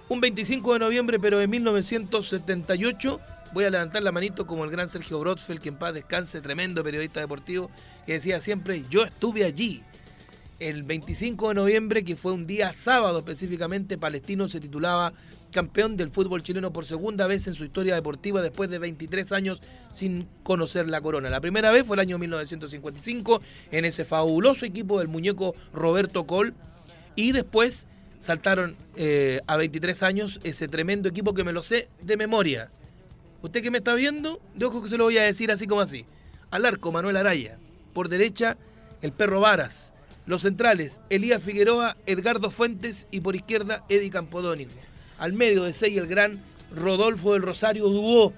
Un 0.09 0.21
25 0.21 0.75
de 0.75 0.79
noviembre, 0.81 1.21
pero 1.21 1.39
de 1.39 1.47
1978, 1.47 3.21
voy 3.53 3.65
a 3.65 3.71
levantar 3.71 4.03
la 4.03 4.13
manito 4.13 4.47
como 4.47 4.65
el 4.65 4.71
gran 4.71 4.89
Sergio 4.89 5.21
Brodfeld, 5.21 5.61
que 5.61 5.69
en 5.69 5.77
paz 5.77 5.95
descanse, 5.95 6.41
tremendo 6.41 6.83
periodista 6.83 7.21
deportivo, 7.21 7.71
que 8.05 8.15
decía 8.15 8.41
siempre, 8.41 8.83
yo 8.91 9.05
estuve 9.05 9.45
allí. 9.45 9.83
El 10.59 10.83
25 10.83 11.49
de 11.49 11.55
noviembre, 11.55 12.05
que 12.05 12.17
fue 12.17 12.33
un 12.33 12.47
día 12.47 12.73
sábado 12.73 13.21
específicamente, 13.21 13.99
Palestino 13.99 14.49
se 14.49 14.61
titulaba 14.61 15.13
campeón 15.53 15.97
del 15.97 16.11
fútbol 16.11 16.43
chileno 16.43 16.73
por 16.73 16.85
segunda 16.85 17.29
vez 17.29 17.47
en 17.47 17.55
su 17.55 17.65
historia 17.65 17.95
deportiva 17.95 18.43
después 18.43 18.69
de 18.69 18.81
23 18.81 19.31
años 19.31 19.61
sin 19.93 20.27
conocer 20.43 20.89
la 20.89 21.01
corona. 21.01 21.31
La 21.31 21.41
primera 21.41 21.71
vez 21.71 21.87
fue 21.87 21.95
el 21.97 22.01
año 22.01 22.19
1955 22.19 23.41
en 23.71 23.85
ese 23.85 24.05
fabuloso 24.05 24.67
equipo 24.67 24.99
del 24.99 25.09
muñeco 25.09 25.55
Roberto 25.73 26.27
Col 26.27 26.55
y 27.15 27.31
después 27.31 27.87
saltaron 28.19 28.77
eh, 28.97 29.41
a 29.47 29.57
23 29.57 30.03
años 30.03 30.41
ese 30.43 30.69
tremendo 30.69 31.09
equipo 31.09 31.35
que 31.35 31.45
me 31.45 31.53
lo 31.53 31.63
sé 31.63 31.89
de 32.01 32.17
memoria. 32.17 32.71
Usted 33.43 33.63
que 33.63 33.71
me 33.71 33.79
está 33.79 33.95
viendo, 33.95 34.41
de 34.55 34.67
ojo 34.67 34.83
que 34.83 34.89
se 34.89 34.97
lo 34.97 35.05
voy 35.05 35.19
a 35.19 35.23
decir 35.23 35.51
así 35.51 35.67
como 35.67 35.81
así. 35.81 36.05
Al 36.51 36.65
arco, 36.65 36.93
Manuel 36.93 37.17
Araya. 37.17 37.59
Por 37.93 38.09
derecha, 38.09 38.57
el 39.03 39.13
perro 39.13 39.41
Varas. 39.41 39.93
Los 40.25 40.43
centrales, 40.43 41.01
Elías 41.11 41.43
Figueroa, 41.43 41.97
Edgardo 42.07 42.53
Fuentes 42.53 43.09
y 43.11 43.21
por 43.21 43.35
izquierda, 43.35 43.85
Eddie 43.89 44.11
Campodónico. 44.11 44.73
Al 45.23 45.35
medio 45.35 45.63
de 45.63 45.73
seis, 45.73 45.97
el 45.97 46.09
gran 46.09 46.43
Rodolfo 46.75 47.35
del 47.35 47.43
Rosario 47.43 47.89
Dubó. 47.89 48.33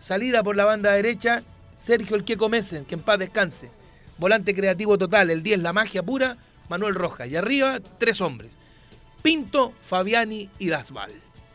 Salida 0.00 0.42
por 0.42 0.56
la 0.56 0.64
banda 0.64 0.90
derecha, 0.90 1.44
Sergio 1.76 2.16
El 2.16 2.24
Queco 2.24 2.48
Mesen, 2.48 2.84
que 2.84 2.96
en 2.96 3.02
paz 3.02 3.20
descanse. 3.20 3.70
Volante 4.18 4.52
creativo 4.52 4.98
total, 4.98 5.30
el 5.30 5.44
10, 5.44 5.60
la 5.60 5.72
magia 5.72 6.02
pura, 6.02 6.36
Manuel 6.68 6.96
Rojas. 6.96 7.28
Y 7.28 7.36
arriba, 7.36 7.78
tres 7.98 8.20
hombres. 8.20 8.50
Pinto, 9.22 9.72
Fabiani 9.82 10.50
y 10.58 10.70
Lasval. 10.70 11.12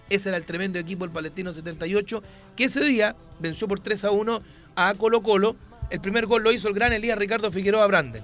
Ese 0.10 0.30
era 0.30 0.38
el 0.38 0.46
tremendo 0.46 0.80
equipo 0.80 1.04
del 1.04 1.14
Palestino 1.14 1.52
78, 1.52 2.24
que 2.56 2.64
ese 2.64 2.86
día 2.86 3.18
venció 3.40 3.68
por 3.68 3.82
3 3.82 4.06
a 4.06 4.12
1 4.12 4.40
a 4.78 4.94
Colo 4.94 5.24
Colo. 5.24 5.58
El 5.90 6.00
primer 6.00 6.26
gol 6.26 6.42
lo 6.42 6.54
hizo 6.54 6.70
el 6.70 6.74
gran 6.74 6.94
Elías 6.94 7.18
Ricardo 7.18 7.52
Figueroa 7.52 7.86
Branden, 7.88 8.24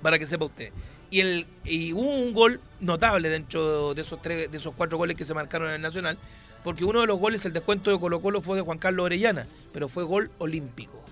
para 0.00 0.18
que 0.18 0.26
sepa 0.26 0.46
usted. 0.46 0.72
Y, 1.10 1.92
hubo 1.92 2.14
un 2.14 2.32
gol 2.32 2.60
notable 2.80 3.28
dentro 3.28 3.94
de 3.94 4.02
esos, 4.02 4.22
tres, 4.22 4.50
de 4.50 4.58
esos 4.58 4.74
cuatro 4.74 4.96
goles 4.96 5.16
que 5.16 5.24
se 5.24 5.34
marcaron 5.34 5.68
en 5.68 5.74
el 5.74 5.82
Nacional, 5.82 6.16
porque 6.62 6.84
uno 6.84 7.00
de 7.00 7.06
los 7.06 7.18
goles, 7.18 7.44
el 7.44 7.52
descuento 7.52 7.90
de 7.90 7.98
Colo 7.98 8.20
Colo, 8.22 8.42
fue 8.42 8.56
de 8.56 8.62
Juan 8.62 8.78
Carlos 8.78 9.06
Orellana, 9.06 9.46
pero 9.72 9.88
fue 9.88 10.04
gol 10.04 10.30
olímpico, 10.38 11.02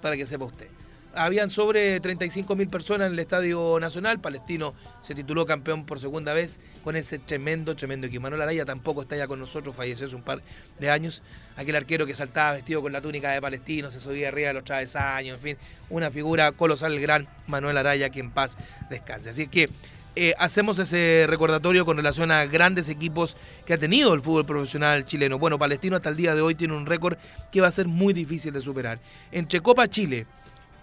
para 0.00 0.16
que 0.16 0.26
sepa 0.26 0.44
usted. 0.44 0.68
Habían 1.14 1.50
sobre 1.50 2.00
35 2.00 2.56
mil 2.56 2.68
personas 2.68 3.08
en 3.08 3.12
el 3.12 3.18
Estadio 3.18 3.78
Nacional. 3.78 4.18
Palestino 4.18 4.72
se 5.02 5.14
tituló 5.14 5.44
campeón 5.44 5.84
por 5.84 6.00
segunda 6.00 6.32
vez 6.32 6.58
con 6.82 6.96
ese 6.96 7.18
tremendo, 7.18 7.76
tremendo 7.76 8.06
equipo. 8.06 8.22
Manuel 8.22 8.40
Araya 8.40 8.64
tampoco 8.64 9.02
está 9.02 9.16
ya 9.16 9.26
con 9.26 9.38
nosotros, 9.38 9.76
falleció 9.76 10.06
hace 10.06 10.16
un 10.16 10.22
par 10.22 10.40
de 10.78 10.90
años. 10.90 11.22
Aquel 11.56 11.76
arquero 11.76 12.06
que 12.06 12.14
saltaba 12.14 12.52
vestido 12.52 12.80
con 12.80 12.92
la 12.92 13.02
túnica 13.02 13.30
de 13.30 13.42
Palestino, 13.42 13.90
se 13.90 14.00
subía 14.00 14.28
arriba 14.28 14.48
de 14.48 14.54
los 14.54 14.64
travesaños, 14.64 15.36
en 15.36 15.42
fin, 15.42 15.56
una 15.90 16.10
figura 16.10 16.52
colosal, 16.52 16.94
el 16.94 17.00
gran 17.02 17.28
Manuel 17.46 17.76
Araya, 17.76 18.08
que 18.08 18.20
en 18.20 18.30
paz 18.30 18.56
descanse. 18.88 19.28
Así 19.28 19.48
que 19.48 19.68
eh, 20.16 20.34
hacemos 20.38 20.78
ese 20.78 21.26
recordatorio 21.28 21.84
con 21.84 21.96
relación 21.98 22.30
a 22.30 22.44
grandes 22.44 22.88
equipos 22.88 23.36
que 23.66 23.74
ha 23.74 23.78
tenido 23.78 24.12
el 24.12 24.20
fútbol 24.20 24.46
profesional 24.46 25.04
chileno. 25.04 25.38
Bueno, 25.38 25.58
Palestino 25.58 25.96
hasta 25.96 26.08
el 26.08 26.16
día 26.16 26.34
de 26.34 26.40
hoy 26.40 26.54
tiene 26.54 26.74
un 26.74 26.86
récord 26.86 27.18
que 27.50 27.60
va 27.60 27.68
a 27.68 27.70
ser 27.70 27.86
muy 27.86 28.14
difícil 28.14 28.52
de 28.52 28.60
superar. 28.60 28.98
Entre 29.30 29.60
Copa 29.60 29.88
Chile, 29.88 30.26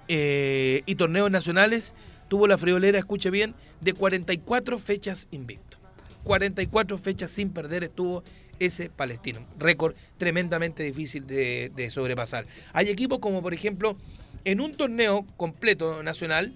eh, 0.10 0.84
y 0.86 0.96
torneos 0.96 1.32
nacionales, 1.32 1.94
tuvo 2.28 2.48
la 2.48 2.58
friolera, 2.58 3.00
escuche 3.00 3.30
bien, 3.30 3.56
de 3.80 3.94
44 3.94 4.78
fechas 4.78 5.28
invicto. 5.32 5.78
44 6.24 6.98
fechas 6.98 7.32
sin 7.32 7.52
perder 7.52 7.86
estuvo 7.86 8.24
ese 8.60 8.90
palestino. 8.90 9.40
Récord 9.58 9.96
tremendamente 10.18 10.84
difícil 10.84 11.26
de, 11.26 11.72
de 11.74 11.90
sobrepasar. 11.90 12.46
Hay 12.74 12.90
equipos 12.90 13.20
como, 13.20 13.42
por 13.42 13.54
ejemplo, 13.54 13.96
en 14.44 14.60
un 14.60 14.74
torneo 14.74 15.26
completo 15.38 16.04
nacional, 16.04 16.54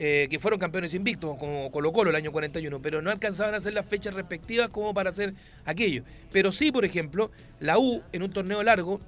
eh, 0.00 0.26
que 0.28 0.40
fueron 0.40 0.58
campeones 0.58 0.92
invictos, 0.92 1.36
como 1.38 1.70
Colo 1.70 1.92
Colo 1.92 2.10
el 2.10 2.16
año 2.16 2.32
41, 2.32 2.82
pero 2.82 3.00
no 3.00 3.10
alcanzaban 3.10 3.54
a 3.54 3.58
hacer 3.58 3.74
las 3.74 3.86
fechas 3.86 4.14
respectivas 4.14 4.68
como 4.68 4.92
para 4.92 5.10
hacer 5.10 5.34
aquello. 5.64 6.02
Pero 6.32 6.50
sí, 6.50 6.72
por 6.72 6.84
ejemplo, 6.84 7.30
la 7.60 7.78
U 7.78 8.02
en 8.12 8.24
un 8.24 8.30
torneo 8.30 8.60
largo 8.64 9.00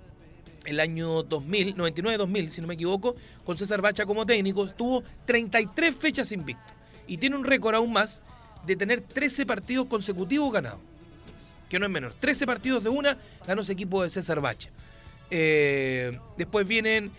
el 0.66 0.80
año 0.80 1.22
2000, 1.22 1.76
99-2000, 1.76 2.48
si 2.48 2.60
no 2.60 2.66
me 2.66 2.74
equivoco, 2.74 3.16
con 3.44 3.56
César 3.56 3.80
Bacha 3.80 4.05
como 4.05 4.26
técnico, 4.26 4.68
tuvo 4.68 5.02
33 5.24 5.94
fechas 5.97 6.32
invicto. 6.32 6.72
Y 7.06 7.18
tiene 7.18 7.36
un 7.36 7.44
récord 7.44 7.76
aún 7.76 7.93
más 7.93 8.22
de 8.66 8.76
tener 8.76 9.01
13 9.01 9.47
partidos 9.47 9.86
consecutivos 9.86 10.52
ganados. 10.52 10.80
Que 11.68 11.78
no 11.78 11.86
es 11.86 11.93
menor. 11.93 12.12
13 12.18 12.47
partidos 12.47 12.84
de 12.84 12.90
una 12.90 13.16
ganó 13.47 13.62
ese 13.62 13.72
equipo 13.72 14.02
de 14.02 14.10
César 14.10 14.40
Bacha. 14.40 14.68
Eh, 15.30 16.18
después 16.36 16.66
vienen 16.66 17.10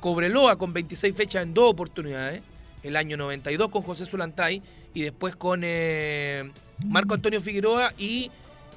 Cobreloa 0.00 0.56
con 0.56 0.72
26 0.72 1.14
fechas 1.14 1.42
en 1.42 1.54
dos 1.54 1.70
oportunidades. 1.70 2.42
El 2.82 2.96
año 2.96 3.16
92 3.16 3.70
con 3.70 3.82
José 3.82 4.06
Zulantay. 4.06 4.62
Y 4.94 5.02
después 5.02 5.36
con 5.36 5.60
eh, 5.64 6.50
Marco 6.86 7.14
Antonio 7.14 7.40
Figueroa 7.40 7.92
y 7.98 8.30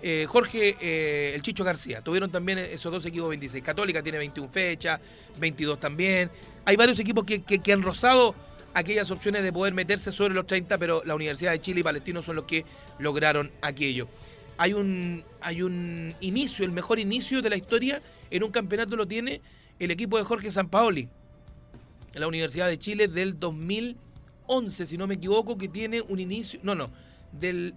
eh, 0.05 0.25
Jorge 0.27 0.75
eh, 0.81 1.31
el 1.33 1.41
Chicho 1.41 1.63
García. 1.63 2.01
Tuvieron 2.01 2.29
también 2.29 2.57
esos 2.57 2.91
dos 2.91 3.05
equipos 3.05 3.29
26. 3.29 3.63
Católica 3.63 4.03
tiene 4.03 4.17
21 4.17 4.49
fechas, 4.51 4.99
22 5.39 5.79
también. 5.79 6.29
Hay 6.65 6.75
varios 6.75 6.99
equipos 6.99 7.23
que, 7.23 7.71
han 7.71 7.81
rozado 7.81 8.35
aquellas 8.73 9.09
opciones 9.11 9.43
de 9.43 9.53
poder 9.53 9.73
meterse 9.73 10.11
sobre 10.11 10.33
los 10.33 10.45
30, 10.45 10.77
pero 10.77 11.01
la 11.05 11.15
Universidad 11.15 11.53
de 11.53 11.61
Chile 11.61 11.79
y 11.79 11.83
Palestino 11.83 12.21
son 12.21 12.35
los 12.35 12.43
que 12.43 12.65
lograron 12.99 13.49
aquello. 13.61 14.09
Hay 14.57 14.73
un, 14.73 15.23
hay 15.39 15.61
un 15.61 16.13
inicio, 16.19 16.65
el 16.65 16.71
mejor 16.71 16.99
inicio 16.99 17.41
de 17.41 17.49
la 17.49 17.55
historia 17.55 18.01
en 18.29 18.43
un 18.43 18.51
campeonato 18.51 18.97
lo 18.97 19.07
tiene 19.07 19.39
el 19.79 19.89
equipo 19.89 20.17
de 20.17 20.25
Jorge 20.25 20.51
Sampaoli, 20.51 21.07
la 22.13 22.27
Universidad 22.27 22.67
de 22.67 22.77
Chile 22.77 23.07
del 23.07 23.39
2011, 23.39 24.85
si 24.85 24.97
no 24.97 25.07
me 25.07 25.13
equivoco, 25.13 25.57
que 25.57 25.69
tiene 25.69 26.01
un 26.01 26.19
inicio, 26.19 26.59
no, 26.61 26.75
no, 26.75 26.89
del 27.31 27.73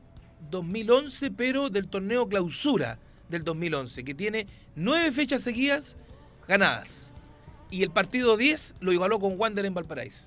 2011, 0.51 1.31
pero 1.32 1.70
del 1.70 1.89
torneo 1.89 2.28
clausura 2.28 2.98
del 3.28 3.44
2011, 3.44 4.05
que 4.05 4.14
tiene 4.14 4.47
nueve 4.74 5.12
fechas 5.12 5.43
seguidas 5.43 5.97
ganadas. 6.47 7.12
Y 7.70 7.82
el 7.82 7.90
partido 7.90 8.36
10 8.36 8.77
lo 8.81 8.93
igualó 8.93 9.18
con 9.18 9.39
Wander 9.39 9.64
en 9.64 9.74
Valparaíso. 9.74 10.24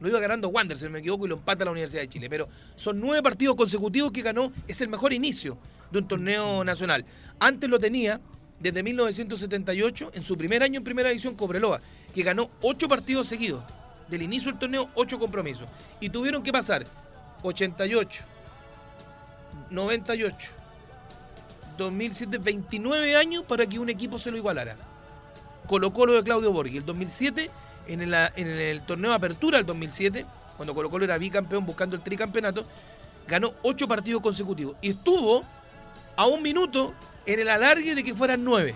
Lo 0.00 0.08
iba 0.08 0.18
ganando 0.18 0.48
Wander, 0.48 0.76
si 0.76 0.84
no 0.84 0.90
me 0.90 0.98
equivoco, 0.98 1.26
y 1.26 1.28
lo 1.28 1.36
empata 1.36 1.64
la 1.64 1.70
Universidad 1.70 2.02
de 2.02 2.08
Chile. 2.08 2.28
Pero 2.28 2.48
son 2.74 3.00
nueve 3.00 3.22
partidos 3.22 3.56
consecutivos 3.56 4.10
que 4.10 4.20
ganó. 4.20 4.52
Es 4.66 4.80
el 4.80 4.88
mejor 4.88 5.12
inicio 5.12 5.56
de 5.90 5.98
un 6.00 6.08
torneo 6.08 6.64
nacional. 6.64 7.04
Antes 7.38 7.70
lo 7.70 7.78
tenía 7.78 8.20
desde 8.58 8.82
1978, 8.82 10.10
en 10.14 10.22
su 10.22 10.36
primer 10.36 10.62
año 10.62 10.78
en 10.78 10.84
primera 10.84 11.08
división, 11.08 11.34
Cobreloa, 11.34 11.80
que 12.14 12.22
ganó 12.22 12.50
ocho 12.62 12.88
partidos 12.88 13.28
seguidos. 13.28 13.62
Del 14.08 14.22
inicio 14.22 14.50
del 14.50 14.58
torneo, 14.58 14.90
ocho 14.94 15.18
compromisos. 15.18 15.68
Y 16.00 16.10
tuvieron 16.10 16.42
que 16.42 16.52
pasar 16.52 16.84
88, 17.42 18.24
98, 19.72 20.50
2007, 21.78 22.38
29 22.38 23.16
años 23.16 23.44
para 23.46 23.66
que 23.66 23.78
un 23.78 23.88
equipo 23.88 24.18
se 24.18 24.30
lo 24.30 24.36
igualara. 24.36 24.76
Colo 25.66 25.92
Colo 25.92 26.12
de 26.12 26.22
Claudio 26.22 26.52
Borghi, 26.52 26.76
el 26.76 26.84
2007, 26.84 27.50
en 27.88 28.02
el, 28.02 28.14
en 28.14 28.48
el 28.48 28.82
torneo 28.82 29.10
de 29.10 29.16
apertura 29.16 29.58
del 29.58 29.66
2007, 29.66 30.26
cuando 30.56 30.74
Colo 30.74 30.90
Colo 30.90 31.04
era 31.04 31.18
bicampeón 31.18 31.64
buscando 31.64 31.96
el 31.96 32.02
tricampeonato, 32.02 32.64
ganó 33.26 33.52
ocho 33.62 33.88
partidos 33.88 34.22
consecutivos 34.22 34.76
y 34.82 34.90
estuvo 34.90 35.44
a 36.16 36.26
un 36.26 36.42
minuto 36.42 36.94
en 37.26 37.40
el 37.40 37.48
alargue 37.48 37.94
de 37.94 38.04
que 38.04 38.14
fueran 38.14 38.44
nueve. 38.44 38.74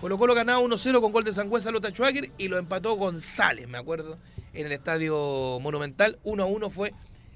Colo 0.00 0.18
Colo 0.18 0.34
ganaba 0.34 0.60
1-0 0.60 1.00
con 1.00 1.12
gol 1.12 1.22
de 1.22 1.32
Sangüesa 1.32 1.70
Lota 1.70 1.90
Schwager 1.90 2.30
y 2.36 2.48
lo 2.48 2.58
empató 2.58 2.94
González, 2.96 3.68
me 3.68 3.78
acuerdo, 3.78 4.18
en 4.52 4.66
el 4.66 4.72
estadio 4.72 5.60
Monumental. 5.60 6.18
1-1 6.24 6.70
fue 6.70 6.92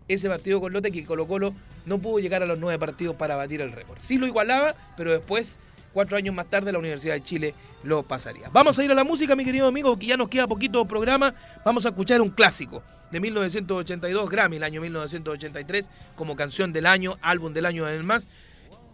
ese 0.08 0.28
partido 0.28 0.60
con 0.60 0.72
Lota 0.72 0.90
que 0.90 1.04
Colo 1.04 1.26
Colo 1.26 1.54
no 1.84 1.98
pudo 1.98 2.18
llegar 2.18 2.42
a 2.42 2.46
los 2.46 2.58
nueve 2.58 2.78
partidos 2.78 3.16
para 3.16 3.36
batir 3.36 3.60
el 3.60 3.72
récord. 3.72 3.98
Sí 4.00 4.18
lo 4.18 4.26
igualaba, 4.26 4.74
pero 4.96 5.12
después 5.12 5.58
cuatro 5.92 6.16
años 6.16 6.34
más 6.34 6.46
tarde 6.50 6.72
la 6.72 6.78
Universidad 6.78 7.14
de 7.14 7.22
Chile 7.22 7.54
lo 7.82 8.02
pasaría. 8.02 8.48
Vamos 8.52 8.78
a 8.78 8.84
ir 8.84 8.90
a 8.90 8.94
la 8.94 9.04
música, 9.04 9.34
mi 9.34 9.44
querido 9.44 9.66
amigo, 9.66 9.98
que 9.98 10.06
ya 10.06 10.16
nos 10.16 10.28
queda 10.28 10.46
poquito 10.46 10.86
programa. 10.86 11.34
Vamos 11.64 11.86
a 11.86 11.90
escuchar 11.90 12.20
un 12.20 12.30
clásico 12.30 12.82
de 13.10 13.20
1982, 13.20 14.28
Grammy, 14.30 14.56
el 14.56 14.64
año 14.64 14.80
1983, 14.80 15.90
como 16.14 16.36
canción 16.36 16.72
del 16.72 16.86
año, 16.86 17.16
álbum 17.22 17.52
del 17.52 17.66
año 17.66 17.86
además, 17.86 18.26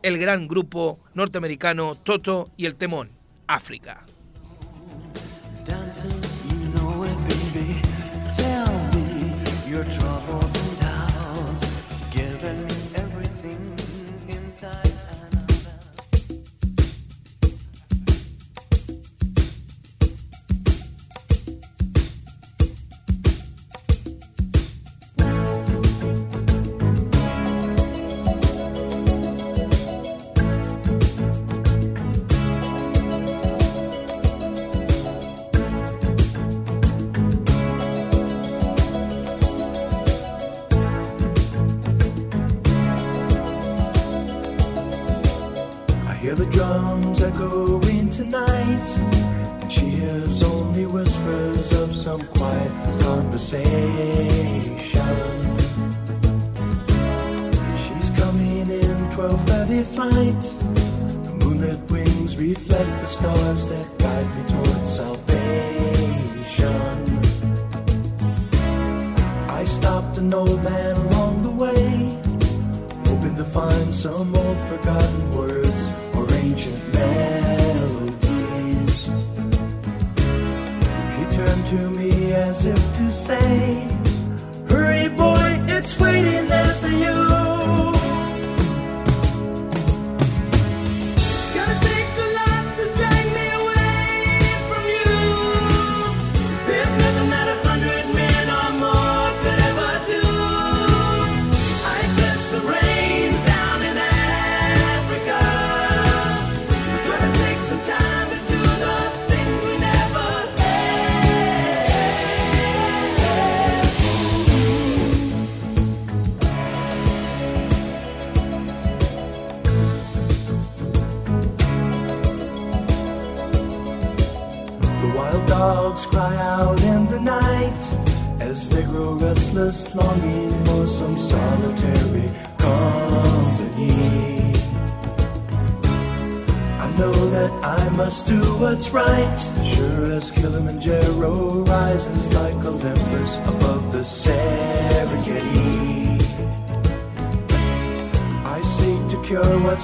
el 0.02 0.18
gran 0.18 0.46
grupo 0.48 1.00
norteamericano 1.14 1.94
Toto 1.94 2.50
y 2.56 2.66
el 2.66 2.76
Temón, 2.76 3.10
África. 3.46 4.04
dancing, 5.64 6.10
you 6.50 6.68
know 6.74 7.04
it, 7.04 7.16
baby. 7.28 7.80
Tell 8.36 8.66
me 8.94 9.70
your 9.70 9.84
troubles 9.84 10.61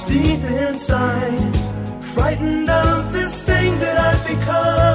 deep 0.04 0.42
inside, 0.44 1.56
frightened 2.14 2.70
of 2.70 3.12
this 3.12 3.44
thing 3.44 3.78
that 3.80 3.98
I've 3.98 4.26
become. 4.26 4.87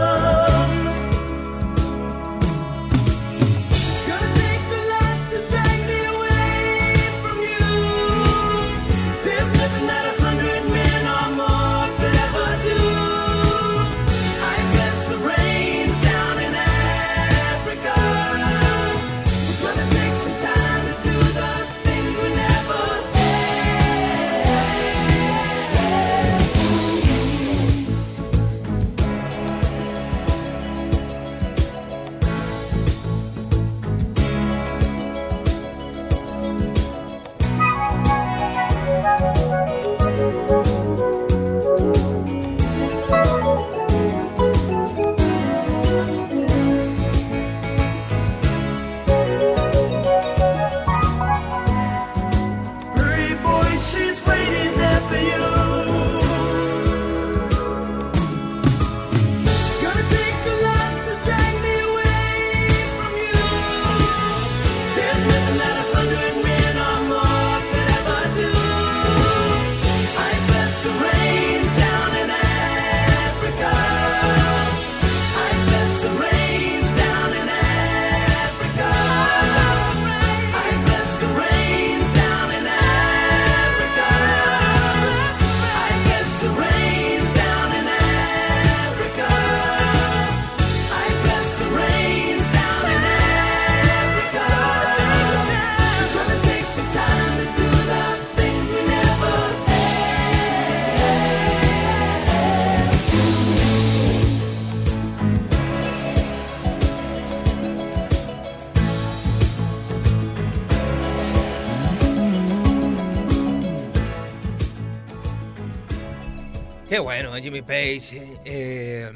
Bueno, 117.03 117.35
Jimmy 117.35 117.61
Page, 117.61 118.39
eh, 118.45 119.11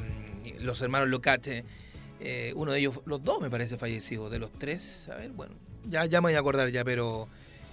los 0.60 0.80
hermanos 0.82 1.08
Locate, 1.08 1.64
eh, 2.20 2.52
uno 2.54 2.72
de 2.72 2.80
ellos, 2.80 3.00
los 3.06 3.24
dos 3.24 3.40
me 3.40 3.48
parece 3.48 3.78
fallecido, 3.78 4.28
de 4.28 4.38
los 4.38 4.52
tres, 4.52 5.08
a 5.10 5.16
ver, 5.16 5.30
bueno, 5.30 5.54
ya, 5.88 6.04
ya 6.04 6.20
me 6.20 6.26
voy 6.26 6.34
a 6.34 6.40
acordar 6.40 6.68
ya, 6.68 6.84
pero, 6.84 7.28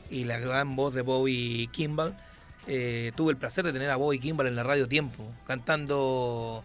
y 0.09 0.23
la 0.23 0.39
gran 0.39 0.77
voz 0.77 0.93
de 0.93 1.01
Bobby 1.01 1.69
Kimball, 1.73 2.15
eh, 2.67 3.11
tuve 3.15 3.31
el 3.31 3.37
placer 3.37 3.65
de 3.65 3.73
tener 3.73 3.89
a 3.89 3.97
Bobby 3.97 4.19
Kimball 4.19 4.47
en 4.47 4.55
la 4.55 4.63
radio 4.63 4.87
Tiempo, 4.87 5.29
cantando 5.45 6.63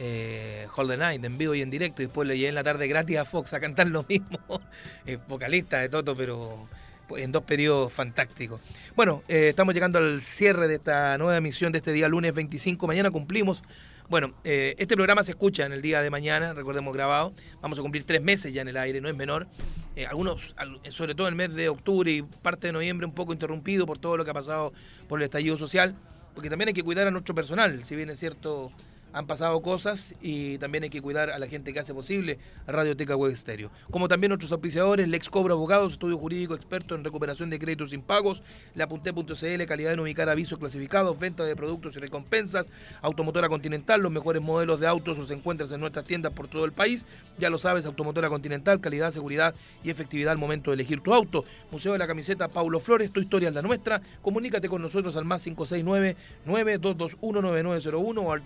eh, 0.00 0.66
Hold 0.74 0.90
the 0.90 0.96
Night 0.96 1.24
en 1.24 1.38
vivo 1.38 1.54
y 1.54 1.62
en 1.62 1.70
directo. 1.70 2.02
Y 2.02 2.06
después 2.06 2.26
le 2.26 2.34
llegué 2.36 2.48
en 2.48 2.56
la 2.56 2.64
tarde 2.64 2.88
gratis 2.88 3.18
a 3.18 3.24
Fox 3.24 3.54
a 3.54 3.60
cantar 3.60 3.86
lo 3.86 4.04
mismo. 4.08 4.38
Vocalista 5.28 5.78
de 5.78 5.88
Toto, 5.88 6.14
pero 6.14 6.68
en 7.16 7.32
dos 7.32 7.42
periodos 7.44 7.92
fantásticos. 7.92 8.60
Bueno, 8.96 9.22
eh, 9.28 9.48
estamos 9.50 9.74
llegando 9.74 9.98
al 9.98 10.20
cierre 10.20 10.68
de 10.68 10.76
esta 10.76 11.16
nueva 11.18 11.36
emisión 11.36 11.72
de 11.72 11.78
este 11.78 11.92
día 11.92 12.08
lunes 12.08 12.34
25. 12.34 12.86
Mañana 12.86 13.10
cumplimos. 13.10 13.62
Bueno, 14.08 14.34
eh, 14.42 14.74
este 14.78 14.96
programa 14.96 15.22
se 15.22 15.30
escucha 15.30 15.64
en 15.66 15.72
el 15.72 15.82
día 15.82 16.02
de 16.02 16.10
mañana, 16.10 16.52
recordemos 16.52 16.92
grabado. 16.94 17.32
Vamos 17.60 17.78
a 17.78 17.82
cumplir 17.82 18.02
tres 18.04 18.20
meses 18.20 18.52
ya 18.52 18.62
en 18.62 18.68
el 18.68 18.76
aire, 18.76 19.00
no 19.00 19.08
es 19.08 19.16
menor. 19.16 19.46
Eh, 19.94 20.06
algunos, 20.06 20.52
al- 20.56 20.80
sobre 20.90 21.14
todo 21.14 21.28
el 21.28 21.34
mes 21.36 21.54
de 21.54 21.68
octubre 21.68 22.10
y 22.10 22.22
parte 22.22 22.66
de 22.68 22.72
noviembre, 22.72 23.06
un 23.06 23.14
poco 23.14 23.32
interrumpido 23.32 23.86
por 23.86 23.98
todo 23.98 24.16
lo 24.16 24.24
que 24.24 24.30
ha 24.32 24.34
pasado 24.34 24.72
por 25.08 25.20
el 25.20 25.24
estallido 25.24 25.56
social, 25.56 25.94
porque 26.34 26.50
también 26.50 26.68
hay 26.68 26.74
que 26.74 26.82
cuidar 26.82 27.06
a 27.06 27.10
nuestro 27.12 27.34
personal, 27.36 27.84
si 27.84 27.94
bien 27.94 28.10
es 28.10 28.18
cierto, 28.18 28.72
han 29.12 29.26
pasado 29.26 29.60
cosas 29.62 30.14
y 30.20 30.58
también 30.58 30.84
hay 30.84 30.90
que 30.90 31.02
cuidar 31.02 31.30
a 31.30 31.38
la 31.38 31.46
gente 31.46 31.72
que 31.72 31.80
hace 31.80 31.94
posible 31.94 32.38
Radioteca 32.66 33.16
Web 33.16 33.32
Estéreo. 33.32 33.70
Como 33.90 34.08
también 34.08 34.30
nuestros 34.30 34.52
auspiciadores, 34.52 35.08
Lex 35.08 35.28
Cobra 35.28 35.54
Abogados, 35.54 35.94
estudio 35.94 36.18
jurídico 36.18 36.54
experto 36.54 36.94
en 36.94 37.04
recuperación 37.04 37.50
de 37.50 37.58
créditos 37.58 37.90
sin 37.90 38.02
pagos, 38.02 38.42
la 38.74 38.88
Punte.cl, 38.88 39.64
calidad 39.66 39.92
en 39.92 40.00
ubicar 40.00 40.28
avisos 40.28 40.58
clasificados, 40.58 41.18
venta 41.18 41.44
de 41.44 41.56
productos 41.56 41.96
y 41.96 42.00
recompensas, 42.00 42.68
Automotora 43.02 43.48
Continental, 43.48 44.00
los 44.00 44.12
mejores 44.12 44.42
modelos 44.42 44.80
de 44.80 44.86
autos 44.86 45.18
los 45.18 45.30
encuentras 45.30 45.70
en 45.72 45.80
nuestras 45.80 46.04
tiendas 46.04 46.32
por 46.32 46.48
todo 46.48 46.64
el 46.64 46.72
país. 46.72 47.04
Ya 47.38 47.50
lo 47.50 47.58
sabes, 47.58 47.86
Automotora 47.86 48.28
Continental, 48.28 48.80
calidad, 48.80 49.10
seguridad 49.10 49.54
y 49.82 49.90
efectividad 49.90 50.32
al 50.32 50.38
momento 50.38 50.70
de 50.70 50.76
elegir 50.76 51.00
tu 51.00 51.12
auto. 51.14 51.44
Museo 51.70 51.92
de 51.92 51.98
la 51.98 52.06
Camiseta 52.06 52.48
Paulo 52.48 52.80
Flores, 52.80 53.12
tu 53.12 53.20
historia 53.20 53.48
es 53.48 53.54
la 53.54 53.62
nuestra. 53.62 54.00
Comunícate 54.22 54.68
con 54.68 54.82
nosotros 54.82 55.16
al 55.16 55.24
más 55.24 55.46
569-9221-9901 55.46 58.18
o 58.18 58.32
al 58.32 58.42